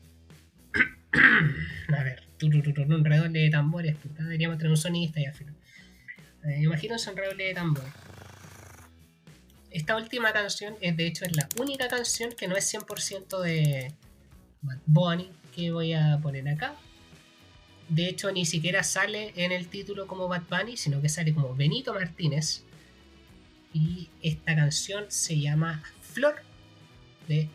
a 1.96 2.02
ver, 2.04 2.22
un 2.42 3.04
redoble 3.04 3.38
de 3.40 3.50
tambores, 3.50 3.96
puta, 3.96 4.22
deberíamos 4.22 4.58
tener 4.58 4.70
un 4.70 4.76
sonista 4.76 5.20
y 5.20 5.26
al 5.26 5.34
final. 5.34 5.54
Eh, 6.44 6.62
imagínense 6.62 7.10
un 7.10 7.16
redoble 7.16 7.44
de 7.44 7.54
tambores. 7.54 7.92
Esta 9.70 9.96
última 9.96 10.32
canción 10.32 10.74
es 10.80 10.96
de 10.96 11.06
hecho 11.06 11.24
es 11.24 11.34
la 11.34 11.48
única 11.58 11.88
canción 11.88 12.32
que 12.32 12.46
no 12.46 12.56
es 12.56 12.72
100% 12.74 13.40
de 13.40 13.94
Bad 14.60 14.78
Bunny 14.86 15.30
que 15.54 15.70
voy 15.70 15.94
a 15.94 16.18
poner 16.22 16.48
acá. 16.48 16.74
De 17.92 18.08
hecho 18.08 18.32
ni 18.32 18.46
siquiera 18.46 18.82
sale 18.84 19.34
en 19.36 19.52
el 19.52 19.68
título 19.68 20.06
como 20.06 20.26
Bad 20.26 20.44
Bunny, 20.48 20.78
sino 20.78 21.02
que 21.02 21.10
sale 21.10 21.34
como 21.34 21.54
Benito 21.54 21.92
Martínez. 21.92 22.62
Y 23.74 24.08
esta 24.22 24.56
canción 24.56 25.04
se 25.08 25.38
llama 25.38 25.82
Flor 26.00 26.36
de 27.28 27.50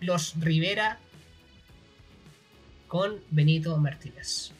Los 0.00 0.34
Rivera 0.40 0.98
con 2.88 3.20
Benito 3.30 3.76
Martínez. 3.76 4.52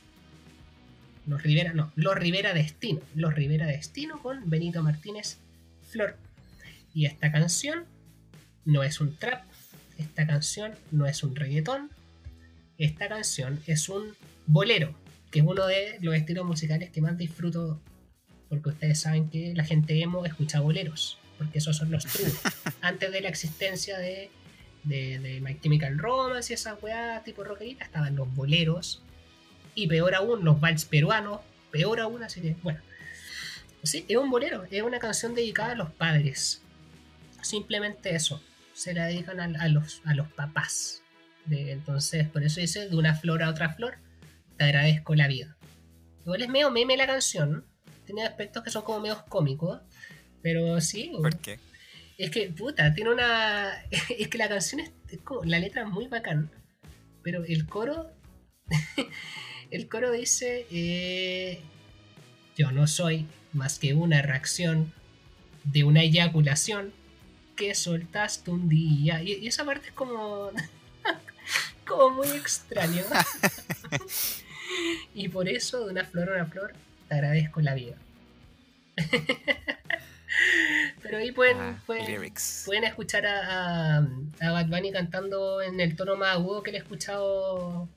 Los 1.26 1.42
Rivera, 1.42 1.72
no, 1.72 1.92
Los 1.96 2.16
Rivera 2.16 2.52
Destino. 2.52 3.00
Los 3.14 3.34
Rivera 3.34 3.66
Destino 3.68 4.20
con 4.20 4.50
Benito 4.50 4.82
Martínez 4.82 5.38
Flor. 5.88 6.18
Y 6.92 7.06
esta 7.06 7.32
canción 7.32 7.86
no 8.66 8.82
es 8.82 9.00
un 9.00 9.16
trap, 9.16 9.44
esta 9.96 10.26
canción 10.26 10.74
no 10.90 11.06
es 11.06 11.22
un 11.22 11.34
reggaetón, 11.34 11.88
esta 12.76 13.08
canción 13.08 13.62
es 13.66 13.88
un 13.88 14.14
bolero, 14.52 14.94
que 15.30 15.40
es 15.40 15.44
uno 15.44 15.66
de 15.66 15.98
los 16.00 16.14
estilos 16.14 16.44
musicales 16.44 16.90
que 16.90 17.00
más 17.00 17.16
disfruto, 17.16 17.80
porque 18.48 18.70
ustedes 18.70 19.00
saben 19.00 19.30
que 19.30 19.54
la 19.54 19.64
gente 19.64 20.00
emo 20.00 20.24
escucha 20.26 20.60
boleros, 20.60 21.18
porque 21.38 21.58
esos 21.58 21.76
son 21.76 21.90
los 21.90 22.04
true. 22.04 22.30
Antes 22.80 23.12
de 23.12 23.20
la 23.20 23.28
existencia 23.28 23.98
de, 23.98 24.30
de, 24.84 25.18
de 25.18 25.40
My 25.40 25.58
Chemical 25.60 25.98
Romance 25.98 26.52
y 26.52 26.54
esa 26.54 26.74
weá 26.74 27.22
tipo 27.24 27.44
rockerita, 27.44 27.84
estaban 27.84 28.16
los 28.16 28.32
boleros, 28.34 29.02
y 29.74 29.86
peor 29.86 30.14
aún, 30.14 30.44
los 30.44 30.60
vals 30.60 30.84
peruanos, 30.84 31.40
peor 31.70 32.00
aún, 32.00 32.22
así 32.22 32.40
que 32.40 32.56
bueno. 32.62 32.80
Sí, 33.82 34.04
es 34.08 34.16
un 34.16 34.28
bolero, 34.30 34.66
es 34.70 34.82
una 34.82 34.98
canción 34.98 35.34
dedicada 35.34 35.72
a 35.72 35.74
los 35.76 35.90
padres. 35.92 36.60
Simplemente 37.40 38.14
eso. 38.14 38.42
Se 38.74 38.92
la 38.92 39.06
dedican 39.06 39.40
a, 39.40 39.62
a 39.62 39.68
los, 39.68 40.02
a 40.04 40.12
los 40.14 40.28
papás. 40.32 41.02
De- 41.46 41.72
entonces, 41.72 42.28
por 42.28 42.42
eso 42.42 42.60
dice, 42.60 42.88
de 42.88 42.96
una 42.96 43.14
flor 43.14 43.42
a 43.42 43.48
otra 43.48 43.70
flor, 43.70 43.94
te 44.60 44.64
agradezco 44.66 45.14
la 45.14 45.26
vida. 45.26 45.56
Igual 46.20 46.42
es 46.42 46.48
medio 46.50 46.70
meme 46.70 46.94
la 46.94 47.06
canción. 47.06 47.64
Tiene 48.04 48.24
aspectos 48.24 48.62
que 48.62 48.68
son 48.68 48.82
como 48.82 49.00
medio 49.00 49.24
cómicos. 49.26 49.80
Pero 50.42 50.78
sí, 50.82 51.12
¿Por 51.16 51.38
qué? 51.38 51.58
es 52.18 52.30
que, 52.30 52.50
puta, 52.50 52.92
tiene 52.92 53.10
una. 53.10 53.72
Es 54.18 54.28
que 54.28 54.36
la 54.36 54.50
canción 54.50 54.80
es, 54.82 54.90
es 55.08 55.20
como. 55.20 55.42
La 55.44 55.58
letra 55.58 55.80
es 55.84 55.88
muy 55.88 56.08
bacán. 56.08 56.50
Pero 57.22 57.42
el 57.42 57.66
coro. 57.66 58.10
el 59.70 59.88
coro 59.88 60.12
dice. 60.12 60.66
eh, 60.70 61.62
Yo 62.58 62.70
no 62.72 62.86
soy 62.86 63.26
más 63.54 63.78
que 63.78 63.94
una 63.94 64.20
reacción 64.20 64.92
de 65.64 65.84
una 65.84 66.02
eyaculación 66.02 66.92
que 67.56 67.74
soltaste 67.74 68.50
un 68.50 68.68
día. 68.68 69.22
Y, 69.22 69.36
y 69.36 69.46
esa 69.46 69.64
parte 69.64 69.86
es 69.88 69.94
como. 69.94 70.50
como 71.86 72.10
muy 72.16 72.28
extraño. 72.28 73.04
y 75.14 75.28
por 75.28 75.48
eso, 75.48 75.84
de 75.86 75.92
una 75.92 76.04
flor 76.04 76.30
a 76.30 76.34
una 76.36 76.46
flor, 76.46 76.72
te 77.08 77.14
agradezco 77.14 77.60
la 77.60 77.74
vida. 77.74 77.96
Pero 81.02 81.18
ahí 81.18 81.32
pueden, 81.32 81.56
Ah, 81.58 81.82
pueden, 81.86 82.32
pueden 82.64 82.84
escuchar 82.84 83.26
a, 83.26 83.96
a, 83.98 84.06
a 84.40 84.50
Bad 84.52 84.66
Bunny 84.66 84.92
cantando 84.92 85.60
en 85.60 85.80
el 85.80 85.96
tono 85.96 86.16
más 86.16 86.34
agudo 86.36 86.62
que 86.62 86.70
le 86.70 86.78
he 86.78 86.80
escuchado 86.80 87.88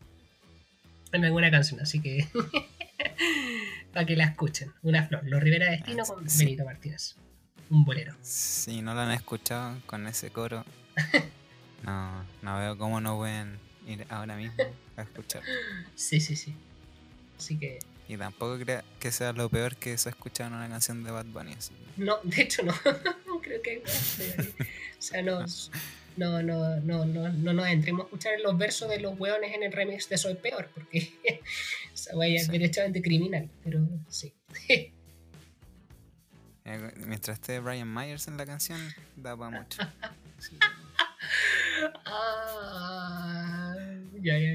en 1.11 1.23
alguna 1.25 1.51
canción, 1.51 1.79
así 1.79 2.01
que 2.01 2.27
para 3.93 4.05
que 4.05 4.15
la 4.15 4.25
escuchen. 4.25 4.71
Una 4.81 5.05
flor, 5.07 5.21
Los 5.25 5.41
Rivera 5.43 5.69
Destino 5.69 6.03
con 6.05 6.27
Sí. 6.27 6.45
Benito 6.45 6.65
Martínez. 6.65 7.15
Un 7.69 7.85
bolero. 7.85 8.15
Si 8.21 8.81
no 8.81 8.93
lo 8.95 9.01
han 9.01 9.11
escuchado 9.11 9.77
con 9.85 10.07
ese 10.07 10.31
coro, 10.31 10.65
no, 11.83 12.25
no 12.41 12.59
veo 12.59 12.77
cómo 12.77 12.99
no 12.99 13.17
pueden 13.17 13.59
ir 13.87 14.05
ahora 14.09 14.35
mismo 14.35 14.63
a 14.97 15.01
escuchar. 15.01 15.41
Sí, 15.95 16.19
sí, 16.19 16.35
sí. 16.35 16.53
Así 17.37 17.57
que 17.57 17.79
Y 18.07 18.17
tampoco 18.17 18.57
creo 18.59 18.81
que 18.99 19.11
sea 19.11 19.33
lo 19.33 19.49
peor 19.49 19.75
que 19.75 19.97
se 19.97 20.09
ha 20.09 20.11
escuchado 20.11 20.49
en 20.49 20.55
una 20.55 20.69
canción 20.69 21.03
de 21.03 21.11
Bad 21.11 21.25
Bunny. 21.25 21.53
así 21.53 21.73
No, 21.97 22.17
de 22.23 22.41
hecho 22.41 22.63
no. 22.63 22.73
Creo 23.41 23.61
que 23.61 23.71
hay. 23.71 23.83
O 24.97 25.01
sea, 25.01 25.21
no, 25.21 25.41
no, 26.15 26.41
no, 26.41 26.79
no, 26.79 27.05
no, 27.05 27.29
no 27.29 27.53
nos 27.53 27.67
entremos 27.67 28.03
a 28.03 28.05
escuchar 28.05 28.39
los 28.39 28.57
versos 28.57 28.87
de 28.89 28.99
los 29.01 29.19
hueones 29.19 29.53
en 29.53 29.63
el 29.63 29.71
remix 29.73 30.07
de 30.07 30.17
Soy 30.17 30.35
Peor, 30.35 30.69
porque 30.73 31.13
esa 31.93 32.15
wea 32.15 32.35
es 32.35 32.45
Sí. 32.45 32.51
derechamente 32.53 33.01
criminal, 33.01 33.49
pero 33.65 33.85
sí. 34.07 34.33
Mientras 37.05 37.35
esté 37.39 37.59
Brian 37.59 37.93
Myers 37.93 38.27
en 38.29 38.37
la 38.37 38.45
canción, 38.45 38.79
da 39.17 39.35
para 39.35 39.59
mucho. 39.59 39.81
Sí. 40.39 40.57
Ah, 42.05 43.73
ya, 44.21 44.37
ya, 44.37 44.51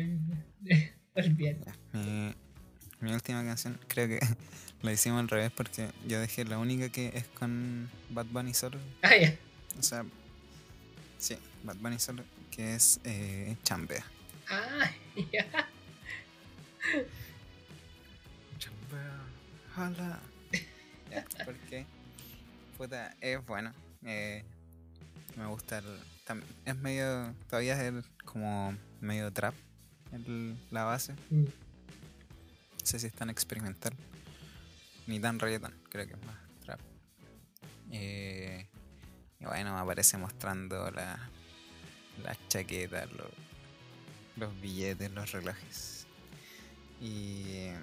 ya. 1.15 1.57
Mi, 1.93 2.35
mi 3.01 3.13
última 3.13 3.43
canción, 3.45 3.79
creo 3.89 4.09
que 4.09 4.21
la 4.83 4.93
hicimos 4.93 5.21
al 5.21 5.29
revés 5.29 5.51
porque 5.55 5.91
yo 6.07 6.21
dejé 6.21 6.45
la 6.45 6.59
única 6.59 6.89
que 6.89 7.09
es 7.15 7.25
con 7.29 7.91
Bad 8.11 8.27
Bunny 8.27 8.55
solo. 8.55 8.79
Ah, 9.03 9.17
ya. 9.17 9.35
O 9.79 9.83
sea, 9.83 10.05
sí, 11.19 11.37
Bad 11.65 11.77
Bunny 11.77 11.99
solo, 11.99 12.25
que 12.51 12.75
es 12.75 13.01
eh, 13.05 13.57
Chambea. 13.63 14.05
Ah, 14.51 14.91
ya. 15.33 15.47
Chambea, 18.59 19.19
hola. 19.77 20.21
Ya, 21.11 21.25
porque, 21.45 21.87
puta, 22.77 23.15
es 23.21 23.45
bueno. 23.47 23.73
eh, 24.05 24.45
me 25.37 25.47
gusta 25.47 25.79
el. 25.79 25.99
Es 26.65 26.77
medio. 26.77 27.35
Todavía 27.49 27.75
es 27.75 27.81
el- 27.81 28.05
como 28.25 28.77
medio 29.01 29.33
trap 29.33 29.55
el- 30.13 30.57
la 30.71 30.85
base. 30.85 31.15
Mm, 31.31 31.45
No 31.45 32.87
sé 32.91 32.99
si 32.99 33.07
es 33.07 33.13
tan 33.13 33.29
experimental. 33.31 33.93
Ni 35.07 35.21
tan 35.21 35.39
reggaeton, 35.39 35.75
creo 35.91 36.07
que 36.07 36.15
es 36.15 36.25
más 36.25 36.37
trap. 36.65 36.81
Eh, 37.91 38.67
y 39.41 39.45
bueno, 39.45 39.75
me 39.75 39.81
aparece 39.81 40.17
mostrando 40.19 40.91
la, 40.91 41.19
las 42.23 42.37
chaquetas, 42.49 43.11
lo- 43.13 43.31
los 44.37 44.61
billetes, 44.61 45.11
los 45.13 45.31
relojes. 45.33 46.07
Y 47.01 47.43
eh, 47.49 47.79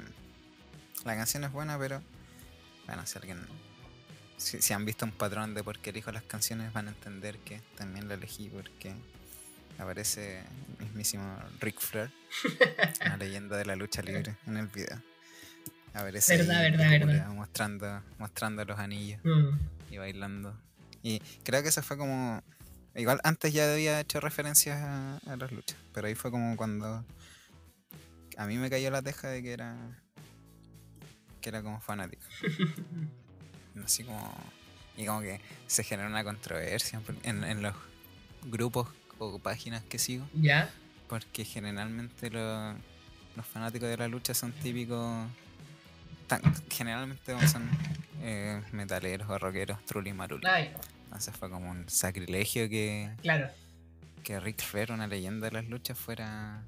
la 1.04 1.16
canción 1.16 1.44
es 1.44 1.52
buena, 1.52 1.78
pero 1.78 2.02
bueno, 2.88 3.06
si 3.06 3.18
alguien. 3.18 3.46
Si, 4.38 4.62
si 4.62 4.74
han 4.74 4.86
visto 4.86 5.06
un 5.06 5.12
patrón 5.12 5.54
de 5.54 5.64
por 5.64 5.80
qué 5.80 5.92
elijo 5.92 6.12
las 6.12 6.24
canciones, 6.24 6.74
van 6.74 6.88
a 6.88 6.92
entender 6.92 7.38
que 7.40 7.62
también 7.78 8.08
la 8.08 8.16
elegí 8.16 8.50
porque 8.50 8.94
aparece 9.78 10.40
el 10.80 10.86
mismísimo 10.86 11.38
Ric 11.60 11.80
Flair, 11.80 12.12
una 13.06 13.18
leyenda 13.18 13.58
de 13.58 13.66
la 13.66 13.76
lucha 13.76 14.02
libre 14.02 14.36
en 14.48 14.58
el 14.58 14.68
video. 14.68 15.02
Aparece 15.94 16.38
Verdad, 16.38 16.62
verdad, 16.62 16.90
verdad. 16.90 17.28
Mostrando, 17.30 18.04
mostrando 18.18 18.66
los 18.66 18.78
anillos 18.78 19.20
mm. 19.24 19.94
y 19.94 19.98
bailando. 19.98 20.60
Y 21.04 21.20
creo 21.44 21.62
que 21.64 21.70
eso 21.70 21.82
fue 21.82 21.98
como. 21.98 22.44
Igual 22.96 23.20
antes 23.24 23.54
ya 23.54 23.72
había 23.72 24.00
hecho 24.00 24.20
referencias 24.20 24.82
a, 24.82 25.18
a 25.26 25.36
las 25.36 25.52
luchas, 25.52 25.78
pero 25.94 26.08
ahí 26.08 26.16
fue 26.16 26.32
como 26.32 26.56
cuando 26.56 27.06
a 28.38 28.46
mí 28.46 28.58
me 28.58 28.70
cayó 28.70 28.90
la 28.92 29.02
teja 29.02 29.30
de 29.30 29.42
que 29.42 29.54
era. 29.54 29.76
que 31.42 31.50
era 31.50 31.62
como 31.62 31.80
fanático. 31.80 32.26
Así 33.84 34.04
como. 34.04 34.34
Y 34.98 35.06
como 35.06 35.22
que 35.22 35.42
se 35.68 35.84
generó 35.84 36.08
una 36.10 36.24
controversia 36.24 37.02
en, 37.24 37.44
en 37.44 37.62
los 37.62 37.74
grupos 38.46 38.88
o 39.20 39.40
páginas 39.40 39.84
que 39.84 40.00
sigo, 40.00 40.26
Ya. 40.34 40.70
porque 41.10 41.44
generalmente 41.44 42.30
lo- 42.30 42.74
los 43.36 43.46
fanáticos 43.46 43.90
de 43.90 43.98
la 43.98 44.08
lucha 44.08 44.34
son 44.34 44.52
típicos. 44.54 45.28
tan- 46.28 46.42
generalmente 46.70 47.36
son 47.48 47.70
eh, 48.22 48.62
metaleros 48.72 49.30
o 49.30 49.38
rockeros, 49.38 49.84
trulli 49.86 50.14
maruli. 50.14 50.48
Ay, 50.48 50.72
Entonces 51.06 51.36
fue 51.36 51.50
como 51.50 51.70
un 51.70 51.88
sacrilegio 51.90 52.68
que, 52.70 53.12
claro. 53.22 53.50
que 54.24 54.40
Rick 54.40 54.62
Flair, 54.64 54.92
una 54.92 55.06
leyenda 55.08 55.48
de 55.48 55.52
las 55.54 55.66
luchas, 55.68 55.98
fuera. 56.00 56.64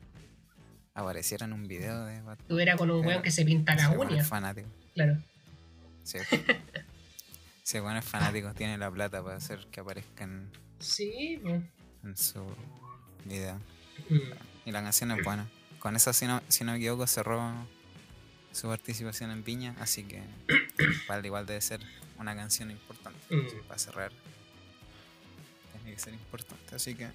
apareciera 0.93 1.45
en 1.45 1.53
un 1.53 1.67
video 1.67 2.05
de 2.05 2.21
eras 2.61 2.75
con 2.77 2.91
un 2.91 3.05
weón 3.05 3.21
que 3.21 3.31
se 3.31 3.45
pinta 3.45 3.73
es 3.73 3.87
uñas. 3.87 4.27
fanático. 4.27 4.67
Claro. 4.93 5.17
Sí. 6.03 6.17
Ese 7.67 7.81
weón 7.81 7.97
es 7.97 8.05
fanático, 8.05 8.53
tiene 8.53 8.77
la 8.77 8.89
plata 8.89 9.21
para 9.21 9.35
hacer 9.35 9.67
que 9.69 9.81
aparezcan 9.81 10.49
Sí, 10.79 11.37
en 12.01 12.15
su 12.15 12.41
video. 13.25 13.59
Mm. 14.07 14.67
Y 14.67 14.71
la 14.71 14.81
canción 14.81 15.11
es 15.11 15.21
buena. 15.21 15.49
Con 15.79 15.97
esa, 15.97 16.13
si 16.13 16.27
no, 16.27 16.41
si 16.47 16.63
no 16.63 16.71
me 16.71 16.77
equivoco, 16.77 17.05
cerró 17.07 17.67
su 18.53 18.69
participación 18.69 19.31
en 19.31 19.43
Piña, 19.43 19.75
así 19.81 20.05
que 20.05 20.23
igual, 21.03 21.25
igual 21.25 21.45
debe 21.45 21.59
ser 21.59 21.81
una 22.17 22.33
canción 22.37 22.71
importante. 22.71 23.35
Mm. 23.35 23.67
Para 23.67 23.77
cerrar, 23.77 24.11
tiene 25.73 25.91
que 25.93 25.99
ser 25.99 26.13
importante, 26.13 26.73
así 26.73 26.95
que. 26.95 27.09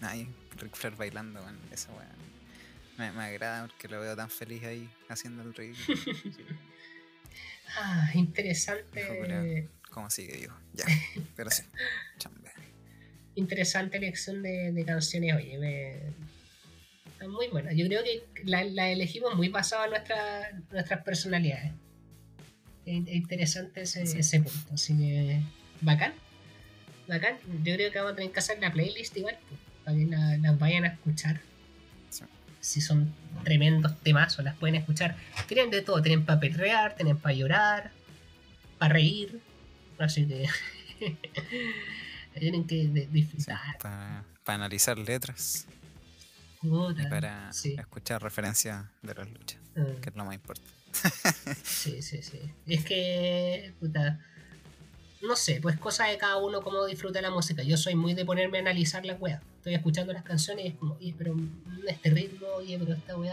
Ay, 0.00 0.26
Rick 0.56 0.74
Flair 0.74 0.96
bailando, 0.96 1.42
weón, 1.42 1.58
esa 1.70 1.92
weá. 1.92 2.08
Me, 2.96 3.12
me 3.12 3.24
agrada 3.24 3.66
porque 3.66 3.86
lo 3.86 4.00
veo 4.00 4.16
tan 4.16 4.30
feliz 4.30 4.64
ahí 4.64 4.88
haciendo 5.10 5.42
el 5.42 5.52
ridículo. 5.52 5.98
Ah, 7.80 8.10
interesante. 8.14 9.68
¿Cómo 9.90 10.10
sigue, 10.10 10.36
digo? 10.36 10.54
Ya, 10.74 10.84
pero 11.36 11.50
sí, 11.50 11.62
interesante 13.34 13.96
elección 13.98 14.42
de, 14.42 14.72
de 14.72 14.84
canciones, 14.84 15.34
oye, 15.36 15.58
me... 15.58 17.26
muy 17.28 17.46
buena. 17.48 17.72
Yo 17.72 17.86
creo 17.86 18.02
que 18.02 18.24
la, 18.44 18.64
la 18.64 18.90
elegimos 18.90 19.34
muy 19.36 19.48
basada 19.48 19.84
en 19.84 19.90
nuestra, 19.90 20.50
nuestras 20.72 21.02
personalidades. 21.04 21.72
Es 22.84 23.06
es 23.06 23.14
interesante 23.14 23.82
ese, 23.82 24.06
Sí. 24.06 24.18
ese 24.18 24.40
punto, 24.40 24.74
así 24.74 24.96
que 24.96 25.40
bacán. 25.80 26.14
Bacán. 27.06 27.36
Yo 27.64 27.74
creo 27.74 27.92
que 27.92 27.98
vamos 27.98 28.12
a 28.14 28.16
tener 28.16 28.32
que 28.32 28.38
hacer 28.40 28.58
la 28.60 28.72
playlist 28.72 29.16
igual, 29.16 29.38
pues, 29.48 29.60
para 29.84 29.96
que 29.96 30.04
la- 30.06 30.36
las 30.38 30.58
vayan 30.58 30.84
a 30.84 30.88
escuchar. 30.88 31.40
Si 32.60 32.80
son 32.80 33.14
tremendos 33.44 33.98
temazos, 34.00 34.44
las 34.44 34.56
pueden 34.56 34.74
escuchar. 34.76 35.16
Tienen 35.46 35.70
de 35.70 35.82
todo, 35.82 36.02
tienen 36.02 36.24
para 36.24 36.40
perrear, 36.40 36.94
tienen 36.96 37.16
para 37.18 37.34
llorar, 37.34 37.90
para 38.78 38.94
reír. 38.94 39.40
Así 39.98 40.26
que 40.26 40.46
tienen 42.38 42.66
que 42.66 43.08
disfrutar. 43.10 43.78
para, 43.80 44.24
para 44.44 44.56
analizar 44.56 44.98
letras 44.98 45.66
Puta, 46.60 47.02
y 47.02 47.06
para 47.06 47.52
sí. 47.52 47.74
escuchar 47.78 48.22
referencias 48.22 48.84
de 49.02 49.14
las 49.14 49.28
luchas, 49.30 49.58
Mm, 49.74 50.00
que 50.00 50.10
es 50.10 50.16
lo 50.16 50.24
más 50.24 50.34
importante. 50.34 50.70
sí, 51.62 52.02
sí, 52.02 52.20
sí. 52.22 52.40
Es 52.66 52.84
que, 52.84 53.72
puta, 53.78 54.18
no 55.22 55.36
sé, 55.36 55.60
pues 55.60 55.78
cosa 55.78 56.06
de 56.06 56.16
cada 56.16 56.36
uno 56.36 56.62
cómo 56.62 56.84
disfruta 56.86 57.20
la 57.20 57.30
música. 57.30 57.62
Yo 57.62 57.76
soy 57.76 57.94
muy 57.94 58.14
de 58.14 58.24
ponerme 58.24 58.58
a 58.58 58.60
analizar 58.60 59.04
la 59.04 59.14
wea. 59.14 59.42
Estoy 59.56 59.74
escuchando 59.74 60.12
las 60.12 60.22
canciones 60.22 60.64
y 60.64 60.68
es 60.68 60.74
como, 60.74 60.94
oye, 60.94 61.14
pero 61.16 61.34
este 61.86 62.10
ritmo, 62.10 62.46
oye, 62.56 62.78
pero 62.78 62.94
esta 62.94 63.16
mm". 63.16 63.26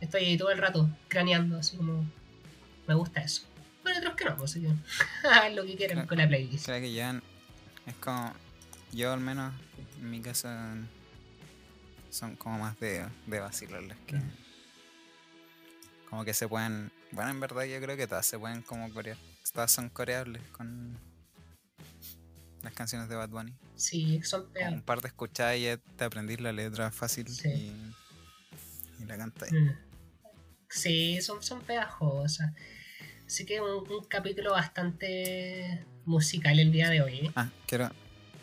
Estoy 0.00 0.24
ahí 0.24 0.36
todo 0.36 0.50
el 0.50 0.58
rato 0.58 0.88
craneando, 1.08 1.58
así 1.58 1.76
como, 1.76 2.04
me 2.86 2.94
gusta 2.94 3.20
eso. 3.20 3.42
Bueno, 3.82 3.98
otros 3.98 4.14
que 4.14 4.24
no, 4.24 4.36
pues 4.36 4.58
hagan 5.24 5.56
lo 5.56 5.64
que 5.64 5.76
quieran 5.76 6.06
con 6.06 6.18
la 6.18 6.28
playlist. 6.28 6.66
Creo 6.66 6.80
que 6.80 6.92
ya 6.92 7.20
es 7.86 7.94
como. 7.96 8.34
Yo, 8.92 9.12
al 9.12 9.20
menos, 9.20 9.54
en 10.00 10.10
mi 10.10 10.20
caso, 10.20 10.48
son 12.10 12.34
como 12.36 12.58
más 12.58 12.78
de, 12.80 13.06
de 13.26 13.40
vacilarlas 13.40 13.96
que. 14.06 14.16
Mm. 14.16 14.30
Como 16.10 16.24
que 16.24 16.34
se 16.34 16.48
pueden. 16.48 16.90
Bueno, 17.12 17.30
en 17.30 17.40
verdad, 17.40 17.64
yo 17.64 17.80
creo 17.80 17.96
que 17.96 18.06
todas 18.06 18.26
se 18.26 18.38
pueden 18.38 18.62
como 18.62 18.92
corear. 18.92 19.16
Todas 19.52 19.70
son 19.72 19.88
coreables 19.88 20.42
con 20.52 20.96
las 22.62 22.72
canciones 22.74 23.08
de 23.08 23.16
Bad 23.16 23.30
Bunny. 23.30 23.54
Sí, 23.74 24.20
son 24.22 24.50
pegados. 24.52 24.74
un 24.76 24.82
par 24.82 25.00
de 25.00 25.08
escuchadas 25.08 25.56
y 25.56 25.62
ya 25.64 25.76
te 25.78 26.04
aprendís 26.04 26.40
la 26.40 26.52
letra 26.52 26.90
fácil 26.90 27.26
Sí. 27.28 27.48
y, 27.48 29.02
y 29.02 29.06
la 29.06 29.16
cantáis. 29.16 29.52
Mm. 29.52 29.70
Sí, 30.68 31.20
son, 31.20 31.42
son 31.42 31.60
pegajosas. 31.62 32.52
Así 33.26 33.44
que 33.44 33.60
un, 33.60 33.90
un 33.90 34.04
capítulo 34.04 34.52
bastante 34.52 35.84
musical 36.04 36.58
el 36.58 36.70
día 36.70 36.88
de 36.90 37.02
hoy. 37.02 37.26
¿eh? 37.26 37.32
Ah, 37.34 37.48
quiero 37.66 37.90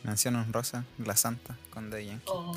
mencionar 0.03 0.45
un 0.45 0.51
rosa, 0.53 0.83
La 0.97 1.15
Santa, 1.15 1.55
con 1.69 1.89
The 1.89 2.05
Yankee. 2.05 2.23
Oh, 2.27 2.51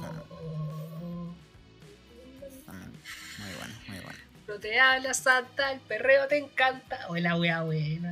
también. 2.67 2.91
Muy 3.39 3.55
bueno, 3.59 3.75
muy 3.89 3.99
bueno. 4.01 4.19
no 4.49 4.59
te 4.59 4.79
hablas, 4.81 5.19
Santa, 5.19 5.73
el 5.73 5.81
perreo 5.81 6.27
te 6.29 6.39
encanta. 6.39 7.07
O 7.09 7.17
la 7.17 7.37
wea 7.37 7.63
buena. 7.63 8.10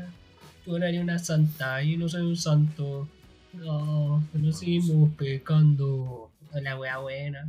Tú 0.69 0.78
no 0.78 0.85
eres 0.85 1.01
una 1.01 1.19
santa, 1.19 1.82
yo 1.82 1.97
no 1.97 2.11
soy 2.11 2.20
un 2.20 2.36
santo. 2.36 3.09
No, 3.55 4.23
seguimos 4.53 5.15
pecando. 5.15 6.31
La 6.53 6.78
wea 6.78 6.99
buena. 6.99 7.49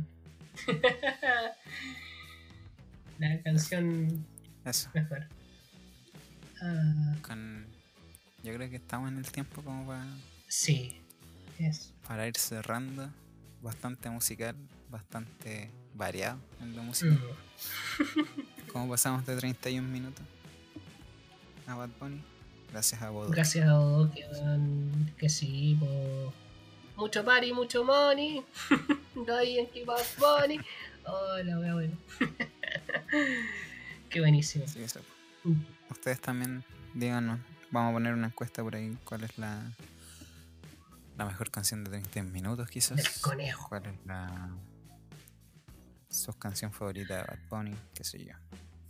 La 3.18 3.42
canción 3.42 4.24
Eso. 4.64 4.88
mejor. 4.94 5.26
Ah, 6.62 7.14
Con... 7.20 7.66
Yo 8.42 8.54
creo 8.54 8.70
que 8.70 8.76
estamos 8.76 9.12
en 9.12 9.18
el 9.18 9.30
tiempo 9.30 9.60
como 9.62 9.86
para, 9.86 10.06
sí, 10.48 10.96
para 12.08 12.26
ir 12.26 12.38
cerrando. 12.38 13.10
Bastante 13.60 14.08
musical, 14.08 14.56
bastante 14.90 15.70
variado 15.94 16.40
en 16.62 16.74
la 16.74 16.80
música. 16.80 17.12
mm, 17.12 18.68
¿Cómo 18.72 18.88
pasamos 18.88 19.26
de 19.26 19.36
31 19.36 19.86
minutos 19.86 20.24
a 21.66 21.74
Bad 21.74 21.90
Bunny? 22.00 22.22
Gracias 22.70 23.02
a 23.02 23.10
Bodo. 23.10 23.30
Gracias 23.30 23.66
a 23.66 23.70
Dodo 23.70 24.10
que, 24.12 24.24
que 25.18 25.28
sí, 25.28 25.76
po. 25.78 26.32
mucho 26.96 27.24
party, 27.24 27.52
mucho 27.52 27.84
money. 27.84 28.44
no 29.26 29.34
hay 29.34 29.58
en 29.58 29.66
que 29.68 29.84
Bad 29.84 30.04
Bunny. 30.18 30.60
Oh, 31.04 31.38
la 31.42 31.58
wea 31.58 31.74
buena. 31.74 31.96
Qué 34.10 34.20
buenísimo. 34.20 34.66
Sí, 34.68 34.82
eso. 34.82 35.00
Mm. 35.44 35.60
Ustedes 35.90 36.20
también 36.20 36.62
díganos, 36.94 37.40
vamos 37.70 37.90
a 37.90 37.94
poner 37.94 38.14
una 38.14 38.28
encuesta 38.28 38.62
por 38.62 38.76
ahí, 38.76 38.96
cuál 39.04 39.24
es 39.24 39.36
la, 39.38 39.60
la 41.16 41.24
mejor 41.24 41.50
canción 41.50 41.82
de 41.82 41.90
30 41.90 42.22
minutos 42.24 42.68
quizás. 42.68 42.96
Del 42.96 43.20
conejo. 43.20 43.68
¿Cuál 43.68 43.86
es 43.86 43.94
la 44.06 44.50
su 46.08 46.32
canción 46.34 46.72
favorita 46.72 47.16
de 47.16 47.22
Bad 47.22 47.38
Bunny? 47.48 47.76
Qué 47.94 48.04
sé 48.04 48.24
yo. 48.24 48.34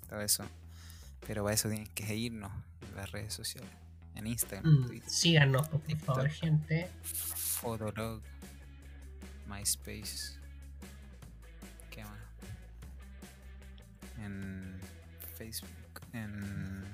Todo 0.08 0.20
eso. 0.20 0.44
Pero 1.26 1.44
para 1.44 1.54
eso 1.54 1.68
tienen 1.68 1.88
que 1.88 2.06
seguirnos 2.06 2.50
en 2.88 2.96
las 2.96 3.10
redes 3.12 3.32
sociales. 3.34 3.70
En 4.14 4.26
Instagram, 4.26 4.72
Mm, 4.72 4.86
Twitter, 4.86 5.10
Síganos, 5.10 5.68
por 5.68 5.80
favor, 5.80 6.24
TikTok. 6.24 6.28
gente. 6.28 6.90
Fotolog, 7.02 8.20
MySpace. 9.46 10.38
¿Qué 11.90 12.04
más? 12.04 12.18
En 14.18 14.78
Facebook, 15.36 15.70
en. 16.12 16.84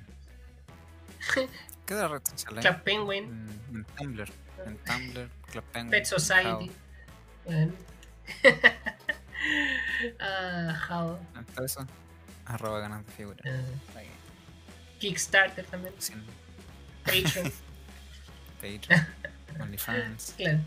¿Qué 1.87 1.95
otra 1.95 2.09
red 2.09 2.23
social? 2.25 2.61
Club 2.61 2.83
Penguin, 2.83 3.25
En, 3.25 3.77
en 3.77 3.85
Tumblr. 3.97 4.33
En 4.67 4.77
Tumblr, 4.79 5.29
Club 5.51 5.65
Penguin. 5.73 5.91
Pet 5.91 6.05
Society. 6.05 6.71
Bueno. 7.45 7.73
ah, 10.21 10.87
How. 10.89 11.19
En 11.39 11.45
todo 11.47 11.65
eso, 11.65 11.87
arroba 12.45 12.81
ganas 12.81 13.05
de 13.07 13.13
figura. 13.13 13.39
eh, 13.45 13.65
Ahí, 13.97 14.09
Kickstarter 14.99 15.65
también. 15.67 15.95
sin 15.99 16.23
Patreon. 17.05 17.53
Patreon, 18.61 19.07
OnlyFans. 19.61 20.35
Claro. 20.37 20.61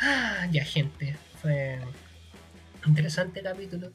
Ah, 0.00 0.46
ya, 0.50 0.64
gente. 0.64 1.16
Fue 1.40 1.78
interesante 2.86 3.42
capítulo. 3.42 3.90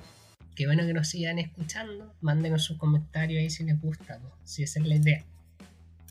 Qué 0.56 0.65
bueno 0.65 0.85
que 0.85 0.94
nos 0.94 1.10
sigan 1.10 1.39
escuchando. 1.39 2.15
Mándenos 2.22 2.64
sus 2.64 2.77
comentarios 2.77 3.39
ahí 3.39 3.49
si 3.49 3.64
les 3.64 3.80
gusta. 3.80 4.19
Si 4.44 4.64
esa 4.64 4.80
es 4.80 4.88
la 4.88 4.95
idea. 4.95 5.23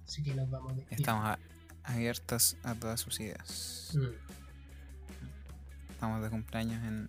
Así 0.07 0.23
que 0.23 0.35
nos 0.35 0.49
vamos 0.51 0.77
despidiendo. 0.77 1.03
Estamos 1.03 1.39
abiertos 1.83 2.57
a 2.63 2.75
todas 2.75 3.01
sus 3.01 3.19
ideas. 3.21 3.93
Mm. 3.95 5.93
Estamos 5.93 6.23
de 6.23 6.31
cumpleaños 6.31 6.85
en 6.85 7.09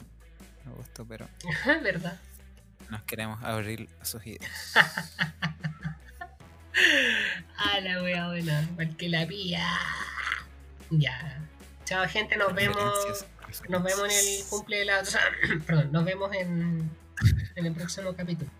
agosto, 0.65 1.05
pero 1.05 1.27
¿Verdad? 1.83 2.19
Nos 2.89 3.03
queremos 3.03 3.43
abrir 3.43 3.89
a 4.01 4.05
sus 4.05 4.25
ideas. 4.25 4.73
Ah, 7.57 7.79
la 7.81 8.03
wea 8.03 8.27
buena. 8.27 8.61
Igual 8.61 8.95
que 8.97 9.09
la 9.09 9.25
pía. 9.25 9.65
Ya. 10.91 11.41
Chao, 11.85 12.07
gente. 12.07 12.37
Nos 12.37 12.53
vemos. 12.53 13.25
Nos 13.67 13.83
vemos 13.83 14.03
en 14.03 14.11
el 14.11 14.45
cumple 14.47 14.77
de 14.77 14.85
la. 14.85 15.03
perdón, 15.65 15.91
nos 15.91 16.05
vemos 16.05 16.31
en, 16.35 16.89
en 17.55 17.65
el 17.65 17.73
próximo 17.73 18.13
capítulo. 18.13 18.51